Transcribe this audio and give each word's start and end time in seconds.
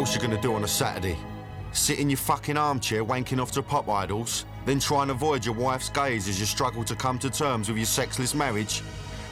else 0.00 0.14
you 0.14 0.20
gonna 0.22 0.40
do 0.40 0.54
on 0.54 0.64
a 0.64 0.68
Saturday? 0.68 1.18
Sit 1.72 1.98
in 1.98 2.08
your 2.08 2.16
fucking 2.16 2.56
armchair 2.56 3.04
wanking 3.04 3.38
off 3.38 3.50
to 3.52 3.62
pop 3.62 3.86
idols, 3.86 4.46
then 4.64 4.80
try 4.80 5.02
and 5.02 5.10
avoid 5.10 5.44
your 5.44 5.54
wife's 5.54 5.90
gaze 5.90 6.26
as 6.26 6.40
you 6.40 6.46
struggle 6.46 6.82
to 6.84 6.96
come 6.96 7.18
to 7.18 7.28
terms 7.28 7.68
with 7.68 7.76
your 7.76 7.84
sexless 7.84 8.34
marriage? 8.34 8.82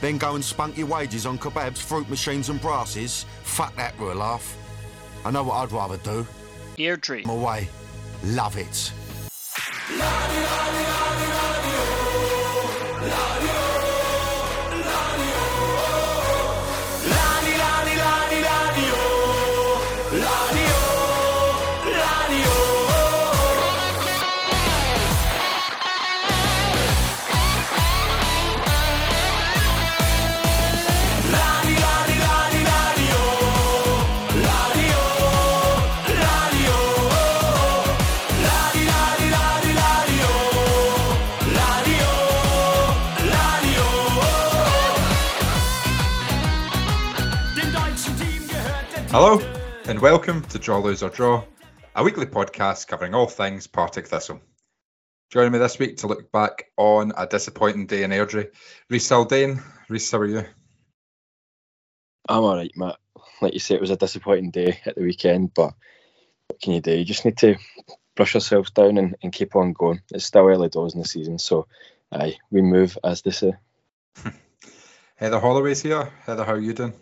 Then 0.03 0.18
go 0.18 0.35
and 0.35 0.45
spunk 0.45 0.77
your 0.77 0.86
wages 0.86 1.25
on 1.25 1.39
kebabs, 1.39 1.79
fruit 1.79 2.11
machines 2.11 2.50
and 2.50 2.61
brasses? 2.61 3.25
Fuck 3.45 3.75
that 3.77 3.96
for 3.96 4.12
a 4.12 4.14
laugh. 4.14 4.59
I 5.25 5.31
know 5.31 5.43
what 5.43 5.54
I'd 5.54 5.73
rather 5.73 5.96
do. 5.96 6.27
Airdrie. 6.77 7.25
I'm 7.25 7.30
away. 7.30 7.66
Love 8.25 8.59
it. 8.59 8.93
Hello, 49.11 49.41
and 49.87 49.98
welcome 50.01 50.42
to 50.42 50.59
Draw 50.59 50.81
Lose 50.81 51.03
or 51.03 51.09
Draw, 51.09 51.42
a 51.97 52.05
weekly 52.05 52.27
podcast 52.27 52.89
covering 52.89 53.14
all 53.14 53.27
things 53.27 53.67
Partick 53.67 54.06
Thistle. 54.06 54.39
Joining 55.31 55.51
me 55.51 55.59
this 55.59 55.78
week 55.78 55.97
to 55.98 56.09
look 56.09 56.31
back 56.31 56.67
on 56.77 57.14
a 57.17 57.27
disappointing 57.27 57.86
day 57.86 58.03
in 58.03 58.11
Airdrie, 58.11 58.51
Reiss 58.91 59.09
Haldane. 59.09 59.62
Reiss, 59.89 60.11
how 60.11 60.19
are 60.19 60.27
you? 60.27 60.45
I'm 62.29 62.45
all 62.45 62.56
right, 62.56 62.70
Matt. 62.77 62.97
Like 63.41 63.55
you 63.55 63.61
say, 63.61 63.77
it 63.77 63.81
was 63.81 63.91
a 63.91 63.97
disappointing 63.97 64.51
day 64.51 64.79
at 64.84 64.95
the 64.95 65.03
weekend, 65.03 65.55
but 65.55 65.73
what 66.48 66.61
can 66.61 66.75
you 66.75 66.83
do? 66.83 66.92
You 66.92 67.06
just 67.06 67.25
need 67.25 67.39
to 67.39 67.56
brush 68.14 68.34
yourself 68.34 68.75
down 68.75 68.98
and, 68.98 69.17
and 69.23 69.33
keep 69.33 69.56
on 69.56 69.73
going. 69.73 70.03
It's 70.12 70.27
still 70.27 70.47
early 70.47 70.69
doors 70.69 70.92
in 70.92 71.01
the 71.01 71.09
season, 71.09 71.39
so 71.39 71.67
aye, 72.12 72.36
we 72.51 72.61
move 72.61 72.98
as 73.03 73.23
they 73.23 73.31
say. 73.31 73.55
Heather 75.17 75.41
Holloway's 75.41 75.81
here. 75.81 76.12
Heather, 76.27 76.45
how 76.45 76.53
are 76.53 76.61
you 76.61 76.75
doing? 76.75 76.92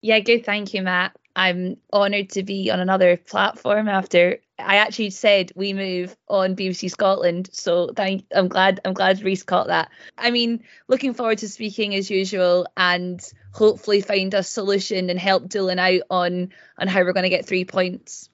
Yeah, 0.00 0.20
good. 0.20 0.44
Thank 0.44 0.74
you, 0.74 0.82
Matt. 0.82 1.16
I'm 1.34 1.76
honoured 1.92 2.30
to 2.30 2.42
be 2.42 2.70
on 2.70 2.80
another 2.80 3.16
platform 3.16 3.88
after 3.88 4.38
I 4.58 4.76
actually 4.76 5.10
said 5.10 5.52
we 5.54 5.72
move 5.72 6.16
on 6.28 6.56
BBC 6.56 6.90
Scotland. 6.90 7.48
So 7.52 7.92
thank 7.94 8.24
I'm 8.34 8.48
glad 8.48 8.80
I'm 8.84 8.92
glad 8.92 9.22
Reiss 9.22 9.44
caught 9.44 9.68
that. 9.68 9.90
I 10.16 10.32
mean, 10.32 10.64
looking 10.88 11.14
forward 11.14 11.38
to 11.38 11.48
speaking 11.48 11.94
as 11.94 12.10
usual 12.10 12.66
and 12.76 13.20
hopefully 13.52 14.00
find 14.00 14.34
a 14.34 14.42
solution 14.42 15.10
and 15.10 15.18
help 15.18 15.48
Doolan 15.48 15.78
out 15.78 16.02
on 16.10 16.52
on 16.76 16.88
how 16.88 17.02
we're 17.02 17.12
going 17.12 17.22
to 17.22 17.28
get 17.28 17.46
three 17.46 17.64
points. 17.64 18.28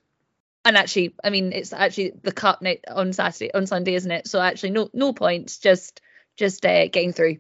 And 0.65 0.79
actually, 0.79 1.15
I 1.23 1.29
mean, 1.29 1.53
it's 1.53 1.75
actually 1.75 2.13
the 2.23 2.33
cup 2.33 2.63
night 2.63 2.85
on 2.89 3.13
Saturday 3.13 3.53
on 3.53 3.67
Sunday, 3.67 3.95
isn't 3.95 4.11
it? 4.11 4.29
So 4.29 4.41
actually, 4.41 4.71
no 4.71 4.89
no 4.95 5.13
points, 5.13 5.59
just 5.59 6.01
just 6.37 6.65
uh, 6.65 6.89
getting 6.89 7.13
through. 7.13 7.37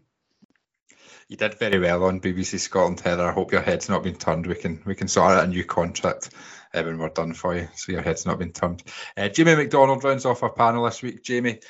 You 1.28 1.36
did 1.36 1.54
very 1.54 1.78
well 1.78 2.04
on 2.04 2.20
BBC 2.20 2.58
Scotland, 2.58 3.00
Heather. 3.00 3.26
I 3.26 3.32
hope 3.32 3.52
your 3.52 3.62
head's 3.62 3.88
not 3.88 4.02
been 4.02 4.16
turned. 4.16 4.46
We 4.46 4.54
can 4.54 4.82
we 4.84 4.94
can 4.94 5.08
sort 5.08 5.32
out 5.32 5.44
a 5.44 5.46
new 5.46 5.64
contract 5.64 6.30
uh, 6.74 6.82
when 6.82 6.98
we're 6.98 7.08
done 7.08 7.32
for 7.32 7.56
you, 7.56 7.68
so 7.74 7.92
your 7.92 8.02
head's 8.02 8.26
not 8.26 8.38
been 8.38 8.52
turned. 8.52 8.82
Uh, 9.16 9.28
Jamie 9.28 9.54
McDonald 9.54 10.04
rounds 10.04 10.26
off 10.26 10.42
our 10.42 10.50
panel 10.50 10.84
this 10.84 11.02
week. 11.02 11.22
Jamie, 11.22 11.60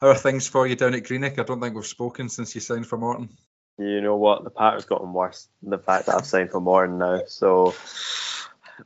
how 0.00 0.08
are 0.08 0.14
things 0.14 0.46
for 0.46 0.66
you 0.66 0.76
down 0.76 0.94
at 0.94 1.04
Greenock? 1.04 1.38
I 1.38 1.42
don't 1.42 1.60
think 1.60 1.74
we've 1.74 1.84
spoken 1.84 2.28
since 2.28 2.54
you 2.54 2.60
signed 2.60 2.86
for 2.86 2.96
Morton. 2.96 3.30
You 3.76 4.00
know 4.00 4.16
what? 4.16 4.44
The 4.44 4.50
pattern's 4.50 4.84
gotten 4.84 5.12
worse. 5.12 5.48
The 5.62 5.78
fact 5.78 6.06
that 6.06 6.14
I've 6.14 6.26
signed 6.26 6.50
for 6.50 6.60
Morton 6.60 6.98
now, 6.98 7.22
so 7.26 7.74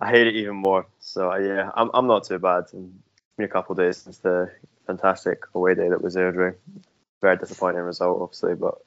I 0.00 0.10
hate 0.10 0.28
it 0.28 0.36
even 0.36 0.56
more. 0.56 0.86
So 1.00 1.30
uh, 1.30 1.38
yeah, 1.38 1.70
I'm 1.74 1.90
I'm 1.92 2.06
not 2.06 2.24
too 2.24 2.38
bad. 2.38 2.64
Been 2.72 3.02
a 3.44 3.48
couple 3.48 3.72
of 3.72 3.78
days 3.78 3.98
since 3.98 4.16
the 4.18 4.50
fantastic 4.86 5.42
away 5.54 5.74
day 5.74 5.90
that 5.90 6.00
was 6.00 6.16
Airdrie. 6.16 6.54
Very 7.20 7.36
disappointing 7.36 7.82
result, 7.82 8.22
obviously, 8.22 8.54
but 8.54 8.78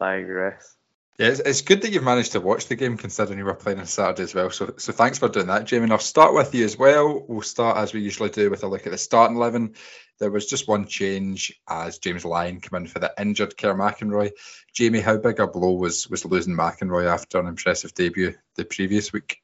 I 0.00 0.16
digress. 0.16 0.76
Yeah, 1.18 1.28
it's, 1.28 1.40
it's 1.40 1.60
good 1.62 1.82
that 1.82 1.92
you've 1.92 2.02
managed 2.02 2.32
to 2.32 2.40
watch 2.40 2.66
the 2.66 2.74
game 2.74 2.96
considering 2.96 3.38
you 3.38 3.44
were 3.44 3.54
playing 3.54 3.78
on 3.78 3.86
Saturday 3.86 4.24
as 4.24 4.34
well. 4.34 4.50
So, 4.50 4.74
so 4.78 4.92
thanks 4.92 5.18
for 5.18 5.28
doing 5.28 5.46
that, 5.46 5.64
Jamie. 5.64 5.84
And 5.84 5.92
I'll 5.92 5.98
start 6.00 6.34
with 6.34 6.54
you 6.54 6.64
as 6.64 6.76
well. 6.76 7.24
We'll 7.28 7.42
start 7.42 7.76
as 7.76 7.94
we 7.94 8.00
usually 8.00 8.30
do 8.30 8.50
with 8.50 8.64
a 8.64 8.66
look 8.66 8.86
at 8.86 8.90
the 8.90 8.98
starting 8.98 9.36
eleven. 9.36 9.74
There 10.18 10.30
was 10.30 10.46
just 10.46 10.66
one 10.66 10.86
change 10.86 11.60
as 11.68 11.98
James 11.98 12.24
Lyon 12.24 12.60
came 12.60 12.80
in 12.80 12.86
for 12.88 12.98
the 12.98 13.12
injured 13.18 13.56
Kerr 13.56 13.74
McInroy. 13.74 14.32
Jamie, 14.72 15.00
how 15.00 15.16
big 15.16 15.38
a 15.38 15.46
blow 15.46 15.72
was 15.72 16.08
was 16.08 16.24
losing 16.24 16.56
McInroy 16.56 17.06
after 17.06 17.38
an 17.38 17.46
impressive 17.46 17.94
debut 17.94 18.34
the 18.56 18.64
previous 18.64 19.12
week? 19.12 19.40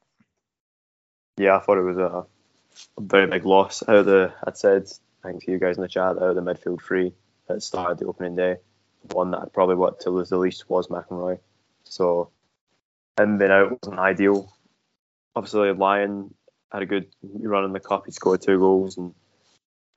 Yeah, 1.37 1.55
I 1.55 1.59
thought 1.59 1.77
it 1.77 1.83
was 1.83 1.97
a, 1.97 2.25
a 2.97 3.01
very 3.01 3.27
big 3.27 3.45
loss. 3.45 3.81
Out 3.87 3.95
of 3.95 4.05
the, 4.05 4.33
I'd 4.45 4.57
said, 4.57 4.91
thanks 5.23 5.45
to 5.45 5.51
you 5.51 5.57
guys 5.57 5.77
in 5.77 5.81
the 5.81 5.87
chat, 5.87 6.17
out 6.17 6.21
of 6.21 6.35
the 6.35 6.41
midfield 6.41 6.81
three 6.81 7.13
that 7.47 7.63
started 7.63 7.97
the 7.97 8.05
opening 8.05 8.35
day, 8.35 8.55
the 8.55 8.59
one 9.11 9.31
that 9.31 9.39
I'd 9.39 9.53
probably 9.53 9.75
wanted 9.75 10.01
to 10.01 10.09
lose 10.11 10.29
the 10.29 10.37
least 10.37 10.69
was 10.69 10.87
McInroy. 10.87 11.39
So 11.83 12.29
him 13.19 13.37
being 13.37 13.51
out 13.51 13.79
wasn't 13.81 13.99
ideal. 13.99 14.53
Obviously, 15.35 15.71
Lyon 15.73 16.33
had 16.71 16.81
a 16.81 16.85
good 16.85 17.07
run 17.21 17.65
in 17.65 17.73
the 17.73 17.79
cup. 17.79 18.05
He 18.05 18.11
scored 18.11 18.41
two 18.41 18.59
goals, 18.59 18.97
and 18.97 19.13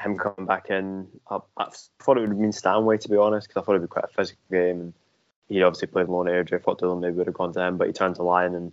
him 0.01 0.19
coming 0.19 0.47
back 0.47 0.71
in, 0.71 1.09
I, 1.31 1.39
I 1.57 1.69
thought 2.03 2.17
it 2.17 2.21
would 2.21 2.31
have 2.31 2.39
been 2.39 2.53
Stanway 2.53 2.99
to 2.99 3.09
be 3.09 3.17
honest, 3.17 3.49
because 3.49 3.63
I 3.63 3.65
thought 3.65 3.77
it 3.77 3.81
would 3.81 3.89
be 3.89 3.93
quite 3.93 4.05
a 4.07 4.15
physical 4.15 4.43
game. 4.51 4.81
And 4.81 4.95
he 5.49 5.63
obviously 5.63 5.89
played 5.89 6.09
Lone 6.09 6.27
Airdrie. 6.27 6.55
I 6.55 6.59
thought 6.59 6.81
Doolan 6.81 7.01
maybe 7.01 7.17
would 7.17 7.27
have 7.27 7.35
gone 7.35 7.53
to 7.53 7.61
him, 7.61 7.77
but 7.77 7.87
he 7.87 7.93
turned 7.93 8.17
to 8.17 8.23
Lyon, 8.23 8.55
and 8.55 8.73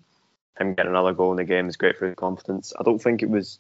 him 0.58 0.74
getting 0.74 0.92
another 0.92 1.14
goal 1.14 1.32
in 1.32 1.38
the 1.38 1.44
game 1.44 1.68
is 1.68 1.78
great 1.78 1.98
for 1.98 2.08
his 2.08 2.16
confidence. 2.16 2.74
I 2.80 2.84
don't 2.84 3.02
think 3.02 3.22
it 3.22 3.30
was 3.30 3.60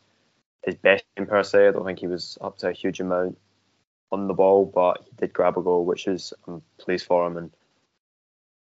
his 0.64 0.76
best 0.76 1.04
game 1.16 1.28
per 1.28 1.44
se. 1.44 1.68
I 1.68 1.72
don't 1.72 1.86
think 1.86 2.00
he 2.00 2.08
was 2.08 2.38
up 2.42 2.58
to 2.60 2.70
a 2.70 2.74
huge 2.74 3.00
amount 3.00 3.38
on 4.12 4.28
the 4.28 4.34
ball, 4.34 4.66
but 4.66 5.04
he 5.06 5.12
did 5.18 5.34
grab 5.34 5.58
a 5.58 5.62
goal, 5.62 5.86
which 5.86 6.08
is 6.08 6.34
I'm 6.48 6.62
pleased 6.78 7.06
for 7.06 7.26
him. 7.26 7.38
And 7.38 7.52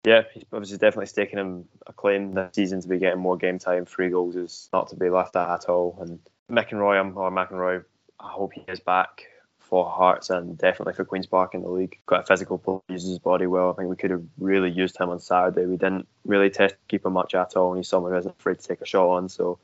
yeah, 0.05 0.23
he's 0.33 0.45
obviously 0.53 0.79
definitely 0.79 1.07
staking 1.07 1.39
him 1.39 1.65
a 1.87 1.93
claim 1.93 2.33
this 2.33 2.55
season 2.55 2.81
to 2.81 2.89
be 2.89 2.99
getting 2.99 3.21
more 3.21 3.37
game 3.37 3.59
time. 3.59 3.85
Three 3.85 4.11
goals 4.11 4.37
is 4.37 4.69
not 4.73 4.89
to 4.89 4.97
be 4.97 5.11
left 5.11 5.37
at 5.37 5.51
at 5.51 5.69
all. 5.69 5.99
And 6.01 6.21
McInroy, 6.51 6.99
I'm, 6.99 7.17
or 7.17 7.31
McInroy, 7.31 7.85
I 8.19 8.29
hope 8.29 8.53
he 8.55 8.65
is 8.69 8.81
back 8.81 9.27
for 9.59 9.89
Hearts 9.89 10.31
and 10.31 10.59
definitely 10.59 10.95
for 10.95 11.05
Queen's 11.05 11.27
Park 11.27 11.55
in 11.55 11.63
the 11.63 11.69
league. 11.69 11.99
Got 12.07 12.23
a 12.23 12.27
physical 12.27 12.59
player, 12.59 12.81
uses 12.89 13.11
his 13.11 13.19
body 13.19 13.47
well. 13.47 13.71
I 13.71 13.75
think 13.75 13.89
we 13.89 13.97
could 13.97 14.11
have 14.11 14.25
really 14.39 14.71
used 14.71 14.99
him 14.99 15.11
on 15.11 15.21
Saturday. 15.21 15.67
We 15.67 15.77
didn't 15.77 16.09
really 16.25 16.51
test 16.51 16.75
keeper 16.89 17.11
much 17.11 17.35
at 17.35 17.57
all, 17.57 17.71
and 17.71 17.79
he's 17.79 17.89
someone 17.89 18.13
who 18.13 18.19
isn't 18.19 18.37
afraid 18.39 18.59
to 18.59 18.67
take 18.67 18.81
a 18.81 18.87
shot 18.87 19.09
on. 19.09 19.29
So 19.29 19.59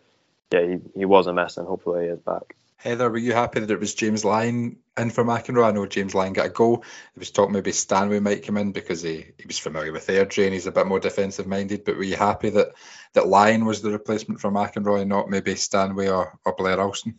yeah, 0.53 0.67
he, 0.67 0.79
he 0.95 1.05
was 1.05 1.27
a 1.27 1.33
mess, 1.33 1.57
and 1.57 1.67
hopefully 1.67 2.05
he 2.05 2.11
is 2.11 2.21
back. 2.21 2.55
Heather, 2.79 3.11
were 3.11 3.19
you 3.19 3.33
happy 3.33 3.61
that 3.61 3.71
it 3.71 3.81
was 3.81 3.95
James 3.95 4.25
Lyon 4.25 4.77
in 4.99 5.11
for 5.11 5.25
McInroy? 5.25 5.69
I 5.69 5.73
know 5.73 5.87
James 5.87 6.15
Lyon 6.15 6.35
got 6.35 6.47
a 6.47 6.51
goal. 6.51 6.79
There 6.79 7.21
was 7.21 7.31
talk 7.31 7.51
maybe 7.51 7.73
Stanway 7.73 8.21
might 8.21 8.45
come 8.45 8.59
in 8.59 8.73
because 8.73 9.03
he, 9.03 9.27
he 9.39 9.47
was 9.47 9.59
familiar 9.59 9.93
with 9.93 10.07
Airdrie 10.07 10.45
and 10.45 10.53
he's 10.53 10.67
a 10.67 10.73
bit 10.73 10.87
more 10.87 11.01
defensive 11.01 11.47
minded. 11.47 11.85
But 11.85 11.97
were 11.97 12.03
you 12.03 12.17
happy 12.17 12.51
that, 12.51 12.75
that 13.15 13.29
Lyon 13.29 13.65
was 13.65 13.81
the 13.81 13.91
replacement 13.91 14.41
for 14.41 14.51
McInroy, 14.51 15.07
not 15.07 15.31
maybe 15.31 15.55
Stanway 15.55 16.09
or, 16.09 16.39
or 16.45 16.55
Blair 16.55 16.79
Alston? 16.79 17.19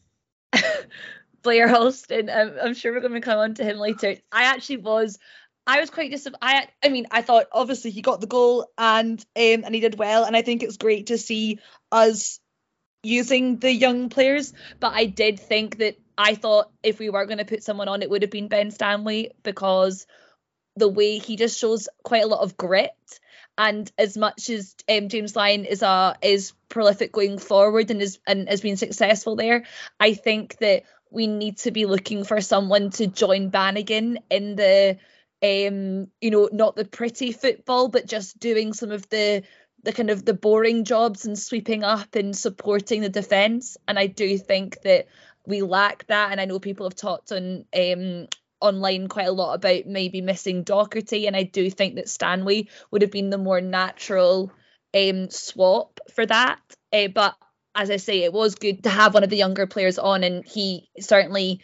Blair 1.41 1.75
Alston, 1.75 2.29
um, 2.29 2.53
I'm 2.61 2.73
sure 2.75 2.93
we're 2.93 3.01
going 3.01 3.13
to 3.13 3.21
come 3.21 3.39
on 3.39 3.55
to 3.55 3.63
him 3.63 3.77
later. 3.77 4.15
I 4.31 4.43
actually 4.43 4.77
was 4.77 5.17
I 5.65 5.81
was 5.81 5.89
quite 5.89 6.11
disappointed. 6.11 6.39
I, 6.41 6.67
I 6.81 6.89
mean, 6.89 7.07
I 7.11 7.21
thought 7.21 7.47
obviously 7.51 7.91
he 7.91 8.01
got 8.01 8.21
the 8.21 8.27
goal 8.27 8.67
and 8.77 9.19
um, 9.35 9.63
and 9.65 9.75
he 9.75 9.81
did 9.81 9.97
well, 9.97 10.23
and 10.23 10.35
I 10.35 10.41
think 10.41 10.63
it's 10.63 10.77
great 10.77 11.07
to 11.07 11.17
see 11.17 11.59
us 11.91 12.39
using 13.07 13.57
the 13.57 13.71
young 13.71 14.09
players. 14.09 14.53
But 14.79 14.93
I 14.93 15.05
did 15.05 15.39
think 15.39 15.77
that 15.77 15.97
I 16.17 16.35
thought 16.35 16.71
if 16.83 16.99
we 16.99 17.09
were 17.09 17.25
going 17.25 17.37
to 17.37 17.45
put 17.45 17.63
someone 17.63 17.87
on, 17.87 18.01
it 18.01 18.09
would 18.09 18.21
have 18.21 18.31
been 18.31 18.47
Ben 18.47 18.71
Stanway 18.71 19.31
because 19.43 20.05
the 20.75 20.87
way 20.87 21.17
he 21.17 21.35
just 21.35 21.57
shows 21.57 21.89
quite 22.03 22.23
a 22.23 22.27
lot 22.27 22.41
of 22.41 22.57
grit. 22.57 22.91
And 23.57 23.91
as 23.97 24.15
much 24.15 24.49
as 24.49 24.75
um, 24.87 25.09
James 25.09 25.35
Lyon 25.35 25.65
is 25.65 25.81
a 25.81 26.15
is 26.21 26.53
prolific 26.69 27.11
going 27.11 27.39
forward 27.39 27.89
and 27.89 28.01
is 28.01 28.19
and 28.27 28.47
has 28.47 28.61
been 28.61 28.77
successful 28.77 29.35
there, 29.35 29.63
I 29.99 30.13
think 30.13 30.57
that 30.57 30.83
we 31.09 31.25
need 31.25 31.57
to 31.59 31.71
be 31.71 31.85
looking 31.85 32.23
for 32.23 32.41
someone 32.41 32.91
to 32.91 33.07
join 33.07 33.49
Bannigan 33.49 34.19
in 34.29 34.55
the 34.55 34.97
um 35.43 36.07
you 36.19 36.31
know 36.31 36.49
not 36.51 36.75
the 36.75 36.83
pretty 36.83 37.31
football 37.31 37.89
but 37.89 38.07
just 38.07 38.39
doing 38.39 38.73
some 38.73 38.89
of 38.89 39.07
the 39.09 39.43
the 39.83 39.93
kind 39.93 40.09
of 40.09 40.25
the 40.25 40.33
boring 40.33 40.83
jobs 40.83 41.25
and 41.25 41.37
sweeping 41.37 41.83
up 41.83 42.15
and 42.15 42.35
supporting 42.35 43.01
the 43.01 43.09
defense. 43.09 43.77
And 43.87 43.97
i 43.97 44.07
do 44.07 44.37
think 44.37 44.81
that 44.81 45.07
we 45.45 45.61
lack 45.61 46.07
that. 46.07 46.31
And 46.31 46.41
i 46.41 46.45
know 46.45 46.59
people 46.59 46.85
have 46.85 46.95
talked 46.95 47.31
on 47.31 47.65
um 47.75 48.27
online 48.59 49.07
quite 49.07 49.27
a 49.27 49.31
lot 49.31 49.53
about 49.53 49.85
maybe 49.85 50.19
missing 50.19 50.65
docherty 50.65 51.27
and 51.27 51.35
i 51.35 51.43
do 51.43 51.69
think 51.69 51.93
that 51.93 52.09
stanway 52.09 52.65
would 52.89 53.03
have 53.03 53.11
been 53.11 53.29
the 53.29 53.37
more 53.37 53.61
natural 53.61 54.51
um 54.95 55.29
swap 55.29 55.99
for 56.13 56.25
that. 56.25 56.59
Uh, 56.93 57.07
but 57.07 57.35
as 57.75 57.91
I 57.91 57.97
say, 57.97 58.23
it 58.23 58.33
was 58.33 58.55
good 58.55 58.83
to 58.83 58.89
have 58.89 59.13
one 59.13 59.23
of 59.23 59.29
the 59.29 59.37
younger 59.37 59.67
players 59.67 59.99
on, 59.99 60.23
and 60.23 60.45
he 60.45 60.89
certainly, 60.99 61.61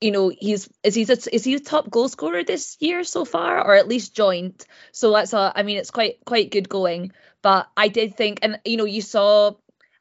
you 0.00 0.10
know, 0.10 0.28
he's 0.28 0.68
is 0.82 0.94
he 0.94 1.02
a, 1.02 1.16
is 1.32 1.44
he 1.44 1.54
a 1.54 1.60
top 1.60 1.90
goal 1.90 2.08
scorer 2.08 2.44
this 2.44 2.76
year 2.80 3.04
so 3.04 3.24
far, 3.24 3.64
or 3.64 3.74
at 3.74 3.88
least 3.88 4.14
joint. 4.14 4.66
So 4.92 5.12
that's 5.12 5.32
a, 5.32 5.52
I 5.54 5.62
mean, 5.62 5.78
it's 5.78 5.90
quite 5.90 6.24
quite 6.26 6.50
good 6.50 6.68
going. 6.68 7.12
But 7.42 7.68
I 7.76 7.88
did 7.88 8.16
think, 8.16 8.40
and 8.42 8.60
you 8.64 8.76
know, 8.76 8.84
you 8.84 9.02
saw. 9.02 9.52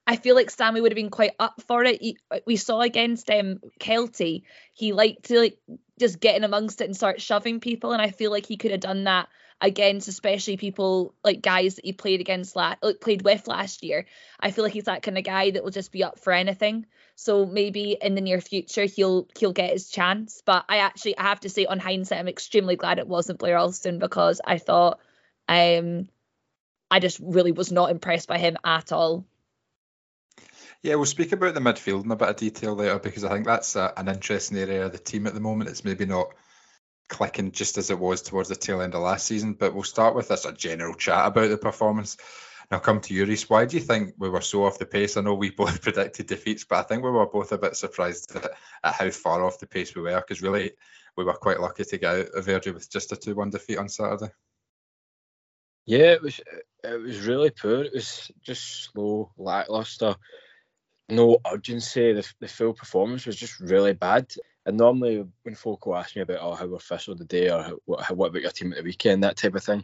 I 0.08 0.16
feel 0.16 0.34
like 0.34 0.50
Stanway 0.50 0.82
would 0.82 0.92
have 0.92 0.96
been 0.96 1.12
quite 1.12 1.36
up 1.38 1.62
for 1.68 1.84
it. 1.84 2.02
He, 2.02 2.18
we 2.48 2.56
saw 2.56 2.82
against 2.82 3.30
um, 3.30 3.60
Kelty, 3.80 4.42
he 4.74 4.92
liked 4.92 5.26
to 5.26 5.38
like 5.38 5.60
just 6.00 6.20
get 6.20 6.36
in 6.36 6.44
amongst 6.44 6.82
it 6.82 6.86
and 6.86 6.96
start 6.96 7.22
shoving 7.22 7.60
people, 7.60 7.94
and 7.94 8.02
I 8.02 8.10
feel 8.10 8.32
like 8.32 8.48
he 8.48 8.58
could 8.58 8.72
have 8.72 8.80
done 8.80 9.04
that 9.04 9.28
against 9.62 10.08
especially 10.08 10.56
people 10.56 11.14
like 11.24 11.42
guys 11.42 11.76
that 11.76 11.84
he 11.84 11.92
played 11.92 12.22
against 12.22 12.56
last 12.56 12.78
like 12.82 13.02
played 13.02 13.24
with 13.24 13.48
last 13.48 13.84
year. 13.84 14.06
I 14.40 14.52
feel 14.52 14.64
like 14.64 14.74
he's 14.74 14.86
that 14.86 15.04
kind 15.04 15.18
of 15.18 15.24
guy 15.24 15.52
that 15.52 15.64
will 15.64 15.72
just 15.72 15.92
be 15.92 16.04
up 16.04 16.20
for 16.20 16.32
anything. 16.32 16.86
So 17.16 17.46
maybe 17.46 17.98
in 18.02 18.16
the 18.16 18.22
near 18.22 18.40
future 18.40 18.86
he'll 18.86 19.28
he'll 19.38 19.52
get 19.54 19.72
his 19.72 19.90
chance. 19.90 20.42
But 20.46 20.66
I 20.70 20.78
actually 20.78 21.18
I 21.18 21.24
have 21.24 21.42
to 21.42 21.50
say 21.50 21.66
on 21.66 21.80
hindsight 21.80 22.20
I'm 22.20 22.28
extremely 22.30 22.78
glad 22.78 23.00
it 23.00 23.08
wasn't 23.08 23.40
Blair 23.40 23.58
Alston 23.58 24.00
because 24.00 24.40
I 24.46 24.60
thought 24.60 25.00
um 25.50 26.08
I 26.92 27.00
just 27.00 27.20
really 27.22 27.52
was 27.52 27.72
not 27.72 27.92
impressed 27.92 28.28
by 28.28 28.38
him 28.38 28.58
at 28.64 28.92
all. 28.92 29.26
Yeah, 30.82 30.96
we'll 30.96 31.06
speak 31.06 31.34
about 31.34 31.54
the 31.54 31.60
midfield 31.60 32.06
in 32.06 32.12
a 32.12 32.16
bit 32.16 32.30
of 32.30 32.36
detail 32.38 32.74
later 32.74 33.00
because 33.00 33.26
I 33.26 33.30
think 33.30 33.46
that's 33.46 33.76
a, 33.76 33.94
an 33.98 34.08
interesting 34.08 34.58
area 34.58 34.86
of 34.86 34.94
the 34.94 34.98
team 34.98 35.28
at 35.28 35.34
the 35.34 35.42
moment. 35.42 35.70
It's 35.70 35.84
maybe 35.84 36.06
not 36.06 36.34
clicking 37.10 37.52
just 37.52 37.78
as 37.78 37.90
it 37.90 38.00
was 38.00 38.22
towards 38.22 38.48
the 38.50 38.56
tail 38.56 38.82
end 38.82 38.96
of 38.96 39.02
last 39.02 39.26
season. 39.26 39.54
But 39.54 39.74
we'll 39.74 39.84
start 39.84 40.16
with 40.16 40.30
this 40.30 40.46
a 40.46 40.54
general 40.54 40.94
chat 40.94 41.28
about 41.28 41.50
the 41.50 41.58
performance. 41.58 42.16
I'll 42.72 42.80
come 42.80 43.02
to 43.02 43.14
you, 43.14 43.26
Reiss. 43.26 43.50
Why 43.50 43.66
do 43.66 43.78
you 43.78 43.84
think 43.84 44.14
we 44.18 44.30
were 44.30 44.42
so 44.42 44.66
off 44.66 44.78
the 44.78 44.86
pace? 44.86 45.18
I 45.18 45.22
know 45.22 45.34
we 45.34 45.50
both 45.58 45.82
predicted 45.82 46.28
defeats, 46.28 46.64
but 46.64 46.80
I 46.80 46.84
think 46.84 47.04
we 47.04 47.10
were 47.10 47.26
both 47.26 47.52
a 47.52 47.58
bit 47.58 47.76
surprised 47.76 48.36
at, 48.36 48.52
at 48.84 48.94
how 48.94 49.10
far 49.10 49.44
off 49.44 49.60
the 49.60 49.68
pace 49.68 49.96
we 49.96 50.04
were 50.04 50.16
because 50.16 50.42
really 50.42 50.72
we 51.18 51.24
were 51.24 51.34
quite 51.34 51.60
lucky 51.60 51.84
to 51.84 51.98
get 51.98 52.16
out 52.16 52.28
of 52.30 52.46
Airdrie 52.46 52.74
with 52.74 52.90
just 52.90 53.12
a 53.12 53.16
2 53.16 53.36
1 53.36 53.50
defeat 53.50 53.78
on 53.78 53.90
Saturday. 53.90 54.32
Yeah, 55.90 56.12
it 56.12 56.22
was 56.22 56.40
it 56.84 57.02
was 57.02 57.26
really 57.26 57.50
poor. 57.50 57.82
It 57.82 57.96
was 57.96 58.30
just 58.44 58.92
slow, 58.92 59.32
lackluster, 59.40 60.16
no 61.10 61.40
urgency. 61.52 62.14
The, 62.14 62.32
the 62.40 62.48
full 62.48 62.74
performance 62.74 63.26
was 63.26 63.36
just 63.36 63.60
really 63.60 63.94
bad. 63.94 64.32
And 64.68 64.78
normally, 64.78 65.26
when 65.42 65.56
folk 65.56 65.88
will 65.88 65.96
ask 65.96 66.16
me 66.16 66.22
about 66.22 66.42
oh, 66.42 66.54
how 66.54 66.68
we're 66.68 66.78
Thistle 66.78 67.18
today 67.18 67.50
or 67.50 67.72
what, 67.86 68.08
what 68.16 68.28
about 68.28 68.44
your 68.44 68.52
team 68.52 68.72
at 68.72 68.78
the 68.78 68.84
weekend, 68.84 69.24
that 69.24 69.38
type 69.38 69.56
of 69.56 69.64
thing, 69.64 69.84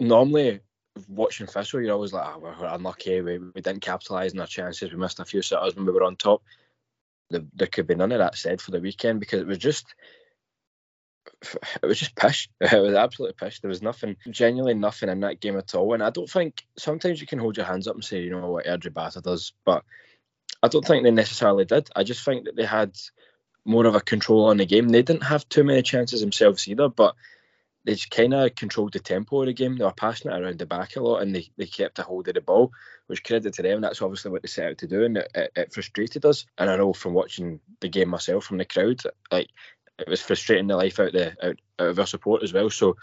normally 0.00 0.60
watching 1.06 1.46
Thistle, 1.46 1.82
you're 1.82 1.92
always 1.92 2.14
like, 2.14 2.26
oh, 2.26 2.38
we're, 2.38 2.64
unlucky, 2.64 3.20
we, 3.20 3.36
we 3.36 3.60
didn't 3.60 3.80
capitalise 3.80 4.32
on 4.32 4.40
our 4.40 4.46
chances, 4.46 4.90
we 4.90 4.96
missed 4.96 5.20
a 5.20 5.26
few 5.26 5.42
sitters 5.42 5.76
when 5.76 5.84
we 5.84 5.92
were 5.92 6.04
on 6.04 6.16
top. 6.16 6.42
The, 7.28 7.46
there 7.52 7.66
could 7.66 7.86
be 7.86 7.94
none 7.94 8.12
of 8.12 8.20
that 8.20 8.36
said 8.36 8.62
for 8.62 8.70
the 8.70 8.80
weekend 8.80 9.20
because 9.20 9.42
it 9.42 9.46
was 9.46 9.58
just 9.58 9.94
it 11.82 11.86
was 11.86 11.98
just 11.98 12.16
pish. 12.16 12.48
It 12.60 12.80
was 12.80 12.94
absolutely 12.94 13.34
pish. 13.34 13.60
There 13.60 13.68
was 13.68 13.82
nothing, 13.82 14.16
genuinely 14.30 14.74
nothing 14.74 15.08
in 15.08 15.20
that 15.20 15.40
game 15.40 15.56
at 15.56 15.74
all. 15.74 15.94
And 15.94 16.02
I 16.02 16.10
don't 16.10 16.30
think 16.30 16.64
sometimes 16.78 17.20
you 17.20 17.26
can 17.26 17.38
hold 17.38 17.56
your 17.56 17.66
hands 17.66 17.88
up 17.88 17.94
and 17.94 18.04
say, 18.04 18.22
you 18.22 18.30
know 18.30 18.50
what 18.50 18.66
Airdrie 18.66 18.94
battered 18.94 19.26
us, 19.26 19.52
but 19.64 19.84
I 20.62 20.68
don't 20.68 20.84
think 20.86 21.04
they 21.04 21.10
necessarily 21.10 21.64
did. 21.64 21.88
I 21.94 22.04
just 22.04 22.24
think 22.24 22.44
that 22.44 22.56
they 22.56 22.64
had 22.64 22.96
more 23.64 23.86
of 23.86 23.94
a 23.94 24.00
control 24.00 24.46
on 24.46 24.56
the 24.56 24.66
game. 24.66 24.88
They 24.88 25.02
didn't 25.02 25.24
have 25.24 25.48
too 25.48 25.64
many 25.64 25.82
chances 25.82 26.20
themselves 26.20 26.66
either, 26.68 26.88
but 26.88 27.14
they 27.84 27.94
just 27.94 28.10
kind 28.10 28.32
of 28.34 28.54
controlled 28.54 28.92
the 28.92 29.00
tempo 29.00 29.40
of 29.40 29.46
the 29.46 29.52
game. 29.52 29.76
They 29.76 29.84
were 29.84 29.92
passing 29.92 30.30
it 30.30 30.40
around 30.40 30.58
the 30.58 30.66
back 30.66 30.96
a 30.96 31.00
lot, 31.00 31.22
and 31.22 31.34
they, 31.34 31.48
they 31.56 31.66
kept 31.66 31.98
a 31.98 32.02
hold 32.02 32.28
of 32.28 32.34
the 32.34 32.40
ball, 32.40 32.72
which 33.08 33.24
credit 33.24 33.54
to 33.54 33.62
them. 33.62 33.80
That's 33.80 34.02
obviously 34.02 34.30
what 34.30 34.42
they 34.42 34.48
set 34.48 34.70
out 34.70 34.78
to 34.78 34.86
do, 34.86 35.04
and 35.04 35.16
it, 35.16 35.30
it, 35.34 35.52
it 35.56 35.74
frustrated 35.74 36.24
us. 36.24 36.46
And 36.58 36.70
I 36.70 36.76
know 36.76 36.92
from 36.92 37.14
watching 37.14 37.60
the 37.80 37.88
game 37.88 38.08
myself 38.08 38.44
from 38.44 38.58
the 38.58 38.64
crowd, 38.64 39.00
like 39.32 39.48
it 40.06 40.10
was 40.10 40.22
frustrating 40.22 40.66
the 40.66 40.76
life 40.76 40.98
out 41.00 41.12
the 41.12 41.28
out, 41.42 41.56
out 41.78 41.88
of 41.88 41.98
our 41.98 42.06
support 42.06 42.42
as 42.42 42.52
well. 42.52 42.70
So 42.70 42.96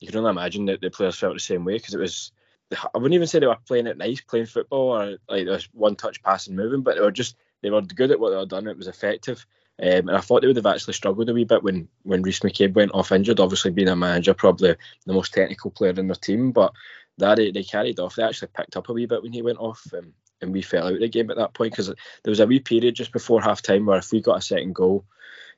you 0.00 0.08
can 0.08 0.18
only 0.18 0.30
imagine 0.30 0.66
that 0.66 0.80
the 0.80 0.90
players 0.90 1.18
felt 1.18 1.34
the 1.34 1.40
same 1.40 1.64
way 1.64 1.74
because 1.74 1.94
it 1.94 2.00
was. 2.00 2.32
I 2.72 2.98
wouldn't 2.98 3.14
even 3.14 3.28
say 3.28 3.38
they 3.38 3.46
were 3.46 3.56
playing 3.64 3.86
it 3.86 3.96
nice, 3.96 4.20
playing 4.20 4.46
football, 4.46 4.96
or 4.96 5.18
like 5.28 5.44
there 5.44 5.54
was 5.54 5.68
one 5.72 5.94
touch 5.94 6.20
passing 6.22 6.56
moving, 6.56 6.82
but 6.82 6.96
they 6.96 7.00
were 7.00 7.12
just 7.12 7.36
they 7.62 7.70
were 7.70 7.82
good 7.82 8.10
at 8.10 8.18
what 8.18 8.30
they 8.30 8.36
were 8.36 8.46
done. 8.46 8.66
It 8.66 8.76
was 8.76 8.88
effective. 8.88 9.46
Um, 9.80 10.08
and 10.08 10.16
I 10.16 10.20
thought 10.20 10.40
they 10.40 10.46
would 10.46 10.56
have 10.56 10.66
actually 10.66 10.94
struggled 10.94 11.28
a 11.28 11.34
wee 11.34 11.44
bit 11.44 11.62
when 11.62 11.88
when 12.02 12.22
Rhys 12.22 12.40
McCabe 12.40 12.74
went 12.74 12.94
off 12.94 13.12
injured. 13.12 13.40
Obviously, 13.40 13.70
being 13.70 13.88
a 13.88 13.96
manager, 13.96 14.34
probably 14.34 14.74
the 15.04 15.12
most 15.12 15.32
technical 15.34 15.70
player 15.70 15.90
in 15.90 16.08
their 16.08 16.16
team, 16.16 16.50
but 16.50 16.72
that 17.18 17.36
they, 17.36 17.50
they 17.50 17.62
carried 17.62 18.00
off. 18.00 18.16
They 18.16 18.22
actually 18.22 18.48
picked 18.56 18.76
up 18.76 18.88
a 18.88 18.92
wee 18.92 19.06
bit 19.06 19.22
when 19.22 19.32
he 19.32 19.42
went 19.42 19.58
off, 19.58 19.86
um, 19.96 20.12
and 20.40 20.52
we 20.52 20.62
fell 20.62 20.86
out 20.86 20.94
of 20.94 21.00
the 21.00 21.08
game 21.08 21.30
at 21.30 21.36
that 21.36 21.54
point 21.54 21.72
because 21.72 21.88
there 21.88 22.30
was 22.30 22.40
a 22.40 22.46
wee 22.46 22.60
period 22.60 22.94
just 22.94 23.12
before 23.12 23.40
half 23.40 23.62
time 23.62 23.86
where 23.86 23.98
if 23.98 24.12
we 24.12 24.20
got 24.20 24.38
a 24.38 24.42
second 24.42 24.74
goal, 24.74 25.04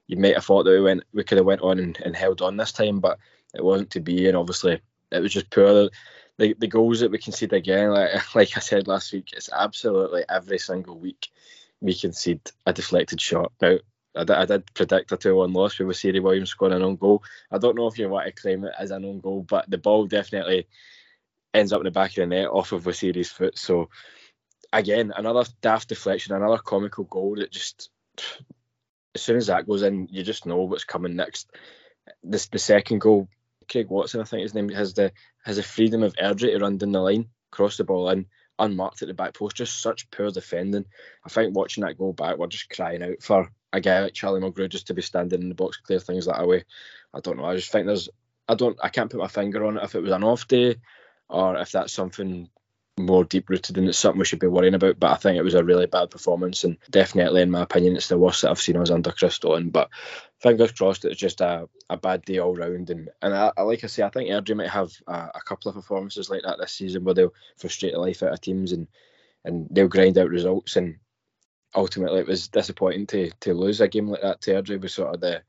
you 0.09 0.17
might 0.17 0.35
have 0.35 0.45
thought 0.45 0.65
that 0.65 0.71
we 0.71 0.81
went 0.81 1.05
we 1.13 1.23
could 1.23 1.39
have 1.39 1.47
went 1.47 1.61
on 1.61 1.79
and, 1.79 1.99
and 2.05 2.17
held 2.17 2.43
on 2.43 2.57
this 2.57 2.73
time, 2.73 2.99
but 2.99 3.19
it 3.55 3.65
wasn't 3.65 3.91
to 3.91 4.01
be. 4.01 4.27
And 4.27 4.37
obviously, 4.37 4.81
it 5.13 5.21
was 5.21 5.33
just 5.33 5.51
poor. 5.51 5.91
The, 6.39 6.55
the 6.59 6.67
goals 6.67 7.01
that 7.01 7.11
we 7.11 7.19
concede 7.19 7.53
again, 7.53 7.91
like 7.91 8.11
like 8.35 8.57
I 8.57 8.61
said 8.61 8.89
last 8.89 9.13
week, 9.13 9.29
it's 9.33 9.51
absolutely 9.53 10.25
every 10.29 10.59
single 10.59 10.99
week 10.99 11.29
we 11.81 11.95
concede 11.95 12.41
a 12.67 12.73
deflected 12.73 13.21
shot. 13.21 13.53
Now 13.61 13.77
I 14.17 14.25
did, 14.25 14.47
did 14.49 14.75
predict 14.75 15.13
a 15.13 15.17
2 15.17 15.37
1 15.37 15.53
loss 15.53 15.79
with 15.79 15.97
Siri 15.97 16.21
Williams 16.21 16.51
scoring 16.51 16.75
an 16.75 16.83
own 16.83 16.97
goal. 16.97 17.23
I 17.51 17.59
don't 17.59 17.77
know 17.77 17.87
if 17.87 17.99
you 17.99 18.09
want 18.09 18.27
to 18.27 18.33
claim 18.33 18.65
it 18.65 18.73
as 18.79 18.91
an 18.91 19.05
own 19.05 19.21
goal, 19.21 19.45
but 19.49 19.71
the 19.71 19.79
ball 19.79 20.07
definitely 20.07 20.67
ends 21.55 21.73
up 21.73 21.81
in 21.81 21.85
the 21.85 21.91
back 21.91 22.11
of 22.11 22.17
the 22.17 22.27
net 22.27 22.49
off 22.49 22.73
of 22.73 22.85
Wasiri's 22.85 23.31
foot. 23.31 23.59
So, 23.59 23.91
again, 24.73 25.13
another 25.17 25.45
daft 25.61 25.89
deflection, 25.89 26.35
another 26.35 26.59
comical 26.59 27.05
goal 27.05 27.37
that 27.37 27.53
just, 27.53 27.91
as 29.19 29.23
soon 29.25 29.37
as 29.37 29.49
that 29.49 29.67
goes 29.67 29.83
in, 29.83 30.07
you 30.11 30.23
just 30.23 30.47
know 30.47 30.59
what's 30.59 30.85
coming 30.85 31.17
next. 31.17 31.51
This 32.23 32.47
The 32.47 32.59
second 32.59 33.01
goal, 33.01 33.29
Craig 33.71 33.89
Watson, 33.89 34.21
I 34.21 34.25
think 34.25 34.43
his 34.43 34.55
name, 34.55 34.69
has 34.69 34.95
the 34.95 35.13
has 35.45 35.57
the 35.57 35.63
freedom 35.63 36.05
of 36.05 36.15
Airdrie 36.15 36.53
to 36.53 36.59
run 36.59 36.79
down 36.79 36.93
the 36.93 37.01
line, 37.01 37.27
cross 37.51 37.77
the 37.77 37.85
ball 37.85 38.09
in, 38.11 38.27
unmarked 38.61 39.03
at 39.03 39.09
the 39.09 39.15
back 39.15 39.35
post. 39.35 39.57
Just 39.57 39.83
such 39.83 40.09
poor 40.13 40.31
defending. 40.31 40.85
I 41.25 41.29
think 41.29 41.57
watching 41.57 41.83
that 41.83 41.99
go 41.99 42.13
back, 42.13 42.39
we're 42.39 42.47
just 42.47 42.71
crying 42.71 43.03
out 43.03 43.21
for 43.21 43.51
a 43.73 43.81
guy 43.81 44.01
like 44.01 44.15
Charlie 44.15 44.41
Mulgrew 44.41 44.69
just 44.69 44.87
to 44.87 44.95
be 44.95 45.03
standing 45.03 45.43
in 45.43 45.49
the 45.49 45.55
box, 45.55 45.79
clear 45.79 45.99
things 45.99 46.27
that 46.27 46.41
away. 46.41 46.65
I 47.13 47.21
don't 47.21 47.39
know. 47.39 47.45
I 47.45 47.57
just 47.57 47.73
think 47.73 47.87
there's, 47.87 48.09
I 48.49 48.55
don't, 48.55 48.79
I 48.83 48.89
can't 48.89 49.11
put 49.11 49.21
my 49.21 49.29
finger 49.29 49.65
on 49.67 49.77
it 49.77 49.83
if 49.83 49.95
it 49.95 50.03
was 50.03 50.13
an 50.13 50.25
off 50.25 50.49
day 50.49 50.77
or 51.29 51.59
if 51.59 51.73
that's 51.73 51.93
something 51.93 52.49
more 52.99 53.25
deep 53.25 53.49
rooted 53.49 53.79
and 53.79 53.89
it's 53.89 53.99
something 53.99 54.19
we 54.19 54.25
should 54.25 54.39
be 54.39 54.47
worrying 54.47 54.75
about. 54.75 54.99
But 54.99 55.13
I 55.13 55.17
think 55.17 55.37
it 55.37 55.45
was 55.45 55.55
a 55.55 55.65
really 55.65 55.87
bad 55.87 56.11
performance 56.11 56.65
and 56.65 56.77
definitely, 56.91 57.43
in 57.43 57.51
my 57.51 57.63
opinion, 57.63 57.97
it's 57.97 58.09
the 58.09 58.19
worst 58.19 58.43
that 58.43 58.51
I've 58.51 58.61
seen 58.61 58.77
us 58.77 58.91
under 58.91 59.13
Chris 59.13 59.35
Stone. 59.35 59.71
But 59.71 59.91
fingers 60.41 60.73
crossed, 60.73 61.05
it's 61.05 61.21
just 61.21 61.41
a, 61.41 61.69
a 61.89 61.97
bad 61.97 62.25
day 62.25 62.39
all 62.39 62.55
round. 62.55 62.91
And 62.91 63.11
and 63.23 63.35
I, 63.35 63.53
like 63.63 63.85
I 63.85 63.87
say, 63.87 64.03
I 64.03 64.11
think 64.11 64.31
Airdrie 64.31 64.57
might 64.57 64.71
have 64.71 64.93
a, 65.07 65.31
a 65.35 65.41
couple 65.45 65.69
of 65.69 65.75
performances 65.75 66.31
like 66.31 66.43
that 66.43 66.59
this 66.59 66.73
season 66.73 67.05
where 67.05 67.15
they'll 67.15 67.35
frustrate 67.57 67.93
the 67.93 68.01
life 68.01 68.23
out 68.23 68.33
of 68.33 68.41
teams 68.41 68.73
and 68.73 68.89
and 69.45 69.69
they'll 69.71 69.89
grind 69.89 70.19
out 70.19 70.29
results 70.29 70.77
and 70.77 70.97
ultimately 71.75 72.21
it 72.21 72.27
was 72.27 72.49
disappointing 72.49 73.07
to 73.07 73.31
to 73.41 73.55
lose 73.55 73.81
a 73.81 73.89
game 73.89 74.09
like 74.09 74.23
that 74.23 74.41
to 74.43 74.53
Airdrie 74.53 74.81
with 74.81 74.91
sort 74.91 75.15
of 75.15 75.21
the 75.21 75.43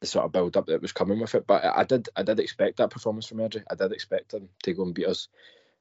the 0.00 0.06
sort 0.06 0.24
of 0.24 0.32
build 0.32 0.56
up 0.56 0.66
that 0.66 0.80
was 0.82 0.92
coming 0.92 1.20
with 1.20 1.34
it. 1.34 1.46
But 1.46 1.64
I, 1.64 1.80
I 1.80 1.84
did 1.84 2.08
I 2.16 2.22
did 2.22 2.40
expect 2.40 2.76
that 2.78 2.90
performance 2.90 3.26
from 3.26 3.38
Airdrie. 3.38 3.64
I 3.70 3.74
did 3.74 3.92
expect 3.92 4.30
them 4.30 4.48
to 4.62 4.74
go 4.74 4.84
and 4.84 4.94
beat 4.94 5.06
us. 5.06 5.28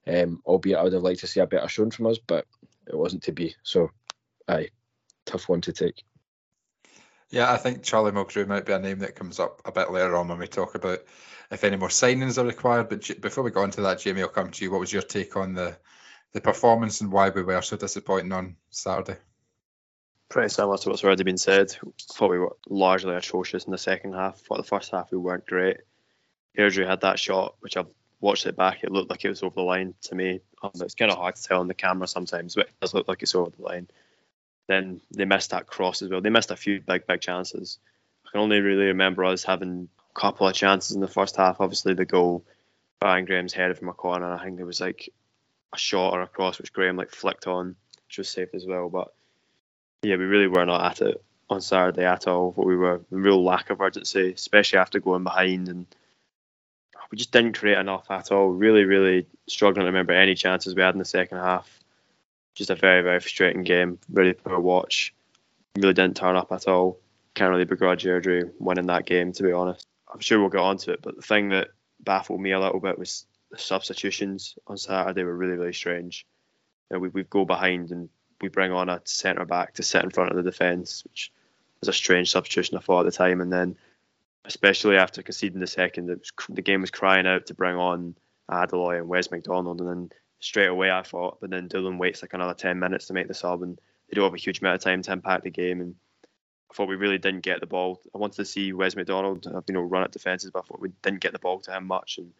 Um, 0.08 0.42
albeit 0.46 0.78
I 0.78 0.84
would 0.84 0.94
have 0.94 1.04
liked 1.04 1.22
to 1.22 1.28
see 1.28 1.40
a 1.40 1.48
better 1.48 1.68
showing 1.68 1.92
from 1.92 2.08
us, 2.08 2.18
but 2.18 2.46
it 2.88 2.96
wasn't 2.96 3.24
to 3.24 3.32
be. 3.34 3.56
So, 3.64 3.92
aye, 4.48 4.70
tough 5.26 5.50
one 5.50 5.62
to 5.62 5.74
take. 5.74 6.04
Yeah, 7.30 7.52
I 7.52 7.58
think 7.58 7.84
Charlie 7.84 8.14
Mulgrew 8.14 8.48
might 8.48 8.66
be 8.66 8.72
a 8.72 8.80
name 8.80 9.00
that 9.00 9.16
comes 9.16 9.40
up 9.40 9.62
a 9.66 9.72
bit 9.72 9.92
later 9.92 10.16
on 10.16 10.30
when 10.30 10.38
we 10.38 10.48
talk 10.48 10.76
about 10.76 11.00
if 11.52 11.64
any 11.64 11.76
more 11.76 11.90
signings 11.90 12.38
are 12.38 12.46
required. 12.46 12.88
But 12.88 13.22
before 13.22 13.44
we 13.44 13.52
go 13.52 13.64
on 13.64 13.72
to 13.72 13.82
that, 13.82 14.00
Jamie, 14.00 14.22
I'll 14.22 14.30
come 14.30 14.52
to 14.52 14.64
you. 14.64 14.72
What 14.72 14.80
was 14.80 14.94
your 14.94 15.02
take 15.02 15.36
on 15.36 15.54
the 15.54 15.78
the 16.34 16.42
performance 16.42 17.02
and 17.02 17.12
why 17.12 17.30
we 17.30 17.42
were 17.42 17.62
so 17.62 17.78
disappointing 17.78 18.32
on 18.32 18.58
Saturday? 18.70 19.18
pretty 20.30 20.50
similar 20.50 20.78
to 20.78 20.90
what's 20.90 21.04
already 21.04 21.24
been 21.24 21.38
said. 21.38 21.76
Thought 22.14 22.32
we 22.32 22.40
were 22.40 22.56
largely 22.70 23.16
atrocious 23.16 23.66
in 23.66 23.72
the 23.72 23.78
second 23.78 24.14
half. 24.14 24.40
Thought 24.40 24.58
the 24.58 24.64
first 24.64 24.92
half 24.92 25.12
we 25.12 25.18
weren't 25.18 25.46
great. 25.46 25.78
Airdrie 26.58 26.88
had 26.88 27.02
that 27.02 27.20
shot, 27.20 27.56
which 27.60 27.78
I 27.78 27.86
watched 28.20 28.46
it 28.46 28.56
back. 28.56 28.84
It 28.84 28.92
looked 28.92 29.10
like 29.10 29.24
it 29.26 29.30
was 29.30 29.44
over 29.44 29.56
the 29.56 29.62
line 29.62 29.94
to 30.04 30.16
me. 30.16 30.42
Um, 30.62 30.72
it's 30.76 30.96
kind 30.96 31.12
of 31.12 31.18
hard 31.18 31.36
to 31.36 31.44
tell 31.44 31.60
on 31.60 31.68
the 31.68 31.74
camera 31.74 32.08
sometimes, 32.08 32.56
but 32.56 32.68
it 32.68 32.80
does 32.82 32.94
look 32.94 33.08
like 33.08 33.22
it's 33.22 33.36
over 33.36 33.52
the 33.52 33.64
line. 33.64 33.88
Then 34.68 35.02
they 35.12 35.26
missed 35.26 35.52
that 35.52 35.68
cross 35.68 36.02
as 36.02 36.10
well. 36.10 36.22
They 36.22 36.30
missed 36.30 36.52
a 36.52 36.56
few 36.56 36.82
big, 36.82 37.08
big 37.08 37.22
chances. 37.22 37.80
I 38.26 38.32
can 38.32 38.42
only 38.42 38.60
really 38.60 38.88
remember 38.88 39.24
us 39.24 39.44
having 39.44 39.88
a 40.16 40.20
couple 40.20 40.48
of 40.48 40.54
chances 40.54 40.96
in 40.96 41.02
the 41.02 41.08
first 41.08 41.38
half. 41.38 41.62
Obviously, 41.62 41.94
the 41.94 42.06
goal, 42.06 42.44
Brian 43.00 43.26
Graham's 43.26 43.54
headed 43.54 43.78
from 43.78 43.90
a 43.90 43.94
corner. 43.94 44.34
I 44.34 44.44
think 44.44 44.58
there 44.58 44.66
was 44.66 44.82
like 44.82 45.10
a 45.74 45.78
shot 45.78 46.14
or 46.14 46.22
a 46.22 46.28
cross 46.28 46.58
which 46.58 46.74
Graham 46.74 46.98
like 46.98 47.12
flicked 47.12 47.48
on, 47.48 47.76
which 48.08 48.18
was 48.18 48.30
saved 48.30 48.56
as 48.56 48.66
well. 48.66 48.90
But 48.90 49.14
yeah, 50.02 50.16
we 50.16 50.26
really 50.26 50.48
were 50.48 50.66
not 50.66 50.92
at 50.92 51.02
it 51.08 51.24
on 51.50 51.62
Saturday 51.62 52.06
at 52.06 52.28
all. 52.28 52.52
But 52.52 52.66
we 52.66 52.76
were 52.76 53.02
real 53.10 53.42
lack 53.44 53.70
of 53.70 53.80
urgency, 53.80 54.34
especially 54.34 54.80
after 54.80 55.00
going 55.00 55.24
behind, 55.24 55.70
and 55.70 55.86
we 57.12 57.18
just 57.18 57.32
didn't 57.32 57.58
create 57.58 57.78
enough 57.78 58.10
at 58.10 58.32
all. 58.32 58.50
Really, 58.50 58.84
really 58.84 59.28
struggling 59.48 59.86
to 59.86 59.92
remember 59.92 60.14
any 60.14 60.36
chances 60.36 60.76
we 60.76 60.82
had 60.82 60.96
in 60.96 61.00
the 61.00 61.06
second 61.06 61.38
half. 61.38 61.80
just 62.54 62.70
a 62.70 62.76
very, 62.76 63.02
very 63.02 63.20
frustrating 63.20 63.64
game. 63.64 64.00
Really 64.12 64.34
poor 64.34 64.60
watch. 64.60 65.14
Really 65.78 65.94
didn't 65.94 66.18
turn 66.18 66.36
up 66.36 66.52
at 66.52 66.68
all. 66.68 67.00
Can't 67.36 67.52
really 67.52 67.66
begrudge 67.66 68.04
Airdrie 68.04 68.52
winning 68.60 68.88
that 68.88 69.06
game, 69.06 69.32
to 69.34 69.44
be 69.44 69.52
honest. 69.52 69.86
I'm 70.12 70.20
sure 70.20 70.40
we'll 70.40 70.50
get 70.50 70.62
onto 70.62 70.92
it, 70.92 71.02
but 71.02 71.16
the 71.16 71.22
thing 71.22 71.50
that 71.50 71.70
baffled 72.00 72.42
me 72.42 72.52
a 72.52 72.60
little 72.60 72.80
bit 72.80 72.98
was 72.98 73.26
the 73.52 73.58
substitutions 73.58 74.58
on 74.66 74.78
Saturday 74.78 75.24
were 75.24 75.36
really, 75.36 75.58
really 75.58 75.74
strange. 75.74 76.26
You 76.90 76.96
know, 76.96 77.02
we, 77.02 77.10
we 77.10 77.24
go 77.24 77.46
behind 77.46 77.92
and 77.92 78.10
we 78.42 78.50
bring 78.50 78.72
on 78.72 78.90
a 78.90 79.02
centre 79.06 79.46
back 79.46 79.76
to 79.76 79.84
sit 79.84 80.04
in 80.04 80.10
front 80.10 80.32
of 80.32 80.38
the 80.38 80.50
defence, 80.50 81.04
which 81.04 81.32
was 81.80 81.90
a 81.90 81.94
strange 81.94 82.32
substitution 82.32 82.78
I 82.78 82.82
thought 82.82 83.06
at 83.06 83.12
the 83.12 83.18
time. 83.18 83.42
And 83.42 83.52
then, 83.52 83.78
especially 84.46 84.98
after 84.98 85.22
conceding 85.22 85.60
the 85.60 85.68
second, 85.68 86.08
was, 86.08 86.32
the 86.50 86.62
game 86.62 86.82
was 86.82 86.92
crying 86.92 87.28
out 87.28 87.48
to 87.48 87.54
bring 87.54 87.76
on 87.76 88.16
Adeloye 88.50 89.00
and 89.00 89.08
Wes 89.08 89.32
McDonald. 89.32 89.82
And 89.82 89.90
then 89.90 90.10
straight 90.40 90.68
away 90.68 90.92
I 90.92 91.04
thought, 91.04 91.40
but 91.42 91.50
then 91.50 91.68
Doolan 91.68 91.98
waits 91.98 92.22
like 92.22 92.34
another 92.34 92.54
10 92.54 92.80
minutes 92.80 93.08
to 93.08 93.14
make 93.14 93.28
the 93.28 93.34
sub 93.34 93.64
and 93.64 93.80
they 94.08 94.16
don't 94.16 94.26
have 94.26 94.34
a 94.34 94.38
huge 94.38 94.62
amount 94.62 94.76
of 94.76 94.82
time 94.82 95.02
to 95.02 95.12
impact 95.12 95.44
the 95.44 95.50
game. 95.50 95.82
And 95.82 95.96
I 96.72 96.74
thought 96.74 96.88
we 96.88 96.96
really 96.96 97.18
didn't 97.18 97.42
get 97.42 97.60
the 97.60 97.66
ball. 97.66 98.02
I 98.14 98.18
wanted 98.18 98.38
to 98.38 98.46
see 98.46 98.74
Wes 98.74 98.96
McDonald, 98.96 99.46
you 99.46 99.74
know, 99.74 99.82
run 99.82 100.04
at 100.04 100.12
defences, 100.12 100.52
but 100.52 100.60
I 100.60 100.62
thought 100.64 100.82
we 100.82 100.92
didn't 101.02 101.22
get 101.22 101.34
the 101.34 101.40
ball 101.40 101.60
to 101.62 101.76
him 101.76 101.88
much 101.88 102.18
and 102.18 102.32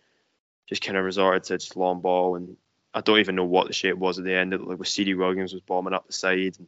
just 0.68 0.82
kind 0.82 0.98
of 0.98 1.04
resorted 1.06 1.44
to 1.46 1.58
just 1.58 1.76
long 1.76 2.02
ball. 2.02 2.36
And 2.36 2.56
I 2.94 3.02
don't 3.02 3.20
even 3.20 3.36
know 3.36 3.46
what 3.46 3.68
the 3.68 3.74
shape 3.74 3.98
was 3.98 4.18
at 4.18 4.26
the 4.26 4.34
end. 4.34 4.54
It 4.54 4.62
like 4.62 4.80
with 4.80 4.88
CD 4.88 5.14
Williams 5.14 5.54
was 5.54 5.62
bombing 5.62 5.94
up 5.94 6.08
the 6.08 6.14
side 6.14 6.56
and 6.58 6.68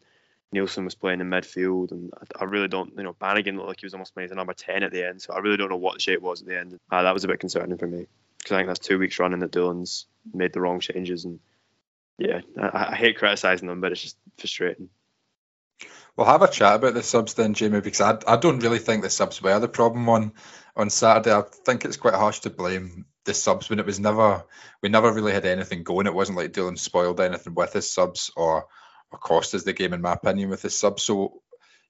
Neilson 0.53 0.83
was 0.83 0.95
playing 0.95 1.21
in 1.21 1.29
midfield, 1.29 1.91
and 1.91 2.11
I, 2.19 2.43
I, 2.43 2.45
really 2.45 2.67
don't, 2.67 2.93
you 2.97 3.03
know, 3.03 3.13
Bannigan 3.13 3.55
looked 3.55 3.67
like 3.67 3.79
he 3.79 3.85
was 3.85 3.93
almost 3.93 4.13
playing 4.13 4.25
as 4.25 4.31
a 4.31 4.35
number 4.35 4.53
10 4.53 4.83
at 4.83 4.91
the 4.91 5.07
end, 5.07 5.21
so 5.21 5.33
I 5.33 5.39
really 5.39 5.57
don't 5.57 5.69
know 5.69 5.77
what 5.77 5.95
the 5.95 5.99
shape 5.99 6.21
was 6.21 6.41
at 6.41 6.47
the 6.47 6.57
end. 6.57 6.79
Uh, 6.91 7.03
that 7.03 7.13
was 7.13 7.23
a 7.23 7.27
bit 7.27 7.39
concerning 7.39 7.77
for 7.77 7.87
me 7.87 8.07
because 8.39 8.51
I 8.53 8.57
think 8.57 8.67
that's 8.67 8.79
two 8.79 8.97
weeks 8.97 9.19
running 9.19 9.39
that 9.39 9.51
Doolan's 9.51 10.07
made 10.33 10.53
the 10.53 10.61
wrong 10.61 10.79
changes, 10.79 11.25
and 11.25 11.39
yeah, 12.17 12.41
I, 12.59 12.91
I 12.91 12.95
hate 12.95 13.17
criticising 13.17 13.67
them, 13.67 13.81
but 13.81 13.91
it's 13.91 14.01
just 14.01 14.17
frustrating. 14.37 14.89
We'll 16.15 16.27
have 16.27 16.41
a 16.41 16.49
chat 16.49 16.75
about 16.75 16.95
the 16.95 17.03
subs 17.03 17.35
then, 17.35 17.53
Jamie, 17.53 17.79
because 17.79 18.01
I, 18.01 18.17
I 18.27 18.35
don't 18.35 18.59
really 18.59 18.79
think 18.79 19.03
the 19.03 19.09
subs 19.09 19.41
were 19.41 19.59
the 19.59 19.69
problem 19.69 20.09
on 20.09 20.33
on 20.75 20.89
Saturday. 20.89 21.33
I 21.33 21.43
think 21.43 21.85
it's 21.85 21.97
quite 21.97 22.15
harsh 22.15 22.39
to 22.39 22.49
blame 22.49 23.05
the 23.23 23.33
subs 23.33 23.69
when 23.69 23.79
it 23.79 23.85
was 23.85 23.99
never 23.99 24.43
we 24.81 24.89
never 24.89 25.13
really 25.13 25.31
had 25.31 25.45
anything 25.45 25.83
going. 25.83 26.07
It 26.07 26.13
wasn't 26.13 26.37
like 26.37 26.51
Doolan 26.51 26.77
spoiled 26.77 27.21
anything 27.21 27.53
with 27.53 27.73
his 27.73 27.89
subs 27.89 28.31
or 28.35 28.67
cost 29.11 29.55
us 29.55 29.63
the 29.63 29.73
game 29.73 29.93
in 29.93 30.01
my 30.01 30.13
opinion 30.13 30.49
with 30.49 30.61
his 30.61 30.77
sub. 30.77 30.99
So 30.99 31.41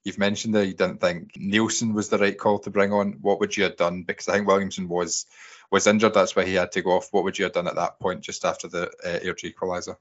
you've 0.04 0.18
mentioned 0.18 0.54
that 0.54 0.66
you 0.66 0.74
didn't 0.74 1.00
think 1.00 1.32
Neilson 1.34 1.94
was 1.94 2.08
the 2.08 2.18
right 2.18 2.38
call 2.38 2.58
to 2.60 2.70
bring 2.70 2.92
on. 2.92 3.18
What 3.20 3.40
would 3.40 3.56
you 3.56 3.64
have 3.64 3.76
done? 3.76 4.02
Because 4.02 4.28
I 4.28 4.34
think 4.34 4.46
Williamson 4.46 4.88
was 4.88 5.26
was 5.70 5.86
injured. 5.86 6.14
That's 6.14 6.34
why 6.34 6.44
he 6.44 6.54
had 6.54 6.72
to 6.72 6.82
go 6.82 6.92
off. 6.92 7.12
What 7.12 7.24
would 7.24 7.38
you 7.38 7.44
have 7.44 7.52
done 7.52 7.68
at 7.68 7.76
that 7.76 8.00
point, 8.00 8.22
just 8.22 8.44
after 8.44 8.68
the 8.68 8.88
uh, 9.04 9.20
equaliser? 9.20 9.96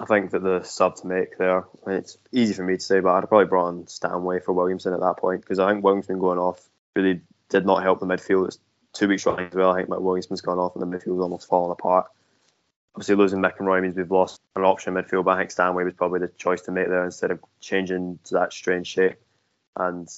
I 0.00 0.06
think 0.06 0.30
that 0.30 0.42
the 0.42 0.62
sub 0.62 0.96
to 0.96 1.06
make 1.06 1.38
there, 1.38 1.66
it's 1.86 2.18
easy 2.32 2.54
for 2.54 2.64
me 2.64 2.74
to 2.76 2.82
say, 2.82 3.00
but 3.00 3.14
I'd 3.14 3.28
probably 3.28 3.46
brought 3.46 3.68
on 3.68 3.86
Stanway 3.86 4.40
for 4.40 4.52
Williamson 4.52 4.92
at 4.92 5.00
that 5.00 5.18
point 5.18 5.42
because 5.42 5.58
I 5.58 5.70
think 5.70 5.84
Williamson 5.84 6.18
going 6.18 6.38
off 6.38 6.60
really 6.96 7.20
did 7.48 7.64
not 7.64 7.82
help 7.82 8.00
the 8.00 8.06
midfield. 8.06 8.48
It's 8.48 8.58
two 8.92 9.08
weeks 9.08 9.24
running 9.24 9.46
as 9.46 9.54
well. 9.54 9.70
I 9.70 9.76
think 9.76 9.88
Williamson's 9.88 10.40
gone 10.40 10.58
off 10.58 10.74
and 10.74 10.82
the 10.82 10.86
midfield's 10.86 11.20
almost 11.20 11.48
fallen 11.48 11.70
apart. 11.70 12.06
Obviously, 12.94 13.16
losing 13.16 13.40
McInroy 13.40 13.82
means 13.82 13.96
we've 13.96 14.10
lost 14.10 14.40
an 14.54 14.62
option 14.62 14.94
midfield, 14.94 15.24
but 15.24 15.32
I 15.32 15.38
think 15.38 15.50
Stanway 15.50 15.82
was 15.82 15.94
probably 15.94 16.20
the 16.20 16.28
choice 16.28 16.62
to 16.62 16.70
make 16.70 16.88
there 16.88 17.04
instead 17.04 17.32
of 17.32 17.40
changing 17.60 18.20
to 18.24 18.34
that 18.34 18.52
strange 18.52 18.86
shape. 18.86 19.16
And 19.76 20.08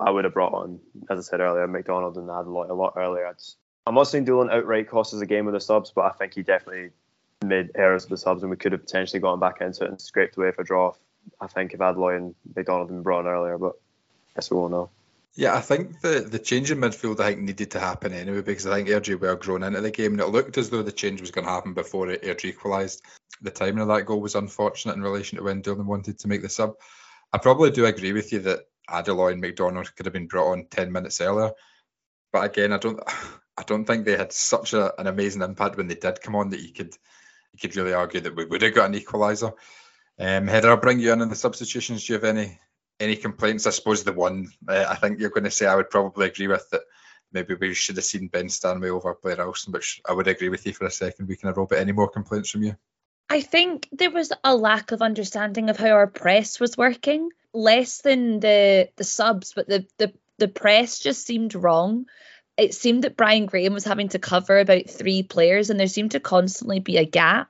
I 0.00 0.10
would 0.10 0.24
have 0.24 0.34
brought 0.34 0.52
on, 0.52 0.80
as 1.08 1.18
I 1.18 1.22
said 1.22 1.40
earlier, 1.40 1.68
McDonald 1.68 2.16
and 2.16 2.28
Adeloye 2.28 2.70
a 2.70 2.74
lot 2.74 2.94
earlier. 2.96 3.26
It's, 3.28 3.56
I'm 3.86 3.94
not 3.94 4.08
saying 4.08 4.24
Doolan 4.24 4.50
outright 4.50 4.88
cost 4.88 5.14
us 5.14 5.20
a 5.20 5.26
game 5.26 5.44
with 5.44 5.54
the 5.54 5.60
subs, 5.60 5.92
but 5.94 6.06
I 6.06 6.10
think 6.10 6.34
he 6.34 6.42
definitely 6.42 6.90
made 7.44 7.70
errors 7.76 8.04
with 8.04 8.10
the 8.10 8.16
subs, 8.16 8.42
and 8.42 8.50
we 8.50 8.56
could 8.56 8.72
have 8.72 8.80
potentially 8.80 9.20
gone 9.20 9.38
back 9.38 9.60
into 9.60 9.84
it 9.84 9.90
and 9.90 10.00
scraped 10.00 10.36
away 10.36 10.50
for 10.50 10.62
a 10.62 10.64
draw. 10.64 10.92
I 11.40 11.46
think 11.46 11.72
if 11.72 11.78
Adeloye 11.78 12.16
and 12.16 12.34
McDonald 12.56 12.88
had 12.88 12.96
been 12.96 13.02
brought 13.02 13.26
on 13.26 13.32
earlier, 13.32 13.58
but 13.58 13.74
I 13.76 14.40
guess 14.40 14.50
we 14.50 14.56
won't 14.56 14.72
know. 14.72 14.90
Yeah, 15.36 15.56
I 15.56 15.60
think 15.60 16.00
the, 16.00 16.20
the 16.20 16.38
change 16.38 16.70
in 16.70 16.78
midfield 16.78 17.18
I 17.18 17.30
think 17.30 17.40
needed 17.40 17.72
to 17.72 17.80
happen 17.80 18.12
anyway 18.12 18.42
because 18.42 18.66
I 18.66 18.76
think 18.76 18.88
Airdrie 18.88 19.18
were 19.18 19.34
grown 19.34 19.64
into 19.64 19.80
the 19.80 19.90
game 19.90 20.12
and 20.12 20.20
it 20.20 20.28
looked 20.28 20.58
as 20.58 20.70
though 20.70 20.82
the 20.82 20.92
change 20.92 21.20
was 21.20 21.32
going 21.32 21.44
to 21.44 21.50
happen 21.50 21.74
before 21.74 22.06
Airdrie 22.06 22.50
equalised. 22.50 23.02
The 23.42 23.50
timing 23.50 23.80
of 23.80 23.88
that 23.88 24.06
goal 24.06 24.20
was 24.20 24.36
unfortunate 24.36 24.94
in 24.94 25.02
relation 25.02 25.38
to 25.38 25.44
when 25.44 25.60
Doolan 25.60 25.86
wanted 25.86 26.20
to 26.20 26.28
make 26.28 26.42
the 26.42 26.48
sub. 26.48 26.74
I 27.32 27.38
probably 27.38 27.72
do 27.72 27.84
agree 27.84 28.12
with 28.12 28.32
you 28.32 28.38
that 28.40 28.60
Adeloye 28.88 29.32
and 29.32 29.40
McDonald 29.40 29.94
could 29.96 30.06
have 30.06 30.12
been 30.12 30.28
brought 30.28 30.52
on 30.52 30.66
ten 30.70 30.92
minutes 30.92 31.20
earlier, 31.20 31.50
but 32.32 32.44
again, 32.44 32.72
I 32.72 32.78
don't 32.78 33.00
I 33.56 33.62
don't 33.62 33.84
think 33.84 34.04
they 34.04 34.16
had 34.16 34.32
such 34.32 34.72
a, 34.72 34.98
an 35.00 35.06
amazing 35.06 35.42
impact 35.42 35.76
when 35.76 35.86
they 35.86 35.94
did 35.94 36.20
come 36.20 36.36
on 36.36 36.50
that 36.50 36.60
you 36.60 36.72
could 36.72 36.96
you 37.52 37.58
could 37.60 37.76
really 37.76 37.92
argue 37.92 38.20
that 38.20 38.36
we 38.36 38.44
would 38.44 38.62
have 38.62 38.74
got 38.74 38.88
an 38.92 39.00
equaliser. 39.00 39.52
Um, 40.18 40.46
Heather, 40.46 40.70
I'll 40.70 40.76
bring 40.76 41.00
you 41.00 41.12
in 41.12 41.22
on 41.22 41.28
the 41.28 41.36
substitutions. 41.36 42.04
Do 42.04 42.12
you 42.12 42.14
have 42.20 42.36
any 42.36 42.60
any 43.00 43.16
complaints? 43.16 43.66
I 43.66 43.70
suppose 43.70 44.04
the 44.04 44.12
one 44.12 44.48
uh, 44.68 44.86
I 44.88 44.94
think 44.96 45.20
you're 45.20 45.30
going 45.30 45.44
to 45.44 45.50
say 45.50 45.66
I 45.66 45.76
would 45.76 45.90
probably 45.90 46.26
agree 46.26 46.48
with 46.48 46.68
that 46.70 46.82
maybe 47.32 47.54
we 47.54 47.74
should 47.74 47.96
have 47.96 48.04
seen 48.04 48.28
Ben 48.28 48.48
Stanway 48.48 48.88
over 48.88 49.18
Blair 49.22 49.44
Alston, 49.44 49.72
which 49.72 50.00
I 50.08 50.12
would 50.12 50.28
agree 50.28 50.48
with 50.48 50.66
you 50.66 50.72
for 50.72 50.86
a 50.86 50.90
second. 50.90 51.28
We 51.28 51.36
can 51.36 51.48
have 51.48 51.56
Robert. 51.56 51.76
Any 51.76 51.92
more 51.92 52.08
complaints 52.08 52.50
from 52.50 52.62
you? 52.62 52.76
I 53.28 53.40
think 53.40 53.88
there 53.92 54.10
was 54.10 54.32
a 54.44 54.54
lack 54.54 54.92
of 54.92 55.02
understanding 55.02 55.70
of 55.70 55.76
how 55.76 55.90
our 55.90 56.06
press 56.06 56.60
was 56.60 56.76
working, 56.76 57.30
less 57.52 58.00
than 58.00 58.40
the 58.40 58.88
the 58.96 59.04
subs, 59.04 59.52
but 59.54 59.68
the 59.68 59.86
the 59.98 60.12
the 60.38 60.48
press 60.48 60.98
just 61.00 61.26
seemed 61.26 61.54
wrong. 61.54 62.06
It 62.56 62.74
seemed 62.74 63.02
that 63.02 63.16
Brian 63.16 63.46
Graham 63.46 63.72
was 63.72 63.84
having 63.84 64.10
to 64.10 64.18
cover 64.20 64.58
about 64.60 64.88
three 64.88 65.24
players, 65.24 65.70
and 65.70 65.80
there 65.80 65.88
seemed 65.88 66.12
to 66.12 66.20
constantly 66.20 66.78
be 66.78 66.98
a 66.98 67.04
gap. 67.04 67.48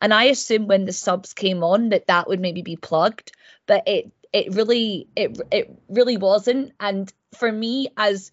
And 0.00 0.14
I 0.14 0.24
assumed 0.24 0.68
when 0.68 0.86
the 0.86 0.92
subs 0.92 1.34
came 1.34 1.62
on 1.62 1.90
that 1.90 2.06
that 2.06 2.28
would 2.28 2.40
maybe 2.40 2.62
be 2.62 2.76
plugged, 2.76 3.32
but 3.66 3.86
it 3.86 4.10
it 4.32 4.54
really 4.54 5.08
it 5.16 5.40
it 5.50 5.78
really 5.88 6.16
wasn't 6.16 6.72
and 6.80 7.12
for 7.36 7.50
me 7.50 7.88
as 7.96 8.30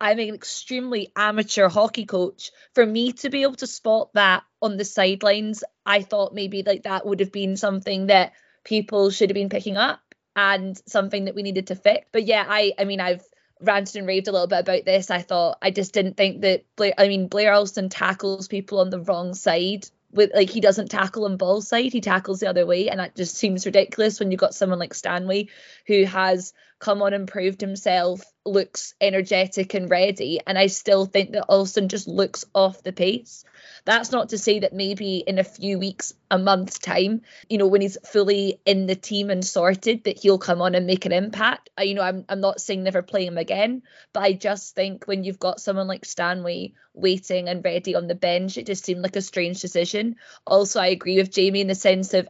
I'm 0.00 0.18
an 0.18 0.34
extremely 0.34 1.12
amateur 1.14 1.68
hockey 1.68 2.06
coach. 2.06 2.52
For 2.74 2.86
me 2.86 3.12
to 3.12 3.28
be 3.28 3.42
able 3.42 3.56
to 3.56 3.66
spot 3.66 4.10
that 4.14 4.44
on 4.62 4.78
the 4.78 4.84
sidelines, 4.84 5.62
I 5.84 6.00
thought 6.00 6.34
maybe 6.34 6.62
like 6.62 6.84
that 6.84 7.06
would 7.06 7.20
have 7.20 7.32
been 7.32 7.56
something 7.56 8.06
that 8.06 8.32
people 8.64 9.10
should 9.10 9.28
have 9.28 9.34
been 9.34 9.50
picking 9.50 9.76
up 9.76 10.00
and 10.34 10.80
something 10.86 11.26
that 11.26 11.34
we 11.34 11.42
needed 11.42 11.66
to 11.66 11.74
fix. 11.74 12.06
But 12.12 12.24
yeah, 12.24 12.44
I 12.48 12.72
I 12.78 12.84
mean 12.84 13.00
I've 13.00 13.24
ranted 13.60 13.96
and 13.96 14.06
raved 14.06 14.28
a 14.28 14.32
little 14.32 14.46
bit 14.46 14.60
about 14.60 14.86
this. 14.86 15.10
I 15.10 15.20
thought 15.20 15.58
I 15.60 15.70
just 15.70 15.92
didn't 15.92 16.16
think 16.16 16.42
that 16.42 16.64
Blair 16.76 16.94
I 16.96 17.08
mean 17.08 17.28
Blair 17.28 17.52
Alston 17.52 17.90
tackles 17.90 18.48
people 18.48 18.80
on 18.80 18.88
the 18.88 19.00
wrong 19.00 19.34
side 19.34 19.86
with 20.12 20.30
like 20.34 20.50
he 20.50 20.60
doesn't 20.60 20.90
tackle 20.90 21.24
on 21.24 21.36
ball 21.36 21.60
side, 21.60 21.92
he 21.92 22.00
tackles 22.00 22.40
the 22.40 22.48
other 22.48 22.66
way, 22.66 22.88
and 22.88 23.00
that 23.00 23.16
just 23.16 23.36
seems 23.36 23.66
ridiculous 23.66 24.18
when 24.18 24.30
you've 24.30 24.40
got 24.40 24.54
someone 24.54 24.78
like 24.78 24.94
Stanway 24.94 25.48
who 25.86 26.04
has 26.04 26.52
come 26.80 27.02
on 27.02 27.12
and 27.12 27.28
proved 27.28 27.60
himself, 27.60 28.22
looks 28.46 28.94
energetic 29.00 29.74
and 29.74 29.90
ready, 29.90 30.40
and 30.46 30.58
I 30.58 30.66
still 30.66 31.04
think 31.04 31.32
that 31.32 31.44
Alston 31.44 31.88
just 31.88 32.08
looks 32.08 32.46
off 32.54 32.82
the 32.82 32.92
pace. 32.92 33.44
That's 33.84 34.10
not 34.10 34.30
to 34.30 34.38
say 34.38 34.60
that 34.60 34.72
maybe 34.72 35.18
in 35.18 35.38
a 35.38 35.44
few 35.44 35.78
weeks, 35.78 36.14
a 36.30 36.38
month's 36.38 36.78
time, 36.78 37.20
you 37.48 37.58
know, 37.58 37.66
when 37.66 37.82
he's 37.82 37.98
fully 38.06 38.60
in 38.64 38.86
the 38.86 38.94
team 38.94 39.28
and 39.28 39.44
sorted, 39.44 40.04
that 40.04 40.18
he'll 40.18 40.38
come 40.38 40.62
on 40.62 40.74
and 40.74 40.86
make 40.86 41.04
an 41.04 41.12
impact. 41.12 41.68
I, 41.76 41.82
you 41.82 41.94
know, 41.94 42.02
I'm 42.02 42.24
I'm 42.28 42.40
not 42.40 42.60
saying 42.60 42.82
never 42.82 43.02
play 43.02 43.26
him 43.26 43.36
again, 43.36 43.82
but 44.14 44.22
I 44.22 44.32
just 44.32 44.74
think 44.74 45.04
when 45.04 45.22
you've 45.22 45.38
got 45.38 45.60
someone 45.60 45.86
like 45.86 46.04
Stanway 46.04 46.72
waiting 46.94 47.48
and 47.48 47.64
ready 47.64 47.94
on 47.94 48.06
the 48.06 48.14
bench, 48.14 48.56
it 48.56 48.66
just 48.66 48.84
seemed 48.84 49.02
like 49.02 49.16
a 49.16 49.22
strange 49.22 49.60
decision. 49.60 50.16
Also, 50.46 50.80
I 50.80 50.88
agree 50.88 51.16
with 51.16 51.30
Jamie 51.30 51.60
in 51.60 51.68
the 51.68 51.74
sense 51.74 52.14
of 52.14 52.28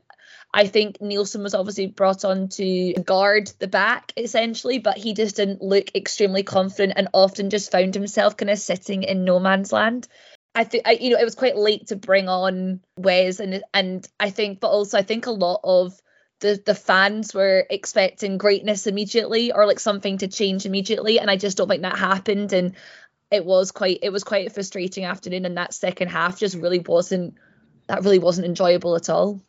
I 0.52 0.66
think 0.66 0.98
Neilson 0.98 1.42
was 1.42 1.54
obviously 1.54 1.86
brought 1.86 2.24
on 2.24 2.48
to 2.50 2.94
guard 2.94 3.52
the 3.58 3.68
back 3.68 4.12
essentially, 4.16 4.78
but 4.78 4.96
he 4.96 5.14
just 5.14 5.36
didn't 5.36 5.62
look 5.62 5.94
extremely 5.94 6.42
confident 6.42 6.94
and 6.96 7.08
often 7.14 7.50
just 7.50 7.70
found 7.70 7.94
himself 7.94 8.36
kind 8.36 8.50
of 8.50 8.58
sitting 8.58 9.04
in 9.04 9.24
no 9.24 9.38
man's 9.38 9.72
land. 9.72 10.08
I 10.54 10.64
think 10.64 10.84
you 11.00 11.10
know 11.10 11.18
it 11.18 11.24
was 11.24 11.36
quite 11.36 11.56
late 11.56 11.88
to 11.88 11.96
bring 11.96 12.28
on 12.28 12.80
Wes 12.96 13.38
and 13.38 13.62
and 13.72 14.06
I 14.18 14.30
think 14.30 14.58
but 14.58 14.70
also 14.70 14.98
I 14.98 15.02
think 15.02 15.26
a 15.26 15.30
lot 15.30 15.60
of 15.62 16.00
the 16.40 16.60
the 16.64 16.74
fans 16.74 17.32
were 17.32 17.64
expecting 17.70 18.36
greatness 18.36 18.88
immediately 18.88 19.52
or 19.52 19.66
like 19.66 19.78
something 19.78 20.18
to 20.18 20.28
change 20.28 20.66
immediately 20.66 21.20
and 21.20 21.30
I 21.30 21.36
just 21.36 21.56
don't 21.56 21.68
think 21.68 21.82
that 21.82 21.98
happened 21.98 22.52
and 22.52 22.74
it 23.30 23.44
was 23.44 23.70
quite 23.70 24.00
it 24.02 24.10
was 24.10 24.24
quite 24.24 24.48
a 24.48 24.50
frustrating 24.50 25.04
afternoon 25.04 25.44
and 25.44 25.56
that 25.56 25.72
second 25.72 26.08
half 26.08 26.40
just 26.40 26.56
really 26.56 26.80
wasn't 26.80 27.34
that 27.86 28.02
really 28.02 28.18
wasn't 28.18 28.46
enjoyable 28.46 28.96
at 28.96 29.08
all. 29.08 29.40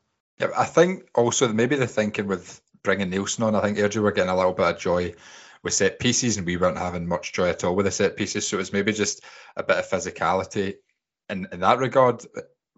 Yeah, 0.42 0.50
I 0.58 0.66
think 0.66 1.08
also 1.14 1.54
maybe 1.54 1.76
the 1.76 1.86
thinking 1.86 2.26
with 2.26 2.60
bringing 2.82 3.12
Neilson 3.12 3.44
on, 3.44 3.54
I 3.54 3.62
think 3.62 3.78
Airdrie 3.78 4.02
were 4.02 4.12
getting 4.12 4.32
a 4.32 4.36
little 4.36 4.54
bit 4.54 4.74
of 4.74 4.80
joy 4.80 5.14
with 5.62 5.74
set 5.76 6.00
pieces 6.00 6.38
and 6.38 6.48
we 6.48 6.58
weren't 6.58 6.80
having 6.80 7.08
much 7.08 7.32
joy 7.32 7.50
at 7.50 7.64
all 7.64 7.76
with 7.76 7.86
the 7.86 7.92
set 7.92 8.18
pieces. 8.18 8.48
So 8.48 8.58
it 8.58 8.62
was 8.62 8.74
maybe 8.74 8.92
just 8.92 9.24
a 9.56 9.62
bit 9.62 9.78
of 9.78 9.88
physicality 9.88 10.78
in, 11.30 11.48
in 11.52 11.60
that 11.60 11.78
regard, 11.78 12.26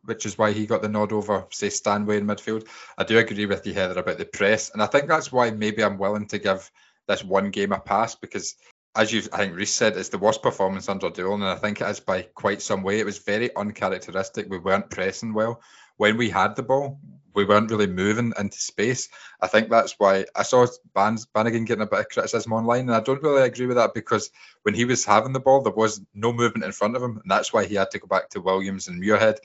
which 0.03 0.25
is 0.25 0.37
why 0.37 0.51
he 0.51 0.65
got 0.65 0.81
the 0.81 0.89
nod 0.89 1.13
over, 1.13 1.47
say, 1.51 1.69
Stanway 1.69 2.17
in 2.17 2.27
midfield. 2.27 2.67
I 2.97 3.05
do 3.05 3.17
agree 3.17 3.45
with 3.45 3.65
you, 3.65 3.73
Heather, 3.73 4.01
about 4.01 4.17
the 4.17 4.25
press. 4.25 4.69
And 4.71 4.83
I 4.83 4.87
think 4.87 5.07
that's 5.07 5.31
why 5.31 5.51
maybe 5.51 5.85
I'm 5.85 5.97
willing 5.97 6.27
to 6.27 6.39
give 6.39 6.69
this 7.07 7.23
one 7.23 7.49
game 7.49 7.71
a 7.71 7.79
pass 7.79 8.13
because, 8.15 8.55
as 8.93 9.13
you 9.13 9.21
I 9.31 9.37
think 9.37 9.55
Reiss 9.55 9.71
said, 9.71 9.95
it's 9.95 10.09
the 10.09 10.17
worst 10.17 10.43
performance 10.43 10.89
under 10.89 11.09
Doolan. 11.09 11.43
And 11.43 11.49
I 11.49 11.55
think 11.55 11.79
it 11.79 11.87
is 11.87 12.01
by 12.01 12.23
quite 12.23 12.61
some 12.61 12.83
way. 12.83 12.99
It 12.99 13.05
was 13.05 13.19
very 13.19 13.55
uncharacteristic. 13.55 14.49
We 14.49 14.57
weren't 14.57 14.89
pressing 14.89 15.33
well. 15.33 15.61
When 15.95 16.17
we 16.17 16.29
had 16.29 16.57
the 16.57 16.63
ball, 16.63 16.99
we 17.33 17.45
weren't 17.45 17.71
really 17.71 17.87
moving 17.87 18.33
into 18.37 18.57
space. 18.57 19.09
I 19.41 19.47
think 19.47 19.69
that's 19.69 19.95
why 19.97 20.25
I 20.35 20.43
saw 20.43 20.67
Bans, 20.93 21.25
Bannigan 21.25 21.65
getting 21.65 21.83
a 21.83 21.87
bit 21.87 21.99
of 21.99 22.09
criticism 22.09 22.53
online, 22.53 22.81
and 22.81 22.95
I 22.95 22.99
don't 22.99 23.23
really 23.23 23.43
agree 23.43 23.65
with 23.65 23.77
that 23.77 23.93
because 23.93 24.31
when 24.63 24.75
he 24.75 24.85
was 24.85 25.05
having 25.05 25.33
the 25.33 25.39
ball, 25.39 25.61
there 25.61 25.73
was 25.73 26.01
no 26.13 26.33
movement 26.33 26.65
in 26.65 26.71
front 26.71 26.95
of 26.95 27.03
him, 27.03 27.17
and 27.17 27.29
that's 27.31 27.53
why 27.53 27.65
he 27.65 27.75
had 27.75 27.91
to 27.91 27.99
go 27.99 28.07
back 28.07 28.29
to 28.29 28.41
Williams 28.41 28.87
and 28.87 29.01
Muirhead. 29.01 29.37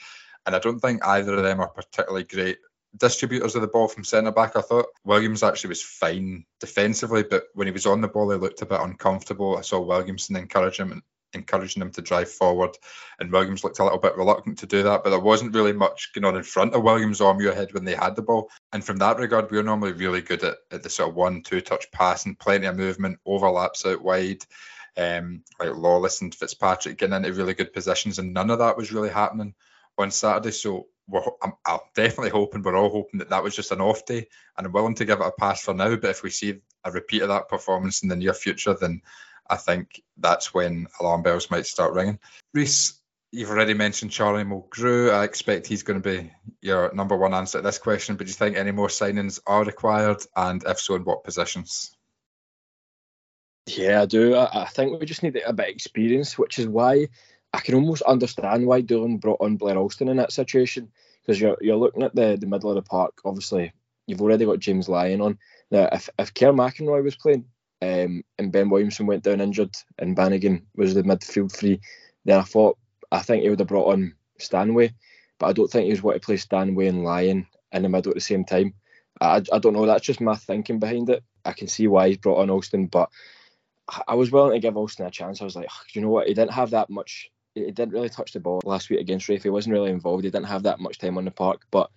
And 0.47 0.55
I 0.55 0.59
don't 0.59 0.81
think 0.81 1.05
either 1.05 1.35
of 1.35 1.43
them 1.43 1.61
are 1.61 1.69
particularly 1.69 2.25
great 2.25 2.59
distributors 2.97 3.55
of 3.55 3.63
the 3.63 3.69
ball 3.69 3.89
from 3.89 4.05
centre 4.05 4.33
back. 4.33 4.57
I 4.57 4.63
thought 4.63 4.87
Williams 5.05 5.43
actually 5.43 5.69
was 5.69 5.83
fine 5.83 6.45
defensively, 6.61 7.23
but 7.23 7.45
when 7.55 7.67
he 7.67 7.73
was 7.73 7.87
on 7.87 8.01
the 8.01 8.09
ball, 8.09 8.31
he 8.31 8.39
looked 8.39 8.63
a 8.63 8.67
bit 8.67 8.81
uncomfortable. 8.81 9.57
I 9.57 9.63
saw 9.63 9.81
Williamson 9.81 10.37
encourage 10.37 10.79
him 10.79 11.03
encouraging 11.33 11.81
them 11.81 11.91
to 11.93 12.03
drive 12.03 12.31
forward, 12.31 12.77
and 13.19 13.31
Williams 13.31 13.65
looked 13.65 13.79
a 13.79 13.85
little 13.85 13.99
bit 13.99 14.17
reluctant 14.17 14.59
to 14.59 14.67
do 14.67 14.83
that. 14.85 15.05
But 15.05 15.11
there 15.11 15.19
wasn't 15.19 15.55
really 15.55 15.73
much 15.73 16.13
going 16.15 16.25
on 16.25 16.37
in 16.37 16.43
front 16.43 16.75
of 16.75 16.83
Williams 16.83 17.21
or 17.21 17.35
Muirhead 17.35 17.75
when 17.75 17.85
they 17.85 17.95
had 17.95 18.17
the 18.17 18.23
ball. 18.23 18.51
And 18.73 18.85
from 18.85 18.99
that 18.99 19.19
regard, 19.19 19.51
we're 19.51 19.63
normally 19.63 19.93
really 19.93 20.23
good 20.23 20.43
at, 20.45 20.57
at 20.71 20.83
the 20.83 20.91
sort 20.91 21.11
of 21.11 21.15
one, 21.15 21.43
two 21.43 21.61
touch 21.61 21.91
passing, 21.93 22.37
plenty 22.37 22.67
of 22.67 22.77
movement, 22.77 23.19
overlaps 23.27 23.85
out 23.87 24.03
wide. 24.03 24.45
Um, 24.97 25.45
like 25.61 25.77
Lawless 25.77 26.23
and 26.23 26.35
Fitzpatrick 26.35 26.99
getting 26.99 27.15
into 27.15 27.33
really 27.33 27.55
good 27.55 27.73
positions, 27.73 28.19
and 28.19 28.35
none 28.35 28.51
of 28.51 28.59
that 28.59 28.77
was 28.77 28.91
really 28.91 29.11
happening 29.11 29.55
on 29.97 30.11
Saturday. 30.11 30.51
So 30.51 30.87
we're, 31.09 31.23
I'm, 31.43 31.53
I'm, 31.65 31.79
definitely 31.95 32.31
hoping 32.31 32.63
we're 32.63 32.77
all 32.77 32.91
hoping 32.91 33.19
that 33.19 33.31
that 33.31 33.43
was 33.43 33.57
just 33.57 33.73
an 33.73 33.81
off 33.81 34.05
day, 34.05 34.29
and 34.57 34.67
I'm 34.67 34.73
willing 34.73 34.95
to 34.97 35.05
give 35.05 35.21
it 35.21 35.27
a 35.27 35.33
pass 35.33 35.63
for 35.63 35.75
now. 35.75 35.97
But 35.97 36.11
if 36.11 36.23
we 36.23 36.31
see 36.31 36.61
a 36.85 36.91
repeat 36.91 37.23
of 37.23 37.29
that 37.29 37.49
performance 37.49 38.03
in 38.03 38.09
the 38.09 38.17
near 38.17 38.35
future, 38.35 38.75
then 38.75 39.03
I 39.49 39.57
think 39.57 40.03
that's 40.17 40.53
when 40.53 40.89
alarm 41.01 41.23
bells 41.23 41.51
might 41.51 41.67
start 41.67 41.95
ringing. 41.95 42.19
Reiss, 42.55 43.01
you've 43.33 43.51
already 43.51 43.75
mentioned 43.75 44.11
Charlie 44.11 44.45
Mulgrew. 44.45 45.13
I 45.13 45.25
expect 45.25 45.67
he's 45.67 45.83
going 45.83 46.01
to 46.01 46.09
be 46.09 46.31
your 46.61 46.93
number 46.95 47.17
one 47.17 47.35
answer 47.35 47.59
to 47.59 47.63
this 47.63 47.79
question. 47.79 48.17
But 48.17 48.27
do 48.27 48.31
you 48.31 48.35
think 48.35 48.57
any 48.57 48.73
more 48.73 48.89
signings 48.89 49.41
are 49.47 49.65
required, 49.65 50.23
and 50.37 50.63
if 50.65 50.79
so, 50.81 50.95
in 50.95 51.05
what 51.05 51.25
positions? 51.25 51.97
Yeah, 53.67 54.03
I 54.03 54.07
do. 54.07 54.35
I, 54.35 54.67
think 54.67 54.99
we 54.99 55.07
just 55.07 55.23
need 55.23 55.31
a 55.31 55.33
bit 55.33 55.45
of 55.45 55.59
experience, 55.61 56.39
which 56.39 56.59
is 56.59 56.67
why 56.67 57.09
I 57.53 57.61
can 57.61 57.75
almost 57.75 58.03
understand 58.03 58.67
why 58.67 58.81
Doolan 58.81 59.19
brought 59.19 59.41
on 59.41 59.57
Blair 59.57 59.77
Alston 59.77 60.09
in 60.09 60.17
that 60.17 60.33
situation 60.33 60.91
because 61.23 61.41
you're 61.41 61.59
you're 61.61 61.77
looking 61.77 62.03
at 62.03 62.15
the 62.15 62.39
the 62.41 62.47
middle 62.47 62.71
of 62.71 62.77
the 62.77 62.83
park. 62.83 63.21
Obviously, 63.25 63.73
you've 64.07 64.23
already 64.23 64.47
got 64.47 64.59
James 64.59 64.89
Lyon 64.89 65.21
on. 65.21 65.39
Now, 65.71 65.89
if 65.93 66.09
if 66.19 66.33
Kerr 66.33 66.53
McInroy 66.53 67.05
was 67.05 67.17
playing, 67.17 67.45
um, 67.81 68.25
and 68.39 68.53
Ben 68.53 68.71
Williamson 68.71 69.07
went 69.07 69.23
down 69.23 69.41
injured, 69.41 69.77
and 69.99 70.17
Bannigan 70.17 70.67
was 70.75 70.95
the 70.95 71.03
midfield 71.03 71.53
three, 71.53 71.81
then 72.25 72.39
I 72.39 72.43
thought 72.43 72.79
I 73.13 73.21
think 73.21 73.43
he 73.43 73.51
would 73.51 73.61
have 73.61 73.69
brought 73.69 73.93
on 73.93 74.15
Stanway, 74.39 74.95
but 75.39 75.47
I 75.47 75.53
don't 75.53 75.71
think 75.71 75.85
he 75.85 75.91
was 75.91 76.03
want 76.03 76.21
to 76.21 76.25
play 76.25 76.37
Stanway 76.37 76.89
and 76.89 77.05
Lyon 77.05 77.47
in 77.73 77.83
the 77.83 77.89
middle 77.89 78.11
at 78.11 78.17
the 78.17 78.21
same 78.21 78.45
time. 78.45 78.75
I, 79.21 79.43
I 79.53 79.59
don't 79.59 79.73
know. 79.73 79.87
That's 79.87 80.05
just 80.05 80.21
my 80.21 80.35
thinking 80.35 80.79
behind 80.79 81.11
it. 81.11 81.23
I 81.45 81.53
can 81.53 81.69
see 81.69 81.87
why 81.87 82.09
he's 82.09 82.19
brought 82.19 82.41
on 82.41 82.51
Alston, 82.51 82.87
but 82.87 83.11
I 84.07 84.15
was 84.15 84.31
willing 84.31 84.53
to 84.53 84.61
give 84.61 84.77
Alston 84.77 85.07
a 85.07 85.11
chance. 85.11 85.41
I 85.41 85.45
was 85.45 85.57
like, 85.57 85.69
you 85.93 86.03
know 86.03 86.11
what? 86.11 86.27
He 86.27 86.35
didn't 86.35 86.53
have 86.53 86.71
that 86.71 86.91
much. 86.91 87.31
He 87.55 87.63
didn't 87.71 87.93
really 87.93 88.11
touch 88.11 88.33
the 88.33 88.41
ball 88.41 88.61
last 88.65 88.91
week 88.91 89.01
against 89.01 89.29
Raith. 89.29 89.43
He 89.43 89.51
wasn't 89.51 89.73
really 89.73 89.91
involved. 89.91 90.25
He 90.25 90.31
didn't 90.31 90.47
have 90.47 90.65
that 90.65 90.81
much 90.81 90.99
time 90.99 91.17
on 91.17 91.25
the 91.25 91.31
park, 91.31 91.63
but 91.71 91.91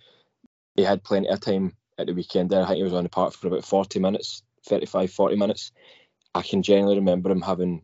he 0.76 0.82
had 0.82 1.04
plenty 1.04 1.28
of 1.28 1.40
time 1.40 1.76
at 1.98 2.06
the 2.06 2.14
weekend. 2.14 2.50
There, 2.50 2.62
I 2.62 2.66
think 2.66 2.78
he 2.78 2.82
was 2.82 2.94
on 2.94 3.04
the 3.04 3.10
park 3.10 3.34
for 3.34 3.48
about 3.48 3.64
40 3.64 3.98
minutes 3.98 4.42
35, 4.66 5.12
40 5.12 5.36
minutes. 5.36 5.72
I 6.34 6.42
can 6.42 6.62
generally 6.62 6.96
remember 6.96 7.30
him 7.30 7.42
having 7.42 7.82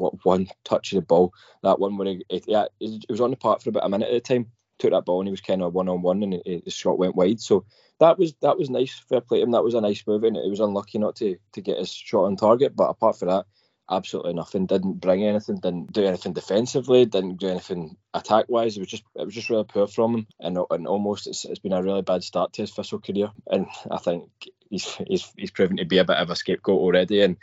what 0.00 0.24
one 0.24 0.48
touch 0.64 0.92
of 0.92 0.96
the 0.96 1.02
ball. 1.02 1.32
That 1.62 1.78
one 1.78 1.96
where 1.96 2.08
he, 2.08 2.24
it, 2.28 2.44
yeah, 2.48 2.66
he 2.78 3.02
was 3.08 3.20
on 3.20 3.30
the 3.30 3.36
park 3.36 3.62
for 3.62 3.68
about 3.70 3.84
a 3.84 3.88
minute 3.88 4.08
at 4.08 4.14
a 4.14 4.20
time. 4.20 4.50
Took 4.78 4.92
that 4.92 5.04
ball 5.04 5.20
and 5.20 5.28
he 5.28 5.30
was 5.30 5.42
kind 5.42 5.62
of 5.62 5.74
one 5.74 5.90
on 5.90 6.00
one, 6.00 6.22
and 6.22 6.34
it, 6.34 6.64
the 6.64 6.70
shot 6.70 6.98
went 6.98 7.14
wide. 7.14 7.38
So 7.38 7.66
that 7.98 8.18
was 8.18 8.34
that 8.40 8.56
was 8.56 8.70
nice. 8.70 8.98
Fair 9.10 9.20
play 9.20 9.38
to 9.38 9.44
him. 9.44 9.50
That 9.50 9.62
was 9.62 9.74
a 9.74 9.80
nice 9.82 10.02
move, 10.06 10.24
and 10.24 10.38
it 10.38 10.48
was 10.48 10.60
unlucky 10.60 10.98
not 10.98 11.16
to 11.16 11.36
to 11.52 11.60
get 11.60 11.78
his 11.78 11.92
shot 11.92 12.24
on 12.24 12.36
target. 12.36 12.74
But 12.74 12.88
apart 12.88 13.18
from 13.18 13.28
that, 13.28 13.44
absolutely 13.90 14.32
nothing. 14.32 14.64
Didn't 14.64 14.94
bring 14.94 15.22
anything. 15.22 15.56
Didn't 15.56 15.92
do 15.92 16.06
anything 16.06 16.32
defensively. 16.32 17.04
Didn't 17.04 17.36
do 17.36 17.48
anything 17.48 17.98
attack 18.14 18.46
wise. 18.48 18.78
It 18.78 18.80
was 18.80 18.88
just 18.88 19.04
it 19.14 19.26
was 19.26 19.34
just 19.34 19.50
really 19.50 19.64
poor 19.64 19.86
from 19.86 20.14
him. 20.14 20.26
And 20.40 20.58
and 20.70 20.86
almost 20.86 21.26
it's, 21.26 21.44
it's 21.44 21.58
been 21.58 21.74
a 21.74 21.82
really 21.82 22.02
bad 22.02 22.24
start 22.24 22.54
to 22.54 22.62
his 22.62 22.72
Thistle 22.72 23.00
career. 23.00 23.32
And 23.48 23.66
I 23.90 23.98
think 23.98 24.30
he's 24.70 24.94
he's 25.06 25.30
he's 25.36 25.50
proven 25.50 25.76
to 25.76 25.84
be 25.84 25.98
a 25.98 26.04
bit 26.04 26.16
of 26.16 26.30
a 26.30 26.36
scapegoat 26.36 26.78
already. 26.78 27.22
And 27.22 27.36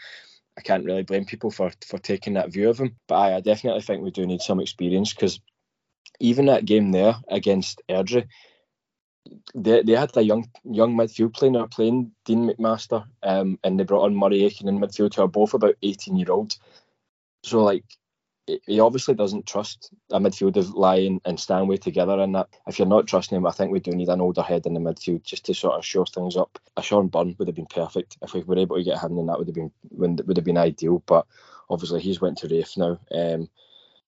I 0.57 0.61
can't 0.61 0.85
really 0.85 1.03
blame 1.03 1.25
people 1.25 1.51
for 1.51 1.71
for 1.85 1.99
taking 1.99 2.33
that 2.33 2.51
view 2.51 2.69
of 2.69 2.79
him. 2.79 2.95
But 3.07 3.15
I, 3.15 3.35
I 3.35 3.41
definitely 3.41 3.81
think 3.81 4.01
we 4.01 4.11
do 4.11 4.25
need 4.25 4.41
some 4.41 4.59
experience 4.59 5.13
because 5.13 5.39
even 6.19 6.47
that 6.47 6.65
game 6.65 6.91
there 6.91 7.15
against 7.27 7.81
Airdrie, 7.89 8.27
they, 9.53 9.83
they 9.83 9.93
had 9.93 10.15
a 10.17 10.21
young 10.21 10.49
young 10.63 10.95
midfield 10.95 11.33
player 11.33 11.67
playing 11.67 12.11
Dean 12.25 12.49
McMaster, 12.49 13.05
um, 13.21 13.59
and 13.63 13.79
they 13.79 13.83
brought 13.83 14.05
on 14.05 14.15
Murray 14.15 14.43
Aiken 14.45 14.67
in 14.67 14.79
midfield 14.79 15.13
who 15.15 15.21
are 15.21 15.27
both 15.27 15.53
about 15.53 15.75
18 15.83 16.15
year 16.15 16.31
old. 16.31 16.55
So 17.43 17.63
like 17.63 17.85
he 18.65 18.79
obviously 18.79 19.13
doesn't 19.13 19.45
trust 19.45 19.91
a 20.11 20.19
midfield 20.19 20.55
of 20.55 20.73
Lyon 20.73 21.19
and 21.25 21.39
Stanway 21.39 21.77
together 21.77 22.19
and 22.19 22.35
that. 22.35 22.47
If 22.67 22.79
you're 22.79 22.87
not 22.87 23.07
trusting 23.07 23.37
him, 23.37 23.45
I 23.45 23.51
think 23.51 23.71
we 23.71 23.79
do 23.79 23.91
need 23.91 24.09
an 24.09 24.21
older 24.21 24.41
head 24.41 24.65
in 24.65 24.73
the 24.73 24.79
midfield 24.79 25.23
just 25.23 25.45
to 25.45 25.53
sort 25.53 25.75
of 25.75 25.85
shore 25.85 26.05
things 26.05 26.37
up. 26.37 26.57
A 26.77 26.81
Sean 26.81 27.07
Byrne 27.07 27.35
would 27.37 27.47
have 27.47 27.55
been 27.55 27.65
perfect. 27.65 28.17
If 28.21 28.33
we 28.33 28.41
were 28.41 28.57
able 28.57 28.77
to 28.77 28.83
get 28.83 29.01
him, 29.01 29.15
then 29.15 29.25
that 29.25 29.37
would 29.37 29.47
have 29.47 29.55
been 29.55 29.71
would 29.91 30.37
have 30.37 30.45
been 30.45 30.57
ideal. 30.57 31.03
But 31.05 31.27
obviously 31.69 32.01
he's 32.01 32.21
went 32.21 32.37
to 32.39 32.47
Raith 32.47 32.77
now. 32.77 32.99
Um, 33.11 33.49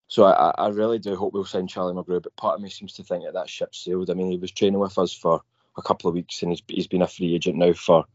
so 0.08 0.26
I, 0.26 0.52
I 0.58 0.70
really 0.70 1.00
do 1.00 1.16
hope 1.16 1.34
we'll 1.34 1.46
sign 1.46 1.68
Charlie 1.68 1.94
Mulgrew, 1.94 2.24
but 2.24 2.36
part 2.36 2.56
of 2.56 2.62
me 2.62 2.70
seems 2.70 2.94
to 2.94 3.04
think 3.04 3.26
that 3.26 3.34
that 3.34 3.50
ship 3.50 3.76
sailed. 3.76 4.10
I 4.10 4.16
mean, 4.16 4.32
he 4.32 4.38
was 4.38 4.52
training 4.52 4.80
with 4.80 4.98
us 4.98 5.14
for 5.14 5.42
a 5.78 5.82
couple 5.84 6.08
of 6.08 6.16
weeks, 6.16 6.42
and 6.42 6.52
he's 6.52 6.64
he's 6.68 6.88
been 6.88 7.02
a 7.02 7.08
free 7.08 7.36
agent 7.36 7.58
now 7.58 7.74
for 7.74 8.06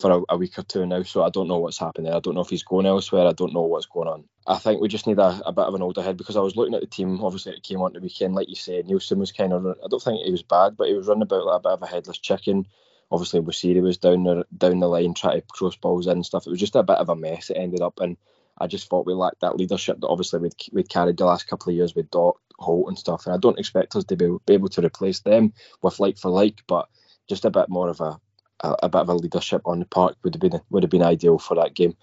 for 0.00 0.10
a, 0.10 0.34
a, 0.34 0.36
week 0.36 0.58
or 0.58 0.62
two 0.62 0.86
now. 0.86 1.02
So 1.02 1.22
I 1.22 1.30
don't 1.30 1.48
know 1.48 1.58
what's 1.58 1.78
happening. 1.78 2.06
There. 2.06 2.16
I 2.16 2.20
don't 2.20 2.34
know 2.34 2.40
if 2.40 2.50
he's 2.50 2.62
going 2.62 2.86
elsewhere. 2.86 3.26
I 3.26 3.32
don't 3.32 3.52
know 3.52 3.62
what's 3.62 3.86
going 3.86 4.08
on. 4.08 4.24
I 4.46 4.58
think 4.58 4.80
we 4.80 4.88
just 4.88 5.06
need 5.06 5.18
a, 5.18 5.40
a 5.44 5.52
bit 5.52 5.64
of 5.64 5.74
an 5.74 5.82
older 5.82 6.02
head 6.02 6.16
because 6.16 6.36
I 6.36 6.40
was 6.40 6.56
looking 6.56 6.74
at 6.74 6.80
the 6.80 6.86
team. 6.86 7.22
Obviously, 7.22 7.52
it 7.52 7.62
came 7.62 7.82
on 7.82 7.92
the 7.92 8.00
weekend, 8.00 8.34
like 8.34 8.48
you 8.48 8.54
said. 8.54 8.86
Neilson 8.86 9.18
was 9.18 9.32
kind 9.32 9.52
of. 9.52 9.66
I 9.66 9.88
don't 9.88 10.02
think 10.02 10.24
he 10.24 10.30
was 10.30 10.42
bad, 10.42 10.76
but 10.76 10.88
he 10.88 10.94
was 10.94 11.08
running 11.08 11.22
about 11.22 11.44
like 11.44 11.58
a 11.58 11.62
bit 11.62 11.72
of 11.72 11.82
a 11.82 11.86
headless 11.86 12.18
chicken. 12.18 12.66
Obviously, 13.12 13.40
Wasiri 13.40 13.82
was 13.82 13.98
down 13.98 14.24
the 14.24 14.46
down 14.56 14.80
the 14.80 14.88
line 14.88 15.14
trying 15.14 15.40
to 15.40 15.46
cross 15.46 15.76
balls 15.76 16.06
in 16.06 16.12
and 16.12 16.26
stuff. 16.26 16.46
It 16.46 16.50
was 16.50 16.60
just 16.60 16.76
a 16.76 16.82
bit 16.82 16.98
of 16.98 17.08
a 17.08 17.16
mess. 17.16 17.50
It 17.50 17.56
ended 17.56 17.80
up 17.80 18.00
and 18.00 18.16
I 18.60 18.66
just 18.66 18.88
thought 18.88 19.06
we 19.06 19.14
lacked 19.14 19.40
that 19.40 19.56
leadership 19.56 20.00
that 20.00 20.08
obviously 20.08 20.40
we'd, 20.40 20.54
we'd 20.72 20.88
carried 20.88 21.16
the 21.16 21.24
last 21.24 21.48
couple 21.48 21.70
of 21.70 21.76
years 21.76 21.94
with 21.94 22.10
Doc, 22.10 22.38
Holt, 22.58 22.88
and 22.88 22.98
stuff. 22.98 23.26
And 23.26 23.34
I 23.34 23.38
don't 23.38 23.58
expect 23.58 23.96
us 23.96 24.04
to 24.04 24.16
be, 24.16 24.28
be 24.46 24.54
able 24.54 24.68
to 24.68 24.84
replace 24.84 25.20
them 25.20 25.54
with 25.82 25.98
like 25.98 26.18
for 26.18 26.30
like, 26.30 26.60
but 26.66 26.88
just 27.26 27.46
a 27.46 27.50
bit 27.50 27.70
more 27.70 27.88
of 27.88 28.00
a, 28.00 28.20
a, 28.60 28.76
a 28.84 28.88
bit 28.88 29.00
of 29.00 29.08
a 29.08 29.14
leadership 29.14 29.62
on 29.64 29.80
the 29.80 29.86
park 29.86 30.16
would 30.22 30.34
have 30.34 30.40
been 30.40 30.60
would 30.70 30.82
have 30.82 30.90
been 30.90 31.02
ideal 31.02 31.38
for 31.38 31.56
that 31.56 31.74
game. 31.74 31.96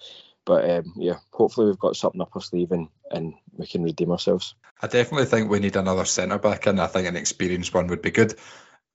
But 0.45 0.69
um, 0.69 0.93
yeah, 0.95 1.17
hopefully 1.31 1.67
we've 1.67 1.79
got 1.79 1.97
something 1.97 2.21
up 2.21 2.31
our 2.33 2.41
sleeve 2.41 2.71
and, 2.71 2.87
and 3.11 3.33
we 3.51 3.67
can 3.67 3.83
redeem 3.83 4.11
ourselves. 4.11 4.55
I 4.81 4.87
definitely 4.87 5.25
think 5.25 5.49
we 5.49 5.59
need 5.59 5.75
another 5.75 6.05
centre 6.05 6.37
back, 6.37 6.67
and 6.67 6.79
I 6.79 6.87
think 6.87 7.07
an 7.07 7.17
experienced 7.17 7.73
one 7.73 7.87
would 7.87 8.01
be 8.01 8.11
good. 8.11 8.35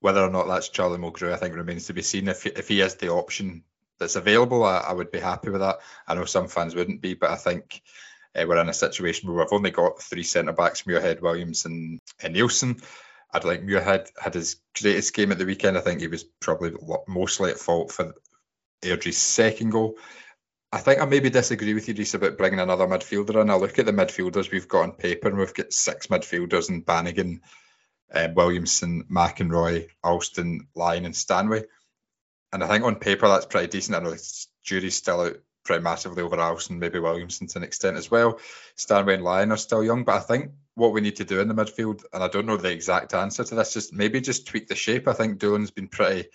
Whether 0.01 0.23
or 0.23 0.31
not 0.31 0.49
that's 0.49 0.71
Charlie 0.71 0.99
Mulgrew, 0.99 1.33
I 1.33 1.37
think 1.37 1.55
remains 1.55 1.87
to 1.87 1.93
be 1.93 2.03
seen. 2.03 2.29
If 2.29 2.47
if 2.47 2.69
he 2.69 2.81
is 2.81 2.95
the 2.97 3.11
option 3.11 3.65
that's 3.99 4.17
available, 4.17 4.65
I, 4.65 4.79
I, 4.79 4.93
would 4.93 5.11
be 5.11 5.21
happy 5.21 5.51
with 5.51 5.61
that. 5.61 5.79
I 6.09 6.15
know 6.15 6.25
some 6.25 6.49
fans 6.49 6.75
wouldn't 6.75 7.03
be, 7.03 7.15
but 7.15 7.31
I 7.31 7.37
think 7.37 7.83
uh, 8.35 8.45
we're 8.49 8.61
in 8.61 8.69
a 8.69 8.75
situation 8.75 9.29
where 9.29 9.45
we've 9.45 9.53
only 9.53 9.71
got 9.71 10.01
three 10.01 10.23
centre 10.23 10.53
backs: 10.53 10.83
Muirhead, 10.83 11.21
Williams, 11.21 11.67
and, 11.67 12.01
and 12.23 12.35
Neilson. 13.33 13.37
I'd 13.37 13.45
like 13.45 13.63
Muirhead 13.63 14.11
had 14.21 14.35
his 14.35 14.57
greatest 14.81 15.15
game 15.15 15.33
at 15.33 15.39
the 15.39 15.47
weekend. 15.47 15.79
I 15.79 15.81
think 15.81 16.01
he 16.01 16.09
was 16.09 16.25
probably 16.25 16.73
mostly 17.07 17.51
at 17.51 17.59
fault 17.59 17.93
for 17.93 18.15
Airdrie's 18.83 19.19
second 19.19 19.71
goal. 19.71 19.97
I 20.75 20.79
think 20.79 21.01
I 21.01 21.05
maybe 21.05 21.29
disagree 21.29 21.75
with 21.75 21.89
you, 21.89 21.95
Reiss, 21.95 22.15
about 22.15 22.39
bringing 22.39 22.61
another 22.61 22.87
midfielder 22.87 23.43
in. 23.43 23.51
I 23.51 23.57
look 23.57 23.79
at 23.79 23.87
the 23.87 23.93
midfielders 23.93 24.51
we've 24.51 24.69
got 24.69 24.83
on 24.83 24.93
paper, 24.93 25.29
and 25.29 25.37
we've 25.37 25.53
got 25.53 25.73
six 25.73 26.07
midfielders 26.07 26.71
in 26.71 26.81
Bannigan, 26.81 27.43
uh, 28.15 28.29
Williamson, 28.35 29.05
McInroy, 29.05 29.89
Alston, 30.03 30.69
Lyon, 30.75 31.05
and 31.05 31.15
Stanway 31.15 31.65
and 32.53 32.63
I 32.63 32.69
think 32.69 32.85
on 32.85 32.97
paper 32.97 33.29
that's 33.29 33.47
pretty 33.47 33.69
decent. 33.69 33.97
I 33.97 34.01
know 34.01 34.11
the 34.11 34.47
jury's 34.63 34.95
still 34.95 35.23
out 35.23 35.37
pretty 35.65 35.83
massively 35.83 36.23
over 36.23 36.39
Alston, 36.39 36.79
maybe 36.79 36.99
Williamson 36.99 37.47
to 37.49 37.59
an 37.59 37.65
extent 37.65 37.97
as 37.97 38.11
well. 38.11 38.39
Stanway 38.77 39.15
and 39.15 39.25
Lyon 39.25 39.53
are 39.53 39.57
still 39.57 39.83
young, 39.83 40.05
but 40.05 40.17
I 40.17 40.21
think 40.21 40.53
what 40.75 40.93
we 40.93 41.01
need 41.01 41.17
to 41.17 41.25
do 41.25 41.41
in 41.41 41.49
the 41.49 41.55
midfield, 41.55 42.05
and 42.13 42.23
I 42.23 42.29
don't 42.29 42.47
know 42.47 42.57
the 42.57 42.71
exact 42.71 43.15
answer 43.15 43.45
to 43.45 43.55
this, 43.55 43.75
just 43.75 43.93
maybe 43.93 44.21
just 44.21 44.47
tweak 44.47 44.69
the 44.69 44.75
shape. 44.75 45.07
I 45.07 45.13
think 45.13 45.39
Doolan's 45.39 45.71
been 45.71 45.89
pretty 45.89 46.29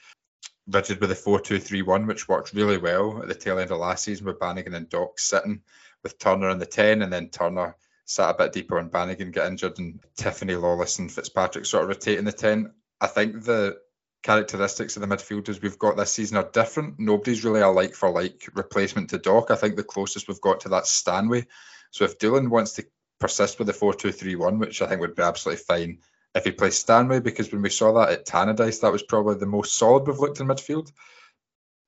rigid 0.67 0.99
with 0.99 1.09
the 1.09 1.15
4 1.15 1.39
2 1.39 1.59
3 1.59 1.81
1, 1.81 2.07
which 2.07 2.27
worked 2.27 2.53
really 2.53 2.77
well 2.77 3.21
at 3.21 3.27
the 3.27 3.35
tail 3.35 3.59
end 3.59 3.71
of 3.71 3.79
last 3.79 4.03
season 4.03 4.25
with 4.25 4.39
Bannigan 4.39 4.75
and 4.75 4.89
Dock 4.89 5.19
sitting 5.19 5.61
with 6.03 6.19
Turner 6.19 6.49
in 6.49 6.59
the 6.59 6.65
10, 6.65 7.01
and 7.01 7.11
then 7.11 7.29
Turner 7.29 7.75
sat 8.05 8.29
a 8.29 8.37
bit 8.37 8.53
deeper 8.53 8.75
when 8.75 8.89
Bannigan 8.89 9.31
got 9.31 9.47
injured, 9.47 9.79
and 9.79 9.99
Tiffany 10.15 10.55
Lawless 10.55 10.99
and 10.99 11.11
Fitzpatrick 11.11 11.65
sort 11.65 11.83
of 11.83 11.89
rotating 11.89 12.25
the 12.25 12.31
10. 12.31 12.71
I 13.01 13.07
think 13.07 13.43
the 13.43 13.77
characteristics 14.23 14.97
of 14.97 15.01
the 15.01 15.07
midfielders 15.07 15.61
we've 15.61 15.79
got 15.79 15.95
this 15.95 16.11
season 16.11 16.37
are 16.37 16.49
different. 16.51 16.99
Nobody's 16.99 17.45
really 17.45 17.61
a 17.61 17.69
like 17.69 17.93
for 17.93 18.09
like 18.09 18.49
replacement 18.53 19.11
to 19.11 19.17
Dock. 19.17 19.51
I 19.51 19.55
think 19.55 19.75
the 19.75 19.83
closest 19.83 20.27
we've 20.27 20.41
got 20.41 20.61
to 20.61 20.69
that 20.69 20.85
Stanway. 20.85 21.47
So 21.91 22.05
if 22.05 22.19
Doolan 22.19 22.49
wants 22.49 22.73
to 22.73 22.85
persist 23.19 23.59
with 23.59 23.67
the 23.67 23.73
4 23.73 23.93
2 23.93 24.11
3 24.11 24.35
1, 24.35 24.59
which 24.59 24.81
I 24.81 24.87
think 24.87 25.01
would 25.01 25.15
be 25.15 25.23
absolutely 25.23 25.63
fine 25.63 25.99
if 26.35 26.43
he 26.43 26.51
plays 26.51 26.77
Stanway, 26.77 27.19
because 27.19 27.51
when 27.51 27.61
we 27.61 27.69
saw 27.69 27.93
that 27.93 28.09
at 28.09 28.25
Tannadice, 28.25 28.81
that 28.81 28.91
was 28.91 29.03
probably 29.03 29.35
the 29.35 29.45
most 29.45 29.75
solid 29.75 30.07
we've 30.07 30.19
looked 30.19 30.39
in 30.39 30.47
midfield. 30.47 30.91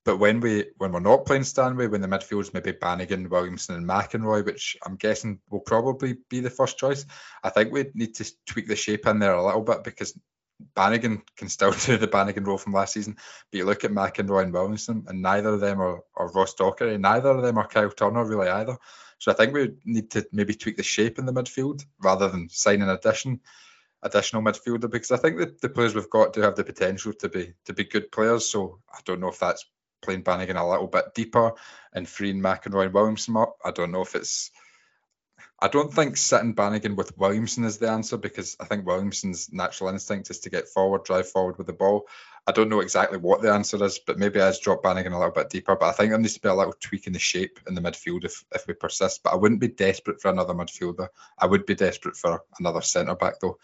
But 0.04 0.16
when 0.16 0.40
we 0.40 0.66
when 0.78 0.92
we're 0.92 1.00
not 1.00 1.26
playing 1.26 1.44
Stanway, 1.44 1.86
when 1.86 2.00
the 2.00 2.08
midfield's 2.08 2.54
maybe 2.54 2.72
Bannigan, 2.72 3.28
Williamson, 3.28 3.76
and 3.76 3.86
McInroy, 3.88 4.44
which 4.44 4.76
I'm 4.84 4.96
guessing 4.96 5.40
will 5.50 5.60
probably 5.60 6.16
be 6.30 6.40
the 6.40 6.50
first 6.50 6.78
choice, 6.78 7.04
I 7.44 7.50
think 7.50 7.72
we 7.72 7.86
need 7.94 8.14
to 8.16 8.32
tweak 8.46 8.66
the 8.66 8.76
shape 8.76 9.06
in 9.06 9.18
there 9.18 9.34
a 9.34 9.44
little 9.44 9.62
bit 9.62 9.84
because 9.84 10.18
Bannigan 10.74 11.22
can 11.36 11.48
still 11.48 11.72
do 11.86 11.98
the 11.98 12.06
Bannigan 12.06 12.44
role 12.44 12.58
from 12.58 12.72
last 12.72 12.94
season. 12.94 13.16
But 13.50 13.58
you 13.58 13.66
look 13.66 13.84
at 13.84 13.90
McInroy 13.90 14.44
and 14.44 14.52
Williamson, 14.52 15.04
and 15.06 15.20
neither 15.20 15.50
of 15.50 15.60
them 15.60 15.80
are, 15.80 16.00
are 16.16 16.32
Ross 16.32 16.54
Docherty, 16.54 16.98
neither 16.98 17.30
of 17.30 17.42
them 17.42 17.58
are 17.58 17.68
Kyle 17.68 17.90
Turner 17.90 18.24
really 18.24 18.48
either. 18.48 18.78
So 19.20 19.30
I 19.30 19.34
think 19.34 19.52
we 19.52 19.74
need 19.84 20.10
to 20.12 20.26
maybe 20.32 20.54
tweak 20.54 20.78
the 20.78 20.82
shape 20.82 21.18
in 21.18 21.26
the 21.26 21.32
midfield 21.32 21.84
rather 22.02 22.28
than 22.28 22.48
sign 22.48 22.82
an 22.82 22.88
addition 22.88 23.40
additional 24.02 24.42
midfielder 24.42 24.90
because 24.90 25.10
I 25.10 25.18
think 25.18 25.36
that 25.38 25.60
the 25.60 25.68
players 25.68 25.94
we've 25.94 26.08
got 26.08 26.32
do 26.32 26.40
have 26.40 26.56
the 26.56 26.64
potential 26.64 27.12
to 27.12 27.28
be 27.28 27.52
to 27.66 27.74
be 27.74 27.84
good 27.84 28.10
players. 28.10 28.48
So 28.48 28.80
I 28.90 29.00
don't 29.04 29.20
know 29.20 29.28
if 29.28 29.38
that's 29.38 29.66
playing 30.00 30.22
Bannigan 30.22 30.56
a 30.56 30.68
little 30.68 30.86
bit 30.86 31.14
deeper 31.14 31.52
and 31.92 32.08
freeing 32.08 32.40
McInroy 32.40 32.86
and 32.86 32.94
Williamson 32.94 33.36
up. 33.36 33.56
I 33.62 33.70
don't 33.70 33.92
know 33.92 34.02
if 34.02 34.14
it's. 34.14 34.50
I 35.62 35.68
don't 35.68 35.92
think 35.92 36.16
sitting 36.16 36.54
Bannigan 36.54 36.96
with 36.96 37.18
Williamson 37.18 37.64
is 37.64 37.76
the 37.76 37.90
answer 37.90 38.16
because 38.16 38.56
I 38.58 38.64
think 38.64 38.86
Williamson's 38.86 39.52
natural 39.52 39.90
instinct 39.90 40.30
is 40.30 40.40
to 40.40 40.50
get 40.50 40.68
forward, 40.68 41.04
drive 41.04 41.28
forward 41.28 41.58
with 41.58 41.66
the 41.66 41.74
ball. 41.74 42.06
I 42.46 42.52
don't 42.52 42.70
know 42.70 42.80
exactly 42.80 43.18
what 43.18 43.42
the 43.42 43.52
answer 43.52 43.82
is, 43.84 43.98
but 43.98 44.18
maybe 44.18 44.40
I 44.40 44.48
just 44.48 44.62
drop 44.62 44.82
Bannigan 44.82 45.12
a 45.12 45.18
little 45.18 45.34
bit 45.34 45.50
deeper. 45.50 45.76
But 45.76 45.90
I 45.90 45.92
think 45.92 46.10
there 46.10 46.18
needs 46.18 46.34
to 46.34 46.40
be 46.40 46.48
a 46.48 46.54
little 46.54 46.74
tweak 46.80 47.06
in 47.06 47.12
the 47.12 47.18
shape 47.18 47.60
in 47.68 47.74
the 47.74 47.82
midfield 47.82 48.24
if, 48.24 48.42
if 48.54 48.66
we 48.66 48.72
persist. 48.72 49.22
But 49.22 49.34
I 49.34 49.36
wouldn't 49.36 49.60
be 49.60 49.68
desperate 49.68 50.22
for 50.22 50.30
another 50.30 50.54
midfielder. 50.54 51.08
I 51.38 51.46
would 51.46 51.66
be 51.66 51.74
desperate 51.74 52.16
for 52.16 52.42
another 52.58 52.80
centre 52.80 53.14
back 53.14 53.34
though. 53.40 53.58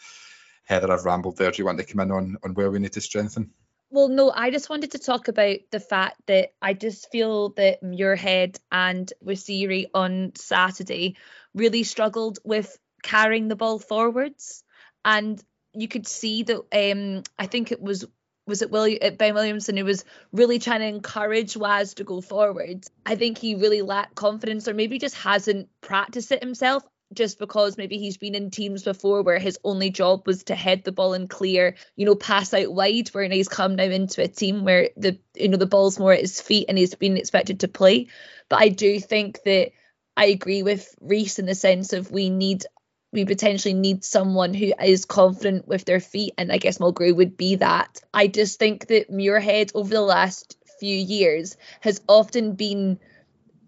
Heather, 0.64 0.92
I've 0.92 1.06
rambled 1.06 1.38
there. 1.38 1.50
Do 1.50 1.62
you 1.62 1.64
want 1.64 1.78
to 1.78 1.84
come 1.84 2.00
in 2.00 2.10
on, 2.10 2.36
on 2.44 2.52
where 2.52 2.70
we 2.70 2.78
need 2.78 2.92
to 2.92 3.00
strengthen? 3.00 3.52
Well, 3.88 4.08
no, 4.08 4.32
I 4.32 4.50
just 4.50 4.68
wanted 4.68 4.92
to 4.92 4.98
talk 4.98 5.28
about 5.28 5.58
the 5.70 5.80
fact 5.80 6.20
that 6.26 6.52
I 6.60 6.74
just 6.74 7.10
feel 7.12 7.50
that 7.50 7.82
Muirhead 7.82 8.58
and 8.70 9.10
Wasiri 9.24 9.86
on 9.94 10.32
Saturday 10.34 11.16
really 11.56 11.82
struggled 11.82 12.38
with 12.44 12.78
carrying 13.02 13.48
the 13.48 13.56
ball 13.56 13.80
forwards. 13.80 14.62
And 15.04 15.42
you 15.72 15.88
could 15.88 16.06
see 16.06 16.44
that 16.44 16.60
um, 16.72 17.22
I 17.38 17.46
think 17.46 17.72
it 17.72 17.80
was 17.80 18.04
was 18.46 18.62
it 18.62 18.70
William 18.70 19.00
uh, 19.02 19.10
Ben 19.10 19.34
Williamson 19.34 19.76
who 19.76 19.84
was 19.84 20.04
really 20.32 20.60
trying 20.60 20.80
to 20.80 20.86
encourage 20.86 21.56
Waz 21.56 21.94
to 21.94 22.04
go 22.04 22.20
forward. 22.20 22.84
I 23.04 23.16
think 23.16 23.38
he 23.38 23.56
really 23.56 23.82
lacked 23.82 24.14
confidence 24.14 24.68
or 24.68 24.74
maybe 24.74 24.98
just 24.98 25.16
hasn't 25.16 25.68
practiced 25.80 26.30
it 26.30 26.44
himself 26.44 26.84
just 27.12 27.38
because 27.38 27.76
maybe 27.76 27.98
he's 27.98 28.16
been 28.16 28.34
in 28.34 28.50
teams 28.50 28.82
before 28.82 29.22
where 29.22 29.38
his 29.38 29.58
only 29.64 29.90
job 29.90 30.26
was 30.26 30.44
to 30.44 30.54
head 30.54 30.82
the 30.84 30.92
ball 30.92 31.14
and 31.14 31.30
clear, 31.30 31.76
you 31.94 32.04
know, 32.04 32.16
pass 32.16 32.52
out 32.52 32.72
wide, 32.72 33.08
where 33.08 33.28
he's 33.28 33.48
come 33.48 33.76
now 33.76 33.84
into 33.84 34.22
a 34.22 34.28
team 34.28 34.64
where 34.64 34.90
the 34.96 35.18
you 35.34 35.48
know 35.48 35.56
the 35.56 35.66
ball's 35.66 35.98
more 35.98 36.12
at 36.12 36.20
his 36.20 36.40
feet 36.40 36.66
and 36.68 36.78
he's 36.78 36.94
been 36.94 37.16
expected 37.16 37.60
to 37.60 37.68
play. 37.68 38.08
But 38.48 38.60
I 38.60 38.68
do 38.68 38.98
think 39.00 39.40
that 39.44 39.72
I 40.16 40.26
agree 40.26 40.62
with 40.62 40.94
Reiss 41.00 41.38
in 41.38 41.46
the 41.46 41.54
sense 41.54 41.92
of 41.92 42.10
we 42.10 42.30
need 42.30 42.64
we 43.12 43.24
potentially 43.24 43.74
need 43.74 44.04
someone 44.04 44.52
who 44.52 44.72
is 44.82 45.04
confident 45.04 45.66
with 45.66 45.84
their 45.84 46.00
feet, 46.00 46.34
and 46.36 46.52
I 46.52 46.58
guess 46.58 46.78
Mulgrew 46.78 47.16
would 47.16 47.36
be 47.36 47.56
that. 47.56 48.00
I 48.12 48.26
just 48.26 48.58
think 48.58 48.88
that 48.88 49.10
Muirhead 49.10 49.70
over 49.74 49.88
the 49.88 50.02
last 50.02 50.56
few 50.80 50.94
years 50.94 51.56
has 51.80 52.00
often 52.08 52.56
been 52.56 52.98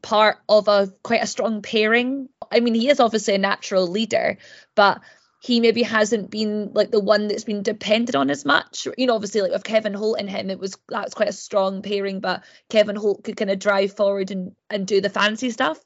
part 0.03 0.39
of 0.49 0.69
a 0.69 0.93
quite 1.03 1.23
a 1.23 1.27
strong 1.27 1.63
pairing. 1.63 2.29
I 2.51 2.61
mean, 2.61 2.75
he 2.75 2.89
is 2.91 3.01
obviously 3.01 3.35
a 3.35 3.39
natural 3.39 3.87
leader, 3.87 4.39
but 4.75 5.01
he 5.41 5.61
maybe 5.61 5.83
hasn't 5.83 6.31
been 6.31 6.73
like 6.75 6.91
the 6.91 7.01
one 7.01 7.29
that's 7.29 7.45
been 7.45 7.63
depended 7.63 8.17
on 8.17 8.29
as 8.29 8.45
much. 8.45 8.89
You 8.97 9.07
know, 9.07 9.15
obviously 9.15 9.41
like 9.41 9.53
with 9.53 9.65
Kevin 9.65 9.95
Holt 9.95 10.19
and 10.19 10.29
him, 10.29 10.51
it 10.51 10.59
was 10.59 10.77
that's 10.89 11.15
quite 11.15 11.29
a 11.29 11.33
strong 11.33 11.83
pairing, 11.83 12.21
but 12.21 12.43
Kevin 12.69 12.97
Holt 12.97 13.23
could 13.23 13.37
kind 13.37 13.51
of 13.51 13.59
drive 13.59 13.93
forward 13.95 14.31
and, 14.31 14.57
and 14.69 14.87
do 14.87 15.01
the 15.01 15.11
fancy 15.11 15.51
stuff. 15.51 15.79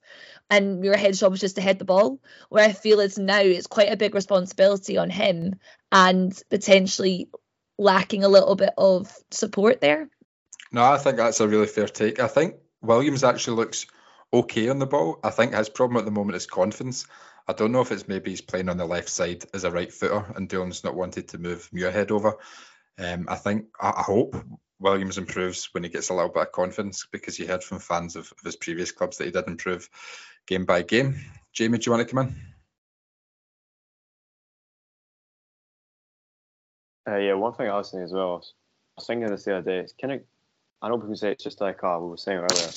And 0.50 0.84
your 0.84 0.96
head 0.96 1.14
job 1.14 1.32
was 1.32 1.40
just 1.40 1.56
to 1.56 1.62
head 1.62 1.78
the 1.78 1.84
ball. 1.84 2.20
Where 2.48 2.64
I 2.64 2.72
feel 2.72 3.00
is 3.00 3.18
now 3.18 3.40
it's 3.40 3.66
quite 3.66 3.90
a 3.92 3.96
big 3.96 4.14
responsibility 4.14 4.98
on 4.98 5.08
him 5.08 5.54
and 5.90 6.38
potentially 6.50 7.28
lacking 7.78 8.24
a 8.24 8.28
little 8.28 8.54
bit 8.54 8.74
of 8.76 9.12
support 9.30 9.80
there. 9.80 10.08
No, 10.70 10.84
I 10.84 10.98
think 10.98 11.16
that's 11.16 11.40
a 11.40 11.48
really 11.48 11.66
fair 11.66 11.86
take. 11.86 12.20
I 12.20 12.28
think 12.28 12.56
Williams 12.80 13.24
actually 13.24 13.56
looks 13.56 13.86
okay 14.32 14.68
on 14.68 14.78
the 14.78 14.86
ball. 14.86 15.18
I 15.22 15.30
think 15.30 15.54
his 15.54 15.68
problem 15.68 15.98
at 15.98 16.04
the 16.04 16.10
moment 16.10 16.36
is 16.36 16.46
confidence. 16.46 17.06
I 17.46 17.52
don't 17.52 17.72
know 17.72 17.80
if 17.80 17.92
it's 17.92 18.08
maybe 18.08 18.30
he's 18.30 18.40
playing 18.40 18.68
on 18.68 18.76
the 18.76 18.86
left 18.86 19.08
side 19.08 19.44
as 19.52 19.64
a 19.64 19.70
right 19.70 19.92
footer 19.92 20.32
and 20.36 20.48
Doolan's 20.48 20.84
not 20.84 20.94
wanted 20.94 21.28
to 21.28 21.38
move 21.38 21.68
Muirhead 21.74 22.10
over. 22.10 22.36
Um, 22.98 23.26
I 23.28 23.36
think 23.36 23.66
I, 23.80 23.88
I, 23.90 24.02
hope 24.02 24.36
Williams 24.78 25.18
improves 25.18 25.68
when 25.72 25.82
he 25.82 25.88
gets 25.88 26.10
a 26.10 26.14
little 26.14 26.30
bit 26.30 26.42
of 26.42 26.52
confidence 26.52 27.06
because 27.10 27.38
you 27.38 27.46
heard 27.46 27.64
from 27.64 27.78
fans 27.78 28.16
of, 28.16 28.32
of 28.32 28.44
his 28.44 28.56
previous 28.56 28.92
clubs 28.92 29.16
that 29.16 29.24
he 29.24 29.30
did 29.30 29.48
improve 29.48 29.88
game 30.46 30.64
by 30.64 30.82
game. 30.82 31.18
Jamie, 31.52 31.78
do 31.78 31.86
you 31.86 31.92
want 31.96 32.08
to 32.08 32.14
come 32.14 32.26
in? 32.26 32.36
Uh, 37.08 37.16
yeah, 37.16 37.34
one 37.34 37.52
thing 37.52 37.68
I 37.68 37.76
was 37.76 37.90
saying 37.90 38.04
as 38.04 38.12
well, 38.12 38.44
I 38.96 39.00
was 39.00 39.06
thinking 39.06 39.28
this 39.28 39.44
the 39.44 39.56
other 39.56 39.70
day, 39.70 39.78
it's 39.78 39.94
kind 40.00 40.14
of, 40.14 40.20
I 40.80 40.88
know 40.88 40.98
people 40.98 41.16
say 41.16 41.32
it's 41.32 41.44
just 41.44 41.60
like 41.60 41.82
oh, 41.82 42.00
we 42.00 42.10
were 42.10 42.16
saying 42.16 42.38
earlier, 42.38 42.68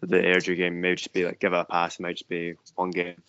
the 0.00 0.18
Airdrie 0.18 0.56
game 0.56 0.80
may 0.80 0.94
just 0.94 1.12
be 1.12 1.24
like 1.24 1.40
give 1.40 1.52
it 1.52 1.58
a 1.58 1.64
pass, 1.64 1.98
it 1.98 2.02
might 2.02 2.16
just 2.16 2.28
be 2.28 2.54
one 2.76 2.90
game. 2.90 3.20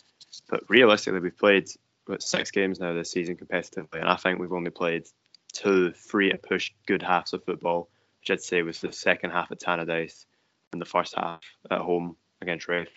But 0.49 0.63
realistically, 0.69 1.19
we've 1.19 1.37
played 1.37 1.69
what, 2.05 2.21
six 2.21 2.51
games 2.51 2.79
now 2.79 2.93
this 2.93 3.11
season 3.11 3.35
competitively, 3.35 3.99
and 3.99 4.07
I 4.07 4.15
think 4.15 4.39
we've 4.39 4.53
only 4.53 4.69
played 4.69 5.07
two, 5.53 5.91
three 5.91 6.31
to 6.31 6.37
push 6.37 6.71
good 6.85 7.01
halves 7.01 7.33
of 7.33 7.43
football, 7.43 7.89
which 8.19 8.31
I'd 8.31 8.41
say 8.41 8.61
was 8.61 8.79
the 8.79 8.91
second 8.91 9.31
half 9.31 9.51
at 9.51 9.59
Tannadice 9.59 10.25
and 10.71 10.79
the 10.79 10.85
first 10.85 11.15
half 11.15 11.41
at 11.71 11.81
home 11.81 12.15
against 12.41 12.67
Raith. 12.67 12.89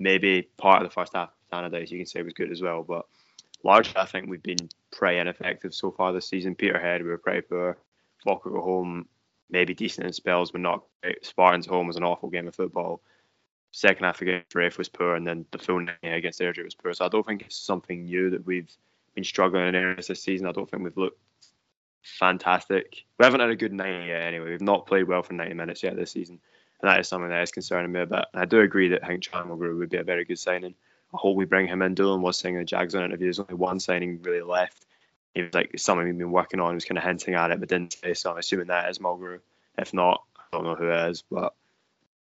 Maybe 0.00 0.48
part 0.56 0.82
of 0.82 0.88
the 0.88 0.92
first 0.92 1.14
half 1.14 1.28
of 1.28 1.50
Tannadice 1.52 1.90
you 1.90 1.98
can 1.98 2.06
say 2.06 2.22
was 2.22 2.32
good 2.32 2.50
as 2.50 2.62
well, 2.62 2.82
but 2.82 3.06
largely 3.62 3.96
I 3.96 4.06
think 4.06 4.28
we've 4.28 4.42
been 4.42 4.68
pretty 4.90 5.18
ineffective 5.18 5.74
so 5.74 5.92
far 5.92 6.12
this 6.12 6.28
season. 6.28 6.56
Peterhead, 6.56 7.02
we 7.02 7.10
were 7.10 7.18
pretty 7.18 7.42
poor. 7.42 7.78
Falkirk 8.24 8.54
at 8.54 8.60
home, 8.60 9.06
maybe 9.50 9.74
decent 9.74 10.06
in 10.06 10.12
spells, 10.12 10.50
but 10.50 10.60
not 10.60 10.82
great. 11.02 11.24
Spartans 11.24 11.66
at 11.66 11.72
home 11.72 11.86
was 11.86 11.96
an 11.96 12.04
awful 12.04 12.28
game 12.28 12.48
of 12.48 12.54
football 12.54 13.00
second 13.72 14.04
half 14.04 14.20
against 14.20 14.54
Raith 14.54 14.78
was 14.78 14.88
poor, 14.88 15.14
and 15.14 15.26
then 15.26 15.44
the 15.50 15.58
full 15.58 15.84
against 16.02 16.40
Airdrie 16.40 16.64
was 16.64 16.74
poor. 16.74 16.92
So 16.92 17.04
I 17.04 17.08
don't 17.08 17.26
think 17.26 17.42
it's 17.42 17.56
something 17.56 18.04
new 18.04 18.30
that 18.30 18.46
we've 18.46 18.70
been 19.14 19.24
struggling 19.24 19.68
in 19.68 19.74
areas 19.74 20.06
this 20.06 20.22
season. 20.22 20.46
I 20.46 20.52
don't 20.52 20.70
think 20.70 20.82
we've 20.82 20.96
looked 20.96 21.20
fantastic. 22.02 23.04
We 23.18 23.24
haven't 23.24 23.40
had 23.40 23.50
a 23.50 23.56
good 23.56 23.72
night 23.72 24.06
yet. 24.06 24.22
Anyway, 24.22 24.50
we've 24.50 24.60
not 24.60 24.86
played 24.86 25.08
well 25.08 25.22
for 25.22 25.34
90 25.34 25.54
minutes 25.54 25.82
yet 25.82 25.96
this 25.96 26.12
season, 26.12 26.40
and 26.82 26.90
that 26.90 27.00
is 27.00 27.08
something 27.08 27.30
that 27.30 27.42
is 27.42 27.50
concerning 27.50 27.92
me 27.92 28.00
a 28.00 28.06
bit. 28.06 28.24
And 28.32 28.42
I 28.42 28.44
do 28.44 28.60
agree 28.60 28.88
that 28.88 29.04
Hank 29.04 29.22
Chandler 29.22 29.74
would 29.74 29.90
be 29.90 29.96
a 29.96 30.04
very 30.04 30.24
good 30.24 30.38
signing. 30.38 30.74
I 31.12 31.16
hope 31.16 31.36
we 31.36 31.44
bring 31.44 31.66
him 31.66 31.82
in. 31.82 31.94
Doolan 31.94 32.22
was 32.22 32.38
saying 32.38 32.54
in 32.54 32.60
the 32.60 32.64
Jags 32.64 32.94
on 32.94 33.04
interview, 33.04 33.26
there's 33.26 33.40
only 33.40 33.54
one 33.54 33.80
signing 33.80 34.22
really 34.22 34.42
left. 34.42 34.86
He 35.34 35.42
was 35.42 35.54
like 35.54 35.78
something 35.78 36.06
we've 36.06 36.16
been 36.18 36.32
working 36.32 36.60
on. 36.60 36.70
He 36.70 36.74
was 36.74 36.84
kind 36.84 36.98
of 36.98 37.04
hinting 37.04 37.34
at 37.34 37.50
it, 37.50 37.60
but 37.60 37.68
didn't 37.68 37.92
say 37.92 38.14
so. 38.14 38.32
I'm 38.32 38.38
assuming 38.38 38.68
that 38.68 38.90
is 38.90 38.98
Mulgrew. 38.98 39.40
If 39.78 39.92
not, 39.92 40.22
I 40.36 40.42
don't 40.52 40.64
know 40.64 40.74
who 40.74 40.88
it 40.88 41.10
is, 41.10 41.22
but 41.30 41.54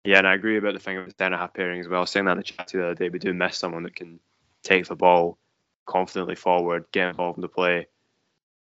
yeah, 0.04 0.18
and 0.18 0.26
I 0.26 0.34
agree 0.34 0.56
about 0.56 0.74
the 0.74 0.78
thing 0.78 0.98
of 0.98 1.12
centre 1.18 1.36
half 1.36 1.52
pairing 1.52 1.80
as 1.80 1.88
well. 1.88 1.98
I 1.98 2.00
was 2.02 2.10
saying 2.10 2.26
that 2.26 2.32
in 2.32 2.38
the 2.38 2.44
chat 2.44 2.68
the 2.68 2.84
other 2.84 2.94
day, 2.94 3.08
we 3.08 3.18
do 3.18 3.34
miss 3.34 3.58
someone 3.58 3.82
that 3.82 3.96
can 3.96 4.20
take 4.62 4.86
the 4.86 4.94
ball 4.94 5.36
confidently 5.84 6.36
forward, 6.36 6.86
get 6.92 7.08
involved 7.08 7.38
in 7.38 7.42
the 7.42 7.48
play, 7.48 7.88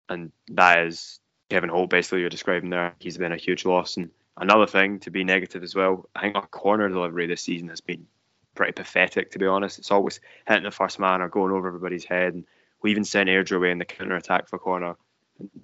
and 0.09 0.31
that 0.49 0.85
is 0.85 1.19
Kevin 1.49 1.69
Holt. 1.69 1.89
Basically, 1.89 2.19
you're 2.19 2.29
describing 2.29 2.69
there. 2.69 2.93
He's 2.99 3.17
been 3.17 3.31
a 3.31 3.37
huge 3.37 3.65
loss. 3.65 3.97
And 3.97 4.09
another 4.37 4.67
thing 4.67 4.99
to 4.99 5.11
be 5.11 5.23
negative 5.23 5.63
as 5.63 5.75
well, 5.75 6.09
I 6.15 6.21
think 6.21 6.35
our 6.35 6.47
corner 6.47 6.89
delivery 6.89 7.27
this 7.27 7.41
season 7.41 7.69
has 7.69 7.81
been 7.81 8.07
pretty 8.55 8.73
pathetic. 8.73 9.31
To 9.31 9.39
be 9.39 9.45
honest, 9.45 9.79
it's 9.79 9.91
always 9.91 10.19
hitting 10.47 10.63
the 10.63 10.71
first 10.71 10.99
man 10.99 11.21
or 11.21 11.29
going 11.29 11.51
over 11.51 11.67
everybody's 11.67 12.05
head. 12.05 12.33
And 12.33 12.45
we 12.81 12.91
even 12.91 13.03
sent 13.03 13.29
Airdrie 13.29 13.57
away 13.57 13.71
in 13.71 13.79
the 13.79 13.85
counter 13.85 14.15
attack 14.15 14.47
for 14.47 14.59
corner. 14.59 14.95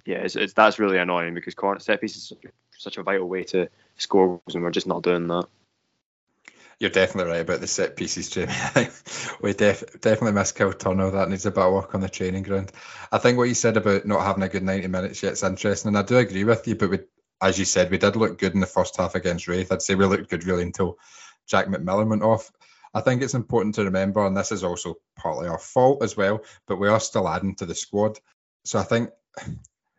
Yeah, 0.04 0.18
it's, 0.18 0.36
it's, 0.36 0.54
that's 0.54 0.78
really 0.78 0.98
annoying 0.98 1.34
because 1.34 1.54
corner 1.54 1.80
set 1.80 2.00
pieces 2.00 2.32
is 2.32 2.50
such 2.76 2.98
a 2.98 3.02
vital 3.02 3.28
way 3.28 3.44
to 3.44 3.68
score 3.96 4.26
goals, 4.26 4.54
and 4.54 4.64
we're 4.64 4.70
just 4.70 4.86
not 4.86 5.02
doing 5.02 5.28
that. 5.28 5.46
You're 6.80 6.90
definitely 6.90 7.32
right 7.32 7.40
about 7.40 7.60
the 7.60 7.66
set 7.66 7.96
pieces, 7.96 8.30
Jamie. 8.30 8.52
we 9.42 9.52
def- 9.52 10.00
definitely 10.00 10.32
miss 10.32 10.52
Kyle 10.52 10.72
Turner. 10.72 11.10
That 11.10 11.28
needs 11.28 11.44
a 11.44 11.50
bit 11.50 11.64
of 11.64 11.72
work 11.72 11.92
on 11.94 12.00
the 12.00 12.08
training 12.08 12.44
ground. 12.44 12.70
I 13.10 13.18
think 13.18 13.36
what 13.36 13.48
you 13.48 13.54
said 13.54 13.76
about 13.76 14.06
not 14.06 14.24
having 14.24 14.44
a 14.44 14.48
good 14.48 14.62
90 14.62 14.86
minutes 14.86 15.22
yet 15.22 15.32
is 15.32 15.42
interesting, 15.42 15.88
and 15.88 15.98
I 15.98 16.02
do 16.02 16.16
agree 16.16 16.44
with 16.44 16.68
you. 16.68 16.76
But 16.76 16.90
we, 16.90 17.00
as 17.40 17.58
you 17.58 17.64
said, 17.64 17.90
we 17.90 17.98
did 17.98 18.16
look 18.16 18.38
good 18.38 18.54
in 18.54 18.60
the 18.60 18.66
first 18.66 18.96
half 18.96 19.14
against 19.14 19.48
Raith. 19.48 19.72
I'd 19.72 19.82
say 19.82 19.94
we 19.94 20.06
looked 20.06 20.30
good 20.30 20.44
really 20.44 20.62
until 20.62 20.98
Jack 21.46 21.66
McMillan 21.66 22.08
went 22.08 22.22
off. 22.22 22.50
I 22.94 23.00
think 23.00 23.22
it's 23.22 23.34
important 23.34 23.74
to 23.76 23.84
remember, 23.84 24.26
and 24.26 24.36
this 24.36 24.50
is 24.50 24.64
also 24.64 24.96
partly 25.16 25.48
our 25.48 25.58
fault 25.58 26.02
as 26.02 26.16
well, 26.16 26.42
but 26.66 26.78
we 26.78 26.88
are 26.88 27.00
still 27.00 27.28
adding 27.28 27.54
to 27.56 27.66
the 27.66 27.74
squad. 27.74 28.18
So 28.64 28.78
I 28.78 28.82
think 28.82 29.10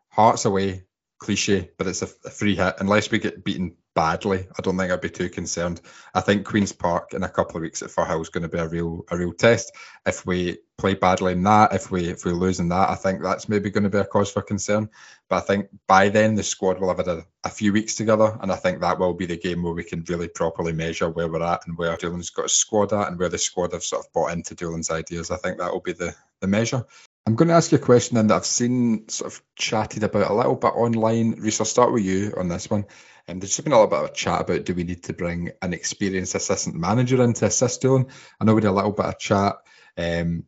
Hearts 0.10 0.46
away, 0.46 0.84
cliche, 1.20 1.72
but 1.78 1.88
it's 1.88 2.02
a, 2.02 2.08
free 2.08 2.56
hit 2.56 2.76
unless 2.80 3.12
we 3.12 3.20
get 3.20 3.44
beaten 3.44 3.76
badly, 4.00 4.48
I 4.58 4.62
don't 4.62 4.78
think 4.78 4.94
I'd 4.94 5.02
be 5.02 5.10
too 5.10 5.28
concerned. 5.30 5.82
I 6.14 6.22
think 6.22 6.46
Queens 6.46 6.72
Park 6.72 7.14
in 7.14 7.24
a 7.24 7.28
couple 7.28 7.58
of 7.58 7.64
weeks 7.64 7.82
at 7.82 7.90
Firhill 7.90 8.22
is 8.22 8.30
going 8.30 8.44
to 8.44 8.48
be 8.48 8.58
a 8.58 8.66
real 8.66 9.04
a 9.12 9.18
real 9.18 9.34
test. 9.34 9.76
If 10.06 10.26
we 10.26 10.60
play 10.78 10.94
badly 10.94 11.34
in 11.34 11.44
that, 11.44 11.74
if 11.74 11.92
we 11.92 12.06
if 12.06 12.24
we 12.24 12.32
lose 12.32 12.62
in 12.62 12.70
that, 12.70 12.90
I 12.90 12.96
think 12.96 13.22
that's 13.22 13.50
maybe 13.50 13.70
going 13.70 13.84
to 13.84 13.90
be 13.90 13.98
a 13.98 14.06
cause 14.06 14.32
for 14.32 14.42
concern. 14.42 14.88
But 15.28 15.36
I 15.36 15.40
think 15.42 15.68
by 15.86 16.08
then 16.08 16.36
the 16.36 16.44
squad 16.44 16.80
will 16.80 16.88
have 16.88 17.06
had 17.06 17.10
a, 17.10 17.26
a 17.44 17.50
few 17.50 17.74
weeks 17.74 17.96
together, 17.96 18.38
and 18.42 18.54
I 18.54 18.56
think 18.56 18.80
that 18.80 19.00
will 19.00 19.14
be 19.14 19.26
the 19.26 19.36
game 19.36 19.64
where 19.64 19.74
we 19.74 19.84
can 19.84 20.06
really 20.08 20.30
properly 20.30 20.72
measure 20.72 21.10
where 21.10 21.28
we're 21.28 21.44
at 21.44 21.68
and 21.68 21.78
where 21.78 21.98
Doolan's 21.98 22.30
got 22.30 22.44
his 22.44 22.54
squad 22.54 22.94
at 22.94 23.10
and 23.10 23.20
where 23.20 23.28
the 23.28 23.38
squad 23.38 23.74
have 23.74 23.84
sort 23.84 24.06
of 24.06 24.14
bought 24.14 24.32
into 24.32 24.56
Doolan's 24.56 24.92
ideas. 24.92 25.30
I 25.30 25.36
think 25.36 25.58
that 25.58 25.74
will 25.74 25.82
be 25.82 25.92
the 25.92 26.16
the 26.40 26.48
measure. 26.48 26.86
I'm 27.30 27.36
going 27.36 27.50
to 27.50 27.54
ask 27.54 27.72
you 27.72 27.78
a 27.78 27.82
question 27.82 28.16
then 28.16 28.26
that 28.26 28.38
I've 28.38 28.46
seen 28.46 29.08
sort 29.08 29.32
of 29.32 29.40
chatted 29.56 30.02
about 30.02 30.32
a 30.32 30.34
little 30.34 30.56
bit 30.56 30.70
online. 30.70 31.40
Reiss, 31.40 31.62
I'll 31.62 31.66
start 31.68 31.94
with 31.94 32.04
you 32.04 32.34
on 32.36 32.48
this 32.48 32.72
one. 32.72 32.86
And 33.28 33.36
um, 33.36 33.40
there's 33.40 33.52
just 33.52 33.64
been 33.64 33.72
a 33.72 33.76
little 33.76 33.88
bit 33.88 34.10
of 34.10 34.16
chat 34.16 34.42
about 34.42 34.66
do 34.66 34.74
we 34.74 34.84
need 34.84 35.04
to 35.04 35.14
bring 35.14 35.52
an 35.62 35.72
experienced 35.72 36.34
assistant 36.34 36.76
manager 36.76 37.22
in 37.22 37.34
to 37.34 37.46
assist 37.46 37.84
Doolan? 37.84 38.08
I 38.42 38.46
know 38.46 38.56
we 38.56 38.64
had 38.64 38.72
a 38.72 38.74
little 38.74 38.94
bit 38.94 39.06
of 39.06 39.20
chat. 39.20 39.58
Um, 39.96 40.46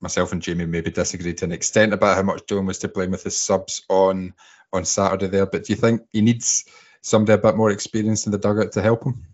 myself 0.00 0.30
and 0.30 0.40
Jamie 0.40 0.66
maybe 0.66 0.92
disagreed 0.92 1.38
to 1.38 1.46
an 1.46 1.52
extent 1.52 1.92
about 1.92 2.14
how 2.14 2.22
much 2.22 2.46
Doolan 2.46 2.66
was 2.66 2.78
to 2.78 2.88
blame 2.88 3.10
with 3.10 3.24
his 3.24 3.36
subs 3.36 3.84
on 3.88 4.34
on 4.72 4.84
Saturday 4.84 5.26
there. 5.26 5.46
But 5.46 5.64
do 5.64 5.72
you 5.72 5.76
think 5.76 6.02
he 6.12 6.20
needs 6.20 6.64
somebody 7.00 7.32
a 7.32 7.38
bit 7.38 7.56
more 7.56 7.72
experienced 7.72 8.26
in 8.26 8.30
the 8.30 8.38
dugout 8.38 8.70
to 8.74 8.82
help 8.82 9.02
him? 9.02 9.26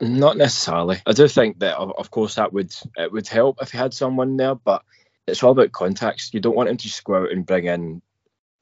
Not 0.00 0.36
necessarily. 0.36 1.02
I 1.04 1.12
do 1.12 1.26
think 1.26 1.58
that, 1.58 1.76
of 1.76 2.10
course, 2.12 2.36
that 2.36 2.52
would 2.52 2.72
it 2.96 3.10
would 3.10 3.26
help 3.26 3.58
if 3.60 3.72
he 3.72 3.78
had 3.78 3.92
someone 3.92 4.36
there, 4.36 4.54
but 4.54 4.84
it's 5.28 5.42
all 5.42 5.52
about 5.52 5.72
context. 5.72 6.34
You 6.34 6.40
don't 6.40 6.56
want 6.56 6.68
him 6.68 6.76
to 6.76 6.86
just 6.86 7.04
go 7.04 7.16
out 7.16 7.32
and 7.32 7.46
bring 7.46 7.66
in 7.66 8.02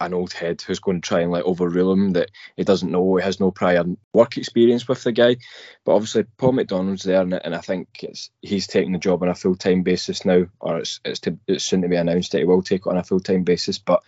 an 0.00 0.12
old 0.12 0.32
head 0.32 0.60
who's 0.60 0.78
going 0.78 1.00
to 1.00 1.08
try 1.08 1.20
and 1.20 1.30
like 1.30 1.44
overrule 1.44 1.92
him 1.92 2.10
that 2.10 2.30
he 2.56 2.64
doesn't 2.64 2.90
know, 2.90 3.16
he 3.16 3.22
has 3.22 3.40
no 3.40 3.50
prior 3.50 3.84
work 4.12 4.36
experience 4.36 4.86
with 4.86 5.02
the 5.02 5.12
guy. 5.12 5.36
But 5.84 5.94
obviously, 5.94 6.24
Paul 6.36 6.52
McDonald's 6.52 7.02
there, 7.02 7.22
and, 7.22 7.32
and 7.32 7.54
I 7.54 7.60
think 7.60 7.88
it's 8.02 8.30
he's 8.42 8.66
taking 8.66 8.92
the 8.92 8.98
job 8.98 9.22
on 9.22 9.28
a 9.28 9.34
full 9.34 9.56
time 9.56 9.82
basis 9.82 10.24
now, 10.24 10.46
or 10.60 10.78
it's 10.78 11.00
it's, 11.04 11.20
to, 11.20 11.38
it's 11.46 11.64
soon 11.64 11.82
to 11.82 11.88
be 11.88 11.96
announced 11.96 12.32
that 12.32 12.38
he 12.38 12.44
will 12.44 12.62
take 12.62 12.82
it 12.86 12.90
on 12.90 12.98
a 12.98 13.04
full 13.04 13.20
time 13.20 13.44
basis. 13.44 13.78
But 13.78 14.02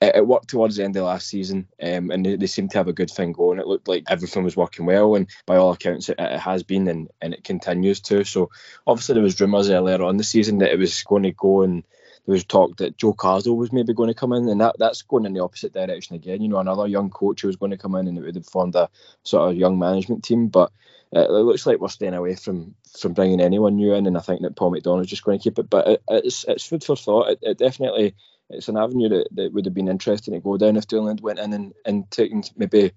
it, 0.00 0.16
it, 0.16 0.26
worked 0.26 0.48
towards 0.48 0.76
the 0.76 0.84
end 0.84 0.96
of 0.96 1.04
last 1.04 1.28
season, 1.28 1.68
um, 1.82 2.10
and 2.10 2.24
they, 2.24 2.36
they 2.36 2.46
seemed 2.46 2.70
to 2.70 2.78
have 2.78 2.88
a 2.88 2.92
good 2.92 3.10
thing 3.10 3.32
going. 3.32 3.58
It 3.58 3.66
looked 3.66 3.88
like 3.88 4.04
everything 4.08 4.44
was 4.44 4.56
working 4.56 4.86
well, 4.86 5.14
and 5.14 5.28
by 5.46 5.56
all 5.56 5.72
accounts, 5.72 6.08
it, 6.08 6.16
it 6.18 6.40
has 6.40 6.62
been, 6.62 6.88
and, 6.88 7.10
and 7.20 7.34
it 7.34 7.44
continues 7.44 8.00
to. 8.02 8.24
So 8.24 8.50
obviously, 8.86 9.14
there 9.14 9.22
was 9.22 9.40
rumours 9.40 9.70
earlier 9.70 10.02
on 10.02 10.16
the 10.16 10.24
season 10.24 10.58
that 10.58 10.72
it 10.72 10.78
was 10.78 11.02
going 11.02 11.24
to 11.24 11.32
go 11.32 11.62
and 11.62 11.84
there 12.26 12.34
was 12.34 12.44
talk 12.44 12.76
that 12.76 12.96
Joe 12.96 13.14
Cardle 13.14 13.56
was 13.56 13.72
maybe 13.72 13.94
going 13.94 14.08
to 14.08 14.14
come 14.14 14.32
in, 14.32 14.48
and 14.48 14.60
that 14.60 14.76
that's 14.78 15.02
going 15.02 15.26
in 15.26 15.32
the 15.32 15.42
opposite 15.42 15.72
direction 15.72 16.16
again. 16.16 16.42
You 16.42 16.48
know, 16.48 16.58
another 16.58 16.86
young 16.86 17.10
coach 17.10 17.42
who 17.42 17.48
was 17.48 17.56
going 17.56 17.70
to 17.70 17.78
come 17.78 17.94
in, 17.94 18.06
and 18.08 18.18
it 18.18 18.22
would 18.22 18.34
have 18.34 18.46
formed 18.46 18.74
a 18.74 18.88
sort 19.22 19.50
of 19.50 19.56
young 19.56 19.78
management 19.78 20.24
team. 20.24 20.48
But 20.48 20.70
it 21.12 21.30
looks 21.30 21.66
like 21.66 21.80
we're 21.80 21.88
staying 21.88 22.14
away 22.14 22.36
from 22.36 22.74
from 22.98 23.14
bringing 23.14 23.40
anyone 23.40 23.76
new 23.76 23.94
in, 23.94 24.06
and 24.06 24.16
I 24.16 24.20
think 24.20 24.42
that 24.42 24.56
Paul 24.56 24.70
McDonald's 24.70 25.06
is 25.06 25.10
just 25.10 25.24
going 25.24 25.38
to 25.38 25.42
keep 25.42 25.58
it. 25.58 25.70
But 25.70 25.88
it, 25.88 26.02
it's 26.08 26.44
it's 26.46 26.66
food 26.66 26.84
for 26.84 26.96
thought. 26.96 27.30
It, 27.30 27.38
it, 27.42 27.58
definitely 27.58 28.14
it's 28.50 28.68
an 28.68 28.76
avenue 28.76 29.08
that, 29.08 29.28
that 29.32 29.52
would 29.52 29.64
have 29.64 29.74
been 29.74 29.88
interesting 29.88 30.34
to 30.34 30.40
go 30.40 30.56
down 30.56 30.76
if 30.76 30.86
Doolan 30.86 31.18
went 31.22 31.38
in 31.38 31.52
and, 31.52 31.72
and 31.84 32.10
taken 32.10 32.42
maybe 32.56 32.92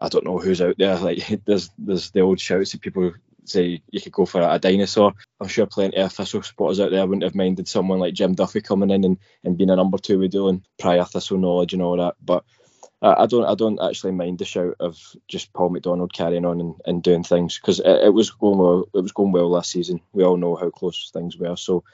I 0.00 0.08
don't 0.08 0.24
know 0.24 0.38
who's 0.38 0.60
out 0.60 0.76
there. 0.78 0.96
Like 0.96 1.40
there's 1.44 1.70
there's 1.78 2.10
the 2.10 2.20
old 2.20 2.40
shouts 2.40 2.72
that 2.72 2.80
people 2.80 3.12
say 3.44 3.80
you 3.90 4.00
could 4.00 4.12
go 4.12 4.26
for 4.26 4.40
a, 4.42 4.58
dinosaur. 4.58 5.12
I'm 5.40 5.48
sure 5.48 5.66
plenty 5.66 5.96
of 5.98 6.12
Thistle 6.12 6.42
spotters 6.42 6.80
out 6.80 6.90
there 6.90 7.06
wouldn't 7.06 7.22
have 7.22 7.34
minded 7.34 7.68
someone 7.68 8.00
like 8.00 8.14
Jim 8.14 8.34
Duffy 8.34 8.60
coming 8.60 8.90
in 8.90 9.04
and, 9.04 9.18
and 9.44 9.56
being 9.56 9.70
a 9.70 9.76
number 9.76 9.98
two 9.98 10.18
with 10.18 10.32
Doolan 10.32 10.64
prior 10.78 11.04
Thistle 11.04 11.38
knowledge 11.38 11.72
and 11.72 11.82
all 11.82 11.96
that. 11.96 12.16
But 12.24 12.44
I 13.02 13.26
don't 13.26 13.44
I 13.44 13.54
don't 13.54 13.80
actually 13.80 14.12
mind 14.12 14.38
the 14.38 14.44
shout 14.44 14.76
of 14.80 14.98
just 15.28 15.52
Paul 15.52 15.68
McDonald 15.68 16.12
carrying 16.12 16.46
on 16.46 16.60
and, 16.60 16.74
and 16.86 17.02
doing 17.02 17.22
things 17.22 17.58
because 17.58 17.78
it, 17.78 17.86
it, 17.86 18.14
was 18.14 18.30
going 18.30 18.58
well. 18.58 18.88
It 18.94 19.00
was 19.00 19.12
going 19.12 19.32
well 19.32 19.50
last 19.50 19.70
season. 19.70 20.00
We 20.12 20.24
all 20.24 20.38
know 20.38 20.56
how 20.56 20.70
close 20.70 21.10
things 21.12 21.36
were. 21.36 21.56
So 21.56 21.84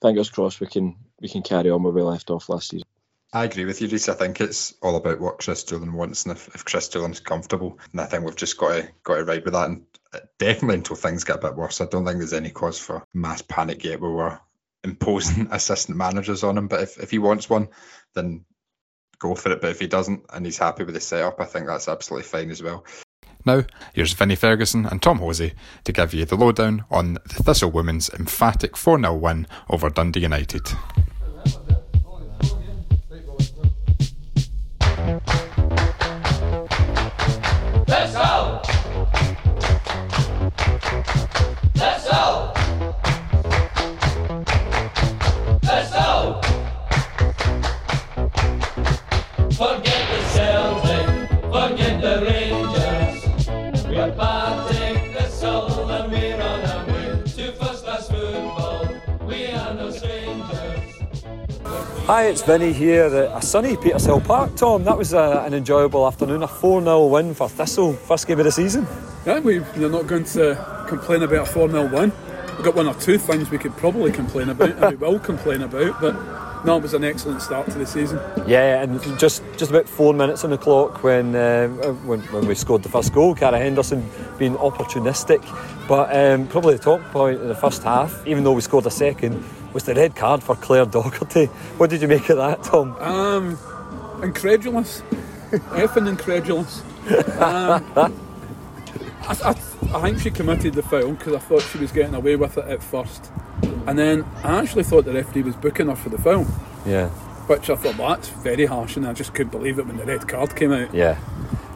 fingers 0.00 0.30
crossed 0.30 0.60
we 0.60 0.66
can 0.66 0.96
we 1.20 1.28
can 1.28 1.42
carry 1.42 1.70
on 1.70 1.82
where 1.82 1.92
we 1.92 2.02
left 2.02 2.30
off 2.30 2.48
last 2.48 2.70
season. 2.70 2.86
I 3.32 3.44
agree 3.44 3.66
with 3.66 3.82
you, 3.82 3.88
Reiss. 3.88 4.08
I 4.08 4.14
think 4.14 4.40
it's 4.40 4.74
all 4.80 4.96
about 4.96 5.20
what 5.20 5.38
Chris 5.38 5.64
Doolan 5.64 5.92
wants, 5.92 6.24
and 6.24 6.34
if, 6.34 6.48
if 6.54 6.64
Chris 6.64 6.88
Doolan's 6.88 7.20
comfortable, 7.20 7.78
and 7.92 8.00
I 8.00 8.06
think 8.06 8.24
we've 8.24 8.34
just 8.34 8.56
got 8.56 8.68
to 8.70 8.88
got 9.02 9.16
to 9.16 9.24
ride 9.24 9.44
with 9.44 9.52
that. 9.52 9.68
And 9.68 9.84
uh, 10.12 10.20
definitely 10.38 10.76
until 10.76 10.96
things 10.96 11.24
get 11.24 11.36
a 11.36 11.40
bit 11.40 11.56
worse. 11.56 11.80
I 11.80 11.86
don't 11.86 12.06
think 12.06 12.18
there's 12.18 12.32
any 12.32 12.50
cause 12.50 12.78
for 12.78 13.04
mass 13.12 13.42
panic 13.42 13.84
yet 13.84 14.00
where 14.00 14.10
we're 14.10 14.40
imposing 14.82 15.48
assistant 15.50 15.98
managers 15.98 16.42
on 16.42 16.56
him. 16.56 16.68
But 16.68 16.82
if, 16.82 16.98
if 16.98 17.10
he 17.10 17.18
wants 17.18 17.50
one, 17.50 17.68
then 18.14 18.46
go 19.18 19.34
for 19.34 19.52
it. 19.52 19.60
But 19.60 19.70
if 19.70 19.80
he 19.80 19.86
doesn't 19.86 20.24
and 20.32 20.46
he's 20.46 20.56
happy 20.56 20.84
with 20.84 20.94
the 20.94 21.00
setup, 21.00 21.40
I 21.40 21.44
think 21.44 21.66
that's 21.66 21.88
absolutely 21.88 22.24
fine 22.24 22.50
as 22.50 22.62
well. 22.62 22.86
Now, 23.48 23.64
here's 23.94 24.12
Vinny 24.12 24.36
Ferguson 24.36 24.84
and 24.84 25.00
Tom 25.00 25.20
Hosie 25.20 25.54
to 25.84 25.90
give 25.90 26.12
you 26.12 26.26
the 26.26 26.36
lowdown 26.36 26.84
on 26.90 27.14
the 27.14 27.42
Thistle 27.42 27.70
women's 27.70 28.10
emphatic 28.10 28.76
4 28.76 29.00
0 29.00 29.14
win 29.14 29.46
over 29.70 29.88
Dundee 29.88 30.20
United. 30.20 30.70
Hi, 62.08 62.28
it's 62.28 62.40
Vinny 62.40 62.72
here 62.72 63.04
at 63.04 63.36
a 63.36 63.42
sunny 63.42 63.76
Petershill 63.76 64.24
Park. 64.24 64.56
Tom, 64.56 64.82
that 64.84 64.96
was 64.96 65.12
a, 65.12 65.42
uh, 65.42 65.44
an 65.44 65.52
enjoyable 65.52 66.06
afternoon, 66.06 66.42
a 66.42 66.48
4 66.48 66.80
0 66.80 67.06
win 67.08 67.34
for 67.34 67.50
Thistle, 67.50 67.92
first 67.92 68.26
game 68.26 68.38
of 68.38 68.46
the 68.46 68.50
season. 68.50 68.86
Yeah, 69.26 69.40
we, 69.40 69.56
you're 69.76 69.90
not 69.90 70.06
going 70.06 70.24
to 70.24 70.86
complain 70.88 71.22
about 71.22 71.46
a 71.46 71.52
4 71.52 71.68
0 71.68 71.82
win. 71.94 72.10
We've 72.56 72.64
got 72.64 72.76
one 72.76 72.86
or 72.86 72.94
two 72.94 73.18
things 73.18 73.50
we 73.50 73.58
could 73.58 73.76
probably 73.76 74.10
complain 74.10 74.48
about, 74.48 74.70
and 74.70 74.90
we 74.92 74.96
will 75.06 75.18
complain 75.18 75.60
about, 75.60 76.00
but 76.00 76.14
no, 76.64 76.78
it 76.78 76.82
was 76.82 76.94
an 76.94 77.04
excellent 77.04 77.42
start 77.42 77.70
to 77.72 77.78
the 77.78 77.84
season. 77.84 78.18
Yeah, 78.46 78.82
and 78.82 79.02
just 79.18 79.42
just 79.58 79.70
about 79.70 79.86
four 79.86 80.14
minutes 80.14 80.44
on 80.44 80.50
the 80.50 80.56
clock 80.56 81.04
when 81.04 81.36
uh, 81.36 81.68
when, 82.06 82.20
when 82.20 82.46
we 82.46 82.54
scored 82.54 82.82
the 82.82 82.88
first 82.88 83.12
goal. 83.12 83.34
Cara 83.34 83.58
Henderson 83.58 84.08
being 84.38 84.54
opportunistic, 84.54 85.42
but 85.86 86.16
um, 86.16 86.48
probably 86.48 86.74
the 86.74 86.82
top 86.82 87.02
point 87.12 87.38
in 87.42 87.48
the 87.48 87.54
first 87.54 87.82
half, 87.82 88.26
even 88.26 88.44
though 88.44 88.54
we 88.54 88.62
scored 88.62 88.86
a 88.86 88.90
second, 88.90 89.44
was 89.78 89.84
the 89.84 89.94
red 89.94 90.16
card 90.16 90.42
for 90.42 90.56
Claire 90.56 90.86
Docherty. 90.86 91.46
What 91.78 91.88
did 91.88 92.02
you 92.02 92.08
make 92.08 92.28
of 92.30 92.36
that, 92.38 92.64
Tom? 92.64 92.96
Um, 92.96 93.56
incredulous, 94.24 95.02
effing 95.52 96.08
incredulous. 96.08 96.82
Um, 97.38 97.84
I, 97.94 98.10
I, 99.28 99.50
I 99.94 100.02
think 100.02 100.18
she 100.18 100.32
committed 100.32 100.74
the 100.74 100.82
foul 100.82 101.12
because 101.12 101.32
I 101.34 101.38
thought 101.38 101.62
she 101.62 101.78
was 101.78 101.92
getting 101.92 102.16
away 102.16 102.34
with 102.34 102.58
it 102.58 102.64
at 102.64 102.82
first. 102.82 103.30
And 103.86 103.96
then 103.96 104.24
I 104.42 104.58
actually 104.60 104.82
thought 104.82 105.04
the 105.04 105.12
referee 105.12 105.42
was 105.42 105.54
booking 105.54 105.86
her 105.86 105.94
for 105.94 106.08
the 106.08 106.18
foul. 106.18 106.44
Yeah. 106.84 107.08
Which 107.46 107.70
I 107.70 107.76
thought, 107.76 107.96
well, 107.96 108.16
that's 108.16 108.30
very 108.30 108.66
harsh, 108.66 108.96
and 108.96 109.06
I 109.06 109.12
just 109.12 109.32
couldn't 109.32 109.52
believe 109.52 109.78
it 109.78 109.86
when 109.86 109.96
the 109.96 110.04
red 110.04 110.26
card 110.26 110.56
came 110.56 110.72
out. 110.72 110.92
Yeah. 110.92 111.20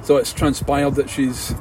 So 0.02 0.16
it's 0.16 0.32
transpired 0.32 0.96
that 0.96 1.08
she's. 1.08 1.54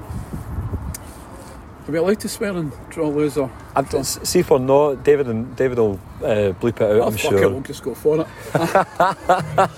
Are 1.91 1.95
we 1.95 1.99
allowed 1.99 2.21
to 2.21 2.29
swear 2.29 2.55
and 2.55 2.71
draw 2.89 3.09
loser? 3.09 3.49
I'd, 3.75 4.05
see 4.05 4.39
if 4.39 4.49
we're 4.49 4.59
not, 4.59 5.03
David 5.03 5.27
and 5.27 5.53
David 5.57 5.77
will 5.77 5.99
uh, 6.23 6.53
bleep 6.53 6.77
it 6.77 6.83
out. 6.83 6.91
Oh, 6.91 7.07
I'm 7.07 7.11
fuck 7.11 7.19
sure. 7.19 7.43
It, 7.43 7.51
we'll 7.51 7.59
just 7.59 7.83
go 7.83 7.93
for 7.93 8.21
it. 8.21 8.27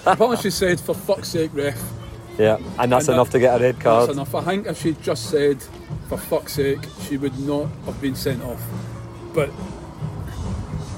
Apparently, 0.06 0.38
she 0.38 0.52
said, 0.52 0.80
"For 0.80 0.94
fuck's 0.94 1.30
sake, 1.30 1.50
ref." 1.56 1.82
Yeah, 2.38 2.60
and 2.78 2.92
that's 2.92 3.08
and 3.08 3.16
enough 3.16 3.32
that, 3.32 3.40
to 3.40 3.40
get 3.40 3.60
a 3.60 3.64
red 3.64 3.80
card. 3.80 4.10
That's 4.10 4.16
enough. 4.16 4.36
I 4.36 4.44
think 4.44 4.68
if 4.68 4.80
she 4.80 4.94
just 5.02 5.32
said, 5.32 5.64
"For 6.08 6.20
fuck's 6.20 6.54
sake," 6.54 6.82
she 7.02 7.18
would 7.18 7.40
not 7.40 7.70
have 7.86 8.00
been 8.00 8.14
sent 8.14 8.44
off. 8.44 8.62
But 9.34 9.50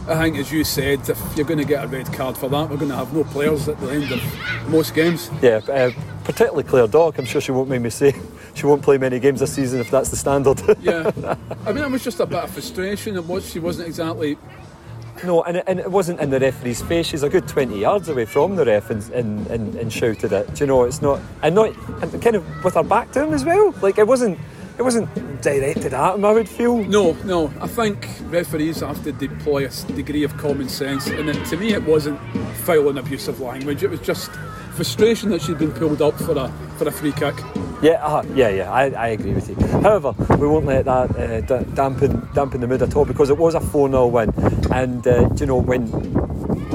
I 0.10 0.21
think, 0.21 0.36
as 0.36 0.51
you 0.51 0.65
said, 0.65 1.08
if 1.08 1.17
you're 1.38 1.47
going 1.47 1.60
to 1.60 1.65
get 1.65 1.86
a 1.86 1.88
red 1.88 2.12
card 2.12 2.38
for 2.38 2.49
that, 2.49 2.69
we're 2.69 2.75
going 2.75 2.91
to 2.91 2.97
have 2.97 3.13
no 3.13 3.23
players 3.23 3.69
at 3.69 3.80
the 3.80 3.89
end 3.89 4.12
of 4.12 4.69
most 4.69 4.93
games. 4.93 5.32
Yeah, 5.41 5.62
uh, 5.69 5.91
particularly 6.25 6.63
Claire 6.63 6.88
Dock. 6.88 7.17
I'm 7.19 7.25
sure 7.25 7.39
she 7.39 7.54
won't 7.54 7.69
make 7.69 7.80
me 7.80 7.89
say 7.89 8.12
she 8.56 8.65
won't 8.65 8.82
play 8.82 8.98
many 8.98 9.20
games 9.20 9.41
this 9.41 9.54
season 9.54 9.80
if 9.80 9.91
that's 9.91 10.10
the 10.10 10.15
standard. 10.15 10.62
yeah, 10.82 11.12
I 11.65 11.74
mean, 11.74 11.84
it 11.84 11.91
was 11.91 12.04
just 12.04 12.20
a 12.20 12.26
bit 12.26 12.39
of 12.39 12.50
frustration. 12.50 13.15
It 13.15 13.26
was 13.26 13.50
she 13.50 13.60
wasn't 13.60 13.88
exactly. 13.88 14.38
No, 15.24 15.44
and 15.44 15.58
it, 15.58 15.63
and 15.68 15.80
it 15.80 15.91
wasn't 15.91 16.20
in 16.20 16.30
the 16.30 16.39
referee's 16.39 16.82
face. 16.82 17.08
She's 17.08 17.24
a 17.24 17.30
good 17.30 17.48
20 17.48 17.80
yards 17.80 18.10
away 18.10 18.26
from 18.26 18.58
the 18.58 18.65
ref 18.65 18.89
and, 18.89 19.02
and, 19.12 19.48
and, 19.48 19.76
and 19.76 19.91
shouted 19.91 20.34
it. 20.34 20.54
Do 20.56 20.63
you 20.63 20.68
know, 20.68 20.84
it's 20.84 21.02
not. 21.02 21.22
And 21.41 21.56
not. 21.56 21.74
And 22.02 22.22
kind 22.22 22.36
of 22.36 22.63
with 22.63 22.74
her 22.74 22.84
back 22.84 23.12
to 23.13 23.24
him 23.24 23.34
as 23.34 23.46
well. 23.46 23.74
Like, 23.82 23.98
it 23.98 24.08
wasn't 24.08 24.38
it 24.78 24.82
wasn't 24.82 25.10
directed 25.41 25.94
at 25.94 26.15
him, 26.15 26.26
I 26.26 26.34
would 26.34 26.50
feel. 26.50 26.78
No, 26.78 27.13
no. 27.24 27.52
I 27.62 27.68
think 27.68 28.10
referees 28.26 28.82
have 28.82 29.02
to 29.06 29.13
deploy 29.13 29.68
a 29.68 29.91
degree 29.94 30.24
of 30.24 30.36
common 30.36 30.68
sense, 30.68 31.08
and 31.08 31.30
it, 31.30 31.46
to 31.46 31.58
me, 31.58 31.74
it 31.74 31.84
wasn't 31.84 32.20
foul 32.65 32.89
and 32.89 33.00
abusive 33.00 33.39
language. 33.39 33.84
It 33.84 33.89
was 33.89 34.02
just 34.02 34.32
frustration 34.76 35.30
that 35.30 35.41
she'd 35.41 35.60
been 35.60 35.72
pulled 35.72 36.02
up 36.02 36.15
for 36.15 36.34
a 36.34 36.52
for 36.76 36.88
a 36.88 36.92
free 36.92 37.12
kick. 37.12 37.36
Yeah, 37.82 38.04
uh, 38.06 38.24
yeah, 38.34 38.50
yeah. 38.50 38.72
I, 38.72 38.90
I 38.90 39.08
agree 39.10 39.34
with 39.34 39.50
you. 39.50 39.56
However, 39.82 40.14
we 40.38 40.48
won't 40.48 40.66
let 40.66 40.86
that 40.86 41.52
uh, 41.52 41.62
dampen 41.76 42.28
dampen 42.34 42.62
the 42.62 42.68
mood 42.68 42.82
at 42.82 42.96
all 42.96 43.06
because 43.06 43.30
it 43.30 43.38
was 43.38 43.56
a 43.56 43.60
four 43.60 43.90
0 43.90 44.08
win, 44.08 44.34
and 44.72 45.06
uh, 45.08 45.30
you 45.38 45.46
know 45.46 45.58
when 45.58 45.88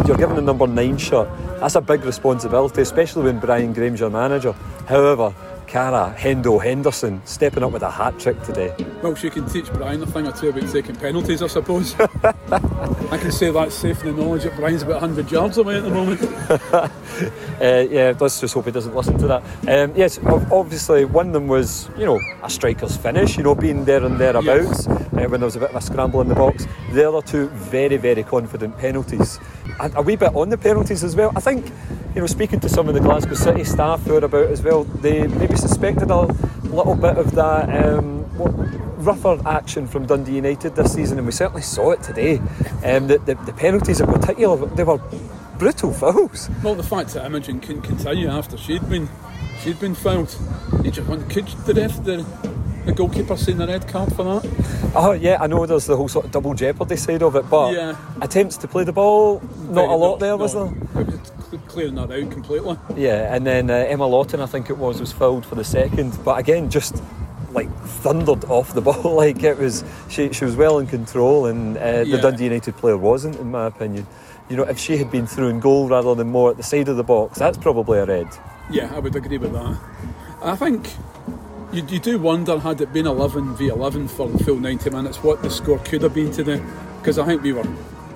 you're 0.06 0.16
given 0.16 0.36
the 0.36 0.42
number 0.42 0.66
nine 0.66 0.98
shirt, 0.98 1.28
that's 1.60 1.74
a 1.74 1.80
big 1.80 2.04
responsibility, 2.04 2.82
especially 2.82 3.24
when 3.24 3.38
Brian 3.38 3.72
Graham's 3.72 4.00
your 4.00 4.10
manager. 4.10 4.52
However, 4.86 5.34
Cara 5.70 6.12
Hendo 6.18 6.60
Henderson 6.60 7.22
stepping 7.24 7.62
up 7.62 7.70
with 7.70 7.82
a 7.82 7.90
hat 7.90 8.18
trick 8.18 8.42
today. 8.42 8.74
Well, 9.02 9.14
she 9.14 9.30
can 9.30 9.48
teach 9.48 9.72
Brian 9.72 10.02
a 10.02 10.06
thing 10.06 10.26
or 10.26 10.32
two 10.32 10.48
about 10.48 10.68
taking 10.68 10.96
penalties, 10.96 11.42
I 11.42 11.46
suppose. 11.46 11.94
I 12.00 13.16
can 13.16 13.30
say 13.30 13.52
that's 13.52 13.76
safe 13.76 14.02
in 14.02 14.16
the 14.16 14.20
knowledge 14.20 14.42
that 14.42 14.56
Brian's 14.56 14.82
about 14.82 15.00
100 15.00 15.30
yards 15.30 15.58
away 15.58 15.76
at 15.76 15.84
the 15.84 15.90
moment. 15.90 16.90
Uh, 17.60 17.86
yeah, 17.90 18.14
let's 18.18 18.40
just 18.40 18.54
hope 18.54 18.64
he 18.64 18.70
doesn't 18.70 18.96
listen 18.96 19.18
to 19.18 19.26
that. 19.26 19.42
Um, 19.68 19.94
yes, 19.94 20.18
obviously 20.50 21.04
one 21.04 21.26
of 21.26 21.32
them 21.34 21.46
was, 21.46 21.90
you 21.98 22.06
know, 22.06 22.18
a 22.42 22.48
striker's 22.48 22.96
finish, 22.96 23.36
you 23.36 23.42
know, 23.42 23.54
being 23.54 23.84
there 23.84 24.02
and 24.02 24.18
thereabouts 24.18 24.88
uh, 24.88 24.94
when 25.12 25.32
there 25.32 25.44
was 25.44 25.56
a 25.56 25.60
bit 25.60 25.68
of 25.68 25.76
a 25.76 25.80
scramble 25.82 26.22
in 26.22 26.28
the 26.28 26.34
box. 26.34 26.66
The 26.92 27.06
other 27.06 27.20
two, 27.20 27.48
very, 27.48 27.98
very 27.98 28.22
confident 28.22 28.78
penalties. 28.78 29.38
And 29.78 29.94
a 29.94 30.00
wee 30.00 30.16
bit 30.16 30.34
on 30.34 30.48
the 30.48 30.56
penalties 30.56 31.04
as 31.04 31.14
well. 31.14 31.32
I 31.36 31.40
think, 31.40 31.70
you 32.14 32.22
know, 32.22 32.26
speaking 32.26 32.60
to 32.60 32.68
some 32.70 32.88
of 32.88 32.94
the 32.94 33.00
Glasgow 33.00 33.34
City 33.34 33.64
staff 33.64 34.02
who 34.04 34.14
are 34.14 34.24
about 34.24 34.46
as 34.46 34.62
well, 34.62 34.84
they 34.84 35.26
maybe 35.26 35.56
suspected 35.60 36.10
a 36.10 36.22
little 36.64 36.94
bit 36.94 37.16
of 37.16 37.32
that 37.32 37.84
um, 37.84 38.24
rougher 39.04 39.40
action 39.46 39.86
from 39.86 40.06
Dundee 40.06 40.36
United 40.36 40.76
this 40.76 40.94
season, 40.94 41.18
and 41.18 41.26
we 41.26 41.32
certainly 41.32 41.62
saw 41.62 41.90
it 41.90 42.02
today. 42.02 42.38
Um, 42.84 43.06
the, 43.06 43.18
the, 43.24 43.34
the 43.46 43.52
penalties 43.52 44.00
in 44.00 44.06
particular, 44.06 44.66
they 44.66 44.84
were 44.84 45.00
brutal 45.58 45.92
fouls. 45.92 46.48
Well, 46.62 46.74
the 46.74 46.82
fact 46.82 47.10
that 47.14 47.26
Imogen 47.26 47.60
couldn't 47.60 47.82
continue 47.82 48.28
after 48.28 48.56
she'd 48.56 48.88
been 48.88 49.08
she'd 49.62 49.78
been 49.78 49.94
fouled. 49.94 50.34
You 50.82 50.90
just 50.90 51.08
want, 51.08 51.28
could 51.30 51.46
the 51.66 51.74
ref, 51.74 52.02
the, 52.04 52.24
the 52.90 52.96
goalkeeper, 52.96 53.36
seen 53.36 53.58
the 53.58 53.66
red 53.66 53.86
card 53.88 54.12
for 54.14 54.24
that? 54.24 54.92
Oh 54.94 55.12
yeah, 55.12 55.38
I 55.40 55.46
know 55.46 55.64
there's 55.66 55.86
the 55.86 55.96
whole 55.96 56.08
sort 56.08 56.24
of 56.26 56.30
double 56.32 56.54
jeopardy 56.54 56.96
side 56.96 57.22
of 57.22 57.36
it, 57.36 57.48
but 57.48 57.72
Yeah. 57.72 57.96
attempts 58.20 58.56
to 58.58 58.68
play 58.68 58.84
the 58.84 58.92
ball, 58.92 59.40
not 59.68 59.88
a 59.88 59.94
lot 59.94 60.18
there, 60.18 60.36
was 60.36 60.54
no, 60.54 60.68
there? 60.94 61.04
Was 61.04 61.32
cl- 61.50 61.62
clearing 61.68 61.94
that 61.94 62.10
out 62.10 62.30
completely. 62.30 62.76
Yeah, 62.96 63.34
and 63.34 63.46
then 63.46 63.70
uh, 63.70 63.74
Emma 63.74 64.06
Lawton, 64.06 64.40
I 64.40 64.46
think 64.46 64.70
it 64.70 64.76
was, 64.78 65.00
was 65.00 65.12
fouled 65.12 65.46
for 65.46 65.54
the 65.54 65.64
second, 65.64 66.18
but 66.24 66.38
again, 66.38 66.70
just 66.70 67.02
like 67.52 67.70
thundered 68.02 68.44
off 68.46 68.74
the 68.74 68.80
ball. 68.88 69.14
like 69.14 69.42
it 69.42 69.58
was, 69.58 69.84
she 70.08 70.32
she 70.32 70.44
was 70.44 70.56
well 70.56 70.78
in 70.78 70.86
control, 70.86 71.46
and 71.46 71.76
uh, 71.76 72.04
the 72.04 72.18
Dundee 72.18 72.44
United 72.44 72.76
player 72.76 72.96
wasn't, 72.96 73.36
in 73.36 73.50
my 73.50 73.66
opinion. 73.66 74.06
You 74.48 74.56
know, 74.56 74.64
if 74.64 74.78
she 74.80 74.96
had 74.96 75.12
been 75.12 75.28
through 75.28 75.48
in 75.48 75.60
goal 75.60 75.88
rather 75.88 76.12
than 76.16 76.28
more 76.28 76.50
at 76.50 76.56
the 76.56 76.64
side 76.64 76.88
of 76.88 76.96
the 76.96 77.04
box, 77.04 77.38
that's 77.38 77.56
probably 77.56 77.98
a 78.00 78.04
red. 78.04 78.26
Yeah, 78.68 78.92
I 78.94 78.98
would 78.98 79.14
agree 79.14 79.38
with 79.38 79.52
that. 79.52 79.78
I 80.42 80.56
think 80.56 80.88
you, 81.72 81.84
you 81.86 81.98
do 81.98 82.18
wonder 82.18 82.58
had 82.58 82.80
it 82.80 82.92
been 82.92 83.06
11 83.06 83.56
v 83.56 83.68
11 83.68 84.08
for 84.08 84.28
the 84.28 84.42
full 84.44 84.56
90 84.56 84.90
minutes, 84.90 85.22
what 85.22 85.42
the 85.42 85.50
score 85.50 85.78
could 85.78 86.02
have 86.02 86.14
been 86.14 86.30
today. 86.30 86.62
Because 86.98 87.18
I 87.18 87.24
think 87.24 87.42
we 87.42 87.52
were 87.52 87.64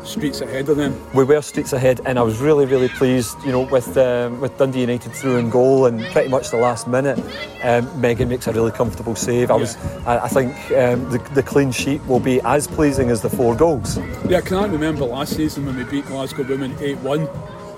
streets 0.04 0.42
ahead 0.42 0.68
of 0.68 0.76
them. 0.76 0.94
we 1.14 1.24
were 1.24 1.40
streets 1.40 1.72
ahead, 1.72 2.00
and 2.04 2.18
I 2.18 2.22
was 2.22 2.38
really, 2.38 2.66
really 2.66 2.88
pleased, 2.88 3.36
you 3.44 3.52
know, 3.52 3.62
with 3.62 3.96
um, 3.96 4.40
with 4.40 4.56
Dundee 4.58 4.82
United 4.82 5.12
through 5.12 5.38
in 5.38 5.48
goal, 5.48 5.86
and 5.86 6.02
pretty 6.12 6.28
much 6.28 6.50
the 6.50 6.58
last 6.58 6.86
minute, 6.86 7.18
um, 7.62 8.00
Megan 8.00 8.28
makes 8.28 8.46
a 8.46 8.52
really 8.52 8.70
comfortable 8.70 9.14
save. 9.14 9.50
I 9.50 9.54
was, 9.54 9.76
I, 10.06 10.24
I 10.24 10.28
think, 10.28 10.54
um, 10.72 11.10
the, 11.10 11.18
the 11.34 11.42
clean 11.42 11.72
sheet 11.72 12.04
will 12.06 12.20
be 12.20 12.40
as 12.42 12.66
pleasing 12.66 13.08
as 13.08 13.22
the 13.22 13.30
four 13.30 13.56
goals. 13.56 13.96
Yeah, 14.28 14.38
I 14.38 14.42
can't 14.42 14.72
remember 14.72 15.06
last 15.06 15.36
season 15.36 15.64
when 15.64 15.76
we 15.76 15.84
beat 15.84 16.04
Glasgow 16.06 16.42
Women 16.42 16.76
8 16.80 16.98
1 16.98 17.28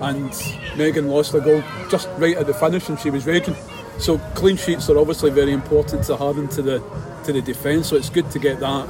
and 0.01 0.31
Megan 0.77 1.07
lost 1.07 1.31
the 1.31 1.39
goal 1.39 1.63
just 1.89 2.09
right 2.17 2.35
at 2.35 2.45
the 2.45 2.53
finish 2.53 2.89
and 2.89 2.99
she 2.99 3.09
was 3.09 3.25
raging. 3.25 3.55
So 3.99 4.17
clean 4.35 4.57
sheets 4.57 4.89
are 4.89 4.97
obviously 4.97 5.31
very 5.31 5.51
important 5.51 6.03
to 6.05 6.17
her 6.17 6.31
and 6.31 6.49
to 6.51 6.61
the 6.61 6.83
to 7.25 7.33
the 7.33 7.41
defence, 7.41 7.89
so 7.89 7.95
it's 7.95 8.09
good 8.09 8.29
to 8.31 8.39
get 8.39 8.59
that. 8.59 8.87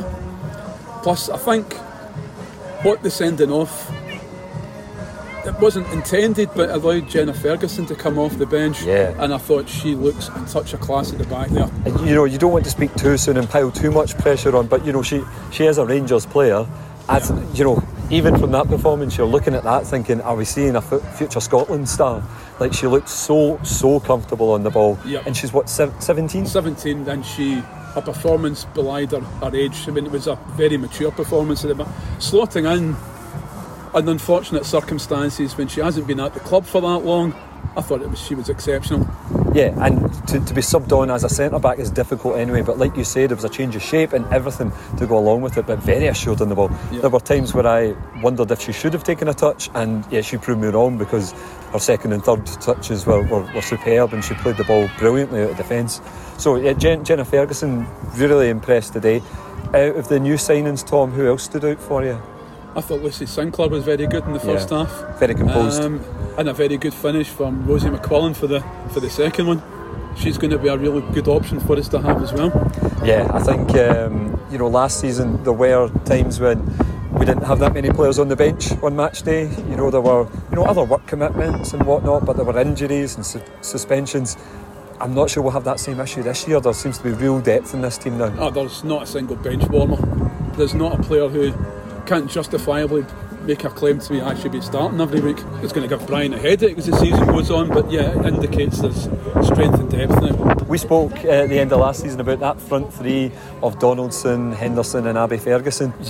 Plus, 1.04 1.30
I 1.30 1.38
think 1.38 1.74
what 2.84 3.02
the 3.02 3.10
sending 3.10 3.52
off 3.52 3.92
it 5.48 5.58
wasn't 5.62 5.88
intended, 5.94 6.50
but 6.56 6.70
allowed 6.70 7.08
Jenna 7.08 7.34
Ferguson 7.34 7.86
to 7.86 7.96
come 7.96 8.20
off 8.20 8.38
the 8.38 8.46
bench. 8.46 8.84
Yeah. 8.84 9.16
And 9.18 9.34
I 9.34 9.38
thought 9.38 9.70
she 9.70 9.96
looks 9.96 10.28
in 10.28 10.46
such 10.46 10.74
a 10.74 10.78
class 10.78 11.14
at 11.14 11.20
the 11.20 11.26
back 11.26 11.50
there. 11.50 11.70
And, 11.86 12.00
you 12.02 12.16
know, 12.16 12.26
you 12.26 12.38
don't 12.38 12.52
want 12.52 12.66
to 12.66 12.70
speak 12.70 12.94
too 12.96 13.18
soon 13.18 13.38
and 13.38 13.50
pile 13.50 13.72
too 13.72 13.90
much 13.90 14.18
pressure 14.18 14.56
on, 14.56 14.68
but 14.68 14.86
you 14.86 14.92
know, 14.92 15.02
she 15.02 15.24
she 15.52 15.66
is 15.66 15.78
a 15.78 15.86
Rangers 15.86 16.26
player. 16.26 16.68
As 17.10 17.32
you 17.54 17.64
know, 17.64 17.82
even 18.10 18.38
from 18.38 18.52
that 18.52 18.68
performance, 18.68 19.18
you're 19.18 19.28
looking 19.28 19.54
at 19.54 19.64
that 19.64 19.86
thinking, 19.86 20.22
are 20.22 20.36
we 20.36 20.46
seeing 20.46 20.76
a 20.76 20.82
future 20.82 21.40
Scotland 21.40 21.90
star? 21.90 22.24
Like 22.60 22.74
she 22.74 22.88
looked 22.88 23.10
so 23.10 23.60
so 23.64 24.00
comfortable 24.00 24.52
on 24.52 24.64
the 24.64 24.70
ball, 24.70 24.98
Yep. 25.06 25.26
and 25.28 25.36
she's 25.38 25.52
what 25.54 25.70
sev- 25.70 25.94
17? 26.00 26.46
17 26.46 27.08
and 27.08 27.26
she 27.26 27.56
her 27.96 28.02
performance 28.02 28.66
belied 28.74 29.12
her, 29.12 29.20
her 29.22 29.56
age. 29.56 29.88
I 29.88 29.92
mean 29.92 30.06
it 30.06 30.12
was 30.12 30.28
a 30.28 30.36
very 30.56 30.78
mature 30.78 31.12
performance 31.12 31.64
at 31.64 31.70
the 31.70 31.76
back. 31.76 31.88
Slotting 32.20 32.66
in 32.78 32.96
in 34.00 34.08
unfortunate 34.10 34.66
circumstances 34.66 35.58
when 35.58 35.68
she 35.68 35.82
hasn't 35.82 36.06
been 36.08 36.20
at 36.20 36.34
the 36.34 36.40
club 36.42 36.66
for 36.66 36.82
that 36.82 37.00
long, 37.06 37.34
I 37.76 37.82
thought 37.82 38.08
was 38.08 38.20
she 38.20 38.36
was 38.36 38.50
exceptional. 38.50 39.06
Yeah, 39.58 39.74
and 39.84 40.00
to, 40.28 40.40
to 40.40 40.54
be 40.54 40.62
subbed 40.62 40.92
on 40.92 41.10
as 41.10 41.24
a 41.24 41.30
centre 41.30 41.58
back 41.58 41.80
is 41.80 41.90
difficult 41.90 42.38
anyway. 42.38 42.62
But 42.62 42.78
like 42.78 42.96
you 42.96 43.04
said, 43.04 43.32
there 43.32 43.36
was 43.36 43.44
a 43.44 43.50
change 43.50 43.76
of 43.76 43.82
shape 43.82 44.14
and 44.14 44.24
everything 44.28 44.72
to 45.00 45.08
go 45.08 45.18
along 45.18 45.42
with 45.42 45.58
it. 45.58 45.66
But 45.66 45.80
very 45.80 46.06
assured 46.06 46.42
on 46.42 46.50
the 46.50 46.54
ball. 46.54 46.70
Yeah. 46.92 47.02
There 47.02 47.10
were 47.10 47.20
times 47.20 47.56
where 47.56 47.66
I 47.66 47.96
wondered 48.22 48.52
if 48.52 48.62
she 48.62 48.72
should 48.72 48.94
have 48.94 49.04
taken 49.04 49.28
a 49.28 49.34
touch, 49.34 49.72
and 49.74 50.06
yeah, 50.12 50.22
she 50.22 50.38
proved 50.38 50.62
me 50.62 50.68
wrong 50.68 51.00
because 51.00 51.32
her 51.72 51.80
second 51.80 52.14
and 52.14 52.24
third 52.24 52.46
touches 52.46 53.08
were, 53.08 53.24
were, 53.24 53.52
were 53.56 53.64
superb, 53.64 54.14
and 54.14 54.24
she 54.24 54.36
played 54.36 54.58
the 54.58 54.64
ball 54.64 54.88
brilliantly 55.00 55.42
out 55.42 55.50
of 55.50 55.58
defence. 55.58 56.02
So 56.38 56.58
yeah, 56.58 56.74
Jen, 56.74 57.04
Jenna 57.04 57.26
Ferguson 57.26 57.88
really 58.14 58.50
impressed 58.50 58.94
today. 58.94 59.24
Out 59.74 59.96
of 59.96 60.08
the 60.08 60.20
new 60.20 60.36
signings, 60.36 60.86
Tom, 60.86 61.10
who 61.10 61.28
else 61.28 61.42
stood 61.42 61.66
out 61.66 61.80
for 61.80 62.06
you? 62.06 62.22
I 62.78 62.82
thought 62.82 63.02
Lucy 63.02 63.26
Sinclair 63.26 63.70
was 63.70 63.84
very 63.84 64.06
good 64.06 64.24
in 64.26 64.34
the 64.34 64.40
first 64.40 64.70
Yeah. 64.70 64.86
half. 64.86 65.20
Very 65.20 65.34
composed. 65.34 65.82
Um, 65.82 66.00
and 66.38 66.48
a 66.48 66.54
very 66.54 66.78
good 66.78 66.94
finish 66.94 67.28
from 67.28 67.66
Rosie 67.66 67.90
McQuillan 67.90 68.36
for 68.36 68.46
the 68.46 68.62
for 68.94 69.00
the 69.00 69.10
second 69.10 69.48
one. 69.48 69.62
She's 70.16 70.38
going 70.38 70.52
to 70.52 70.60
be 70.60 70.68
a 70.68 70.78
really 70.78 71.02
good 71.14 71.28
option 71.28 71.60
for 71.60 71.76
us 71.76 71.88
to 71.90 72.00
have 72.00 72.22
as 72.22 72.34
well. 72.34 72.52
Yeah, 73.04 73.28
I 73.34 73.40
think 73.40 73.76
um, 73.76 74.40
you 74.52 74.60
know 74.60 74.68
last 74.68 75.00
season 75.00 75.44
there 75.44 75.54
were 75.54 75.90
times 76.06 76.40
when 76.40 76.60
we 77.14 77.26
didn't 77.26 77.44
have 77.46 77.58
that 77.60 77.74
many 77.74 77.90
players 77.90 78.20
on 78.20 78.28
the 78.28 78.36
bench 78.36 78.72
on 78.84 78.96
match 78.96 79.24
day. 79.24 79.50
You 79.70 79.76
know 79.76 79.90
there 79.90 80.02
were 80.02 80.28
you 80.52 80.56
know 80.58 80.66
other 80.66 80.84
work 80.84 81.08
commitments 81.08 81.74
and 81.74 81.84
whatnot, 81.84 82.26
but 82.26 82.36
there 82.36 82.46
were 82.46 82.60
injuries 82.60 83.16
and 83.16 83.26
su- 83.26 83.42
suspensions. 83.62 84.38
I'm 85.02 85.16
not 85.16 85.32
sure 85.32 85.42
we'll 85.42 85.54
have 85.54 85.64
that 85.66 85.80
same 85.80 86.00
issue 86.00 86.22
this 86.22 86.48
year. 86.48 86.60
There 86.60 86.74
seems 86.74 86.98
to 87.00 87.04
be 87.04 87.12
real 87.12 87.40
depth 87.40 87.74
in 87.74 87.82
this 87.82 87.98
team 87.98 88.18
now. 88.20 88.32
Oh, 88.40 88.52
there's 88.52 88.84
not 88.84 89.04
a 89.04 89.06
single 89.08 89.36
bench 89.36 89.68
warmer. 89.70 89.98
There's 90.58 90.74
not 90.76 91.00
a 91.00 91.04
player 91.04 91.28
who 91.30 91.54
can't 92.08 92.32
justifiably 92.32 93.06
make 93.48 93.64
a 93.64 93.70
claim 93.70 93.98
to 93.98 94.12
me 94.12 94.20
I 94.20 94.36
should 94.36 94.52
be 94.52 94.60
starting 94.60 95.00
every 95.00 95.22
week. 95.22 95.38
It's 95.64 95.72
going 95.72 95.88
to 95.88 95.98
give 95.98 96.06
Brian 96.06 96.34
a 96.34 96.38
headache 96.38 96.78
as 96.78 96.88
the 96.88 96.98
season 96.98 97.26
goes 97.28 97.50
on, 97.50 97.70
but 97.70 97.90
yeah, 97.90 98.20
it 98.20 98.26
indicates 98.26 98.80
there's 98.80 99.04
strength 99.48 99.80
and 99.80 99.90
depth 99.90 100.22
now. 100.22 100.54
We 100.68 100.78
spoke 100.78 101.14
uh, 101.24 101.30
at 101.30 101.50
the 101.50 101.58
end 101.58 101.72
of 101.72 101.80
last 101.80 102.02
season 102.02 102.20
about 102.20 102.42
that 102.42 102.60
front 102.60 102.94
three 102.94 103.32
of 103.64 103.80
Donaldson, 103.80 104.52
Henderson, 104.52 105.08
and 105.08 105.18
Abby 105.18 105.38
Ferguson. 105.38 105.94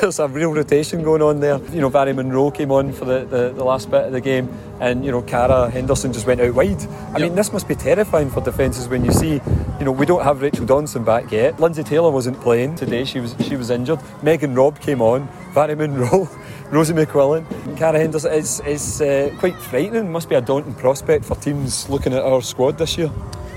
There's 0.00 0.18
a 0.18 0.26
real 0.26 0.52
rotation 0.52 1.04
going 1.04 1.22
on 1.22 1.38
there. 1.38 1.58
You 1.70 1.80
know, 1.80 1.90
Barry 1.90 2.12
Monroe 2.12 2.50
came 2.50 2.72
on 2.72 2.92
for 2.92 3.04
the, 3.04 3.24
the, 3.24 3.52
the 3.52 3.62
last 3.62 3.88
bit 3.88 4.06
of 4.06 4.12
the 4.12 4.20
game, 4.20 4.52
and 4.80 5.04
you 5.04 5.12
know, 5.12 5.22
Cara 5.22 5.70
Henderson 5.70 6.12
just 6.12 6.26
went 6.26 6.40
out 6.40 6.52
wide. 6.54 6.82
I 7.14 7.20
mean, 7.20 7.36
this 7.36 7.52
must 7.52 7.68
be 7.68 7.76
terrifying 7.76 8.28
for 8.28 8.40
defences 8.40 8.88
when 8.88 9.04
you 9.04 9.12
see, 9.12 9.40
you 9.78 9.84
know, 9.84 9.92
we 9.92 10.04
don't 10.04 10.24
have 10.24 10.42
Rachel 10.42 10.66
Donaldson 10.66 11.04
back 11.04 11.30
yet. 11.30 11.60
Lindsay 11.60 11.84
Taylor 11.84 12.10
wasn't 12.10 12.40
playing 12.40 12.74
today; 12.74 13.04
she 13.04 13.20
was 13.20 13.36
she 13.46 13.54
was 13.54 13.70
injured. 13.70 14.00
Megan 14.24 14.54
Robb 14.56 14.80
came 14.80 15.00
on. 15.00 15.28
Barry 15.54 15.76
Monroe. 15.76 16.28
Rosie 16.70 16.94
McQuillan, 16.94 17.76
Cara 17.76 17.98
Henderson, 17.98 18.32
it's, 18.32 18.60
it's 18.60 19.00
uh, 19.00 19.32
quite 19.38 19.56
frightening. 19.56 20.10
Must 20.10 20.28
be 20.28 20.34
a 20.34 20.40
daunting 20.40 20.74
prospect 20.74 21.24
for 21.24 21.36
teams 21.36 21.88
looking 21.88 22.12
at 22.12 22.22
our 22.22 22.42
squad 22.42 22.76
this 22.76 22.98
year. 22.98 23.10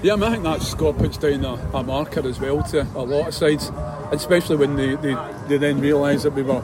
Yeah, 0.03 0.13
I, 0.13 0.15
mean, 0.15 0.23
I 0.25 0.31
think 0.31 0.43
that 0.43 0.61
score 0.61 0.93
puts 0.93 1.17
down 1.17 1.43
a, 1.43 1.53
a 1.73 1.83
marker 1.83 2.25
as 2.25 2.39
well 2.39 2.61
to 2.63 2.83
a 2.95 3.01
lot 3.01 3.29
of 3.29 3.33
sides, 3.33 3.71
especially 4.11 4.57
when 4.57 4.75
they, 4.75 4.95
they, 4.95 5.15
they 5.47 5.57
then 5.57 5.81
realise 5.81 6.23
that 6.23 6.33
we 6.33 6.43
were 6.43 6.63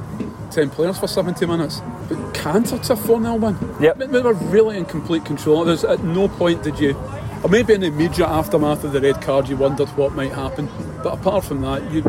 10 0.51 0.69
players 0.69 0.99
for 0.99 1.07
70 1.07 1.45
minutes. 1.47 1.82
But 2.07 2.34
canter 2.34 2.78
to 2.78 2.93
a 2.93 2.95
4 2.95 3.22
0 3.22 3.36
win. 3.36 3.57
Yep. 3.82 3.97
We, 3.97 4.07
we 4.07 4.22
were 4.22 4.34
really 4.34 4.78
in 4.78 4.86
complete 4.86 5.26
control. 5.26 5.65
There's 5.65 5.84
at 5.84 6.03
no 6.03 6.28
point 6.28 6.63
did 6.63 6.80
you, 6.80 6.95
or 7.43 7.49
maybe 7.49 7.74
in 7.74 7.82
the 7.82 7.88
immediate 7.88 8.28
aftermath 8.28 8.84
of 8.84 8.93
the 8.93 9.01
red 9.01 9.22
card, 9.22 9.49
you 9.49 9.57
wondered 9.57 9.89
what 9.89 10.13
might 10.13 10.32
happen. 10.32 10.69
But 11.03 11.13
apart 11.15 11.43
from 11.43 11.61
that, 11.61 11.91
you 11.91 12.03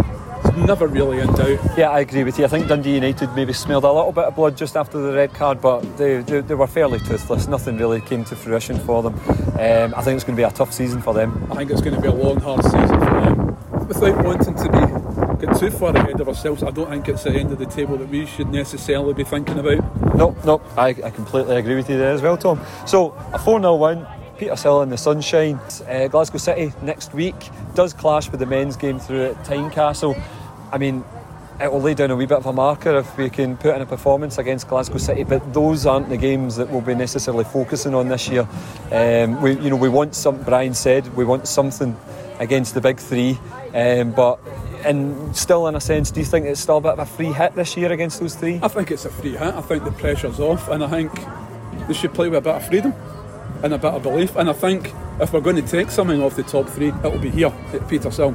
never 0.57 0.87
really 0.87 1.21
in 1.21 1.27
doubt. 1.29 1.59
Yeah, 1.77 1.91
I 1.91 2.01
agree 2.01 2.25
with 2.25 2.39
you. 2.39 2.45
I 2.45 2.49
think 2.49 2.69
Dundee 2.69 2.95
United 2.95 3.33
maybe 3.35 3.53
smelled 3.53 3.85
a 3.85 3.93
little 3.93 4.13
bit 4.13 4.25
of 4.25 4.35
blood 4.35 4.57
just 4.57 4.77
after 4.77 4.99
the 4.99 5.13
red 5.13 5.33
card, 5.35 5.61
but 5.61 5.81
they, 5.97 6.19
they, 6.19 6.41
they 6.41 6.55
were 6.55 6.67
fairly 6.67 6.99
toothless. 7.01 7.47
Nothing 7.47 7.79
really 7.79 8.01
came 8.01 8.25
to 8.25 8.37
fruition 8.37 8.79
for 8.79 9.03
them. 9.03 9.15
Um, 9.59 9.95
I 9.97 10.03
think 10.03 10.17
it's 10.17 10.25
going 10.25 10.37
to 10.37 10.41
be 10.41 10.43
a 10.43 10.51
tough 10.51 10.73
season 10.73 11.01
for 11.03 11.15
them. 11.15 11.47
I 11.51 11.57
think 11.57 11.71
it's 11.71 11.81
going 11.81 11.95
to 11.95 12.01
be 12.01 12.09
a 12.09 12.13
long, 12.13 12.41
hard 12.41 12.63
season 12.65 12.89
for 12.89 13.21
them. 13.21 13.87
Without 13.87 14.25
wanting 14.25 14.55
to 14.55 14.73
be 14.73 15.47
get 15.47 15.59
too 15.59 15.71
far 15.71 15.95
ahead 15.95 16.21
of 16.21 16.29
ourselves, 16.29 16.63
I 16.63 16.71
don't 16.71 16.89
think 16.89 17.09
it's 17.09 17.23
the 17.25 17.31
end 17.31 17.53
of 17.53 17.59
the 17.59 17.67
table 17.67 17.97
that 17.99 18.09
we 18.09 18.27
should 18.27 18.49
necessarily 18.49 19.15
be 19.15 19.25
thinking 19.25 19.59
about. 19.59 20.15
No, 20.15 20.37
no, 20.45 20.63
I, 20.77 20.89
I 20.89 21.11
completely 21.11 21.57
agree 21.57 21.77
with 21.77 21.91
you 21.91 21.99
there 21.99 22.13
as 22.13 22.23
well, 22.23 22.37
Tom. 22.37 22.61
So, 22.87 23.13
a 23.33 23.39
4 23.39 23.61
0 23.61 23.77
win, 23.77 24.07
Petershill 24.37 24.83
in 24.83 24.91
the 24.91 24.99
sunshine. 24.99 25.59
Uh, 25.89 26.09
Glasgow 26.09 26.39
City 26.39 26.73
next 26.83 27.15
week 27.15 27.35
does 27.75 27.93
clash 27.93 28.31
with 28.31 28.41
the 28.41 28.47
men's 28.47 28.77
game 28.77 28.99
through 28.99 29.25
at 29.25 29.37
Tynecastle. 29.45 30.21
I 30.73 30.79
mean, 30.79 31.05
it 31.61 31.73
will 31.73 31.81
lay 31.81 31.95
down 31.95 32.11
a 32.11 32.17
wee 32.17 32.27
bit 32.27 32.39
of 32.39 32.47
a 32.47 32.53
marker 32.53 32.99
if 32.99 33.17
we 33.17 33.31
can 33.31 33.57
put 33.57 33.75
in 33.75 33.81
a 33.81 33.87
performance 33.87 34.37
against 34.39 34.69
Glasgow 34.69 34.99
City. 34.99 35.25
But 35.25 35.55
those 35.55 35.87
aren't 35.87 36.09
the 36.09 36.17
games 36.17 36.57
that 36.57 36.69
we'll 36.69 36.83
be 36.83 36.95
necessarily 36.95 37.45
focusing 37.45 37.95
on 37.95 38.09
this 38.09 38.29
year. 38.29 38.47
Um, 38.93 39.41
we, 39.41 39.59
you 39.59 39.71
know, 39.71 39.77
we 39.77 39.89
want 39.89 40.15
some. 40.15 40.43
Brian 40.43 40.75
said 40.75 41.15
we 41.17 41.25
want 41.25 41.49
something 41.49 41.97
against 42.39 42.75
the 42.75 42.81
big 42.81 42.99
three, 42.99 43.39
um, 43.75 44.13
but. 44.13 44.39
And 44.85 45.35
still, 45.37 45.67
in 45.67 45.75
a 45.75 45.81
sense, 45.81 46.13
do 46.13 46.21
you 46.21 46.27
think 46.27 46.47
it's 46.47 46.61
still 46.61 46.77
a 46.77 46.81
bit 46.81 46.93
of 46.93 46.99
a 47.01 47.07
free 47.07 47.33
hit 47.33 47.57
this 47.57 47.77
year 47.77 47.91
against 47.91 48.21
those 48.21 48.37
three? 48.37 48.61
I 48.63 48.69
think 48.69 48.93
it's 48.93 49.05
a 49.05 49.11
free 49.11 49.33
hit. 49.33 49.43
I 49.43 49.61
think 49.63 49.83
the 49.83 49.91
pressure's 49.91 50.39
off, 50.39 50.69
and 50.69 50.85
I 50.85 50.89
think 50.89 51.11
they 51.89 51.95
should 51.95 52.15
play 52.15 52.29
with 52.29 52.39
a 52.39 52.41
bit 52.43 52.55
of 52.55 52.69
freedom 52.69 52.95
and 53.63 53.73
a 53.75 53.79
bit 53.79 53.93
of 53.93 54.03
belief. 54.03 54.37
And 54.37 54.49
I 54.49 54.53
think 54.53 54.93
if 55.21 55.33
we're 55.33 55.41
going 55.41 55.57
to 55.57 55.63
take 55.63 55.91
something 55.91 56.23
off 56.23 56.37
the 56.37 56.43
top 56.43 56.69
three, 56.69 56.89
it'll 56.89 57.19
be 57.19 57.31
here 57.31 57.49
at 57.49 57.81
Petershill. 57.89 58.35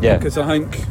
Yeah. 0.00 0.16
Because 0.16 0.38
I 0.38 0.46
think 0.46 0.86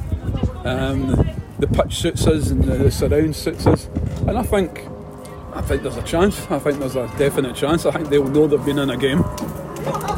um, 0.66 1.28
the 1.60 1.68
pitch 1.68 1.96
suits 1.96 2.28
us 2.28 2.50
and 2.50 2.64
the, 2.64 2.76
the 2.78 2.92
surround 2.92 3.36
suits 3.36 3.68
us, 3.68 3.88
and 4.28 4.38
I 4.38 4.44
think 4.44 4.88
I 5.54 5.62
think 5.62 5.84
there's 5.84 5.98
a 5.98 6.04
chance. 6.04 6.50
I 6.50 6.60
think 6.60 6.80
there's 6.80 6.96
a 6.96 7.12
definite 7.18 7.56
chance. 7.56 7.86
I 7.86 7.92
think 7.92 8.10
they'll 8.10 8.28
know 8.28 8.48
they've 8.48 8.66
been 8.66 8.80
in 8.80 8.90
a 8.90 8.98
game. 8.98 9.24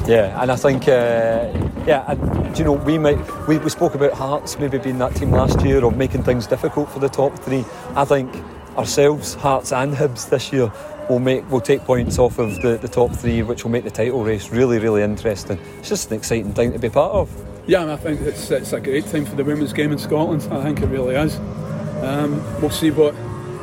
Yeah, 0.05 0.41
and 0.41 0.51
I 0.51 0.57
think, 0.57 0.89
uh, 0.89 1.47
yeah, 1.88 2.03
and, 2.09 2.57
you 2.59 2.66
know, 2.66 2.74
we 2.74 2.97
might 2.97 3.18
we, 3.47 3.57
we 3.57 3.70
spoke 3.70 3.95
about 3.95 4.11
Hearts 4.11 4.59
maybe 4.59 4.78
being 4.78 4.99
that 4.99 5.16
team 5.16 5.32
last 5.32 5.61
year 5.61 5.84
of 5.86 5.95
making 5.95 6.24
things 6.24 6.45
difficult 6.45 6.89
for 6.89 6.99
the 6.99 7.07
top 7.07 7.34
three. 7.39 7.64
I 7.95 8.03
think 8.03 8.30
ourselves, 8.78 9.36
Hearts 9.36 9.72
and 9.72 9.93
Hibs 9.93 10.30
this 10.30 10.51
year 10.51 10.72
will 11.10 11.20
make 11.20 11.49
will 11.51 11.62
take 11.62 11.82
points 11.82 12.18
off 12.20 12.39
of 12.39 12.62
the, 12.62 12.78
the 12.78 12.88
top 12.88 13.12
three, 13.12 13.43
which 13.43 13.64
will 13.64 13.72
make 13.72 13.84
the 13.84 13.91
title 13.91 14.24
race 14.24 14.49
really, 14.49 14.80
really 14.80 15.01
interesting. 15.04 15.60
It's 15.80 15.89
just 15.89 16.12
an 16.12 16.18
exciting 16.18 16.54
thing 16.54 16.72
to 16.74 16.80
be 16.80 16.89
part 16.89 17.14
of. 17.14 17.30
Yeah, 17.68 17.82
and 17.82 17.91
I 17.91 17.95
think 17.95 18.22
it's 18.22 18.51
it's 18.51 18.74
a 18.74 18.80
great 18.80 19.06
time 19.08 19.26
for 19.26 19.36
the 19.36 19.43
women's 19.43 19.74
game 19.74 19.91
in 19.91 19.97
Scotland. 19.97 20.47
I 20.51 20.62
think 20.64 20.82
it 20.82 20.88
really 20.88 21.16
is. 21.16 21.38
Um, 22.04 22.41
we'll 22.62 22.70
see 22.70 22.89
but 22.89 23.14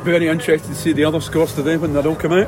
Very 0.03 0.27
interested 0.27 0.67
to 0.67 0.75
see 0.75 0.93
the 0.93 1.05
other 1.05 1.21
scores 1.21 1.53
today 1.53 1.77
when 1.77 1.93
they 1.93 2.01
all 2.01 2.15
come 2.15 2.31
out. 2.33 2.47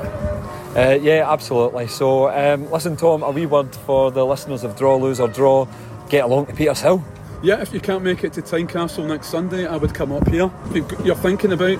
Uh, 0.75 0.97
yeah, 0.99 1.31
absolutely. 1.31 1.85
So, 1.87 2.31
um, 2.31 2.71
listen, 2.71 2.95
Tom, 2.97 3.21
a 3.21 3.29
wee 3.29 3.45
word 3.45 3.75
for 3.75 4.09
the 4.09 4.25
listeners 4.25 4.63
of 4.63 4.75
Draw, 4.75 4.95
Lose 4.95 5.19
or 5.19 5.27
Draw. 5.27 5.67
Get 6.09 6.23
along 6.23 6.47
to 6.47 6.53
Petershill. 6.53 7.03
Yeah, 7.43 7.61
if 7.61 7.71
you 7.71 7.79
can't 7.79 8.03
make 8.03 8.23
it 8.23 8.33
to 8.33 8.41
Tynecastle 8.41 9.07
next 9.07 9.27
Sunday, 9.27 9.67
I 9.67 9.75
would 9.77 9.93
come 9.93 10.11
up 10.11 10.27
here. 10.29 10.49
If 10.73 11.05
you're 11.05 11.13
thinking 11.15 11.51
about, 11.51 11.77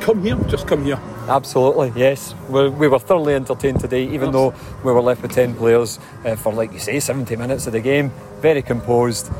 come 0.00 0.22
here, 0.22 0.36
just 0.48 0.66
come 0.66 0.84
here. 0.84 0.98
Absolutely, 1.30 1.92
yes. 1.94 2.34
We're, 2.48 2.70
we 2.70 2.88
were 2.88 2.98
thoroughly 2.98 3.34
entertained 3.34 3.78
today, 3.78 4.02
even 4.08 4.32
though 4.32 4.52
we 4.84 4.92
were 4.92 5.00
left 5.00 5.22
with 5.22 5.30
10 5.30 5.54
players 5.54 6.00
uh, 6.24 6.34
for, 6.34 6.52
like 6.52 6.72
you 6.72 6.80
say, 6.80 6.98
70 6.98 7.36
minutes 7.36 7.68
of 7.68 7.72
the 7.72 7.80
game. 7.80 8.10
Very 8.40 8.62
composed. 8.62 9.30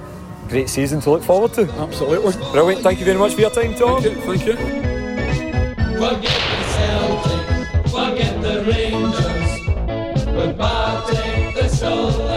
Great 0.49 0.69
season 0.69 1.01
to 1.01 1.11
look 1.11 1.25
forward 1.25 1.53
to. 1.55 1.63
Absolutely. 1.73 2.33
Brilliant. 2.53 2.83
Thank 2.85 3.01
you 3.01 3.05
very 3.05 3.19
much 3.19 3.35
for 3.35 3.41
your 3.41 3.51
time, 3.51 3.75
Tom. 3.75 4.03
Thank 4.03 4.17
you. 4.17 4.23
Thank 4.23 4.47
you. 4.47 4.91
Forget 6.01 6.41
the 6.51 6.65
Celtic, 6.77 7.91
forget 7.91 8.41
the 8.41 8.65
Rangers. 8.65 10.27
We'll 10.27 11.07
take 11.09 11.55
the 11.57 11.69
soul 11.69 12.30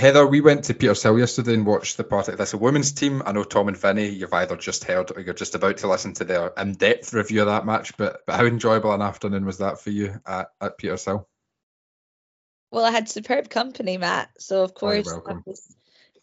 Heather, 0.00 0.26
we 0.26 0.40
went 0.40 0.64
to 0.64 0.72
Petershill 0.72 1.18
yesterday 1.18 1.52
and 1.52 1.66
watched 1.66 1.98
the 1.98 2.04
Partick 2.04 2.38
Thistle 2.38 2.58
women's 2.58 2.92
team. 2.92 3.22
I 3.26 3.32
know 3.32 3.44
Tom 3.44 3.68
and 3.68 3.76
Vinny, 3.76 4.08
you've 4.08 4.32
either 4.32 4.56
just 4.56 4.84
heard 4.84 5.14
or 5.14 5.20
you're 5.20 5.34
just 5.34 5.54
about 5.54 5.76
to 5.76 5.88
listen 5.88 6.14
to 6.14 6.24
their 6.24 6.54
in-depth 6.56 7.12
review 7.12 7.42
of 7.42 7.48
that 7.48 7.66
match. 7.66 7.94
But 7.98 8.22
but 8.26 8.36
how 8.36 8.46
enjoyable 8.46 8.94
an 8.94 9.02
afternoon 9.02 9.44
was 9.44 9.58
that 9.58 9.78
for 9.78 9.90
you 9.90 10.18
at, 10.26 10.48
at 10.58 10.78
Petershill? 10.78 11.26
Well, 12.70 12.86
I 12.86 12.92
had 12.92 13.10
superb 13.10 13.50
company, 13.50 13.98
Matt. 13.98 14.30
So 14.38 14.62
of 14.62 14.70
Oh, 14.70 14.74
course, 14.74 15.12
that 15.12 15.42
was, 15.44 15.76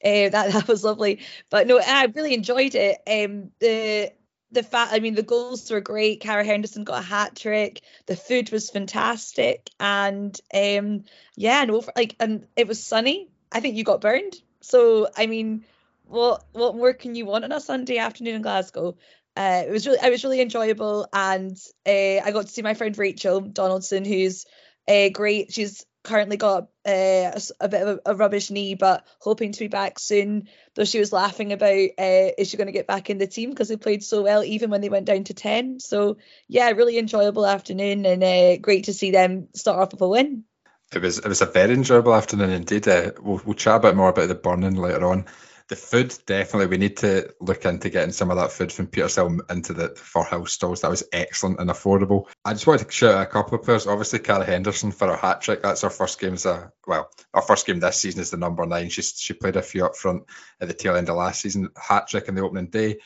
uh, 0.03 0.29
that 0.29 0.53
that 0.53 0.67
was 0.67 0.83
lovely. 0.83 1.19
But 1.51 1.67
no, 1.67 1.79
I 1.79 2.05
really 2.05 2.33
enjoyed 2.33 2.73
it. 2.73 2.97
Um, 3.05 3.51
the 3.59 4.11
the 4.49 4.63
fact, 4.63 4.91
I 4.93 5.01
mean, 5.01 5.13
the 5.13 5.21
goals 5.21 5.69
were 5.69 5.81
great. 5.81 6.21
Cara 6.21 6.43
Henderson 6.43 6.83
got 6.83 7.03
a 7.03 7.05
hat 7.05 7.35
trick. 7.35 7.81
The 8.07 8.15
food 8.15 8.51
was 8.51 8.71
fantastic, 8.71 9.69
and 9.79 10.35
um, 10.51 11.03
yeah, 11.35 11.61
and 11.61 11.69
over 11.69 11.91
like, 11.95 12.15
and 12.19 12.47
it 12.55 12.67
was 12.67 12.83
sunny. 12.83 13.29
I 13.51 13.59
think 13.59 13.75
you 13.75 13.83
got 13.83 14.01
burned. 14.01 14.35
So 14.61 15.07
I 15.15 15.27
mean, 15.27 15.65
what 16.05 16.45
what 16.51 16.75
more 16.75 16.93
can 16.93 17.15
you 17.15 17.25
want 17.25 17.43
on 17.43 17.51
a 17.51 17.59
Sunday 17.59 17.97
afternoon 17.97 18.35
in 18.35 18.41
Glasgow? 18.41 18.97
Uh, 19.35 19.63
it 19.67 19.71
was 19.71 19.85
really, 19.85 19.99
I 19.99 20.09
was 20.09 20.23
really 20.23 20.41
enjoyable, 20.41 21.07
and 21.13 21.55
uh, 21.85 22.25
I 22.25 22.31
got 22.31 22.47
to 22.47 22.51
see 22.51 22.63
my 22.63 22.73
friend 22.73 22.97
Rachel 22.97 23.41
Donaldson, 23.41 24.03
who's 24.03 24.45
uh, 24.87 25.09
great. 25.09 25.53
She's 25.53 25.85
currently 26.03 26.37
got 26.37 26.69
uh, 26.87 27.35
a, 27.35 27.41
a 27.59 27.69
bit 27.69 27.81
of 27.81 27.99
a, 28.05 28.11
a 28.11 28.15
rubbish 28.15 28.49
knee, 28.49 28.73
but 28.73 29.05
hoping 29.19 29.51
to 29.51 29.59
be 29.59 29.67
back 29.67 29.99
soon. 29.99 30.47
Though 30.73 30.85
she 30.85 30.99
was 30.99 31.13
laughing 31.13 31.53
about 31.53 31.89
uh, 31.99 32.31
is 32.37 32.49
she 32.49 32.57
going 32.57 32.67
to 32.67 32.73
get 32.73 32.87
back 32.87 33.09
in 33.11 33.19
the 33.19 33.27
team 33.27 33.51
because 33.51 33.67
they 33.67 33.77
played 33.77 34.03
so 34.03 34.23
well 34.23 34.43
even 34.43 34.71
when 34.71 34.81
they 34.81 34.89
went 34.89 35.05
down 35.05 35.25
to 35.25 35.33
ten. 35.35 35.79
So 35.79 36.17
yeah, 36.47 36.69
really 36.71 36.97
enjoyable 36.97 37.45
afternoon 37.45 38.05
and 38.05 38.23
uh, 38.23 38.57
great 38.57 38.85
to 38.85 38.93
see 38.93 39.11
them 39.11 39.49
start 39.53 39.79
off 39.79 39.91
with 39.91 40.01
a 40.01 40.07
win. 40.07 40.45
It 40.93 41.01
was 41.01 41.19
it 41.19 41.27
was 41.27 41.41
a 41.41 41.45
very 41.45 41.73
enjoyable 41.73 42.15
afternoon 42.15 42.51
indeed. 42.51 42.87
Uh, 42.87 43.11
we'll, 43.21 43.41
we'll 43.45 43.55
chat 43.55 43.77
a 43.77 43.79
bit 43.79 43.95
more 43.95 44.09
about 44.09 44.29
the 44.29 44.35
burning 44.35 44.75
later 44.75 45.05
on. 45.05 45.25
The 45.67 45.75
food 45.75 46.17
definitely 46.25 46.67
we 46.67 46.77
need 46.77 46.95
to 46.97 47.33
look 47.41 47.65
into 47.65 47.89
getting 47.89 48.13
some 48.13 48.31
of 48.31 48.37
that 48.37 48.53
food 48.53 48.71
from 48.71 48.87
Petershill 48.87 49.51
into 49.51 49.73
the 49.73 49.89
Firhill 49.89 50.47
stalls. 50.47 50.79
That 50.79 50.89
was 50.89 51.03
excellent 51.11 51.59
and 51.59 51.69
affordable. 51.69 52.27
I 52.45 52.53
just 52.53 52.65
wanted 52.65 52.85
to 52.85 52.91
shout 52.91 53.15
out 53.15 53.27
a 53.27 53.29
couple 53.29 53.59
of 53.59 53.65
players. 53.65 53.85
Obviously, 53.85 54.19
Cara 54.19 54.45
Henderson 54.45 54.93
for 54.93 55.07
her 55.07 55.17
hat 55.17 55.41
trick. 55.41 55.61
That's 55.61 55.81
her 55.81 55.89
first 55.89 56.21
game 56.21 56.35
as 56.35 56.45
a 56.45 56.71
well, 56.85 57.09
our 57.33 57.41
first 57.41 57.67
game 57.67 57.81
this 57.81 57.97
season 57.97 58.21
is 58.21 58.31
the 58.31 58.37
number 58.37 58.65
nine. 58.65 58.87
She 58.87 59.01
she 59.01 59.33
played 59.33 59.57
a 59.57 59.61
few 59.61 59.85
up 59.85 59.97
front 59.97 60.23
at 60.61 60.69
the 60.69 60.73
tail 60.73 60.95
end 60.95 61.09
of 61.09 61.17
last 61.17 61.41
season. 61.41 61.69
Hat 61.75 62.07
trick 62.07 62.29
in 62.29 62.35
the 62.35 62.43
opening 62.43 62.67
day. 62.67 62.99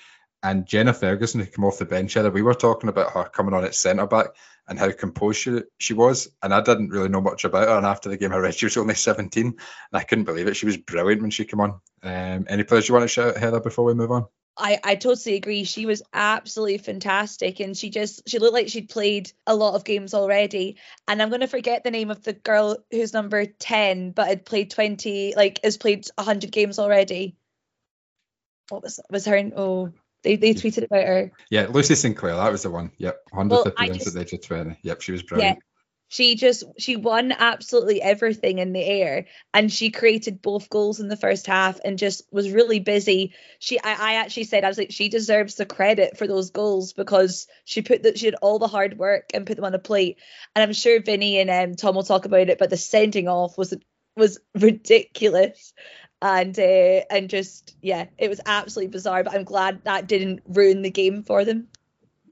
And 0.44 0.66
Jenna 0.66 0.94
Ferguson, 0.94 1.40
who 1.40 1.46
came 1.46 1.66
off 1.66 1.78
the 1.78 1.86
bench, 1.86 2.14
Heather, 2.14 2.32
we 2.32 2.42
were 2.42 2.56
talking 2.56 2.90
about 2.90 3.12
her 3.12 3.26
coming 3.26 3.54
on 3.54 3.64
at 3.64 3.76
centre 3.76 4.08
back 4.08 4.30
and 4.68 4.80
how 4.80 4.92
composed 4.92 5.40
she, 5.40 5.62
she 5.80 5.94
was. 5.94 6.30
And 6.42 6.54
I 6.54 6.62
didn't 6.62 6.90
really 6.90 7.10
know 7.10 7.22
much 7.22 7.44
about 7.44 7.68
her. 7.68 7.78
And 7.78 7.86
after 7.86 8.10
the 8.10 8.18
game, 8.18 8.34
I 8.34 8.38
read 8.38 8.56
she 8.56 8.66
was 8.66 8.78
only 8.78 8.96
17. 8.96 9.46
And 9.46 9.58
I 9.94 10.04
couldn't 10.04 10.26
believe 10.26 10.48
it. 10.48 10.56
She 10.56 10.66
was 10.66 10.78
brilliant 10.78 11.22
when 11.22 11.32
she 11.32 11.46
came 11.46 11.60
on. 11.60 11.82
Um, 12.04 12.46
any 12.50 12.64
players 12.64 12.88
you 12.88 12.94
want 12.94 13.04
to 13.04 13.08
shout 13.08 13.36
out, 13.36 13.38
Heather, 13.38 13.60
before 13.60 13.86
we 13.86 13.94
move 13.94 14.12
on? 14.12 14.26
I, 14.58 14.80
I 14.84 14.96
totally 14.96 15.36
agree. 15.36 15.64
She 15.64 15.86
was 15.86 16.04
absolutely 16.14 16.78
fantastic 16.78 17.60
and 17.60 17.76
she 17.76 17.90
just 17.90 18.28
she 18.28 18.38
looked 18.38 18.54
like 18.54 18.68
she'd 18.68 18.90
played 18.90 19.32
a 19.48 19.56
lot 19.56 19.76
of 19.76 19.86
games 19.86 20.14
already. 20.14 20.78
And 21.08 21.22
I'm 21.22 21.30
gonna 21.30 21.48
forget 21.48 21.84
the 21.84 21.92
name 21.92 22.12
of 22.12 22.22
the 22.24 22.34
girl 22.34 22.78
who's 22.92 23.14
number 23.14 23.46
10 23.46 24.12
but 24.12 24.28
had 24.28 24.46
played 24.46 24.70
20 24.70 25.36
like 25.36 25.60
has 25.64 25.78
played 25.78 26.06
100 26.16 26.52
games 26.52 26.80
already. 26.80 27.38
What 28.70 28.84
was 28.84 29.00
was 29.10 29.26
her 29.26 29.52
oh 29.56 29.94
they, 30.24 30.36
they 30.36 30.54
tweeted 30.54 30.86
about 30.86 31.06
her. 31.06 31.32
Yeah, 31.50 31.68
Lucy 31.70 31.96
Sinclair, 31.96 32.36
that 32.36 32.52
was 32.52 32.64
the 32.64 32.70
one. 32.70 32.92
Yep, 32.98 33.20
100th 33.34 33.50
Well, 33.50 33.64
appearance 33.64 33.98
just- 33.98 34.08
at 34.08 34.14
the 34.14 34.22
age 34.22 34.34
of 34.34 34.42
20. 34.42 34.80
Yep, 34.84 35.02
she 35.02 35.12
was 35.12 35.24
brilliant. 35.24 35.58
Yeah. 35.58 35.62
She 36.12 36.36
just 36.36 36.66
she 36.78 36.98
won 36.98 37.32
absolutely 37.32 38.02
everything 38.02 38.58
in 38.58 38.74
the 38.74 38.84
air 38.84 39.28
and 39.54 39.72
she 39.72 39.92
created 39.92 40.42
both 40.42 40.70
goals 40.70 41.00
in 41.00 41.08
the 41.08 41.16
first 41.16 41.48
half 41.48 41.80
and 41.86 41.98
just 41.98 42.24
was 42.34 42.52
really 42.52 42.82
busy. 42.82 43.34
She 43.60 43.80
I, 43.80 43.94
I 43.94 44.14
actually 44.16 44.44
said 44.44 44.66
I 44.66 44.68
was 44.68 44.78
like 44.78 44.92
she 44.92 45.08
deserves 45.08 45.56
the 45.56 45.66
credit 45.66 46.18
for 46.18 46.28
those 46.28 46.50
goals 46.50 46.92
because 46.92 47.48
she 47.64 47.82
put 47.82 48.04
that 48.04 48.18
she 48.18 48.26
did 48.26 48.36
all 48.42 48.60
the 48.60 48.68
hard 48.68 48.98
work 48.98 49.30
and 49.34 49.48
put 49.48 49.56
them 49.56 49.64
on 49.64 49.74
a 49.74 49.80
plate. 49.80 50.18
And 50.54 50.62
I'm 50.62 50.74
sure 50.74 51.02
Vinny 51.02 51.40
and 51.40 51.50
um, 51.50 51.76
Tom 51.78 51.96
will 51.96 52.04
talk 52.04 52.26
about 52.26 52.50
it, 52.50 52.60
but 52.60 52.70
the 52.70 52.76
sending 52.76 53.30
off 53.30 53.58
was 53.58 53.74
was 54.18 54.38
ridiculous. 54.54 55.74
And 56.22 56.58
uh, 56.58 57.02
and 57.10 57.30
just 57.30 57.76
yeah, 57.82 58.06
it 58.18 58.30
was 58.30 58.42
absolutely 58.46 58.92
bizarre. 58.92 59.24
But 59.24 59.34
I'm 59.34 59.44
glad 59.44 59.84
that 59.86 60.08
didn't 60.08 60.42
ruin 60.48 60.84
the 60.84 60.92
game 60.92 61.24
for 61.24 61.44
them. 61.44 61.68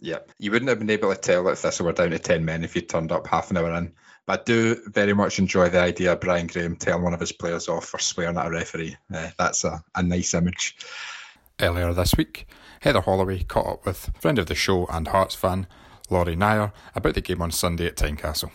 Yeah, 0.01 0.19
you 0.37 0.51
wouldn't 0.51 0.69
have 0.69 0.79
been 0.79 0.89
able 0.89 1.13
to 1.13 1.19
tell 1.19 1.47
if 1.49 1.61
this 1.61 1.81
were 1.81 1.91
down 1.91 2.11
to 2.11 2.19
10 2.19 2.45
men 2.45 2.63
if 2.63 2.75
you 2.75 2.81
turned 2.81 3.11
up 3.11 3.27
half 3.27 3.51
an 3.51 3.57
hour 3.57 3.73
in 3.73 3.91
But 4.25 4.41
I 4.41 4.43
do 4.43 4.81
very 4.87 5.13
much 5.13 5.39
enjoy 5.39 5.69
the 5.69 5.81
idea 5.81 6.13
of 6.13 6.21
Brian 6.21 6.47
Graham 6.47 6.77
telling 6.77 7.03
one 7.03 7.13
of 7.13 7.19
his 7.19 7.33
players 7.33 7.67
off 7.67 7.85
for 7.85 7.99
swearing 7.99 8.37
at 8.37 8.47
a 8.47 8.49
referee. 8.49 8.95
Uh, 9.13 9.31
that's 9.37 9.65
a, 9.65 9.83
a 9.95 10.03
nice 10.03 10.33
image. 10.33 10.77
Earlier 11.59 11.93
this 11.93 12.15
week, 12.15 12.47
Heather 12.81 13.01
Holloway 13.01 13.43
caught 13.43 13.67
up 13.67 13.85
with 13.85 14.11
friend 14.21 14.39
of 14.39 14.45
the 14.45 14.55
show 14.55 14.85
and 14.85 15.09
Hearts 15.09 15.35
fan, 15.35 15.67
Lori 16.09 16.37
Nayar, 16.37 16.71
about 16.95 17.15
the 17.15 17.21
game 17.21 17.41
on 17.41 17.51
Sunday 17.51 17.87
at 17.87 17.97
Tynecastle. 17.97 18.51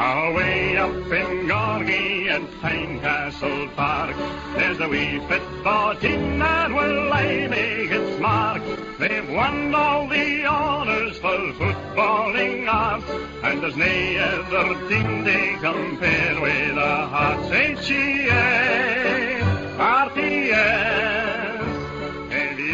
Away 0.00 0.78
up 0.78 0.94
in 0.94 1.46
Gorgie 1.46 2.28
at 2.30 2.40
Tynecastle 2.62 3.68
Park, 3.76 4.16
there's 4.56 4.80
a 4.80 4.88
wee 4.88 5.20
football 5.28 5.94
team 5.96 6.38
that 6.38 6.70
will 6.70 7.12
I 7.12 7.46
make 7.48 7.90
its 7.90 8.18
mark. 8.18 8.62
They've 8.98 9.28
won 9.28 9.74
all 9.74 10.08
the 10.08 10.46
honours 10.46 11.18
for 11.18 11.52
footballing 11.52 12.66
arts, 12.66 13.04
and 13.42 13.62
there's 13.62 13.76
nae 13.76 14.16
other 14.16 14.88
team 14.88 15.22
they 15.22 15.58
compare 15.60 16.40
with 16.40 16.74
the 16.76 16.80
Hearts 16.80 17.50
H-E-A, 17.50 19.42
R-T-S. 19.78 21.09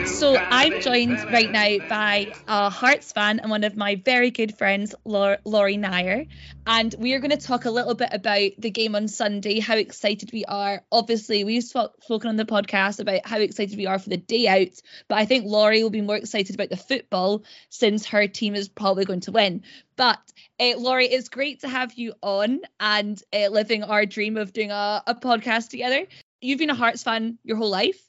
So 0.07 0.39
I'm 0.51 0.81
joined 0.81 1.19
right 1.33 1.51
now 1.51 1.89
by 1.89 2.33
a 2.47 2.71
Hearts 2.71 3.13
fan 3.13 3.41
and 3.41 3.51
one 3.51 3.65
of 3.65 3.77
my 3.77 3.97
very 3.97 4.31
good 4.31 4.57
friends, 4.57 4.95
Lau- 5.05 5.37
Lori 5.45 5.77
Nayar, 5.77 6.29
and 6.67 6.95
we 6.99 7.13
are 7.13 7.19
going 7.19 7.33
to 7.33 7.37
talk 7.37 7.65
a 7.65 7.71
little 7.71 7.95
bit 7.95 8.11
about 8.13 8.53
the 8.57 8.71
game 8.71 8.95
on 8.95 9.09
Sunday, 9.09 9.59
how 9.59 9.77
excited 9.77 10.31
we 10.33 10.45
are. 10.45 10.83
Obviously, 10.91 11.45
we've 11.45 11.65
sp- 11.67 11.93
spoken 12.01 12.31
on 12.31 12.37
the 12.37 12.45
podcast 12.45 13.01
about 13.01 13.27
how 13.27 13.39
excited 13.39 13.77
we 13.77 13.87
are 13.87 13.99
for 13.99 14.09
the 14.09 14.17
day 14.17 14.47
out, 14.47 14.81
but 15.09 15.19
I 15.19 15.27
think 15.27 15.45
Lori 15.45 15.83
will 15.83 15.91
be 15.91 16.01
more 16.01 16.17
excited 16.17 16.55
about 16.55 16.71
the 16.71 16.77
football 16.77 17.45
since 17.69 18.07
her 18.07 18.27
team 18.29 18.55
is 18.55 18.69
probably 18.69 19.05
going 19.05 19.21
to 19.21 19.33
win. 19.33 19.65
But 19.97 20.21
uh, 20.59 20.79
Lori, 20.79 21.07
it's 21.07 21.29
great 21.29 21.61
to 21.61 21.69
have 21.69 21.95
you 21.95 22.15
on 22.23 22.61
and 22.81 23.21
uh, 23.35 23.49
living 23.49 23.83
our 23.83 24.07
dream 24.07 24.37
of 24.37 24.53
doing 24.53 24.71
a, 24.71 25.03
a 25.07 25.15
podcast 25.15 25.69
together. 25.69 26.07
You've 26.41 26.59
been 26.59 26.71
a 26.71 26.75
Hearts 26.75 27.03
fan 27.03 27.39
your 27.45 27.57
whole 27.57 27.71
life. 27.71 28.01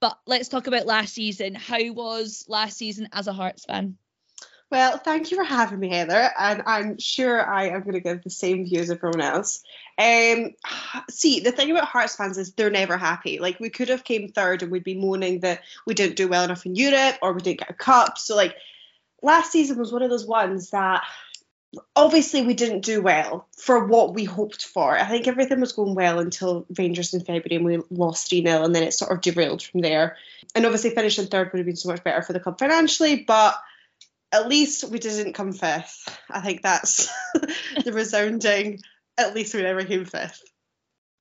But 0.00 0.18
let's 0.26 0.48
talk 0.48 0.66
about 0.66 0.86
last 0.86 1.14
season. 1.14 1.54
How 1.54 1.78
was 1.92 2.44
last 2.48 2.76
season 2.76 3.08
as 3.12 3.26
a 3.26 3.32
Hearts 3.32 3.64
fan? 3.64 3.96
Well, 4.70 4.98
thank 4.98 5.30
you 5.30 5.38
for 5.38 5.44
having 5.44 5.80
me, 5.80 5.88
Heather, 5.88 6.30
and 6.38 6.62
I'm 6.66 6.98
sure 6.98 7.40
I 7.40 7.68
am 7.70 7.80
going 7.80 7.94
to 7.94 8.00
give 8.00 8.22
the 8.22 8.28
same 8.28 8.66
view 8.66 8.80
as 8.80 8.90
everyone 8.90 9.22
else. 9.22 9.62
Um, 9.96 10.50
see, 11.08 11.40
the 11.40 11.52
thing 11.52 11.70
about 11.70 11.88
Hearts 11.88 12.16
fans 12.16 12.36
is 12.36 12.52
they're 12.52 12.68
never 12.68 12.98
happy. 12.98 13.38
Like 13.38 13.58
we 13.60 13.70
could 13.70 13.88
have 13.88 14.04
came 14.04 14.28
third 14.28 14.62
and 14.62 14.70
we'd 14.70 14.84
be 14.84 15.00
moaning 15.00 15.40
that 15.40 15.62
we 15.86 15.94
didn't 15.94 16.16
do 16.16 16.28
well 16.28 16.44
enough 16.44 16.66
in 16.66 16.76
Europe 16.76 17.16
or 17.22 17.32
we 17.32 17.40
didn't 17.40 17.60
get 17.60 17.70
a 17.70 17.74
cup. 17.74 18.18
So 18.18 18.36
like 18.36 18.56
last 19.22 19.52
season 19.52 19.78
was 19.78 19.90
one 19.90 20.02
of 20.02 20.10
those 20.10 20.26
ones 20.26 20.70
that 20.70 21.02
obviously 21.94 22.42
we 22.42 22.54
didn't 22.54 22.80
do 22.80 23.02
well 23.02 23.46
for 23.56 23.86
what 23.86 24.14
we 24.14 24.24
hoped 24.24 24.64
for. 24.64 24.96
I 24.96 25.04
think 25.04 25.28
everything 25.28 25.60
was 25.60 25.72
going 25.72 25.94
well 25.94 26.18
until 26.18 26.66
Rangers 26.76 27.14
in 27.14 27.20
February 27.20 27.56
and 27.56 27.64
we 27.64 27.78
lost 27.90 28.30
3 28.30 28.42
0 28.42 28.64
and 28.64 28.74
then 28.74 28.82
it 28.82 28.94
sort 28.94 29.12
of 29.12 29.20
derailed 29.20 29.62
from 29.62 29.80
there. 29.80 30.16
And 30.54 30.64
obviously 30.64 30.90
finishing 30.90 31.26
third 31.26 31.52
would 31.52 31.58
have 31.58 31.66
been 31.66 31.76
so 31.76 31.90
much 31.90 32.04
better 32.04 32.22
for 32.22 32.32
the 32.32 32.40
club 32.40 32.58
financially, 32.58 33.24
but 33.24 33.54
at 34.32 34.48
least 34.48 34.88
we 34.88 34.98
didn't 34.98 35.34
come 35.34 35.52
fifth. 35.52 36.18
I 36.30 36.40
think 36.40 36.62
that's 36.62 37.08
the 37.84 37.92
resounding 37.92 38.80
at 39.18 39.34
least 39.34 39.54
we 39.54 39.62
never 39.62 39.84
came 39.84 40.04
fifth. 40.04 40.42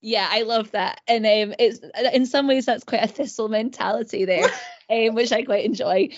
Yeah, 0.01 0.27
I 0.29 0.43
love 0.43 0.71
that, 0.71 1.01
and 1.07 1.25
um, 1.25 1.55
it's 1.57 1.79
in 2.13 2.27
some 2.27 2.47
ways 2.47 2.67
that's 2.67 2.83
quite 2.83 3.03
a 3.03 3.07
thistle 3.07 3.49
mentality 3.49 4.25
there, 4.25 4.47
um, 4.89 5.15
which 5.15 5.31
I 5.31 5.43
quite 5.43 5.65
enjoy. 5.65 6.09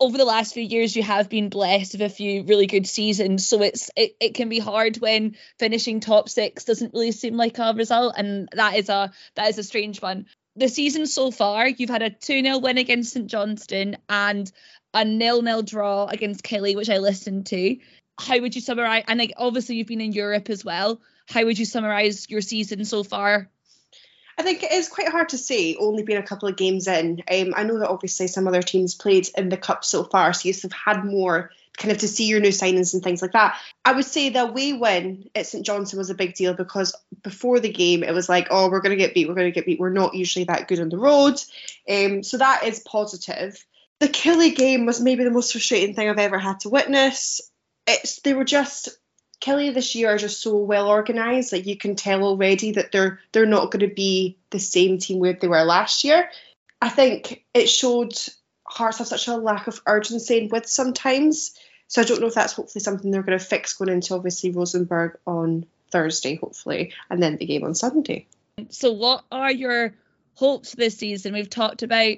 Over 0.00 0.18
the 0.18 0.24
last 0.24 0.54
few 0.54 0.62
years, 0.62 0.96
you 0.96 1.02
have 1.02 1.28
been 1.28 1.48
blessed 1.48 1.92
with 1.92 2.02
a 2.02 2.08
few 2.08 2.42
really 2.44 2.66
good 2.66 2.86
seasons, 2.86 3.46
so 3.46 3.62
it's 3.62 3.90
it, 3.96 4.16
it 4.20 4.34
can 4.34 4.48
be 4.48 4.58
hard 4.58 4.96
when 4.98 5.36
finishing 5.58 6.00
top 6.00 6.28
six 6.28 6.64
doesn't 6.64 6.94
really 6.94 7.12
seem 7.12 7.36
like 7.36 7.58
a 7.58 7.74
result, 7.74 8.14
and 8.16 8.48
that 8.52 8.76
is 8.76 8.88
a 8.88 9.12
that 9.36 9.48
is 9.48 9.58
a 9.58 9.62
strange 9.62 10.00
one. 10.02 10.26
The 10.56 10.68
season 10.68 11.06
so 11.06 11.30
far, 11.30 11.68
you've 11.68 11.90
had 11.90 12.02
a 12.02 12.10
2 12.10 12.42
0 12.42 12.58
win 12.58 12.78
against 12.78 13.12
St 13.12 13.26
Johnstone 13.26 13.96
and 14.08 14.50
a 14.92 15.04
nil 15.04 15.42
nil 15.42 15.62
draw 15.62 16.06
against 16.06 16.44
Killie, 16.44 16.76
which 16.76 16.90
I 16.90 16.98
listened 16.98 17.46
to. 17.46 17.76
How 18.18 18.38
would 18.38 18.54
you 18.54 18.60
summarize? 18.60 19.04
And 19.08 19.18
like 19.18 19.32
obviously 19.36 19.76
you've 19.76 19.88
been 19.88 20.00
in 20.00 20.12
Europe 20.12 20.48
as 20.50 20.64
well. 20.64 21.00
How 21.28 21.44
would 21.44 21.58
you 21.58 21.64
summarize 21.64 22.30
your 22.30 22.40
season 22.40 22.84
so 22.84 23.02
far? 23.02 23.50
I 24.36 24.42
think 24.42 24.62
it 24.62 24.72
is 24.72 24.88
quite 24.88 25.08
hard 25.08 25.30
to 25.30 25.38
say, 25.38 25.76
only 25.76 26.02
being 26.02 26.18
a 26.18 26.26
couple 26.26 26.48
of 26.48 26.56
games 26.56 26.88
in. 26.88 27.22
Um, 27.30 27.54
I 27.56 27.64
know 27.64 27.78
that 27.78 27.88
obviously 27.88 28.26
some 28.26 28.48
other 28.48 28.62
teams 28.62 28.94
played 28.94 29.28
in 29.36 29.48
the 29.48 29.56
cup 29.56 29.84
so 29.84 30.04
far, 30.04 30.32
so 30.32 30.48
you've 30.48 30.64
had 30.72 31.04
more 31.04 31.50
kind 31.76 31.90
of 31.90 31.98
to 31.98 32.08
see 32.08 32.26
your 32.26 32.40
new 32.40 32.50
signings 32.50 32.94
and 32.94 33.02
things 33.02 33.20
like 33.20 33.32
that. 33.32 33.58
I 33.84 33.92
would 33.92 34.04
say 34.04 34.28
the 34.28 34.44
away 34.44 34.72
win 34.72 35.28
at 35.34 35.46
St 35.46 35.66
Johnstone 35.66 35.98
was 35.98 36.10
a 36.10 36.14
big 36.14 36.34
deal 36.34 36.54
because 36.54 36.94
before 37.22 37.60
the 37.60 37.72
game 37.72 38.02
it 38.02 38.14
was 38.14 38.28
like, 38.28 38.48
oh, 38.50 38.70
we're 38.70 38.80
going 38.80 38.96
to 38.96 39.02
get 39.02 39.14
beat, 39.14 39.28
we're 39.28 39.34
going 39.34 39.52
to 39.52 39.54
get 39.54 39.66
beat. 39.66 39.80
We're 39.80 39.90
not 39.90 40.14
usually 40.14 40.44
that 40.44 40.68
good 40.68 40.80
on 40.80 40.88
the 40.88 40.98
road, 40.98 41.40
um, 41.88 42.22
so 42.22 42.38
that 42.38 42.64
is 42.64 42.80
positive. 42.80 43.64
The 44.00 44.08
Killie 44.08 44.54
game 44.54 44.86
was 44.86 45.00
maybe 45.00 45.24
the 45.24 45.30
most 45.30 45.52
frustrating 45.52 45.94
thing 45.94 46.08
I've 46.08 46.18
ever 46.18 46.38
had 46.38 46.60
to 46.60 46.68
witness. 46.68 47.40
It's 47.86 48.20
they 48.20 48.34
were 48.34 48.44
just 48.44 48.88
Killie 49.44 49.74
this 49.74 49.94
year 49.94 50.14
are 50.14 50.18
just 50.18 50.40
so 50.40 50.56
well 50.56 50.88
organised. 50.88 51.52
Like 51.52 51.66
you 51.66 51.76
can 51.76 51.96
tell 51.96 52.24
already 52.24 52.72
that 52.72 52.92
they're 52.92 53.20
they're 53.32 53.44
not 53.44 53.70
going 53.70 53.86
to 53.86 53.94
be 53.94 54.38
the 54.50 54.58
same 54.58 54.98
team 54.98 55.18
where 55.18 55.34
they 55.34 55.48
were 55.48 55.64
last 55.64 56.02
year. 56.02 56.30
I 56.80 56.88
think 56.88 57.44
it 57.52 57.68
showed 57.68 58.14
Hearts 58.64 58.98
have 58.98 59.06
such 59.06 59.28
a 59.28 59.36
lack 59.36 59.66
of 59.66 59.82
urgency 59.86 60.38
and 60.38 60.50
width 60.50 60.68
sometimes. 60.68 61.54
So 61.88 62.00
I 62.00 62.04
don't 62.04 62.20
know 62.20 62.28
if 62.28 62.34
that's 62.34 62.54
hopefully 62.54 62.82
something 62.82 63.10
they're 63.10 63.22
going 63.22 63.38
to 63.38 63.44
fix 63.44 63.74
going 63.74 63.90
into 63.90 64.14
obviously 64.14 64.50
Rosenborg 64.50 65.18
on 65.26 65.66
Thursday, 65.90 66.36
hopefully, 66.36 66.94
and 67.10 67.22
then 67.22 67.36
the 67.36 67.44
game 67.44 67.64
on 67.64 67.74
Sunday. 67.74 68.26
So 68.70 68.92
what 68.92 69.24
are 69.30 69.52
your 69.52 69.94
hopes 70.34 70.74
this 70.74 70.96
season? 70.96 71.34
We've 71.34 71.50
talked 71.50 71.82
about 71.82 72.16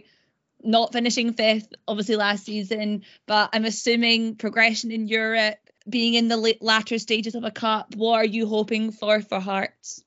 not 0.63 0.93
finishing 0.93 1.33
fifth, 1.33 1.75
obviously 1.89 2.17
last 2.17 2.45
season, 2.45 3.05
but 3.27 3.51
I'm 3.53 3.65
assuming 3.65 4.37
progression 4.37 4.93
in 4.93 5.09
Europe, 5.09 5.59
being 5.89 6.15
in 6.15 6.29
the 6.29 6.57
latter 6.61 6.99
stages 6.99 7.35
of 7.35 7.45
a 7.45 7.51
cup. 7.51 7.95
What 7.95 8.15
are 8.15 8.25
you 8.25 8.47
hoping 8.47 8.93
for 8.93 9.21
for 9.21 9.41
Hearts? 9.41 10.03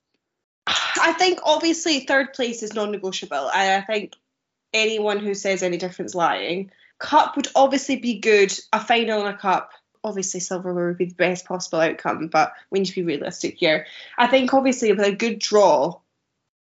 I 0.68 1.14
think 1.14 1.40
obviously 1.44 2.02
third 2.02 2.34
place 2.34 2.64
is 2.64 2.74
non-negotiable. 2.74 3.50
I 3.54 3.82
think 3.82 4.16
anyone 4.74 5.20
who 5.20 5.34
says 5.34 5.64
any 5.64 5.78
difference 5.78 6.14
lying. 6.14 6.72
Cup 7.00 7.36
would 7.36 7.48
obviously 7.56 7.96
be 7.96 8.20
good. 8.20 8.54
A 8.74 8.80
final 8.80 9.26
and 9.26 9.36
a 9.36 9.38
cup. 9.38 9.72
Obviously, 10.04 10.40
silverware 10.40 10.88
would 10.88 10.98
be 10.98 11.06
the 11.06 11.16
best 11.16 11.46
possible 11.46 11.80
outcome, 11.80 12.28
but 12.28 12.54
we 12.70 12.80
need 12.80 12.86
to 12.86 12.96
be 12.96 13.04
realistic 13.04 13.58
here. 13.58 13.86
I 14.18 14.28
think 14.28 14.54
obviously 14.54 14.92
with 14.92 15.06
a 15.06 15.16
good 15.16 15.40
draw, 15.40 16.00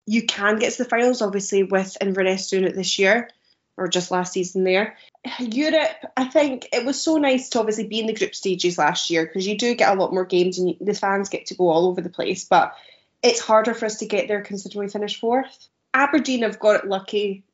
you 0.06 0.26
can 0.26 0.58
get 0.58 0.72
to 0.74 0.82
the 0.84 0.88
finals. 0.88 1.22
Obviously, 1.22 1.62
with 1.62 1.96
Inverness 2.00 2.50
doing 2.50 2.64
it 2.64 2.74
this 2.74 2.98
year 2.98 3.30
or 3.76 3.88
just 3.88 4.10
last 4.10 4.32
season 4.32 4.64
there. 4.64 4.96
Europe, 5.38 5.90
I 6.16 6.24
think 6.24 6.68
it 6.72 6.84
was 6.84 7.00
so 7.00 7.16
nice 7.16 7.48
to 7.50 7.60
obviously 7.60 7.88
be 7.88 8.00
in 8.00 8.06
the 8.06 8.14
group 8.14 8.34
stages 8.34 8.78
last 8.78 9.10
year 9.10 9.26
because 9.26 9.46
you 9.46 9.58
do 9.58 9.74
get 9.74 9.92
a 9.92 10.00
lot 10.00 10.12
more 10.12 10.24
games 10.24 10.58
and 10.58 10.76
the 10.80 10.94
fans 10.94 11.28
get 11.28 11.46
to 11.46 11.54
go 11.54 11.68
all 11.68 11.86
over 11.86 12.00
the 12.00 12.08
place. 12.08 12.44
But 12.44 12.76
it's 13.22 13.40
harder 13.40 13.74
for 13.74 13.86
us 13.86 13.98
to 13.98 14.06
get 14.06 14.28
there 14.28 14.42
considering 14.42 14.84
we 14.84 14.90
finished 14.90 15.20
fourth. 15.20 15.68
Aberdeen 15.92 16.42
have 16.42 16.58
got 16.58 16.84
it 16.84 16.88
lucky. 16.88 17.44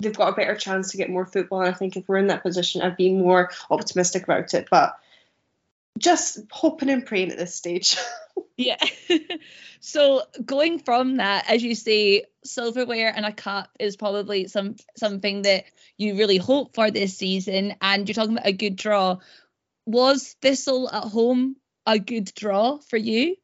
They've 0.00 0.16
got 0.16 0.32
a 0.32 0.36
better 0.36 0.54
chance 0.54 0.90
to 0.90 0.96
get 0.96 1.10
more 1.10 1.26
football. 1.26 1.60
And 1.60 1.74
I 1.74 1.76
think 1.76 1.96
if 1.96 2.08
we're 2.08 2.18
in 2.18 2.28
that 2.28 2.42
position, 2.42 2.82
I'd 2.82 2.96
be 2.96 3.12
more 3.12 3.50
optimistic 3.70 4.24
about 4.24 4.54
it. 4.54 4.68
But 4.70 4.98
just 5.98 6.40
hoping 6.50 6.90
and 6.90 7.04
praying 7.04 7.30
at 7.30 7.38
this 7.38 7.54
stage. 7.54 7.96
Yeah. 8.58 8.84
so 9.80 10.24
going 10.44 10.80
from 10.80 11.18
that, 11.18 11.48
as 11.48 11.62
you 11.62 11.76
say, 11.76 12.24
silverware 12.44 13.12
and 13.14 13.24
a 13.24 13.32
cup 13.32 13.70
is 13.78 13.96
probably 13.96 14.48
some 14.48 14.74
something 14.96 15.42
that 15.42 15.66
you 15.96 16.16
really 16.16 16.38
hope 16.38 16.74
for 16.74 16.90
this 16.90 17.16
season, 17.16 17.76
and 17.80 18.08
you're 18.08 18.14
talking 18.14 18.32
about 18.32 18.48
a 18.48 18.52
good 18.52 18.74
draw. 18.74 19.18
Was 19.86 20.34
Thistle 20.42 20.90
at 20.90 21.04
home 21.04 21.54
a 21.86 22.00
good 22.00 22.32
draw 22.34 22.78
for 22.78 22.96
you? 22.96 23.36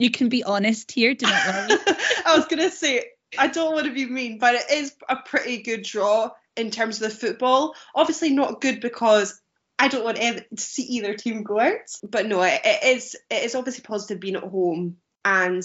You 0.00 0.10
can 0.10 0.28
be 0.28 0.42
honest 0.42 0.90
here. 0.90 1.14
Do 1.14 1.26
not 1.26 1.46
worry. 1.46 1.78
I 2.26 2.36
was 2.36 2.46
gonna 2.46 2.70
say 2.70 3.04
I 3.38 3.46
don't 3.46 3.72
want 3.72 3.86
to 3.86 3.94
be 3.94 4.06
mean, 4.06 4.38
but 4.38 4.56
it 4.56 4.64
is 4.70 4.96
a 5.08 5.16
pretty 5.16 5.62
good 5.62 5.84
draw 5.84 6.30
in 6.56 6.72
terms 6.72 7.00
of 7.00 7.08
the 7.08 7.16
football. 7.16 7.76
Obviously 7.94 8.30
not 8.30 8.60
good 8.60 8.80
because 8.80 9.40
I 9.78 9.88
don't 9.88 10.04
want 10.04 10.16
to 10.16 10.44
see 10.56 10.82
either 10.84 11.14
team 11.14 11.42
go 11.42 11.60
out. 11.60 11.90
But 12.02 12.26
no, 12.26 12.42
it, 12.42 12.60
it 12.64 12.96
is 12.96 13.16
it 13.30 13.44
is 13.44 13.54
obviously 13.54 13.82
positive 13.82 14.20
being 14.20 14.36
at 14.36 14.42
home, 14.42 14.96
and 15.24 15.62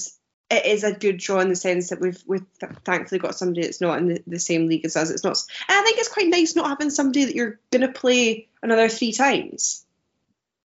it 0.50 0.66
is 0.66 0.84
a 0.84 0.94
good 0.94 1.18
draw 1.18 1.40
in 1.40 1.50
the 1.50 1.56
sense 1.56 1.90
that 1.90 2.02
we've 2.02 2.22
we've 2.28 2.46
thankfully 2.84 3.20
got 3.20 3.36
somebody 3.36 3.62
that's 3.62 3.82
not 3.82 4.00
in 4.00 4.08
the, 4.08 4.24
the 4.28 4.40
same 4.40 4.68
league 4.68 4.86
as 4.86 4.98
us. 4.98 5.10
It's 5.10 5.24
not, 5.24 5.42
and 5.70 5.80
I 5.80 5.84
think 5.84 5.98
it's 5.98 6.12
quite 6.12 6.28
nice 6.28 6.56
not 6.56 6.68
having 6.68 6.90
somebody 6.90 7.26
that 7.26 7.36
you're 7.36 7.60
gonna 7.72 7.92
play 7.92 8.50
another 8.62 8.90
three 8.90 9.14
times. 9.14 9.86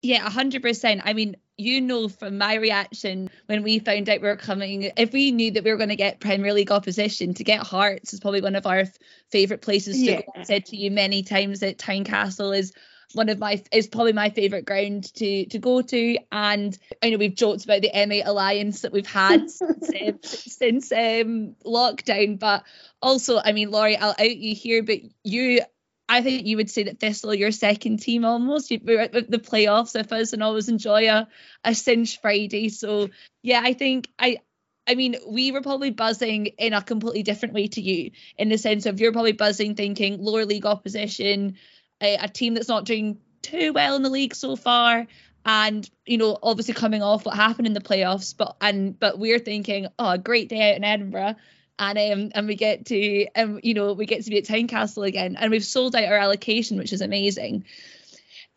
Yeah, 0.03 0.29
hundred 0.29 0.63
percent. 0.63 1.03
I 1.05 1.13
mean, 1.13 1.37
you 1.57 1.81
know 1.81 2.09
from 2.09 2.39
my 2.39 2.55
reaction 2.55 3.31
when 3.47 3.63
we 3.63 3.79
found 3.79 4.09
out 4.09 4.21
we 4.21 4.29
were 4.29 4.37
coming, 4.37 4.91
if 4.97 5.13
we 5.13 5.33
knew 5.33 5.53
that 5.53 5.65
we 5.65 5.71
were 5.71 5.79
going 5.79 5.89
to 5.89 5.97
get 5.97 6.21
Premier 6.21 6.53
League 6.53 6.71
opposition, 6.71 7.35
to 7.35 7.45
get 7.45 7.67
Hearts 7.67 8.13
is 8.13 8.21
probably 8.21 8.43
one 8.43 8.57
of 8.57 8.67
our 8.67 8.81
f- 8.81 8.99
favourite 9.31 9.63
places 9.63 9.97
to 9.97 10.05
Yeah. 10.05 10.17
go. 10.17 10.33
I 10.37 10.43
said 10.43 10.67
to 10.67 10.77
you 10.77 10.91
many 10.91 11.23
times 11.23 11.61
that 11.61 11.79
Tynecastle 11.79 12.57
is 12.57 12.73
one 13.13 13.29
of 13.29 13.39
my 13.39 13.63
is 13.73 13.87
probably 13.87 14.13
my 14.13 14.31
favorite 14.31 14.65
ground 14.65 15.13
to 15.15 15.47
to 15.47 15.59
go 15.59 15.83
to. 15.83 16.19
And 16.31 16.77
I 17.03 17.11
know 17.11 17.19
we've 17.19 17.35
joked 17.35 17.65
about 17.65 17.83
the 17.83 17.91
M8 17.95 18.27
alliance 18.27 18.83
that 18.83 18.93
we've 18.93 19.07
had 19.07 19.51
since, 19.51 19.95
um, 19.95 20.19
since 20.23 20.93
um, 20.93 21.57
lockdown, 21.65 22.39
but 22.39 22.65
also, 23.01 23.39
I 23.39 23.53
mean, 23.53 23.71
Lori, 23.71 23.97
I'll 23.97 24.11
out 24.11 24.37
you 24.37 24.55
here, 24.55 24.83
but 24.83 24.99
you. 25.25 25.61
I 26.09 26.23
think 26.23 26.47
you 26.47 26.57
would 26.59 26.71
say 26.71 26.85
that 26.85 27.01
Thistle, 27.01 27.35
your 27.35 27.51
second 27.51 27.99
team 27.99 28.25
almost. 28.25 28.71
You 28.71 28.79
were 28.81 29.01
at 29.01 29.13
the 29.13 29.39
playoffs 29.39 29.93
with 29.93 30.13
us 30.13 30.33
and 30.33 30.41
always 30.41 30.69
enjoy 30.69 31.09
a, 31.09 31.27
a 31.65 31.75
cinch 31.75 32.21
Friday. 32.21 32.69
So 32.69 33.09
yeah, 33.43 33.61
I 33.65 33.73
think 33.73 34.07
I 34.17 34.39
I 34.87 34.95
mean, 34.95 35.17
we 35.27 35.51
were 35.51 35.63
probably 35.63 35.91
buzzing 35.91 36.47
in 36.47 36.73
a 36.73 36.83
completely 36.83 37.25
different 37.25 37.55
way 37.55 37.67
to 37.69 37.81
you, 37.81 38.13
in 38.39 38.49
the 38.49 38.59
sense 38.59 38.87
of 38.87 39.01
you're 39.01 39.13
probably 39.13 39.33
buzzing 39.33 39.75
thinking 39.75 40.23
lower 40.23 40.45
league 40.45 40.67
opposition, 40.67 41.57
a, 42.01 42.17
a 42.17 42.29
team 42.29 42.55
that's 42.55 42.69
not 42.69 42.85
doing 42.85 43.19
too 43.43 43.73
well 43.73 43.97
in 43.97 44.03
the 44.03 44.11
league 44.11 44.35
so 44.35 44.57
far, 44.57 45.07
and 45.45 45.89
you 46.05 46.19
know, 46.19 46.39
obviously 46.43 46.75
coming 46.75 47.03
off 47.03 47.25
what 47.25 47.37
happened 47.37 47.67
in 47.67 47.73
the 47.73 47.81
playoffs, 47.81 48.37
but 48.37 48.57
and 48.61 48.99
but 48.99 49.19
we're 49.19 49.39
thinking, 49.39 49.87
oh, 49.99 50.11
a 50.11 50.19
great 50.19 50.49
day 50.49 50.71
out 50.71 50.77
in 50.77 50.85
Edinburgh. 50.85 51.37
And 51.79 51.99
um, 51.99 52.31
and 52.35 52.49
we 52.49 52.57
get 52.57 52.87
to 52.87 53.27
um, 53.37 53.61
you 53.63 53.75
know, 53.75 53.93
we 53.93 54.07
get 54.07 54.25
to 54.25 54.31
be 54.31 54.39
at 54.39 54.45
Tynecastle 54.45 55.07
again, 55.07 55.37
and 55.39 55.51
we've 55.51 55.65
sold 55.65 55.95
out 55.95 56.05
our 56.05 56.17
allocation, 56.17 56.79
which 56.79 56.93
is 56.93 57.03
amazing. 57.03 57.67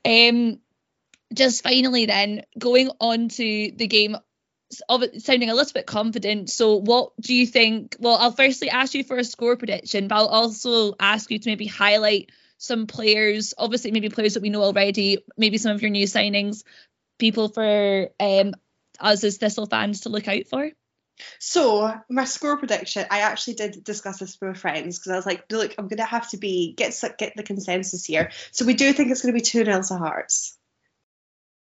Um, 0.06 0.60
just 1.34 1.62
finally, 1.62 2.06
then 2.06 2.44
going 2.58 2.90
on 3.00 3.30
to 3.30 3.72
the 3.76 3.88
game 3.88 4.16
of 4.88 5.04
it 5.04 5.22
sounding 5.22 5.50
a 5.50 5.56
little 5.56 5.74
bit 5.74 5.86
confident. 5.86 6.50
So, 6.50 6.78
what 6.78 7.12
do 7.20 7.34
you 7.34 7.46
think? 7.46 7.98
Well, 8.00 8.16
I'll 8.16 8.32
firstly 8.32 8.70
ask 8.70 8.94
you 8.94 9.04
for 9.04 9.18
a 9.18 9.24
score 9.24 9.58
prediction, 9.58 10.08
but 10.08 10.16
I'll 10.16 10.28
also 10.28 10.96
ask 11.00 11.30
you 11.30 11.40
to 11.40 11.50
maybe 11.50 11.68
highlight 11.68 12.32
some 12.60 12.86
players, 12.88 13.54
obviously, 13.58 13.92
maybe 13.92 14.10
players 14.10 14.36
that 14.36 14.44
we 14.44 14.50
know 14.50 14.62
already, 14.62 15.24
maybe 15.38 15.58
some 15.58 15.72
of 15.72 15.82
your 15.82 15.90
new 15.90 16.06
signings, 16.06 16.64
people 17.18 17.48
for 17.48 18.10
um, 18.20 18.54
us 19.00 19.24
as 19.24 19.38
Thistle 19.38 19.66
fans 19.66 20.02
to 20.02 20.10
look 20.10 20.28
out 20.28 20.46
for. 20.48 20.70
So 21.40 21.94
my 22.10 22.26
score 22.26 22.58
prediction, 22.58 23.06
I 23.10 23.22
actually 23.22 23.56
did 23.56 23.84
discuss 23.84 24.20
this 24.20 24.38
with 24.40 24.50
my 24.50 24.54
friends 24.54 25.00
because 25.00 25.12
I 25.12 25.16
was 25.16 25.26
like, 25.26 25.46
look, 25.50 25.74
I'm 25.78 25.88
gonna 25.88 26.06
have 26.06 26.30
to 26.30 26.38
be 26.38 26.74
get 26.74 27.02
get 27.18 27.34
the 27.36 27.44
consensus 27.44 28.06
here. 28.06 28.32
So 28.52 28.66
we 28.66 28.74
do 28.74 28.92
think 28.94 29.12
it's 29.12 29.22
gonna 29.22 29.34
be 29.34 29.42
two 29.42 29.66
0 29.66 29.82
to 29.82 29.98
Hearts. 29.98 30.58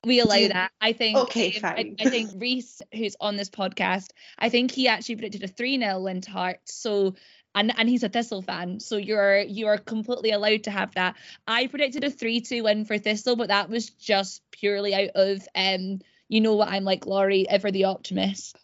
We 0.05 0.19
allow 0.19 0.47
that. 0.47 0.71
I 0.79 0.93
think. 0.93 1.17
Okay, 1.17 1.47
um, 1.47 1.51
I, 1.57 1.59
fine. 1.59 1.95
I 1.99 2.09
think 2.09 2.31
Reiss, 2.35 2.81
who's 2.93 3.15
on 3.19 3.35
this 3.35 3.49
podcast, 3.49 4.09
I 4.38 4.49
think 4.49 4.71
he 4.71 4.88
actually 4.88 5.15
predicted 5.15 5.43
a 5.43 5.47
three 5.53 5.79
0 5.79 6.01
win 6.01 6.21
to 6.21 6.31
Hearts. 6.31 6.73
So. 6.73 7.15
And, 7.57 7.73
and 7.75 7.89
he's 7.89 8.03
a 8.03 8.09
Thistle 8.09 8.43
fan, 8.43 8.79
so 8.79 8.97
you're 8.97 9.39
you 9.39 9.65
are 9.65 9.79
completely 9.79 10.29
allowed 10.29 10.65
to 10.65 10.71
have 10.71 10.93
that. 10.93 11.15
I 11.47 11.65
predicted 11.65 12.03
a 12.03 12.11
three 12.11 12.39
two 12.39 12.63
win 12.63 12.85
for 12.85 12.99
Thistle, 12.99 13.35
but 13.35 13.47
that 13.47 13.67
was 13.67 13.89
just 13.89 14.43
purely 14.51 14.93
out 14.93 15.09
of 15.15 15.47
um, 15.55 16.01
you 16.29 16.39
know 16.39 16.55
what 16.55 16.69
I'm 16.69 16.83
like, 16.83 17.07
Lori, 17.07 17.49
ever 17.49 17.71
the 17.71 17.85
optimist. 17.85 18.57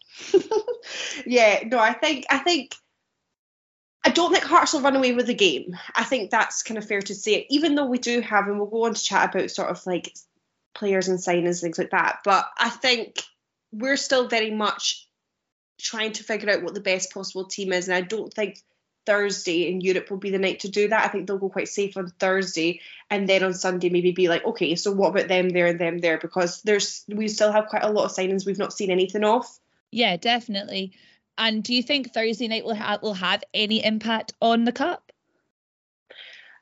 yeah, 1.25 1.63
no, 1.65 1.79
I 1.79 1.93
think 1.93 2.25
I 2.29 2.37
think 2.37 2.75
I 4.05 4.09
don't 4.09 4.31
think 4.31 4.43
Hearts 4.43 4.73
will 4.73 4.81
run 4.81 4.95
away 4.95 5.13
with 5.13 5.27
the 5.27 5.33
game. 5.33 5.75
I 5.95 6.03
think 6.03 6.29
that's 6.29 6.61
kind 6.61 6.77
of 6.77 6.85
fair 6.85 7.01
to 7.01 7.15
say. 7.15 7.47
Even 7.49 7.75
though 7.75 7.85
we 7.85 7.97
do 7.97 8.21
have, 8.21 8.47
and 8.47 8.59
we'll 8.59 8.69
go 8.69 8.85
on 8.85 8.93
to 8.93 9.03
chat 9.03 9.33
about 9.33 9.49
sort 9.49 9.69
of 9.69 9.83
like 9.87 10.13
players 10.75 11.07
and 11.07 11.17
signings, 11.17 11.45
and 11.45 11.61
things 11.61 11.79
like 11.79 11.91
that. 11.91 12.19
But 12.23 12.45
I 12.59 12.69
think 12.69 13.23
we're 13.71 13.97
still 13.97 14.27
very 14.27 14.51
much 14.51 15.07
trying 15.79 16.11
to 16.13 16.23
figure 16.23 16.51
out 16.51 16.63
what 16.63 16.73
the 16.73 16.79
best 16.79 17.11
possible 17.11 17.45
team 17.45 17.73
is, 17.73 17.87
and 17.87 17.95
I 17.95 18.01
don't 18.01 18.31
think 18.31 18.59
Thursday 19.05 19.69
in 19.69 19.81
Europe 19.81 20.09
will 20.09 20.17
be 20.17 20.31
the 20.31 20.39
night 20.39 20.61
to 20.61 20.69
do 20.69 20.87
that. 20.87 21.05
I 21.05 21.07
think 21.07 21.27
they'll 21.27 21.37
go 21.37 21.49
quite 21.49 21.67
safe 21.67 21.97
on 21.97 22.11
Thursday, 22.19 22.81
and 23.09 23.27
then 23.27 23.43
on 23.43 23.53
Sunday 23.53 23.89
maybe 23.89 24.11
be 24.11 24.27
like, 24.27 24.45
okay, 24.45 24.75
so 24.75 24.91
what 24.91 25.09
about 25.09 25.27
them 25.27 25.49
there 25.49 25.67
and 25.67 25.79
them 25.79 25.99
there? 25.99 26.17
Because 26.17 26.61
there's 26.61 27.03
we 27.07 27.27
still 27.27 27.51
have 27.51 27.67
quite 27.67 27.83
a 27.83 27.91
lot 27.91 28.05
of 28.05 28.11
signings 28.11 28.45
we've 28.45 28.57
not 28.57 28.73
seen 28.73 28.91
anything 28.91 29.23
of. 29.23 29.45
Yeah, 29.91 30.17
definitely. 30.17 30.93
And 31.37 31.63
do 31.63 31.73
you 31.73 31.83
think 31.83 32.13
Thursday 32.13 32.47
night 32.47 32.65
will 32.65 32.75
have 32.75 33.01
will 33.01 33.13
have 33.13 33.43
any 33.53 33.83
impact 33.83 34.33
on 34.41 34.63
the 34.63 34.71
cup? 34.71 35.11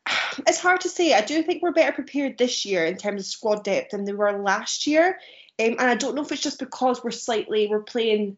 it's 0.47 0.59
hard 0.59 0.81
to 0.81 0.89
say. 0.89 1.13
I 1.13 1.21
do 1.21 1.43
think 1.43 1.61
we're 1.61 1.71
better 1.71 1.91
prepared 1.91 2.37
this 2.37 2.65
year 2.65 2.85
in 2.85 2.97
terms 2.97 3.21
of 3.21 3.27
squad 3.27 3.63
depth 3.63 3.91
than 3.91 4.05
they 4.05 4.13
were 4.13 4.41
last 4.41 4.87
year. 4.87 5.19
Um, 5.59 5.71
and 5.71 5.81
I 5.81 5.95
don't 5.95 6.15
know 6.15 6.21
if 6.21 6.31
it's 6.31 6.41
just 6.41 6.59
because 6.59 7.03
we're 7.03 7.11
slightly 7.11 7.67
we're 7.67 7.83
playing 7.83 8.37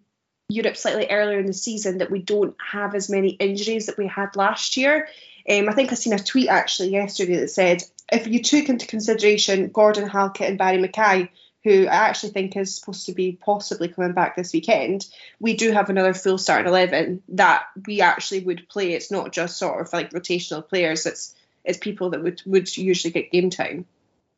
Europe 0.50 0.78
slightly 0.78 1.08
earlier 1.10 1.40
in 1.40 1.46
the 1.46 1.54
season 1.54 2.00
that 2.00 2.12
we 2.12 2.20
don't 2.20 2.56
have 2.60 2.96
as 2.96 3.10
many 3.10 3.30
injuries 3.30 3.88
that 3.88 3.98
we 3.98 4.08
had 4.08 4.36
last 4.36 4.78
year. 4.78 5.08
Um, 5.50 5.68
I 5.70 5.74
think 5.74 5.92
I 5.92 5.96
seen 5.96 6.14
a 6.14 6.20
tweet 6.20 6.50
actually 6.50 6.90
yesterday 6.90 7.38
that 7.38 7.50
said 7.50 7.84
if 8.12 8.28
you 8.28 8.42
took 8.42 8.70
into 8.70 8.88
consideration 8.88 9.70
Gordon 9.70 10.08
Halkett 10.08 10.48
and 10.48 10.58
Barrie 10.58 10.78
McKay, 10.78 11.30
who 11.64 11.88
I 11.88 11.96
actually 11.96 12.32
think 12.32 12.56
is 12.56 12.76
supposed 12.76 13.06
to 13.06 13.14
be 13.14 13.34
possibly 13.34 13.88
coming 13.88 14.14
back 14.14 14.36
this 14.36 14.54
weekend, 14.54 15.08
we 15.40 15.56
do 15.56 15.72
have 15.72 15.90
another 15.90 16.14
full 16.14 16.38
starting 16.38 16.68
eleven 16.68 17.24
that 17.30 17.66
we 17.88 18.02
actually 18.02 18.42
would 18.42 18.68
play. 18.70 18.94
It's 18.94 19.12
not 19.12 19.32
just 19.32 19.58
sort 19.58 19.82
of 19.82 19.92
like 19.94 20.12
rotational 20.12 20.68
players. 20.68 21.06
It's 21.06 21.36
it's 21.64 21.78
people 21.78 22.10
that 22.12 22.22
would 22.22 22.42
would 22.46 22.76
usually 22.76 23.12
get 23.12 23.32
game 23.32 23.50
time. 23.50 23.86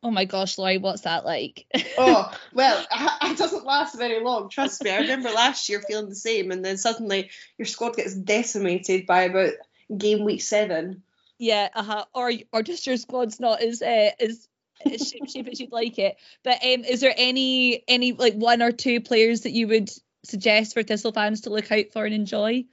Oh 0.06 0.12
my 0.12 0.26
gosh, 0.26 0.60
Lori, 0.60 0.78
what's 0.78 1.02
that 1.02 1.26
like? 1.26 1.66
oh 1.98 2.32
well, 2.54 2.86
it 3.24 3.38
doesn't 3.40 3.66
last 3.66 3.98
very 3.98 4.24
long. 4.24 4.50
Trust 4.50 4.84
me. 4.84 4.92
I 4.92 5.00
remember 5.00 5.32
last 5.32 5.68
year 5.68 5.82
feeling 5.82 6.10
the 6.10 6.16
same, 6.16 6.52
and 6.52 6.64
then 6.64 6.78
suddenly 6.78 7.32
your 7.58 7.66
squad 7.66 7.96
gets 7.96 8.14
decimated 8.14 9.08
by 9.08 9.24
about 9.24 9.54
game 9.98 10.24
week 10.24 10.44
seven. 10.44 11.02
Yeah, 11.40 11.70
uh-huh. 11.74 12.06
Or 12.14 12.32
or 12.54 12.62
just 12.62 12.86
your 12.86 12.98
squad's 12.98 13.40
not 13.40 13.64
as 13.64 13.82
uh, 13.82 14.12
as 14.20 14.48
as 14.86 15.10
shape 15.10 15.28
shape 15.28 15.48
as 15.48 15.60
you'd 15.60 15.72
like 15.72 15.98
it. 15.98 16.18
But 16.44 16.64
um, 16.64 16.84
is 16.84 17.02
there 17.02 17.16
any 17.18 17.84
any 17.88 18.12
like 18.14 18.36
one 18.36 18.62
or 18.62 18.72
two 18.72 19.02
players 19.02 19.42
that 19.42 19.54
you 19.54 19.68
would 19.70 19.90
suggest 20.24 20.76
for 20.76 20.84
Thistle 20.84 21.14
fans 21.14 21.42
to 21.42 21.50
look 21.50 21.72
out 21.72 21.86
for 21.92 22.06
and 22.06 22.14
enjoy? 22.14 22.66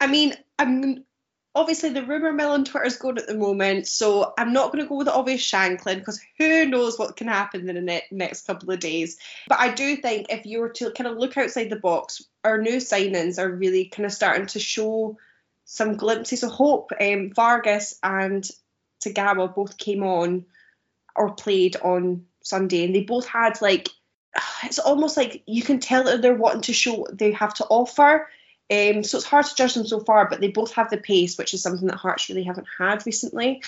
I 0.00 0.08
mean, 0.08 0.34
I'm 0.58 1.04
obviously 1.54 1.90
the 1.90 2.04
rumor 2.04 2.32
mill 2.32 2.50
on 2.50 2.64
Twitter 2.64 2.86
is 2.86 2.96
going 2.96 3.18
at 3.18 3.26
the 3.26 3.36
moment, 3.36 3.86
so 3.86 4.32
I'm 4.36 4.52
not 4.52 4.72
going 4.72 4.84
to 4.84 4.88
go 4.88 4.96
with 4.96 5.06
the 5.06 5.14
obvious 5.14 5.42
Shankland 5.42 5.98
because 5.98 6.20
who 6.38 6.66
knows 6.66 6.98
what 6.98 7.16
can 7.16 7.28
happen 7.28 7.68
in 7.68 7.74
the 7.74 7.80
ne- 7.80 8.06
next 8.10 8.46
couple 8.46 8.70
of 8.70 8.80
days. 8.80 9.18
But 9.48 9.60
I 9.60 9.72
do 9.72 9.96
think 9.96 10.26
if 10.30 10.46
you 10.46 10.60
were 10.60 10.70
to 10.70 10.90
kind 10.90 11.06
of 11.06 11.16
look 11.16 11.36
outside 11.36 11.70
the 11.70 11.76
box, 11.76 12.22
our 12.42 12.58
new 12.58 12.76
signings 12.76 13.38
are 13.38 13.48
really 13.48 13.86
kind 13.86 14.06
of 14.06 14.12
starting 14.12 14.46
to 14.46 14.58
show 14.58 15.16
some 15.64 15.96
glimpses 15.96 16.42
of 16.42 16.50
hope. 16.50 16.90
Um, 17.00 17.32
Vargas 17.34 17.98
and 18.02 18.48
Tagawa 19.02 19.54
both 19.54 19.78
came 19.78 20.02
on 20.02 20.46
or 21.16 21.34
played 21.34 21.76
on 21.76 22.26
Sunday, 22.42 22.84
and 22.84 22.94
they 22.94 23.02
both 23.02 23.26
had 23.26 23.62
like 23.62 23.88
it's 24.64 24.78
almost 24.78 25.16
like 25.16 25.42
you 25.46 25.62
can 25.62 25.78
tell 25.78 26.04
that 26.04 26.22
they're 26.22 26.34
wanting 26.34 26.62
to 26.62 26.72
show 26.72 26.94
what 26.94 27.16
they 27.16 27.32
have 27.32 27.54
to 27.54 27.66
offer. 27.66 28.28
Um, 28.74 29.04
so 29.04 29.18
it's 29.18 29.26
hard 29.26 29.46
to 29.46 29.54
judge 29.54 29.74
them 29.74 29.86
so 29.86 30.00
far, 30.00 30.28
but 30.28 30.40
they 30.40 30.48
both 30.48 30.72
have 30.74 30.90
the 30.90 30.96
pace, 30.96 31.38
which 31.38 31.54
is 31.54 31.62
something 31.62 31.86
that 31.88 31.96
Hearts 31.96 32.28
really 32.28 32.44
haven't 32.44 32.66
had 32.78 33.04
recently. 33.06 33.62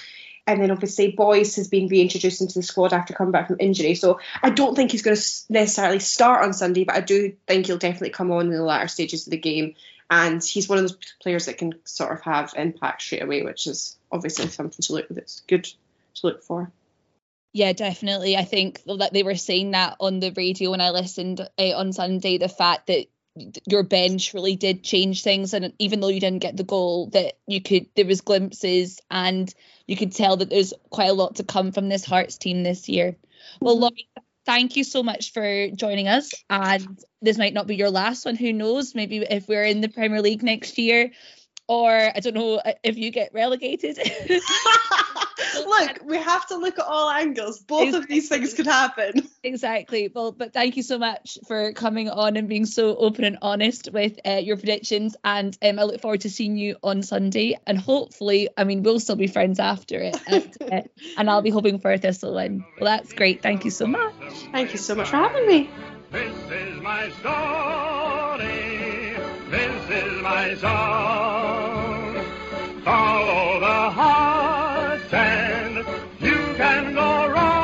And 0.47 0.63
then 0.63 0.71
obviously 0.71 1.11
Boyce 1.11 1.57
has 1.57 1.69
been 1.69 1.89
reintroduced 1.89 2.41
into 2.41 2.55
the 2.55 2.63
squad 2.63 2.93
after 2.93 3.15
coming 3.15 3.33
back 3.33 3.49
from 3.49 3.57
injury. 3.59 3.95
So 3.97 4.21
I 4.43 4.51
don't 4.51 4.77
think 4.77 4.93
he's 4.93 5.03
going 5.03 5.17
to 5.17 5.23
necessarily 5.49 5.99
start 5.99 6.45
on 6.45 6.53
Sunday, 6.53 6.85
but 6.85 6.95
I 6.95 7.01
do 7.01 7.35
think 7.47 7.67
he'll 7.67 7.79
definitely 7.79 8.11
come 8.11 8.31
on 8.31 8.47
in 8.47 8.53
the 8.53 8.63
latter 8.63 8.89
stages 8.89 9.27
of 9.27 9.33
the 9.33 9.39
game. 9.39 9.75
And 10.09 10.43
he's 10.43 10.69
one 10.69 10.79
of 10.79 10.85
those 10.85 10.97
players 11.21 11.47
that 11.47 11.59
can 11.59 11.75
sort 11.85 12.13
of 12.13 12.23
have 12.23 12.55
impact 12.57 13.03
straight 13.03 13.25
away, 13.25 13.43
which 13.43 13.67
is 13.67 13.97
obviously 14.13 14.47
something 14.49 14.83
to 14.83 14.93
look 14.93 15.09
that's 15.11 15.41
good 15.41 15.65
to 15.65 16.27
look 16.27 16.45
for. 16.45 16.71
Yeah, 17.53 17.73
definitely. 17.73 18.37
I 18.37 18.45
think 18.45 18.83
that 18.85 19.13
they 19.13 19.25
were 19.25 19.35
saying 19.35 19.73
that 19.73 19.97
on 19.99 20.21
the 20.21 20.33
radio 20.37 20.71
when 20.71 20.81
I 20.81 20.91
listened 20.91 21.41
uh, 21.41 21.73
on 21.75 21.93
Sunday. 21.93 22.39
The 22.39 22.49
fact 22.49 22.87
that 22.87 23.07
your 23.67 23.83
bench 23.83 24.35
really 24.35 24.57
did 24.57 24.83
change 24.83 25.23
things, 25.23 25.55
and 25.55 25.73
even 25.79 26.01
though 26.01 26.09
you 26.09 26.21
didn't 26.21 26.43
get 26.43 26.57
the 26.57 26.65
goal, 26.65 27.09
that 27.11 27.35
you 27.47 27.61
could 27.61 27.87
there 27.95 28.07
was 28.07 28.21
glimpses, 28.21 29.01
and 29.11 29.53
you 29.87 29.97
could 29.97 30.13
tell 30.13 30.37
that 30.39 30.51
there's 30.51 30.75
quite 30.91 31.11
a 31.11 31.15
lot 31.15 31.37
to 31.37 31.45
come 31.45 31.73
from 31.73 31.89
this 31.89 32.05
Hearts 32.05 32.39
team 32.39 32.63
this 32.63 32.89
year. 32.89 33.17
Well, 33.61 33.79
Lori, 33.79 34.09
thank 34.45 34.77
you 34.77 34.85
so 34.85 35.03
much 35.03 35.33
for 35.33 35.69
joining 35.71 36.09
us, 36.09 36.33
and 36.49 36.99
this 37.21 37.39
might 37.39 37.55
not 37.55 37.67
be 37.67 37.77
your 37.77 37.91
last 37.91 38.25
one. 38.25 38.37
Who 38.37 38.53
knows? 38.53 38.95
Maybe 38.95 39.19
if 39.19 39.49
we're 39.49 39.65
in 39.65 39.81
the 39.81 39.89
Premier 39.89 40.23
League 40.23 40.43
next 40.43 40.79
year. 40.79 41.13
Or 41.69 41.91
I 41.91 42.21
don't 42.21 42.35
know 42.35 42.57
uh, 42.57 42.73
if 42.83 42.97
you 42.97 43.11
get 43.11 43.33
relegated. 43.35 43.99
Look, 45.55 46.01
we 46.05 46.17
have 46.19 46.47
to 46.49 46.57
look 46.57 46.79
at 46.79 46.85
all 46.85 47.11
angles. 47.11 47.61
Both 47.61 47.95
of 47.95 48.07
these 48.07 48.29
things 48.29 48.55
could 48.55 48.67
happen. 48.67 49.29
Exactly. 49.43 50.11
Well, 50.13 50.33
but 50.33 50.53
thank 50.53 50.77
you 50.77 50.83
so 50.83 50.99
much 50.99 51.39
for 51.47 51.73
coming 51.73 52.09
on 52.09 52.37
and 52.37 52.49
being 52.49 52.67
so 52.67 52.97
open 52.97 53.25
and 53.25 53.39
honest 53.43 53.91
with 53.93 54.19
uh, 54.27 54.41
your 54.43 54.57
predictions. 54.57 55.17
And 55.25 55.57
um, 55.63 55.79
I 55.79 55.85
look 55.85 56.01
forward 56.01 56.23
to 56.23 56.31
seeing 56.31 56.57
you 56.57 56.77
on 56.83 57.03
Sunday. 57.03 57.59
And 57.67 57.79
hopefully, 57.79 58.49
I 58.57 58.65
mean, 58.65 58.83
we'll 58.83 59.01
still 59.01 59.17
be 59.17 59.27
friends 59.27 59.59
after 59.59 59.99
it. 59.99 60.17
And, 60.27 60.57
uh, 60.61 60.83
and 61.19 61.31
I'll 61.31 61.43
be 61.43 61.51
hoping 61.51 61.79
for 61.79 61.93
a 61.93 61.99
Thistle 61.99 62.35
win. 62.35 62.65
Well, 62.81 62.97
that's 62.97 63.13
great. 63.13 63.43
Thank 63.43 63.65
you 63.65 63.71
so 63.71 63.87
much. 63.87 64.15
Thank 64.53 64.73
you 64.73 64.79
so 64.79 64.95
much 64.95 65.09
for 65.11 65.17
having 65.17 65.47
me. 65.47 65.71
This 66.11 66.35
is 66.51 66.81
my 66.81 67.11
story. 67.21 68.47
This 69.51 69.91
is 69.91 70.23
my 70.23 70.55
song. 70.55 71.36
Follow 73.17 73.61
the 73.61 73.91
heart 73.99 75.15
and 75.15 75.77
you 76.21 76.37
can 76.55 76.93
go 76.95 77.29
wrong. 77.29 77.57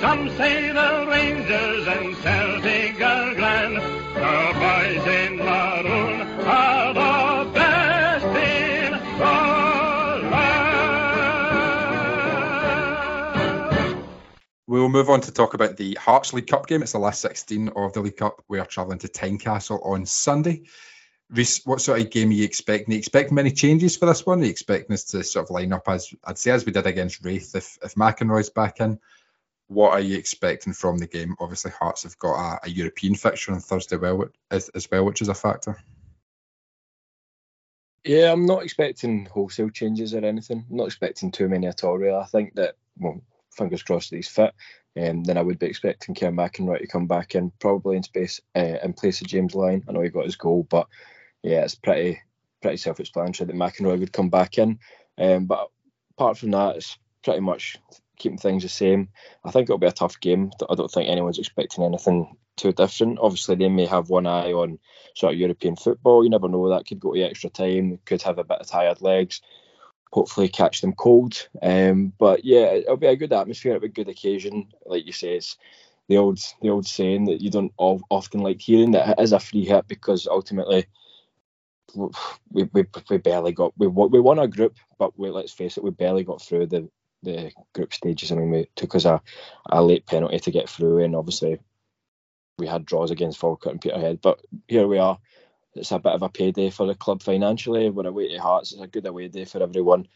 Some 0.00 0.30
say 0.30 0.72
the 0.72 1.06
Rangers 1.10 1.86
and 1.86 2.16
Celtic 2.16 3.02
are 3.02 3.34
grand. 3.34 3.76
The 4.14 4.54
boys 4.56 5.06
in 5.06 5.36
maroon 5.36 6.20
are 6.46 6.94
the 6.94 7.50
best 7.52 8.24
in 8.24 8.92
the 8.92 9.36
land. 10.30 10.70
We'll 14.66 14.88
move 14.88 15.10
on 15.10 15.20
to 15.20 15.32
talk 15.32 15.52
about 15.52 15.76
the 15.76 15.96
Hearts 15.96 16.32
League 16.32 16.46
Cup 16.46 16.66
game. 16.66 16.82
It's 16.82 16.92
the 16.92 16.98
last 16.98 17.20
16 17.20 17.68
of 17.76 17.92
the 17.92 18.00
League 18.00 18.16
Cup. 18.16 18.42
We 18.48 18.58
are 18.58 18.64
travelling 18.64 19.00
to 19.00 19.08
Tynecastle 19.08 19.84
on 19.84 20.06
Sunday. 20.06 20.62
What 21.64 21.80
sort 21.80 22.00
of 22.00 22.10
game 22.10 22.30
are 22.30 22.32
you 22.32 22.44
expecting? 22.44 22.92
Are 22.92 22.94
you 22.94 22.98
expecting 22.98 23.36
many 23.36 23.52
changes 23.52 23.96
for 23.96 24.06
this 24.06 24.26
one? 24.26 24.40
Are 24.40 24.44
you 24.44 24.50
expecting 24.50 24.94
us 24.94 25.04
to 25.04 25.22
sort 25.22 25.46
of 25.46 25.50
line 25.50 25.72
up 25.72 25.88
as 25.88 26.12
I'd 26.24 26.38
say 26.38 26.50
as 26.50 26.66
we 26.66 26.72
did 26.72 26.86
against 26.86 27.24
Raith 27.24 27.54
if, 27.54 27.78
if 27.82 27.94
McInroy's 27.94 28.50
back 28.50 28.80
in? 28.80 28.98
What 29.68 29.92
are 29.92 30.00
you 30.00 30.18
expecting 30.18 30.72
from 30.72 30.98
the 30.98 31.06
game? 31.06 31.36
Obviously, 31.38 31.70
Hearts 31.70 32.02
have 32.02 32.18
got 32.18 32.34
a, 32.34 32.66
a 32.66 32.68
European 32.68 33.14
fixture 33.14 33.52
on 33.52 33.60
Thursday 33.60 33.96
well, 33.96 34.24
as, 34.50 34.68
as 34.70 34.90
well, 34.90 35.04
which 35.04 35.22
is 35.22 35.28
a 35.28 35.34
factor. 35.34 35.80
Yeah, 38.04 38.32
I'm 38.32 38.46
not 38.46 38.64
expecting 38.64 39.26
wholesale 39.26 39.68
changes 39.68 40.14
or 40.14 40.24
anything. 40.24 40.66
I'm 40.68 40.76
not 40.76 40.86
expecting 40.86 41.30
too 41.30 41.48
many 41.48 41.68
at 41.68 41.84
all, 41.84 41.98
really. 41.98 42.16
I 42.16 42.24
think 42.24 42.54
that, 42.56 42.74
well, 42.98 43.20
fingers 43.52 43.84
crossed 43.84 44.10
that 44.10 44.16
he's 44.16 44.28
fit. 44.28 44.52
Um, 45.00 45.22
then 45.22 45.38
I 45.38 45.42
would 45.42 45.60
be 45.60 45.66
expecting 45.66 46.16
Kerr 46.16 46.32
McInroy 46.32 46.80
to 46.80 46.86
come 46.88 47.06
back 47.06 47.36
in, 47.36 47.52
probably 47.60 47.96
in 47.96 48.02
space 48.02 48.40
uh, 48.56 48.78
in 48.82 48.92
place 48.94 49.20
of 49.20 49.28
James 49.28 49.54
Lyon. 49.54 49.84
I 49.88 49.92
know 49.92 50.00
he 50.00 50.08
got 50.08 50.24
his 50.24 50.34
goal, 50.34 50.66
but 50.68 50.88
yeah, 51.42 51.62
it's 51.62 51.74
pretty 51.74 52.20
pretty 52.60 52.76
self-explanatory 52.76 53.46
that 53.46 53.56
McInroy 53.56 53.98
would 53.98 54.12
come 54.12 54.28
back 54.28 54.58
in. 54.58 54.78
Um, 55.16 55.46
but 55.46 55.68
apart 56.12 56.38
from 56.38 56.50
that, 56.50 56.76
it's 56.76 56.98
pretty 57.24 57.40
much 57.40 57.78
keeping 58.18 58.38
things 58.38 58.62
the 58.62 58.68
same. 58.68 59.08
I 59.44 59.50
think 59.50 59.64
it'll 59.64 59.78
be 59.78 59.86
a 59.86 59.92
tough 59.92 60.20
game. 60.20 60.50
I 60.68 60.74
don't 60.74 60.90
think 60.90 61.08
anyone's 61.08 61.38
expecting 61.38 61.84
anything 61.84 62.36
too 62.56 62.72
different. 62.72 63.18
Obviously, 63.20 63.56
they 63.56 63.68
may 63.68 63.86
have 63.86 64.10
one 64.10 64.26
eye 64.26 64.52
on 64.52 64.78
sort 65.16 65.32
of 65.32 65.38
European 65.38 65.76
football. 65.76 66.22
You 66.22 66.30
never 66.30 66.48
know. 66.48 66.68
That 66.68 66.86
could 66.86 67.00
go 67.00 67.14
to 67.14 67.22
extra 67.22 67.50
time. 67.50 67.98
Could 68.04 68.22
have 68.22 68.38
a 68.38 68.44
bit 68.44 68.58
of 68.60 68.66
tired 68.66 69.00
legs. 69.00 69.40
Hopefully, 70.12 70.48
catch 70.48 70.80
them 70.82 70.92
cold. 70.92 71.48
Um, 71.62 72.12
but 72.18 72.44
yeah, 72.44 72.66
it'll 72.72 72.96
be 72.96 73.06
a 73.06 73.16
good 73.16 73.32
atmosphere. 73.32 73.72
It'll 73.72 73.82
be 73.82 73.86
a 73.88 74.04
good 74.04 74.08
occasion. 74.08 74.68
Like 74.84 75.06
you 75.06 75.12
say, 75.12 75.36
it's 75.36 75.56
the 76.08 76.18
old 76.18 76.40
the 76.60 76.70
old 76.70 76.86
saying 76.86 77.26
that 77.26 77.40
you 77.40 77.50
don't 77.50 77.72
often 77.78 78.40
like 78.40 78.60
hearing 78.60 78.90
that 78.90 79.10
it 79.10 79.22
is 79.22 79.32
a 79.32 79.40
free 79.40 79.64
hit 79.64 79.86
because 79.88 80.26
ultimately 80.26 80.86
we, 81.94 82.64
we, 82.72 82.84
we 83.08 83.18
barely 83.18 83.52
got 83.52 83.72
we 83.76 83.86
we 83.86 84.20
won 84.20 84.38
our 84.38 84.46
group, 84.46 84.76
but 84.98 85.18
we, 85.18 85.30
let's 85.30 85.52
face 85.52 85.76
it, 85.76 85.84
we 85.84 85.90
barely 85.90 86.24
got 86.24 86.42
through 86.42 86.66
the 86.66 86.88
the 87.22 87.52
group 87.74 87.92
stages. 87.92 88.32
I 88.32 88.36
mean, 88.36 88.50
we 88.50 88.68
took 88.76 88.94
us 88.94 89.04
a, 89.04 89.20
a 89.68 89.82
late 89.82 90.06
penalty 90.06 90.38
to 90.38 90.50
get 90.50 90.68
through, 90.68 91.04
and 91.04 91.14
obviously 91.14 91.58
we 92.58 92.66
had 92.66 92.84
draws 92.84 93.10
against 93.10 93.38
Falkirk 93.38 93.72
and 93.72 93.80
Peterhead. 93.80 94.20
But 94.20 94.40
here 94.68 94.86
we 94.86 94.98
are. 94.98 95.18
It's 95.74 95.92
a 95.92 95.98
bit 95.98 96.12
of 96.12 96.22
a 96.22 96.28
payday 96.28 96.70
for 96.70 96.86
the 96.86 96.94
club 96.94 97.22
financially. 97.22 97.90
We're 97.90 98.06
away 98.06 98.28
to 98.28 98.38
Hearts. 98.38 98.72
It's 98.72 98.82
a 98.82 98.86
good 98.86 99.06
away 99.06 99.28
day 99.28 99.44
for 99.44 99.62
everyone. 99.62 100.06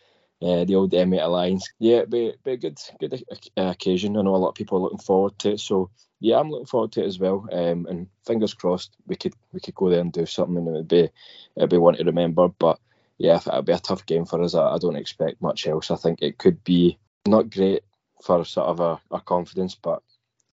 Uh, 0.43 0.65
the 0.65 0.75
old 0.75 0.93
M8 0.93 1.23
Alliance. 1.23 1.73
Yeah, 1.79 1.99
it'd 1.99 2.11
be, 2.11 2.35
be 2.45 2.53
a 2.53 2.57
good 2.57 2.79
good 2.99 3.23
occasion. 3.57 4.17
I 4.17 4.23
know 4.23 4.35
a 4.35 4.37
lot 4.37 4.49
of 4.49 4.55
people 4.57 4.79
are 4.79 4.83
looking 4.83 4.99
forward 4.99 5.39
to 5.41 5.53
it. 5.53 5.61
So 5.61 5.91
yeah, 6.25 6.39
I'm 6.39 6.51
looking 6.51 6.65
forward 6.65 6.93
to 6.93 7.03
it 7.03 7.07
as 7.07 7.19
well. 7.19 7.47
Um, 7.53 7.87
and 7.87 8.07
fingers 8.27 8.55
crossed 8.55 8.97
we 9.07 9.15
could 9.15 9.35
we 9.53 9.61
could 9.61 9.75
go 9.75 9.91
there 9.91 10.01
and 10.01 10.11
do 10.11 10.25
something, 10.25 10.57
and 10.57 10.69
it'd 10.69 10.89
be 10.89 11.11
it'd 11.55 11.69
be 11.69 11.77
one 11.77 11.97
to 11.97 12.05
remember. 12.05 12.49
But 12.49 12.79
yeah, 13.19 13.37
it'll 13.37 13.61
be 13.61 13.73
a 13.73 13.79
tough 13.79 14.07
game 14.07 14.25
for 14.25 14.43
us. 14.43 14.55
I, 14.55 14.71
I 14.71 14.79
don't 14.79 14.97
expect 14.97 15.43
much 15.43 15.67
else. 15.67 15.91
I 15.91 15.97
think 15.97 16.23
it 16.23 16.39
could 16.39 16.65
be 16.65 16.99
not 17.27 17.51
great 17.51 17.83
for 18.23 18.43
sort 18.47 18.69
of 18.69 18.81
our, 18.81 19.01
our 19.11 19.21
confidence, 19.21 19.75
but 19.75 20.03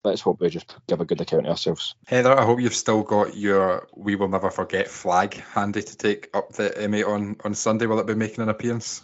let's 0.03 0.21
hope 0.21 0.41
we 0.41 0.49
just 0.49 0.75
give 0.87 1.01
a 1.01 1.05
good 1.05 1.21
account 1.21 1.45
of 1.45 1.51
ourselves. 1.51 1.93
Heather, 2.07 2.35
I 2.35 2.43
hope 2.43 2.59
you've 2.59 2.73
still 2.73 3.03
got 3.03 3.37
your 3.37 3.87
"We 3.95 4.15
Will 4.15 4.27
Never 4.27 4.49
Forget" 4.49 4.87
flag 4.87 5.35
handy 5.35 5.83
to 5.83 5.97
take 5.97 6.31
up 6.33 6.51
the 6.53 6.71
M8 6.71 7.07
on 7.07 7.35
on 7.43 7.53
Sunday. 7.53 7.85
Will 7.85 7.99
it 7.99 8.07
be 8.07 8.15
making 8.15 8.41
an 8.41 8.49
appearance? 8.49 9.03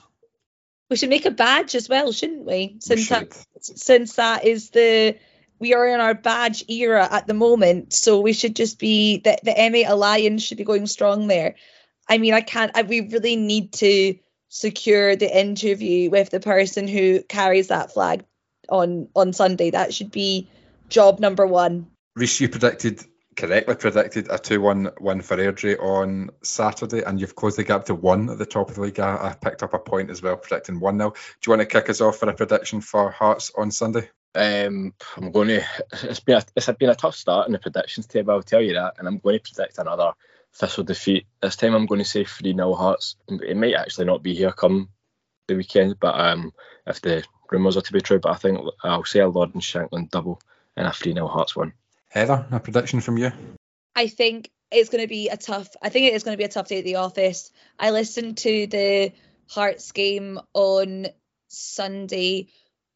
We 0.89 0.95
should 0.95 1.09
make 1.09 1.25
a 1.25 1.31
badge 1.31 1.75
as 1.75 1.87
well, 1.87 2.11
shouldn't 2.11 2.45
we? 2.45 2.77
Since 2.79 3.11
we 3.11 3.15
that, 3.15 3.45
since 3.61 4.13
that 4.15 4.45
is 4.45 4.71
the 4.71 5.17
we 5.59 5.73
are 5.73 5.87
in 5.87 5.99
our 5.99 6.13
badge 6.13 6.63
era 6.69 7.07
at 7.09 7.27
the 7.27 7.33
moment, 7.33 7.93
so 7.93 8.19
we 8.19 8.33
should 8.33 8.55
just 8.55 8.79
be 8.79 9.19
the 9.19 9.37
the 9.43 9.51
M8 9.51 9.89
Alliance 9.89 10.43
should 10.43 10.57
be 10.57 10.63
going 10.63 10.87
strong 10.87 11.27
there. 11.27 11.55
I 12.07 12.17
mean, 12.17 12.33
I 12.33 12.41
can't. 12.41 12.71
I, 12.75 12.83
we 12.83 13.01
really 13.01 13.35
need 13.35 13.73
to 13.73 14.15
secure 14.49 15.15
the 15.15 15.39
interview 15.39 16.09
with 16.09 16.29
the 16.29 16.39
person 16.39 16.87
who 16.87 17.21
carries 17.23 17.67
that 17.69 17.93
flag 17.93 18.25
on 18.69 19.09
on 19.15 19.33
Sunday. 19.33 19.71
That 19.71 19.93
should 19.93 20.11
be 20.11 20.49
job 20.89 21.19
number 21.19 21.45
one. 21.47 21.87
Reiss, 22.15 22.39
you 22.39 22.49
predicted 22.49 23.03
correctly 23.35 23.75
predicted 23.75 24.27
a 24.29 24.37
2 24.37 24.61
1 24.61 24.91
win 24.99 25.21
for 25.21 25.37
Airdrie 25.37 25.79
on 25.79 26.29
Saturday, 26.43 27.03
and 27.03 27.19
you've 27.19 27.35
closed 27.35 27.57
the 27.57 27.63
gap 27.63 27.85
to 27.85 27.95
one 27.95 28.29
at 28.29 28.37
the 28.37 28.45
top 28.45 28.69
of 28.69 28.75
the 28.75 28.81
league. 28.81 28.99
I, 28.99 29.29
I 29.29 29.33
picked 29.33 29.63
up 29.63 29.73
a 29.73 29.79
point 29.79 30.09
as 30.09 30.21
well, 30.21 30.37
predicting 30.37 30.79
1 30.79 30.97
0. 30.97 31.11
Do 31.11 31.17
you 31.45 31.49
want 31.49 31.61
to 31.61 31.65
kick 31.65 31.89
us 31.89 32.01
off 32.01 32.17
for 32.17 32.29
a 32.29 32.33
prediction 32.33 32.81
for 32.81 33.11
Hearts 33.11 33.51
on 33.57 33.71
Sunday? 33.71 34.09
Um, 34.35 34.93
I'm 35.15 35.31
going 35.31 35.47
to. 35.47 35.63
It's 36.03 36.19
been 36.19 36.37
a, 36.37 36.43
it's 36.55 36.69
been 36.71 36.89
a 36.89 36.95
tough 36.95 37.15
start 37.15 37.47
in 37.47 37.53
the 37.53 37.59
predictions 37.59 38.07
table. 38.07 38.33
I'll 38.33 38.43
tell 38.43 38.61
you 38.61 38.73
that, 38.73 38.95
and 38.97 39.07
I'm 39.07 39.19
going 39.19 39.39
to 39.39 39.53
predict 39.53 39.77
another 39.77 40.11
Thistle 40.53 40.83
defeat. 40.83 41.25
This 41.41 41.55
time, 41.55 41.73
I'm 41.73 41.85
going 41.85 41.99
to 41.99 42.05
say 42.05 42.23
three 42.23 42.53
0 42.53 42.73
Hearts. 42.73 43.15
It 43.27 43.57
might 43.57 43.75
actually 43.75 44.05
not 44.05 44.23
be 44.23 44.35
here 44.35 44.51
come 44.51 44.89
the 45.47 45.55
weekend, 45.55 45.99
but 45.99 46.19
um, 46.19 46.53
if 46.87 47.01
the 47.01 47.23
rumours 47.51 47.77
are 47.77 47.81
to 47.81 47.93
be 47.93 48.01
true, 48.01 48.19
but 48.19 48.31
I 48.31 48.35
think 48.35 48.59
I'll 48.83 49.03
say 49.03 49.19
a 49.19 49.27
Lawrence 49.27 49.65
Shankland 49.65 50.09
double 50.09 50.41
and 50.75 50.87
a 50.87 50.91
three 50.91 51.13
0 51.13 51.27
Hearts 51.27 51.55
one. 51.55 51.73
Heather, 52.09 52.45
a 52.51 52.59
prediction 52.59 53.01
from 53.01 53.17
you? 53.17 53.31
I 53.95 54.07
think 54.07 54.49
it's 54.71 54.89
going 54.89 55.03
to 55.03 55.07
be 55.07 55.29
a 55.29 55.37
tough. 55.37 55.69
I 55.81 55.89
think 55.89 56.07
it 56.07 56.13
is 56.13 56.23
going 56.23 56.33
to 56.33 56.37
be 56.37 56.45
a 56.45 56.49
tough 56.49 56.67
day 56.67 56.79
at 56.79 56.85
the 56.85 56.95
office. 56.95 57.51
I 57.79 57.91
listened 57.91 58.37
to 58.39 58.67
the 58.67 59.13
Hearts 59.49 59.91
game 59.91 60.39
on 60.53 61.07
Sunday. 61.47 62.47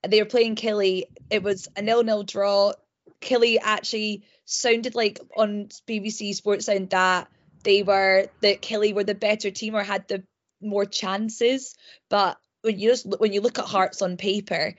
They 0.07 0.21
were 0.21 0.29
playing 0.29 0.55
Killie. 0.55 1.03
It 1.29 1.43
was 1.43 1.67
a 1.75 1.81
nil-nil 1.81 2.23
draw. 2.23 2.73
Killie 3.21 3.57
actually 3.61 4.23
sounded 4.45 4.95
like 4.95 5.19
on 5.35 5.67
BBC 5.87 6.39
Sportsound 6.39 6.91
that 6.91 7.27
they 7.63 7.83
were 7.83 8.27
that 8.41 8.61
Killie 8.61 8.93
were 8.93 9.03
the 9.03 9.15
better 9.15 9.51
team 9.51 9.75
or 9.75 9.83
had 9.83 10.07
the 10.07 10.23
more 10.61 10.85
chances. 10.85 11.75
But 12.09 12.37
when 12.61 12.79
you 12.79 12.89
just 12.89 13.05
when 13.19 13.33
you 13.33 13.41
look 13.41 13.59
at 13.59 13.65
Hearts 13.65 14.01
on 14.01 14.17
paper, 14.17 14.75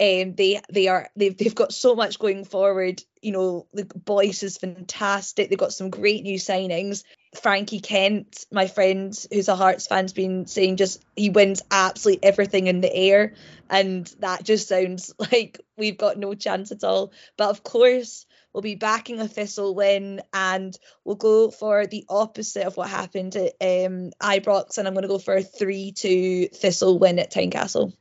um, 0.00 0.34
they 0.34 0.60
they 0.70 0.88
are 0.88 1.08
they've 1.16 1.36
they've 1.36 1.54
got 1.54 1.72
so 1.72 1.94
much 1.94 2.18
going 2.18 2.44
forward. 2.44 3.02
You 3.20 3.32
know, 3.32 3.66
the 3.72 3.84
Boyce 3.84 4.42
is 4.42 4.58
fantastic. 4.58 5.48
They've 5.48 5.58
got 5.58 5.72
some 5.72 5.90
great 5.90 6.22
new 6.22 6.38
signings. 6.38 7.04
Frankie 7.34 7.80
Kent, 7.80 8.44
my 8.52 8.66
friend 8.66 9.18
who's 9.32 9.48
a 9.48 9.56
Hearts 9.56 9.86
fan's 9.86 10.12
been 10.12 10.46
saying 10.46 10.76
just 10.76 11.02
he 11.16 11.30
wins 11.30 11.62
absolutely 11.70 12.28
everything 12.28 12.66
in 12.66 12.82
the 12.82 12.94
air, 12.94 13.34
and 13.70 14.06
that 14.18 14.44
just 14.44 14.68
sounds 14.68 15.14
like 15.18 15.60
we've 15.76 15.96
got 15.96 16.18
no 16.18 16.34
chance 16.34 16.72
at 16.72 16.84
all. 16.84 17.12
But 17.38 17.48
of 17.48 17.62
course, 17.62 18.26
we'll 18.52 18.62
be 18.62 18.74
backing 18.74 19.18
a 19.18 19.28
Thistle 19.28 19.74
win, 19.74 20.20
and 20.34 20.76
we'll 21.04 21.16
go 21.16 21.50
for 21.50 21.86
the 21.86 22.04
opposite 22.08 22.66
of 22.66 22.76
what 22.76 22.90
happened 22.90 23.34
at 23.36 23.52
um, 23.60 24.10
Ibrox, 24.20 24.76
and 24.76 24.86
I'm 24.86 24.94
going 24.94 25.02
to 25.02 25.08
go 25.08 25.18
for 25.18 25.34
a 25.34 25.42
three-two 25.42 26.48
Thistle 26.48 26.98
win 26.98 27.18
at 27.18 27.32
Tynecastle. 27.32 27.94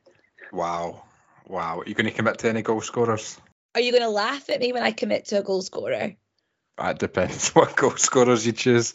Wow. 0.51 1.03
Wow. 1.47 1.79
Are 1.79 1.86
you 1.86 1.95
going 1.95 2.05
to 2.05 2.11
commit 2.11 2.39
to 2.39 2.49
any 2.49 2.61
goal 2.61 2.82
scorers? 2.82 3.39
Are 3.75 3.82
you 3.82 3.91
going 3.91 4.03
to 4.03 4.09
laugh 4.09 4.49
at 4.49 4.59
me 4.59 4.73
when 4.73 4.84
I 4.84 4.91
commit 4.91 5.25
to 5.27 5.39
a 5.39 5.43
goal 5.43 5.61
scorer? 5.61 6.15
That 6.78 6.99
depends 6.99 7.49
what 7.55 7.76
goal 7.76 7.97
scorers 7.97 8.45
you 8.45 8.53
choose. 8.53 8.93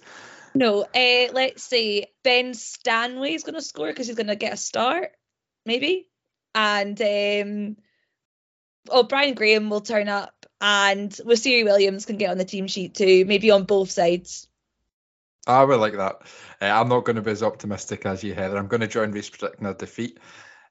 No, 0.55 0.83
uh, 0.83 1.27
let's 1.33 1.62
say 1.62 2.07
Ben 2.24 2.55
Stanway 2.55 3.35
is 3.35 3.43
going 3.43 3.57
to 3.57 3.62
score 3.62 3.89
because 3.89 4.07
he's 4.07 4.16
going 4.16 4.29
to 4.29 4.37
get 4.37 4.55
a 4.55 4.57
start, 4.57 5.12
maybe. 5.66 6.09
And 6.55 7.01
um, 7.03 7.77
oh, 8.89 9.03
Brian 9.03 9.35
Graham 9.35 9.68
will 9.68 9.83
turn 9.83 10.09
up, 10.09 10.47
and 10.61 11.11
Wasiri 11.11 11.64
Williams 11.64 12.07
can 12.07 12.16
get 12.16 12.31
on 12.31 12.39
the 12.39 12.45
team 12.47 12.68
sheet 12.68 12.95
too, 12.95 13.27
maybe 13.27 13.51
on 13.51 13.64
both 13.64 13.91
sides. 13.91 14.49
I 15.47 15.62
would 15.62 15.79
like 15.79 15.97
that. 15.97 16.22
Uh, 16.61 16.64
I'm 16.64 16.89
not 16.89 17.05
going 17.05 17.16
to 17.16 17.22
be 17.22 17.31
as 17.31 17.43
optimistic 17.43 18.07
as 18.07 18.24
you, 18.24 18.35
Heather. 18.35 18.57
I'm 18.57 18.66
going 18.66 18.81
to 18.81 18.89
join 18.89 19.12
Reiss 19.12 19.31
predicting 19.31 19.66
a 19.66 19.74
defeat. 19.74 20.18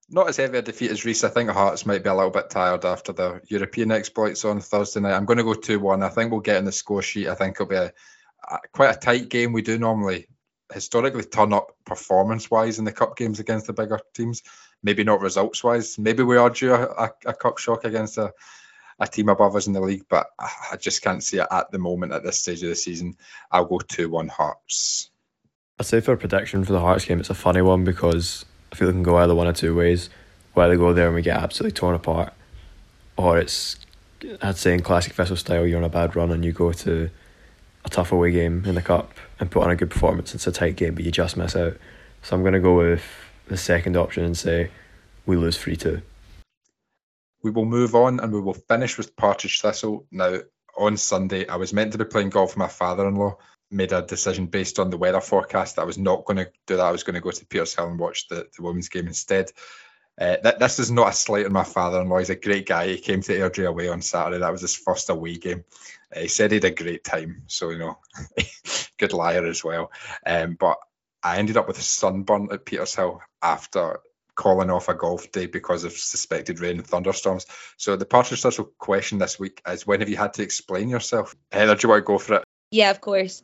Not 0.09 0.29
as 0.29 0.37
heavy 0.37 0.59
a 0.59 0.61
defeat 0.61 0.91
as 0.91 1.03
Reiss. 1.03 1.23
I 1.23 1.29
think 1.29 1.49
Hearts 1.49 1.85
might 1.85 2.03
be 2.03 2.09
a 2.09 2.13
little 2.13 2.29
bit 2.29 2.49
tired 2.49 2.85
after 2.85 3.11
the 3.11 3.41
European 3.47 3.91
exploits 3.91 4.45
on 4.45 4.61
Thursday 4.61 4.99
night. 4.99 5.15
I'm 5.15 5.25
going 5.25 5.37
to 5.37 5.43
go 5.43 5.55
2 5.55 5.79
1. 5.79 6.03
I 6.03 6.09
think 6.09 6.31
we'll 6.31 6.41
get 6.41 6.57
in 6.57 6.65
the 6.65 6.71
score 6.71 7.01
sheet. 7.01 7.27
I 7.27 7.35
think 7.35 7.55
it'll 7.55 7.65
be 7.65 7.75
a, 7.75 7.91
a 8.47 8.59
quite 8.71 8.95
a 8.95 8.99
tight 8.99 9.29
game. 9.29 9.51
We 9.51 9.63
do 9.63 9.79
normally 9.79 10.27
historically 10.71 11.23
turn 11.23 11.53
up 11.53 11.75
performance 11.85 12.49
wise 12.49 12.79
in 12.79 12.85
the 12.85 12.91
cup 12.91 13.17
games 13.17 13.39
against 13.39 13.67
the 13.67 13.73
bigger 13.73 13.99
teams. 14.13 14.43
Maybe 14.83 15.03
not 15.03 15.21
results 15.21 15.63
wise. 15.63 15.97
Maybe 15.97 16.21
we 16.21 16.37
are 16.37 16.49
due 16.49 16.73
a, 16.73 16.83
a, 16.83 17.11
a 17.25 17.33
cup 17.33 17.57
shock 17.57 17.83
against 17.83 18.17
a, 18.19 18.31
a 18.99 19.07
team 19.07 19.29
above 19.29 19.55
us 19.55 19.67
in 19.67 19.73
the 19.73 19.81
league, 19.81 20.05
but 20.07 20.27
I 20.39 20.77
just 20.77 21.01
can't 21.01 21.23
see 21.23 21.39
it 21.39 21.47
at 21.49 21.71
the 21.71 21.79
moment 21.79 22.13
at 22.13 22.23
this 22.23 22.39
stage 22.39 22.61
of 22.63 22.69
the 22.69 22.75
season. 22.75 23.17
I'll 23.51 23.65
go 23.65 23.79
2 23.79 24.09
1 24.09 24.27
Hearts. 24.27 25.09
I'd 25.79 25.87
say 25.87 25.99
for 25.99 26.13
a 26.13 26.17
prediction 26.17 26.63
for 26.63 26.73
the 26.73 26.79
Hearts 26.79 27.05
game, 27.05 27.19
it's 27.19 27.29
a 27.29 27.35
funny 27.35 27.61
one 27.61 27.83
because 27.83 28.45
I 28.75 28.77
feel 28.77 28.89
it 28.89 28.91
can 28.91 29.03
go 29.03 29.15
either 29.15 29.33
one 29.33 29.47
or 29.47 29.53
two 29.53 29.73
ways. 29.73 30.09
Either 30.57 30.75
go 30.75 30.91
there 30.91 31.05
and 31.05 31.15
we 31.15 31.21
get 31.21 31.37
absolutely 31.37 31.73
torn 31.73 31.95
apart, 31.95 32.33
or 33.15 33.39
it's 33.39 33.77
I'd 34.41 34.57
say 34.57 34.73
in 34.73 34.81
classic 34.81 35.13
Thistle 35.13 35.37
style, 35.37 35.65
you're 35.65 35.77
on 35.77 35.85
a 35.85 35.89
bad 35.89 36.13
run 36.13 36.29
and 36.29 36.43
you 36.43 36.51
go 36.51 36.73
to 36.73 37.09
a 37.85 37.89
tough 37.89 38.11
away 38.11 38.31
game 38.31 38.65
in 38.65 38.75
the 38.75 38.81
cup 38.81 39.13
and 39.39 39.49
put 39.49 39.63
on 39.63 39.71
a 39.71 39.77
good 39.77 39.91
performance. 39.91 40.35
It's 40.35 40.45
a 40.45 40.51
tight 40.51 40.75
game, 40.75 40.93
but 40.93 41.05
you 41.05 41.11
just 41.11 41.37
miss 41.37 41.55
out. 41.55 41.77
So 42.21 42.35
I'm 42.35 42.41
going 42.41 42.53
to 42.53 42.59
go 42.59 42.75
with 42.75 43.01
the 43.47 43.55
second 43.55 43.95
option 43.95 44.25
and 44.25 44.37
say 44.37 44.71
we 45.25 45.37
lose 45.37 45.57
3 45.57 45.77
2. 45.77 46.01
We 47.43 47.51
will 47.51 47.65
move 47.65 47.95
on 47.95 48.19
and 48.19 48.33
we 48.33 48.41
will 48.41 48.55
finish 48.55 48.97
with 48.97 49.15
Partridge 49.15 49.61
Thistle. 49.61 50.05
Now, 50.11 50.39
on 50.77 50.97
Sunday, 50.97 51.47
I 51.47 51.55
was 51.55 51.71
meant 51.71 51.93
to 51.93 51.97
be 51.97 52.03
playing 52.03 52.29
golf 52.29 52.51
with 52.51 52.57
my 52.57 52.67
father 52.67 53.07
in 53.07 53.15
law. 53.15 53.37
Made 53.75 53.91
a 53.91 54.01
decision 54.01 54.45
based 54.45 54.79
on 54.79 54.89
the 54.89 54.97
weather 54.97 55.19
forecast 55.19 55.75
that 55.75 55.81
I 55.81 55.85
was 55.85 55.97
not 55.97 56.23
going 56.23 56.37
to 56.37 56.49
do 56.65 56.77
that. 56.77 56.85
I 56.85 56.91
was 56.91 57.03
going 57.03 57.15
to 57.15 57.19
go 57.21 57.31
to 57.31 57.45
Petershill 57.45 57.89
and 57.89 57.99
watch 57.99 58.29
the, 58.29 58.47
the 58.55 58.63
women's 58.63 58.87
game 58.87 59.07
instead. 59.07 59.51
Uh, 60.17 60.37
th- 60.37 60.59
this 60.59 60.79
is 60.79 60.89
not 60.89 61.09
a 61.09 61.13
slight 61.13 61.45
on 61.45 61.51
my 61.51 61.63
father-in-law. 61.63 62.19
He's 62.19 62.29
a 62.29 62.35
great 62.35 62.65
guy. 62.65 62.87
He 62.87 62.97
came 62.99 63.21
to 63.21 63.37
Airdrie 63.37 63.67
away 63.67 63.89
on 63.89 64.01
Saturday. 64.01 64.39
That 64.39 64.51
was 64.51 64.61
his 64.61 64.75
first 64.75 65.09
away 65.09 65.35
game. 65.35 65.65
Uh, 66.15 66.21
he 66.21 66.27
said 66.29 66.51
he 66.51 66.55
had 66.55 66.65
a 66.65 66.71
great 66.71 67.03
time. 67.03 67.43
So 67.47 67.69
you 67.69 67.79
know, 67.79 67.97
good 68.97 69.11
liar 69.11 69.45
as 69.45 69.63
well. 69.63 69.91
Um, 70.25 70.55
but 70.57 70.77
I 71.21 71.37
ended 71.37 71.57
up 71.57 71.67
with 71.67 71.79
a 71.79 71.83
sunburn 71.83 72.47
at 72.51 72.65
Petershill 72.65 73.19
after 73.41 73.99
calling 74.35 74.69
off 74.69 74.89
a 74.89 74.93
golf 74.93 75.31
day 75.31 75.47
because 75.47 75.83
of 75.83 75.93
suspected 75.93 76.59
rain 76.59 76.77
and 76.77 76.87
thunderstorms. 76.87 77.45
So 77.77 77.95
the 77.95 78.05
Partridge 78.05 78.45
question 78.77 79.17
this 79.17 79.37
week 79.37 79.61
is: 79.67 79.85
When 79.85 79.99
have 79.99 80.09
you 80.09 80.17
had 80.17 80.35
to 80.35 80.43
explain 80.43 80.87
yourself? 80.87 81.35
Heather, 81.51 81.75
do 81.75 81.87
you 81.87 81.89
want 81.89 82.01
to 82.01 82.05
go 82.05 82.17
for 82.17 82.35
it? 82.35 82.43
Yeah, 82.71 82.91
of 82.91 83.01
course. 83.01 83.41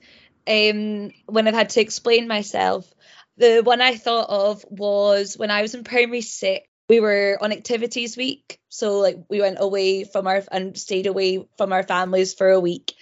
Um, 0.47 1.11
when 1.28 1.47
I've 1.47 1.53
had 1.53 1.69
to 1.72 1.82
explain 1.82 2.28
myself, 2.28 2.91
the 3.38 3.61
one 3.63 3.82
I 3.82 3.95
thought 3.95 4.30
of 4.30 4.65
was 4.69 5.38
when 5.38 5.51
I 5.51 5.61
was 5.61 5.74
in 5.76 5.84
primary 5.84 6.22
six. 6.22 6.67
We 6.89 6.99
were 6.99 7.38
on 7.39 7.53
activities 7.53 8.17
week, 8.17 8.59
so 8.67 8.99
like 8.99 9.17
we 9.30 9.39
went 9.39 9.57
away 9.61 10.03
from 10.03 10.28
our 10.28 10.43
and 10.51 10.78
stayed 10.78 11.07
away 11.07 11.47
from 11.57 11.72
our 11.72 11.84
families 11.84 12.34
for 12.34 12.49
a 12.49 12.59
week, 12.59 12.95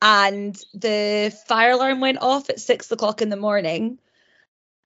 and 0.00 0.56
the 0.72 1.36
fire 1.46 1.72
alarm 1.72 2.00
went 2.00 2.22
off 2.22 2.48
at 2.48 2.58
six 2.60 2.90
o'clock 2.90 3.20
in 3.20 3.28
the 3.28 3.36
morning, 3.36 3.98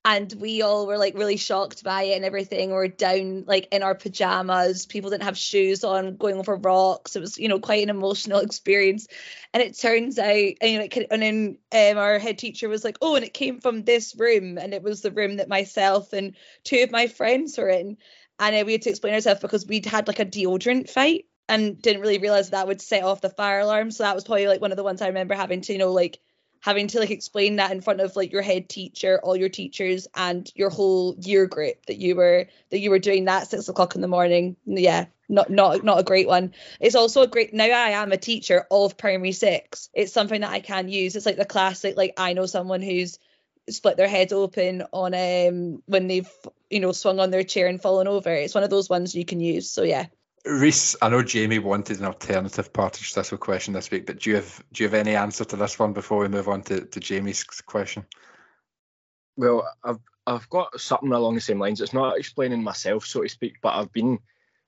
and 0.09 0.33
we 0.39 0.63
all 0.63 0.87
were 0.87 0.97
like 0.97 1.15
really 1.15 1.37
shocked 1.37 1.83
by 1.83 2.01
it 2.01 2.15
and 2.15 2.25
everything. 2.25 2.69
We 2.69 2.75
are 2.75 2.87
down 2.87 3.43
like 3.45 3.67
in 3.71 3.83
our 3.83 3.93
pajamas. 3.93 4.87
People 4.87 5.11
didn't 5.11 5.25
have 5.25 5.37
shoes 5.37 5.83
on, 5.83 6.17
going 6.17 6.37
over 6.37 6.55
rocks. 6.55 7.15
It 7.15 7.19
was 7.19 7.37
you 7.37 7.47
know 7.47 7.59
quite 7.59 7.83
an 7.83 7.91
emotional 7.91 8.39
experience. 8.49 9.07
And 9.53 9.61
it 9.61 9.77
turns 9.77 10.17
out, 10.17 10.25
and, 10.25 10.57
you 10.63 10.79
know, 10.79 11.07
and 11.11 11.21
then 11.21 11.57
um, 11.71 11.97
our 11.99 12.17
head 12.17 12.39
teacher 12.39 12.67
was 12.67 12.83
like, 12.83 12.97
"Oh, 13.03 13.15
and 13.15 13.23
it 13.23 13.35
came 13.35 13.61
from 13.61 13.83
this 13.83 14.15
room, 14.17 14.57
and 14.57 14.73
it 14.73 14.81
was 14.81 15.01
the 15.01 15.11
room 15.11 15.37
that 15.37 15.47
myself 15.47 16.11
and 16.11 16.35
two 16.63 16.81
of 16.81 16.89
my 16.89 17.05
friends 17.05 17.55
were 17.55 17.69
in." 17.69 17.97
And 18.39 18.55
uh, 18.55 18.63
we 18.65 18.71
had 18.71 18.81
to 18.83 18.89
explain 18.89 19.13
ourselves 19.13 19.41
because 19.41 19.67
we'd 19.67 19.85
had 19.85 20.07
like 20.07 20.19
a 20.19 20.25
deodorant 20.25 20.89
fight 20.89 21.25
and 21.47 21.79
didn't 21.79 22.01
really 22.01 22.17
realize 22.17 22.49
that 22.49 22.65
would 22.65 22.81
set 22.81 23.03
off 23.03 23.21
the 23.21 23.29
fire 23.29 23.59
alarm. 23.59 23.91
So 23.91 24.03
that 24.03 24.15
was 24.15 24.23
probably 24.23 24.47
like 24.47 24.61
one 24.61 24.71
of 24.71 24.77
the 24.77 24.83
ones 24.83 25.03
I 25.03 25.07
remember 25.07 25.35
having 25.35 25.61
to, 25.61 25.73
you 25.73 25.79
know, 25.79 25.91
like 25.91 26.19
having 26.61 26.87
to 26.87 26.99
like 26.99 27.11
explain 27.11 27.57
that 27.57 27.71
in 27.71 27.81
front 27.81 28.01
of 28.01 28.15
like 28.15 28.31
your 28.31 28.41
head 28.41 28.69
teacher, 28.69 29.19
all 29.23 29.35
your 29.35 29.49
teachers, 29.49 30.07
and 30.15 30.51
your 30.55 30.69
whole 30.69 31.15
year 31.19 31.45
group 31.47 31.85
that 31.85 31.97
you 31.97 32.15
were 32.15 32.47
that 32.69 32.79
you 32.79 32.89
were 32.89 32.99
doing 32.99 33.25
that 33.25 33.43
at 33.43 33.49
six 33.49 33.69
o'clock 33.69 33.95
in 33.95 34.01
the 34.01 34.07
morning. 34.07 34.55
Yeah, 34.65 35.05
not 35.27 35.49
not 35.49 35.83
not 35.83 35.99
a 35.99 36.03
great 36.03 36.27
one. 36.27 36.53
It's 36.79 36.95
also 36.95 37.21
a 37.21 37.27
great 37.27 37.53
now 37.53 37.65
I 37.65 37.91
am 37.91 38.11
a 38.11 38.17
teacher 38.17 38.65
of 38.69 38.97
primary 38.97 39.31
six. 39.31 39.89
It's 39.93 40.13
something 40.13 40.41
that 40.41 40.51
I 40.51 40.59
can 40.59 40.89
use. 40.89 41.15
It's 41.15 41.25
like 41.25 41.37
the 41.37 41.45
classic 41.45 41.95
like 41.95 42.13
I 42.17 42.33
know 42.33 42.45
someone 42.45 42.81
who's 42.81 43.19
split 43.69 43.97
their 43.97 44.07
head 44.07 44.33
open 44.33 44.83
on 44.91 45.13
um 45.13 45.83
when 45.85 46.07
they've 46.07 46.29
you 46.69 46.79
know 46.79 46.91
swung 46.91 47.19
on 47.19 47.29
their 47.29 47.43
chair 47.43 47.67
and 47.67 47.81
fallen 47.81 48.07
over. 48.07 48.33
It's 48.33 48.55
one 48.55 48.63
of 48.63 48.69
those 48.69 48.89
ones 48.89 49.15
you 49.15 49.25
can 49.25 49.39
use. 49.39 49.69
So 49.69 49.83
yeah. 49.83 50.07
Reiss, 50.49 50.95
I 51.01 51.09
know 51.09 51.23
Jamie 51.23 51.59
wanted 51.59 51.99
an 51.99 52.05
alternative 52.05 52.73
Partridge 52.73 53.13
Thistle 53.13 53.37
question 53.37 53.73
this 53.73 53.91
week, 53.91 54.05
but 54.05 54.19
do 54.19 54.29
you 54.31 54.35
have 54.37 54.63
do 54.73 54.83
you 54.83 54.89
have 54.89 54.93
any 54.95 55.15
answer 55.15 55.45
to 55.45 55.55
this 55.55 55.77
one 55.77 55.93
before 55.93 56.19
we 56.19 56.27
move 56.27 56.47
on 56.47 56.61
to, 56.63 56.85
to 56.85 56.99
Jamie's 56.99 57.43
question? 57.43 58.05
Well, 59.37 59.67
I've 59.83 59.99
I've 60.25 60.49
got 60.49 60.79
something 60.79 61.11
along 61.11 61.35
the 61.35 61.41
same 61.41 61.59
lines. 61.59 61.81
It's 61.81 61.93
not 61.93 62.17
explaining 62.17 62.63
myself, 62.63 63.05
so 63.05 63.21
to 63.21 63.29
speak, 63.29 63.57
but 63.61 63.75
I've 63.75 63.91
been 63.93 64.19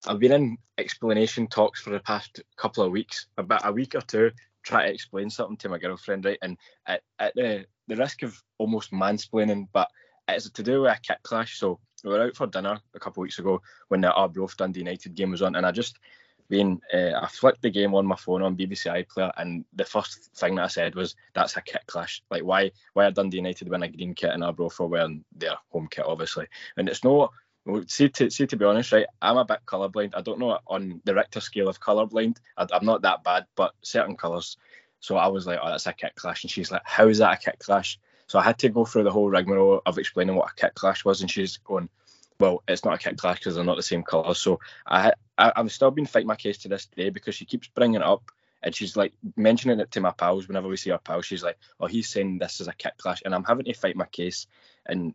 I've 0.08 0.20
been 0.20 0.32
in 0.32 0.58
explanation 0.78 1.48
talks 1.48 1.82
for 1.82 1.92
the 1.92 2.00
past 2.00 2.42
couple 2.58 2.84
of 2.84 2.92
weeks, 2.92 3.28
about 3.38 3.66
a 3.66 3.72
week 3.72 3.96
or 3.96 4.02
two, 4.02 4.32
trying 4.64 4.88
to 4.88 4.94
explain 4.94 5.30
something 5.30 5.58
to 5.58 5.70
my 5.70 5.78
girlfriend, 5.78 6.26
right? 6.26 6.40
And 6.42 6.58
at, 6.86 7.02
at 7.20 7.34
the 7.36 7.66
the 7.88 7.96
risk 7.96 8.24
of 8.24 8.42
almost 8.58 8.92
mansplaining, 8.92 9.68
but 9.74 9.90
it's 10.28 10.50
to 10.50 10.64
do 10.64 10.82
with 10.82 10.92
a 10.92 11.00
kit 11.02 11.18
clash. 11.24 11.58
So 11.60 11.80
we 12.04 12.12
were 12.12 12.24
out 12.24 12.36
for 12.36 12.48
dinner 12.48 12.80
a 12.94 13.00
couple 13.00 13.22
of 13.22 13.26
weeks 13.26 13.40
ago 13.40 13.62
when 13.90 14.02
the 14.02 14.12
Arbroath 14.12 14.58
Dundee 14.58 14.80
United 14.80 15.16
game 15.16 15.32
was 15.32 15.42
on, 15.42 15.56
and 15.56 15.66
I 15.66 15.72
just 15.72 15.98
been 16.52 16.82
uh, 16.94 17.14
I 17.20 17.28
flicked 17.28 17.64
the 17.64 17.72
game 17.72 17.96
on 17.96 18.06
my 18.06 18.18
phone 18.18 18.44
on 18.44 18.56
BBC 18.56 19.06
iPlayer, 19.06 19.32
and 19.38 19.66
the 19.74 19.86
first 19.86 20.30
thing 20.36 20.56
that 20.56 20.66
I 20.66 20.68
said 20.68 20.94
was, 20.94 21.16
"That's 21.34 21.58
a 21.58 21.62
kit 21.62 21.82
clash. 21.88 22.22
Like, 22.30 22.44
why 22.44 22.72
why 22.94 23.06
are 23.06 23.12
Dundee 23.12 23.38
United 23.38 23.70
wearing 23.70 23.84
a 23.84 23.88
green 23.88 24.14
kit 24.14 24.32
and 24.32 24.44
Arbroath 24.44 24.80
are 24.80 24.88
wearing 24.88 25.24
their 25.36 25.56
home 25.70 25.88
kit, 25.90 26.06
obviously?" 26.06 26.48
And 26.78 26.88
it's 26.88 27.04
no. 27.04 27.32
See 27.86 28.10
to 28.10 28.30
see 28.32 28.48
to 28.48 28.58
be 28.58 28.66
honest, 28.66 28.92
right? 28.92 29.06
I'm 29.22 29.38
a 29.38 29.46
bit 29.46 29.60
colourblind. 29.68 30.14
I 30.16 30.22
don't 30.22 30.40
know 30.40 30.58
on 30.66 31.00
the 31.06 31.14
Richter 31.14 31.40
scale 31.40 31.70
of 31.70 31.80
colourblind. 31.80 32.38
I, 32.58 32.66
I'm 32.74 32.86
not 32.86 33.04
that 33.04 33.24
bad, 33.24 33.46
but 33.56 33.74
certain 33.84 34.18
colours. 34.18 34.58
So 35.00 35.16
I 35.16 35.28
was 35.28 35.46
like, 35.46 35.60
"Oh, 35.62 35.70
that's 35.70 35.86
a 35.88 35.94
kit 35.94 36.16
clash," 36.16 36.44
and 36.44 36.52
she's 36.52 36.72
like, 36.72 36.82
"How 36.86 37.08
is 37.08 37.20
that 37.20 37.34
a 37.34 37.38
kit 37.38 37.60
clash?" 37.60 38.00
So 38.32 38.40
I 38.40 38.44
had 38.44 38.60
to 38.60 38.70
go 38.70 38.86
through 38.86 39.04
the 39.04 39.12
whole 39.12 39.30
rigmarole 39.30 39.82
of 39.86 39.98
explaining 39.98 40.38
what 40.38 40.52
a 40.52 40.56
kit 40.56 40.74
clash 40.74 41.04
was, 41.04 41.20
and 41.20 41.30
she's 41.30 41.58
going, 41.58 41.90
well, 42.40 42.64
it's 42.66 42.86
not 42.86 42.94
a 42.94 42.98
kit 42.98 43.18
clash 43.18 43.40
because 43.40 43.56
they're 43.56 43.66
not 43.66 43.76
the 43.76 43.84
same 43.84 44.04
colour. 44.04 44.34
So 44.36 44.62
I, 44.88 45.12
I 45.38 45.52
I'm 45.54 45.68
still 45.68 45.92
been 45.92 46.06
fighting 46.06 46.30
my 46.30 46.38
case 46.38 46.60
to 46.60 46.70
this 46.70 46.86
day 46.86 47.10
because 47.10 47.36
she 47.36 47.44
keeps 47.44 47.68
bringing 47.68 47.96
it 47.96 48.04
up 48.04 48.32
and 48.64 48.74
she's 48.74 48.96
like 48.96 49.12
mentioning 49.36 49.82
it 49.82 49.92
to 49.92 50.00
my 50.00 50.12
pals 50.12 50.48
whenever 50.48 50.70
we 50.70 50.78
see 50.78 50.92
our 50.92 50.98
pals. 50.98 51.26
She's 51.26 51.44
like, 51.44 51.58
oh, 51.78 51.88
he's 51.88 52.08
saying 52.08 52.38
this 52.38 52.62
is 52.62 52.70
a 52.70 52.74
kit 52.74 52.94
clash, 52.96 53.22
and 53.26 53.36
I'm 53.36 53.44
having 53.44 53.66
to 53.66 53.74
fight 53.74 53.98
my 53.98 54.06
case. 54.06 54.48
And 54.86 55.14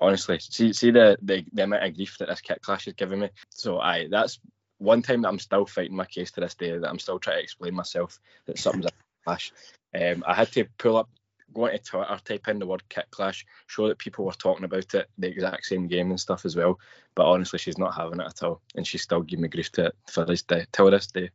honestly, 0.00 0.40
see 0.40 0.72
see 0.72 0.90
the 0.90 1.16
the, 1.22 1.44
the 1.52 1.62
amount 1.62 1.84
of 1.84 1.94
grief 1.94 2.18
that 2.18 2.26
this 2.26 2.40
kit 2.40 2.62
clash 2.62 2.88
is 2.88 2.94
giving 2.94 3.20
me. 3.20 3.30
So 3.50 3.78
I 3.78 4.08
that's 4.10 4.40
one 4.78 5.02
time 5.02 5.22
that 5.22 5.28
I'm 5.28 5.38
still 5.38 5.66
fighting 5.66 5.94
my 5.94 6.06
case 6.06 6.32
to 6.32 6.40
this 6.40 6.56
day 6.56 6.76
that 6.76 6.90
I'm 6.90 6.98
still 6.98 7.20
trying 7.20 7.36
to 7.36 7.44
explain 7.44 7.76
myself 7.76 8.18
that 8.46 8.58
something's 8.58 8.86
a 8.86 8.90
clash. 9.22 9.52
Um, 9.94 10.24
I 10.26 10.34
had 10.34 10.50
to 10.54 10.64
pull 10.78 10.96
up 10.96 11.08
go 11.56 11.66
onto 11.66 11.78
Twitter, 11.78 12.20
type 12.24 12.48
in 12.48 12.58
the 12.58 12.66
word 12.66 12.82
kit 12.88 13.06
clash, 13.10 13.46
show 13.66 13.88
that 13.88 13.98
people 13.98 14.24
were 14.24 14.32
talking 14.32 14.64
about 14.64 14.94
it, 14.94 15.08
the 15.18 15.28
exact 15.28 15.64
same 15.64 15.88
game 15.88 16.10
and 16.10 16.20
stuff 16.20 16.44
as 16.44 16.54
well. 16.54 16.78
But 17.14 17.26
honestly, 17.26 17.58
she's 17.58 17.78
not 17.78 17.94
having 17.94 18.20
it 18.20 18.26
at 18.26 18.42
all, 18.42 18.60
and 18.74 18.86
she's 18.86 19.02
still 19.02 19.22
giving 19.22 19.42
me 19.42 19.48
grief 19.48 19.72
to 19.72 19.86
it 19.86 19.96
for 20.06 20.24
this 20.24 20.42
day, 20.42 20.66
till 20.72 20.90
this 20.90 21.06
day. 21.08 21.30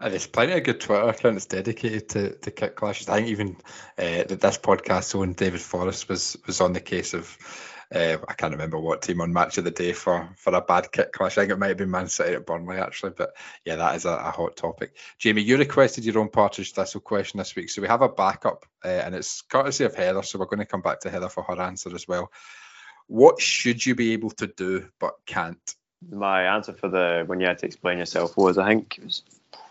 Uh, 0.00 0.08
there's 0.08 0.26
plenty 0.26 0.54
of 0.54 0.64
good 0.64 0.80
Twitter 0.80 1.08
accounts 1.08 1.46
dedicated 1.46 2.08
to, 2.08 2.34
to 2.38 2.50
kit 2.50 2.74
clashes. 2.74 3.08
I 3.08 3.16
think 3.16 3.28
even 3.28 3.56
uh, 3.98 4.24
that 4.24 4.40
this 4.40 4.58
podcast 4.58 5.14
own 5.14 5.34
David 5.34 5.60
Forrest 5.60 6.08
was 6.08 6.36
was 6.46 6.60
on 6.60 6.72
the 6.72 6.80
case 6.80 7.14
of 7.14 7.36
uh, 7.94 8.18
I 8.26 8.32
can't 8.34 8.52
remember 8.52 8.78
what 8.78 9.02
team 9.02 9.20
on 9.20 9.32
match 9.32 9.58
of 9.58 9.64
the 9.64 9.70
day 9.70 9.92
for 9.92 10.28
for 10.36 10.54
a 10.54 10.60
bad 10.60 10.90
kit 10.92 11.12
clash. 11.12 11.36
I 11.36 11.42
think 11.42 11.52
it 11.52 11.58
might 11.58 11.68
have 11.68 11.76
been 11.76 11.90
Man 11.90 12.08
City 12.08 12.34
at 12.34 12.46
Burnley 12.46 12.78
actually, 12.78 13.12
but 13.16 13.34
yeah, 13.64 13.76
that 13.76 13.96
is 13.96 14.04
a, 14.04 14.12
a 14.12 14.30
hot 14.30 14.56
topic. 14.56 14.96
Jamie, 15.18 15.42
you 15.42 15.58
requested 15.58 16.04
your 16.04 16.18
own 16.18 16.28
Partridge 16.28 16.72
Thistle 16.72 17.00
question 17.00 17.38
this 17.38 17.54
week, 17.54 17.70
so 17.70 17.82
we 17.82 17.88
have 17.88 18.02
a 18.02 18.08
backup, 18.08 18.64
uh, 18.84 18.88
and 18.88 19.14
it's 19.14 19.42
courtesy 19.42 19.84
of 19.84 19.94
Heather. 19.94 20.22
So 20.22 20.38
we're 20.38 20.46
going 20.46 20.60
to 20.60 20.66
come 20.66 20.80
back 20.80 21.00
to 21.00 21.10
Heather 21.10 21.28
for 21.28 21.42
her 21.42 21.60
answer 21.60 21.94
as 21.94 22.08
well. 22.08 22.30
What 23.08 23.40
should 23.40 23.84
you 23.84 23.94
be 23.94 24.12
able 24.14 24.30
to 24.30 24.46
do 24.46 24.88
but 24.98 25.14
can't? 25.26 25.74
My 26.10 26.54
answer 26.54 26.72
for 26.72 26.88
the 26.88 27.24
when 27.26 27.40
you 27.40 27.46
had 27.46 27.58
to 27.58 27.66
explain 27.66 27.98
yourself 27.98 28.36
was 28.36 28.58
I 28.58 28.68
think 28.68 28.98
it 28.98 29.04
was 29.04 29.22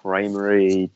primary 0.02 0.92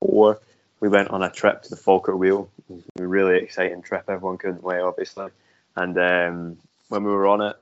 four. 0.00 0.40
We 0.80 0.88
went 0.88 1.08
on 1.08 1.22
a 1.22 1.30
trip 1.30 1.62
to 1.62 1.70
the 1.70 1.76
Falkirk 1.76 2.16
Wheel. 2.16 2.50
It 2.68 2.74
was 2.74 2.84
a 2.98 3.06
really 3.06 3.38
exciting 3.38 3.82
trip. 3.82 4.04
Everyone 4.08 4.38
couldn't 4.38 4.62
wait, 4.62 4.80
obviously. 4.80 5.30
And 5.76 5.98
um, 5.98 6.58
when 6.88 7.04
we 7.04 7.10
were 7.10 7.26
on 7.26 7.40
it, 7.40 7.56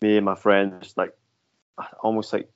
me 0.00 0.16
and 0.16 0.24
my 0.24 0.34
friends 0.34 0.94
like 0.96 1.14
almost 2.02 2.32
like 2.32 2.50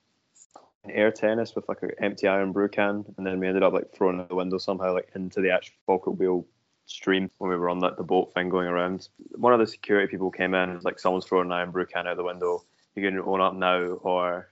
air 0.87 1.11
tennis 1.11 1.55
with 1.55 1.67
like 1.67 1.81
an 1.83 1.91
empty 1.99 2.27
Irn-Bru 2.27 2.69
can, 2.69 3.05
and 3.17 3.25
then 3.25 3.39
we 3.39 3.47
ended 3.47 3.63
up 3.63 3.73
like 3.73 3.93
throwing 3.93 4.25
the 4.25 4.35
window 4.35 4.57
somehow 4.57 4.93
like 4.93 5.09
into 5.15 5.41
the 5.41 5.51
actual 5.51 5.75
Falkirk 5.85 6.17
Wheel 6.17 6.45
stream 6.85 7.29
when 7.37 7.49
we 7.49 7.57
were 7.57 7.69
on 7.69 7.79
like 7.79 7.97
the 7.97 8.03
boat 8.03 8.33
thing 8.33 8.49
going 8.49 8.67
around. 8.67 9.09
One 9.35 9.53
of 9.53 9.59
the 9.59 9.67
security 9.67 10.09
people 10.09 10.31
came 10.31 10.53
in 10.53 10.69
and 10.69 10.75
was 10.75 10.85
like, 10.85 10.99
"Someone's 10.99 11.25
throwing 11.25 11.51
an 11.51 11.57
Irn-Bru 11.57 11.85
can 11.85 12.07
out 12.07 12.17
the 12.17 12.23
window. 12.23 12.63
You're 12.95 13.09
going 13.09 13.21
to 13.21 13.29
own 13.29 13.41
up 13.41 13.55
now, 13.55 13.79
or 13.79 14.49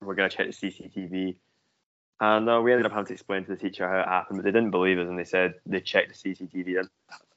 we're 0.00 0.14
going 0.14 0.28
to 0.28 0.36
check 0.36 0.46
the 0.46 0.52
CCTV." 0.52 1.36
And 2.20 2.48
uh, 2.48 2.60
we 2.62 2.72
ended 2.72 2.86
up 2.86 2.92
having 2.92 3.06
to 3.06 3.12
explain 3.12 3.44
to 3.44 3.50
the 3.50 3.56
teacher 3.56 3.88
how 3.88 4.00
it 4.00 4.08
happened, 4.08 4.38
but 4.38 4.44
they 4.44 4.52
didn't 4.52 4.70
believe 4.70 4.98
us, 4.98 5.08
and 5.08 5.18
they 5.18 5.24
said 5.24 5.54
they 5.66 5.80
checked 5.80 6.22
the 6.22 6.34
CCTV. 6.34 6.78
And 6.78 6.88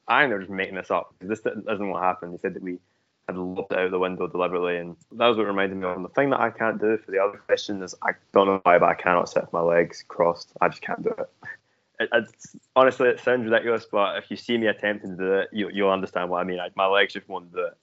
I 0.08 0.22
think 0.22 0.30
they're 0.30 0.40
just 0.40 0.50
making 0.50 0.76
this 0.76 0.90
up. 0.90 1.14
This 1.20 1.40
isn't 1.40 1.88
what 1.88 2.02
happened. 2.02 2.34
They 2.34 2.38
said 2.38 2.54
that 2.54 2.62
we 2.62 2.78
had 3.26 3.36
lobbed 3.36 3.72
it 3.72 3.78
out 3.78 3.90
the 3.90 3.98
window 3.98 4.28
deliberately, 4.28 4.76
and 4.76 4.96
that 5.12 5.26
was 5.26 5.36
what 5.36 5.46
reminded 5.46 5.78
me 5.78 5.86
of. 5.86 5.96
And 5.96 6.04
the 6.04 6.10
thing 6.10 6.30
that 6.30 6.40
I 6.40 6.50
can't 6.50 6.80
do 6.80 6.96
for 6.98 7.10
the 7.10 7.18
other 7.18 7.38
question 7.38 7.82
is 7.82 7.94
I 8.02 8.12
don't 8.32 8.46
know 8.46 8.60
why, 8.62 8.78
but 8.78 8.88
I 8.88 8.94
cannot 8.94 9.28
sit 9.28 9.42
with 9.42 9.52
my 9.52 9.60
legs 9.60 10.04
crossed. 10.06 10.52
I 10.60 10.68
just 10.68 10.82
can't 10.82 11.02
do 11.02 11.10
it. 11.10 11.30
it 11.98 12.08
it's, 12.12 12.56
honestly, 12.76 13.08
it 13.08 13.20
sounds 13.20 13.44
ridiculous, 13.44 13.86
but 13.90 14.18
if 14.18 14.30
you 14.30 14.36
see 14.36 14.56
me 14.56 14.68
attempting 14.68 15.16
to 15.16 15.16
do 15.16 15.32
it, 15.34 15.48
you, 15.52 15.70
you'll 15.72 15.90
understand 15.90 16.30
what 16.30 16.40
I 16.40 16.44
mean. 16.44 16.60
I, 16.60 16.68
my 16.76 16.86
legs 16.86 17.14
just 17.14 17.28
won't 17.28 17.52
do 17.52 17.66
it. 17.66 17.76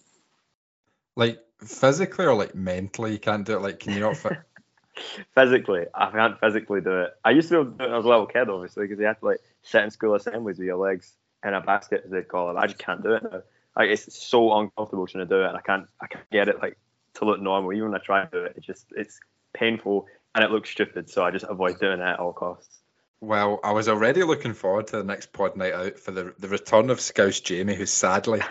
Like 1.15 1.43
physically 1.59 2.25
or 2.25 2.35
like 2.35 2.55
mentally, 2.55 3.11
you 3.11 3.19
can't 3.19 3.45
do 3.45 3.55
it. 3.55 3.61
Like, 3.61 3.79
can 3.79 3.93
you 3.93 3.99
not 3.99 4.17
fit? 4.17 4.37
physically, 5.35 5.85
I 5.93 6.09
can't 6.09 6.39
physically 6.39 6.79
do 6.79 7.01
it. 7.01 7.13
I 7.25 7.31
used 7.31 7.49
to 7.49 7.55
be 7.55 7.59
able 7.61 7.71
to 7.71 7.77
do 7.77 7.83
it 7.83 7.87
when 7.87 7.93
I 7.93 7.97
was 7.97 8.05
a 8.05 8.09
little 8.09 8.25
kid, 8.27 8.47
obviously, 8.47 8.85
because 8.85 8.99
you 8.99 9.05
had 9.05 9.19
to 9.19 9.25
like 9.25 9.41
sit 9.61 9.83
in 9.83 9.91
school 9.91 10.15
assemblies 10.15 10.57
with 10.57 10.67
your 10.67 10.77
legs 10.77 11.13
in 11.43 11.53
a 11.53 11.61
basket, 11.61 12.03
as 12.05 12.11
they 12.11 12.21
call 12.21 12.51
it. 12.51 12.59
I 12.59 12.67
just 12.67 12.79
can't 12.79 13.03
do 13.03 13.13
it 13.13 13.23
now. 13.23 13.41
Like 13.75 13.89
it's 13.89 14.17
so 14.17 14.57
uncomfortable 14.57 15.07
trying 15.07 15.27
to 15.27 15.33
do 15.33 15.43
it, 15.43 15.47
and 15.47 15.57
I 15.57 15.61
can't, 15.61 15.87
I 15.99 16.07
can't 16.07 16.29
get 16.31 16.47
it 16.47 16.61
like 16.61 16.77
to 17.15 17.25
look 17.25 17.41
normal. 17.41 17.73
Even 17.73 17.91
when 17.91 17.99
I 17.99 18.03
try 18.03 18.25
to 18.25 18.31
do 18.31 18.43
it, 18.43 18.53
it 18.57 18.63
just, 18.63 18.85
it's 18.95 19.19
painful 19.53 20.07
and 20.35 20.43
it 20.43 20.51
looks 20.51 20.69
stupid. 20.69 21.09
So 21.09 21.23
I 21.23 21.31
just 21.31 21.45
avoid 21.47 21.79
doing 21.79 21.99
it 21.99 22.03
at 22.03 22.19
all 22.19 22.33
costs. 22.33 22.79
Well, 23.21 23.59
I 23.63 23.71
was 23.71 23.87
already 23.87 24.23
looking 24.23 24.53
forward 24.53 24.87
to 24.87 24.97
the 24.97 25.03
next 25.03 25.31
pod 25.31 25.55
night 25.55 25.73
out 25.73 25.97
for 25.97 26.11
the 26.11 26.33
the 26.37 26.49
return 26.49 26.89
of 26.89 26.99
Scouse 26.99 27.39
Jamie, 27.39 27.73
who 27.73 27.85
sadly 27.85 28.41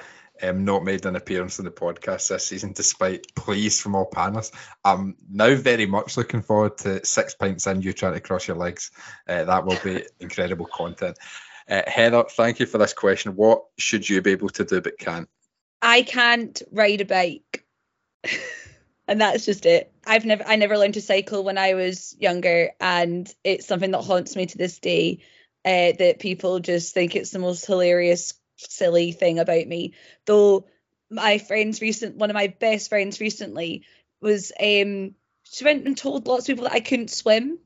um, 0.43 0.64
not 0.64 0.82
made 0.82 1.05
an 1.05 1.16
appearance 1.16 1.59
in 1.59 1.64
the 1.64 1.70
podcast 1.70 2.28
this 2.28 2.47
season, 2.47 2.72
despite 2.72 3.34
pleas 3.34 3.80
from 3.80 3.95
all 3.95 4.09
panelists. 4.09 4.53
I'm 4.84 5.16
now 5.30 5.55
very 5.55 5.86
much 5.86 6.16
looking 6.16 6.43
forward 6.43 6.78
to 6.78 7.05
six 7.05 7.34
pints 7.34 7.66
in, 7.66 7.82
you 7.82 7.93
trying 7.93 8.14
to 8.14 8.20
cross 8.20 8.49
your 8.49 8.57
legs. 8.57 8.90
Uh, 9.28 9.45
that 9.45 9.66
will 9.66 9.78
be 9.84 10.05
incredible 10.20 10.66
content. 10.66 11.18
Uh, 11.69 11.83
Heather, 11.87 12.25
thank 12.31 12.61
you 12.61 12.67
for 12.67 12.79
this 12.79 12.93
question. 12.93 13.37
What 13.37 13.65
should 13.79 14.09
you 14.09 14.21
be 14.23 14.33
able 14.33 14.51
to 14.51 14.65
do 14.65 14.81
but 14.81 14.99
can't? 14.99 15.29
I 15.81 16.03
can't 16.03 16.61
ride 16.71 17.01
a 17.01 17.05
bike. 17.05 17.65
and 19.09 19.21
that's 19.21 19.45
just 19.45 19.67
it. 19.67 19.93
I've 20.07 20.25
never 20.25 20.45
I 20.47 20.57
never 20.57 20.79
learned 20.79 20.95
to 20.95 21.01
cycle 21.01 21.45
when 21.45 21.59
I 21.59 21.75
was 21.75 22.17
younger 22.19 22.71
and 22.81 23.33
it's 23.45 23.67
something 23.67 23.91
that 23.91 24.03
haunts 24.03 24.37
me 24.37 24.47
to 24.47 24.59
this 24.59 24.79
day. 24.79 25.21
Uh, 25.65 25.93
that 25.97 26.19
people 26.19 26.59
just 26.59 26.93
think 26.93 27.15
it's 27.15 27.31
the 27.31 27.39
most 27.39 27.65
hilarious, 27.67 28.35
silly 28.57 29.13
thing 29.13 29.39
about 29.39 29.65
me. 29.67 29.95
Though 30.27 30.67
my 31.09 31.39
friends 31.39 31.81
recent 31.81 32.17
one 32.17 32.31
of 32.31 32.35
my 32.35 32.49
best 32.49 32.89
friends 32.89 33.21
recently 33.21 33.85
was 34.21 34.51
um 34.59 35.15
she 35.45 35.65
went 35.65 35.87
and 35.87 35.97
told 35.97 36.27
lots 36.27 36.45
of 36.45 36.47
people 36.47 36.65
that 36.65 36.73
I 36.73 36.81
couldn't 36.81 37.11
swim 37.11 37.59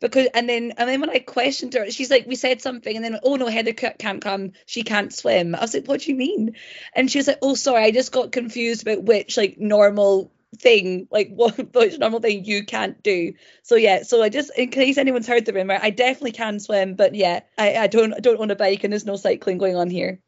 because 0.00 0.28
and 0.34 0.48
then 0.48 0.72
and 0.76 0.88
then 0.88 1.00
when 1.00 1.10
I 1.10 1.18
questioned 1.18 1.74
her, 1.74 1.90
she's 1.90 2.10
like, 2.10 2.26
we 2.26 2.36
said 2.36 2.60
something, 2.60 2.94
and 2.94 3.04
then 3.04 3.18
oh 3.22 3.36
no, 3.36 3.46
Heather 3.46 3.72
can't 3.72 4.20
come, 4.20 4.52
she 4.66 4.82
can't 4.82 5.12
swim. 5.12 5.54
I 5.54 5.60
was 5.60 5.74
like, 5.74 5.86
what 5.86 6.02
do 6.02 6.10
you 6.10 6.16
mean? 6.16 6.56
And 6.94 7.10
she 7.10 7.18
was 7.18 7.28
like, 7.28 7.38
oh 7.42 7.54
sorry, 7.54 7.84
I 7.84 7.90
just 7.90 8.12
got 8.12 8.32
confused 8.32 8.82
about 8.82 9.04
which 9.04 9.36
like 9.36 9.58
normal 9.58 10.32
thing, 10.58 11.08
like 11.10 11.28
what 11.34 11.74
which 11.74 11.98
normal 11.98 12.20
thing 12.20 12.44
you 12.44 12.64
can't 12.64 13.02
do. 13.02 13.34
So 13.62 13.76
yeah, 13.76 14.02
so 14.02 14.22
I 14.22 14.28
just 14.28 14.50
in 14.56 14.70
case 14.70 14.98
anyone's 14.98 15.26
heard 15.26 15.46
the 15.46 15.52
rumor, 15.52 15.78
I 15.80 15.90
definitely 15.90 16.32
can 16.32 16.60
swim, 16.60 16.94
but 16.94 17.14
yeah, 17.14 17.40
I, 17.56 17.76
I 17.76 17.86
don't 17.86 18.12
I 18.12 18.20
don't 18.20 18.40
own 18.40 18.50
a 18.50 18.56
bike 18.56 18.84
and 18.84 18.92
there's 18.92 19.06
no 19.06 19.16
cycling 19.16 19.58
going 19.58 19.76
on 19.76 19.90
here. 19.90 20.20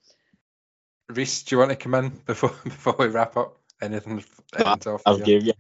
Reiss, 1.11 1.43
do 1.43 1.55
you 1.55 1.59
want 1.59 1.71
to 1.71 1.77
come 1.77 1.95
in 1.95 2.11
before 2.27 2.51
before 2.65 2.97
we 2.99 3.07
wrap 3.07 3.37
up? 3.37 3.57
Anything? 3.81 4.25
anything 4.55 4.79
to 4.81 4.91
offer 4.91 5.03
I've 5.07 5.29
you? 5.29 5.53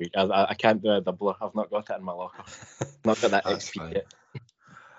Gave 0.00 0.10
you 0.14 0.20
a 0.20 0.28
this 0.28 0.28
week. 0.28 0.32
I, 0.32 0.42
I, 0.42 0.50
I 0.50 0.54
can't 0.54 0.82
do 0.82 0.90
a 0.90 1.02
doubler. 1.02 1.36
I've 1.40 1.54
not 1.54 1.70
got 1.70 1.90
it 1.90 1.98
in 1.98 2.04
my 2.04 2.12
locker. 2.12 2.44
not 3.04 3.20
got 3.20 3.30
that 3.32 3.44
XP 3.44 3.94
yet. 3.94 4.06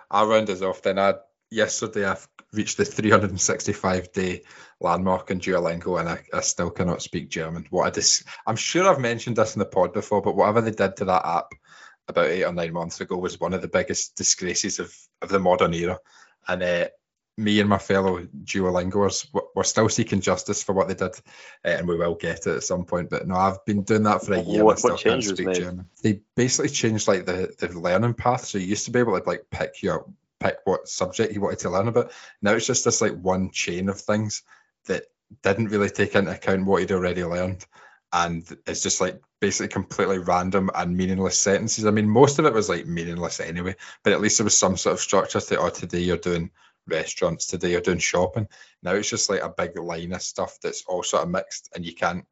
I'll 0.09 0.27
round 0.27 0.49
us 0.49 0.61
off 0.61 0.81
then. 0.81 0.99
I 0.99 1.15
yesterday 1.49 2.05
I've 2.05 2.27
reached 2.53 2.77
the 2.77 2.85
365 2.85 4.11
day 4.11 4.43
landmark 4.79 5.31
in 5.31 5.39
Duolingo 5.39 5.99
and 5.99 6.09
I, 6.09 6.23
I 6.33 6.41
still 6.41 6.69
cannot 6.69 7.01
speak 7.01 7.29
German. 7.29 7.67
What 7.69 7.87
a 7.87 7.91
dis- 7.91 8.23
I'm 8.45 8.55
sure 8.55 8.89
I've 8.89 8.99
mentioned 8.99 9.35
this 9.35 9.55
in 9.55 9.59
the 9.59 9.65
pod 9.65 9.93
before, 9.93 10.21
but 10.21 10.35
whatever 10.35 10.61
they 10.61 10.71
did 10.71 10.97
to 10.97 11.05
that 11.05 11.25
app 11.25 11.53
about 12.07 12.27
eight 12.27 12.43
or 12.43 12.53
nine 12.53 12.73
months 12.73 13.01
ago 13.01 13.17
was 13.17 13.39
one 13.39 13.53
of 13.53 13.61
the 13.61 13.67
biggest 13.67 14.15
disgraces 14.15 14.79
of, 14.79 14.93
of 15.21 15.29
the 15.29 15.39
modern 15.39 15.73
era. 15.73 15.99
And 16.47 16.63
uh, 16.63 16.87
me 17.37 17.59
and 17.59 17.69
my 17.69 17.77
fellow 17.77 18.19
Duolingoers, 18.43 19.27
we're 19.55 19.63
still 19.63 19.89
seeking 19.89 20.21
justice 20.21 20.63
for 20.63 20.73
what 20.73 20.87
they 20.87 20.93
did, 20.93 21.15
uh, 21.65 21.69
and 21.69 21.87
we 21.87 21.95
will 21.97 22.15
get 22.15 22.45
it 22.47 22.57
at 22.57 22.63
some 22.63 22.85
point. 22.85 23.09
But 23.09 23.27
no, 23.27 23.35
I've 23.35 23.63
been 23.65 23.83
doing 23.83 24.03
that 24.03 24.23
for 24.25 24.33
a 24.33 24.41
year. 24.41 24.63
What- 24.63 24.75
what 24.75 24.79
still 24.79 24.97
can't 24.97 25.23
speak 25.23 25.47
made? 25.47 25.55
German. 25.55 25.89
They 26.03 26.21
basically 26.35 26.69
changed 26.69 27.07
like 27.07 27.25
the, 27.25 27.53
the 27.57 27.69
learning 27.79 28.15
path. 28.15 28.45
So 28.45 28.57
you 28.57 28.67
used 28.67 28.85
to 28.85 28.91
be 28.91 28.99
able 28.99 29.19
to 29.19 29.27
like 29.27 29.45
pick 29.49 29.81
your 29.81 30.05
pick 30.39 30.57
what 30.65 30.87
subject 30.87 31.33
you 31.33 31.41
wanted 31.41 31.59
to 31.59 31.69
learn 31.69 31.87
about. 31.87 32.11
Now 32.41 32.53
it's 32.53 32.67
just 32.67 32.83
this 32.85 33.01
like 33.01 33.13
one 33.13 33.51
chain 33.51 33.89
of 33.89 33.99
things 34.01 34.43
that 34.87 35.03
didn't 35.43 35.69
really 35.69 35.89
take 35.89 36.15
into 36.15 36.31
account 36.31 36.65
what 36.65 36.81
he'd 36.81 36.91
already 36.91 37.23
learned. 37.23 37.65
And 38.13 38.43
it's 38.67 38.81
just 38.83 38.99
like 38.99 39.21
basically 39.39 39.69
completely 39.69 40.17
random 40.17 40.69
and 40.75 40.97
meaningless 40.97 41.37
sentences. 41.37 41.85
I 41.85 41.91
mean, 41.91 42.09
most 42.09 42.39
of 42.39 42.45
it 42.45 42.53
was 42.53 42.67
like 42.67 42.85
meaningless 42.85 43.39
anyway, 43.39 43.75
but 44.03 44.11
at 44.13 44.19
least 44.19 44.37
there 44.39 44.43
was 44.43 44.57
some 44.57 44.75
sort 44.75 44.93
of 44.93 44.99
structure 44.99 45.39
to, 45.39 45.59
oh, 45.59 45.69
today 45.69 45.99
you're 46.01 46.17
doing 46.17 46.51
restaurants, 46.87 47.47
today 47.47 47.71
you're 47.71 47.81
doing 47.81 47.99
shopping. 47.99 48.47
Now 48.83 48.93
it's 48.93 49.09
just 49.09 49.29
like 49.29 49.41
a 49.41 49.49
big 49.49 49.77
line 49.77 50.13
of 50.13 50.21
stuff 50.21 50.57
that's 50.61 50.83
all 50.87 51.03
sort 51.03 51.23
of 51.23 51.29
mixed 51.29 51.69
and 51.75 51.85
you 51.85 51.93
can't 51.93 52.25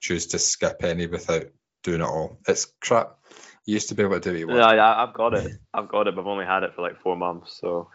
choose 0.00 0.26
to 0.28 0.38
skip 0.38 0.82
any 0.84 1.06
without 1.06 1.46
doing 1.82 2.00
it 2.00 2.04
all. 2.04 2.38
It's 2.46 2.66
crap. 2.80 3.16
You 3.64 3.74
used 3.74 3.88
to 3.90 3.94
be 3.94 4.02
able 4.02 4.20
to 4.20 4.32
do 4.32 4.34
it. 4.34 4.54
Yeah, 4.54 4.66
I, 4.66 5.04
I've 5.04 5.14
got 5.14 5.34
it. 5.34 5.52
I've 5.74 5.88
got 5.88 6.06
it, 6.06 6.14
but 6.14 6.22
I've 6.22 6.26
only 6.26 6.46
had 6.46 6.62
it 6.62 6.74
for 6.74 6.82
like 6.82 7.00
four 7.00 7.16
months, 7.16 7.58
so 7.60 7.90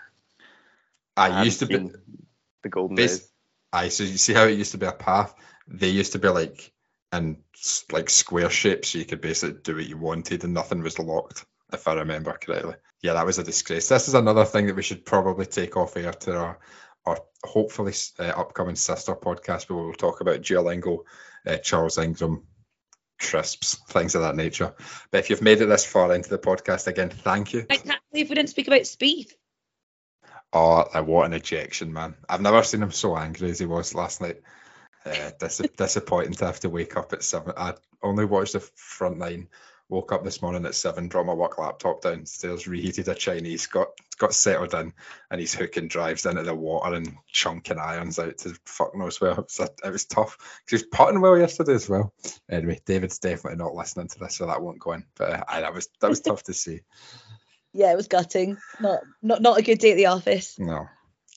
I 1.17 1.43
used 1.43 1.59
to 1.59 1.65
be. 1.65 1.91
the 2.61 2.69
golden 2.69 2.95
Bas- 2.95 3.19
days. 3.19 3.29
Aye, 3.71 3.89
so 3.89 4.03
you 4.03 4.17
see 4.17 4.33
how 4.33 4.43
it 4.43 4.57
used 4.57 4.73
to 4.73 4.77
be 4.77 4.85
a 4.85 4.91
path? 4.91 5.33
They 5.67 5.89
used 5.89 6.11
to 6.11 6.19
be 6.19 6.27
like 6.29 6.71
in 7.11 7.37
s- 7.55 7.85
like 7.91 8.09
square 8.09 8.49
shapes, 8.49 8.89
so 8.89 8.99
you 8.99 9.05
could 9.05 9.21
basically 9.21 9.59
do 9.63 9.75
what 9.75 9.87
you 9.87 9.97
wanted 9.97 10.43
and 10.43 10.53
nothing 10.53 10.81
was 10.83 10.99
locked, 10.99 11.45
if 11.71 11.87
I 11.87 11.95
remember 11.95 12.33
correctly. 12.33 12.75
Yeah, 13.03 13.13
that 13.13 13.25
was 13.25 13.37
a 13.37 13.43
disgrace. 13.43 13.89
This 13.89 14.07
is 14.07 14.13
another 14.13 14.45
thing 14.45 14.67
that 14.67 14.77
we 14.77 14.81
should 14.81 15.05
probably 15.05 15.45
take 15.45 15.75
off 15.75 15.97
air 15.97 16.13
to 16.13 16.37
our, 16.37 16.59
our 17.05 17.19
hopefully 17.43 17.93
uh, 18.17 18.23
upcoming 18.23 18.77
sister 18.77 19.13
podcast 19.13 19.69
where 19.69 19.83
we'll 19.83 19.93
talk 19.93 20.21
about 20.21 20.41
Duolingo, 20.41 20.99
uh, 21.45 21.57
Charles 21.57 21.97
Ingram, 21.97 22.43
crisps, 23.19 23.75
things 23.89 24.15
of 24.15 24.21
that 24.21 24.37
nature. 24.37 24.73
But 25.11 25.17
if 25.19 25.29
you've 25.29 25.41
made 25.41 25.59
it 25.59 25.65
this 25.65 25.85
far 25.85 26.15
into 26.15 26.29
the 26.29 26.37
podcast, 26.37 26.87
again, 26.87 27.09
thank 27.09 27.51
you. 27.51 27.65
I 27.69 27.75
can't 27.75 27.99
believe 28.09 28.29
we 28.29 28.35
didn't 28.35 28.49
speak 28.49 28.67
about 28.67 28.87
Speed. 28.87 29.33
Oh, 30.53 30.85
like, 30.93 31.05
what 31.05 31.25
an 31.25 31.33
ejection, 31.33 31.91
man. 31.91 32.15
I've 32.29 32.41
never 32.41 32.63
seen 32.63 32.83
him 32.83 32.91
so 32.91 33.17
angry 33.17 33.49
as 33.49 33.59
he 33.59 33.65
was 33.65 33.93
last 33.93 34.21
night. 34.21 34.37
Uh, 35.05 35.31
dis- 35.39 35.67
disappointing 35.75 36.35
to 36.35 36.45
have 36.45 36.61
to 36.61 36.69
wake 36.69 36.95
up 36.95 37.11
at 37.11 37.23
seven. 37.23 37.53
I 37.57 37.73
only 38.01 38.23
watched 38.23 38.53
the 38.53 38.61
front 38.61 39.17
nine. 39.17 39.49
Woke 39.93 40.11
up 40.11 40.23
this 40.23 40.41
morning 40.41 40.65
at 40.65 40.73
seven, 40.73 41.07
dropped 41.07 41.27
my 41.27 41.33
work 41.35 41.59
laptop 41.59 42.01
downstairs, 42.01 42.67
reheated 42.67 43.07
a 43.09 43.13
Chinese, 43.13 43.67
got 43.67 43.89
got 44.17 44.33
settled 44.33 44.73
in, 44.73 44.91
and 45.29 45.39
he's 45.39 45.53
hooking 45.53 45.87
drives 45.87 46.25
into 46.25 46.41
the 46.41 46.55
water 46.55 46.95
and 46.95 47.15
chunking 47.27 47.77
irons 47.77 48.17
out 48.17 48.39
to 48.39 48.57
fuck 48.65 48.95
knows 48.95 49.21
where. 49.21 49.33
It 49.33 49.37
was, 49.37 49.59
it 49.83 49.91
was 49.91 50.05
tough 50.05 50.35
because 50.65 50.81
he 50.81 50.85
was 50.87 50.97
putting 50.97 51.21
well 51.21 51.37
yesterday 51.37 51.75
as 51.75 51.87
well. 51.87 52.11
Anyway, 52.49 52.81
David's 52.87 53.19
definitely 53.19 53.63
not 53.63 53.75
listening 53.75 54.07
to 54.07 54.17
this, 54.17 54.37
so 54.37 54.47
that 54.47 54.63
won't 54.63 54.79
go 54.79 54.93
in. 54.93 55.05
But 55.15 55.29
uh, 55.47 55.61
that 55.61 55.75
was 55.75 55.87
that 56.01 56.09
was 56.09 56.21
tough 56.21 56.41
to 56.45 56.55
see. 56.55 56.79
Yeah, 57.71 57.91
it 57.91 57.95
was 57.95 58.07
gutting. 58.07 58.57
Not 58.79 59.01
not 59.21 59.43
not 59.43 59.59
a 59.59 59.61
good 59.61 59.77
day 59.77 59.91
at 59.91 59.97
the 59.97 60.07
office. 60.07 60.57
No. 60.57 60.87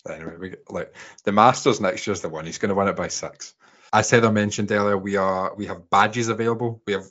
Anyway, 0.09 0.37
we 0.39 0.55
like 0.71 0.95
the 1.25 1.33
Masters 1.33 1.79
next 1.83 2.07
year 2.07 2.13
is 2.13 2.23
the 2.23 2.31
one. 2.31 2.47
He's 2.47 2.57
going 2.57 2.71
to 2.71 2.75
win 2.75 2.89
it 2.89 2.97
by 2.97 3.09
six. 3.09 3.55
As 3.93 4.11
Heather 4.11 4.33
mentioned 4.33 4.73
earlier, 4.73 4.97
we 4.97 5.17
are 5.17 5.55
we 5.55 5.67
have 5.67 5.91
badges 5.91 6.29
available. 6.29 6.83
We 6.87 6.95
have 6.95 7.07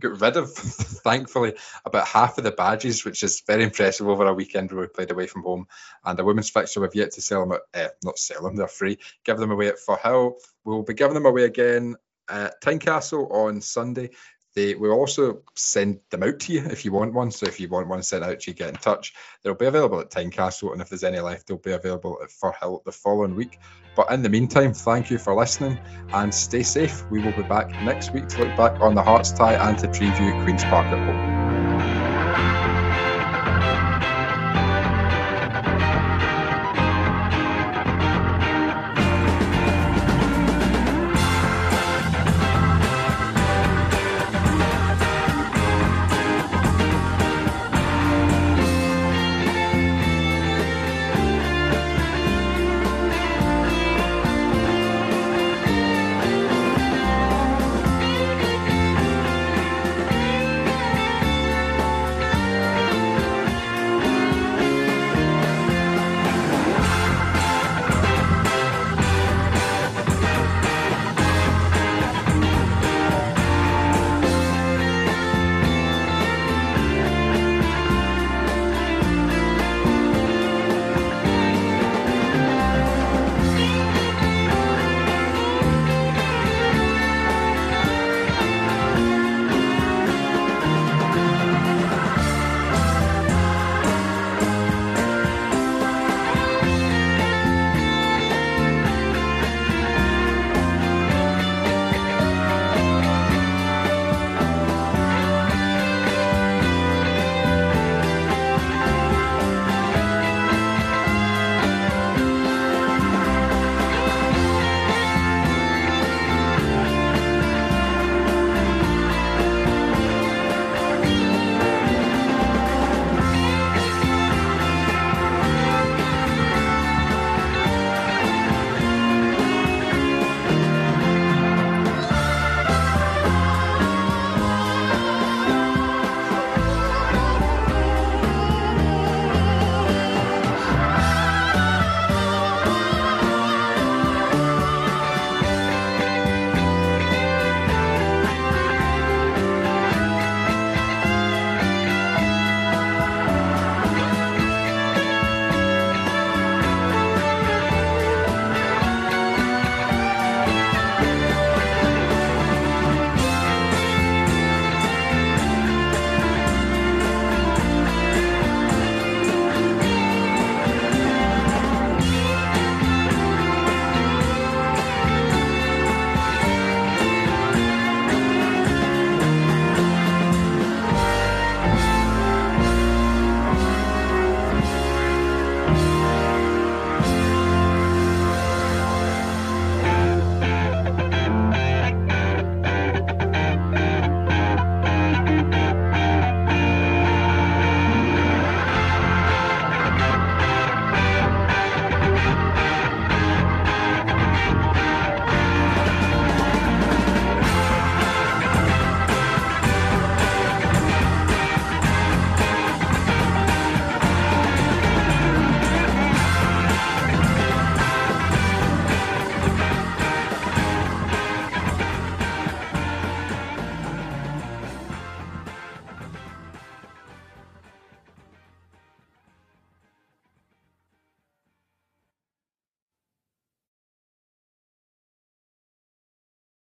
got 0.00 0.20
rid 0.20 0.36
of, 0.36 0.52
thankfully, 0.54 1.54
about 1.84 2.06
half 2.06 2.38
of 2.38 2.44
the 2.44 2.50
badges, 2.50 3.04
which 3.04 3.22
is 3.22 3.42
very 3.46 3.64
impressive 3.64 4.08
over 4.08 4.26
a 4.26 4.34
weekend 4.34 4.72
where 4.72 4.82
we 4.82 4.88
played 4.88 5.10
away 5.10 5.26
from 5.26 5.42
home. 5.42 5.66
And 6.04 6.18
the 6.18 6.24
women's 6.24 6.50
fixture, 6.50 6.80
we've 6.80 6.94
yet 6.94 7.12
to 7.12 7.22
sell 7.22 7.46
them. 7.46 7.58
At, 7.74 7.84
uh, 7.84 7.88
not 8.04 8.18
sell 8.18 8.42
them; 8.42 8.56
they're 8.56 8.68
free. 8.68 8.98
Give 9.24 9.38
them 9.38 9.50
away 9.50 9.68
at 9.68 9.78
Firhill. 9.78 10.34
We'll 10.64 10.82
be 10.82 10.94
giving 10.94 11.14
them 11.14 11.26
away 11.26 11.44
again 11.44 11.96
at 12.28 12.60
Tynecastle 12.62 13.30
on 13.30 13.60
Sunday. 13.60 14.10
They 14.54 14.74
will 14.74 14.92
also 14.92 15.42
send 15.54 16.00
them 16.10 16.22
out 16.22 16.40
to 16.40 16.52
you 16.52 16.60
if 16.66 16.84
you 16.84 16.92
want 16.92 17.14
one. 17.14 17.30
So 17.30 17.46
if 17.46 17.58
you 17.58 17.68
want 17.68 17.88
one 17.88 18.02
sent 18.02 18.24
out 18.24 18.40
to 18.40 18.50
you, 18.50 18.54
get 18.54 18.68
in 18.68 18.76
touch. 18.76 19.14
They'll 19.42 19.54
be 19.54 19.66
available 19.66 20.00
at 20.00 20.10
Tynecastle, 20.10 20.72
and 20.72 20.80
if 20.80 20.88
there's 20.88 21.04
any 21.04 21.20
left, 21.20 21.46
they'll 21.46 21.56
be 21.56 21.72
available 21.72 22.18
at 22.22 22.30
Firhill 22.30 22.84
the 22.84 22.92
following 22.92 23.34
week. 23.34 23.58
But 23.94 24.10
in 24.10 24.22
the 24.22 24.28
meantime, 24.28 24.72
thank 24.72 25.10
you 25.10 25.18
for 25.18 25.34
listening 25.34 25.78
and 26.12 26.34
stay 26.34 26.62
safe. 26.62 27.04
We 27.10 27.22
will 27.22 27.32
be 27.32 27.42
back 27.42 27.70
next 27.82 28.12
week 28.12 28.28
to 28.28 28.44
look 28.44 28.56
back 28.56 28.80
on 28.80 28.94
the 28.94 29.02
Hearts 29.02 29.32
tie 29.32 29.54
and 29.54 29.78
to 29.78 29.88
preview 29.88 30.42
Queen's 30.44 30.64
Park 30.64 30.86
at 30.86 30.98
home. 30.98 31.31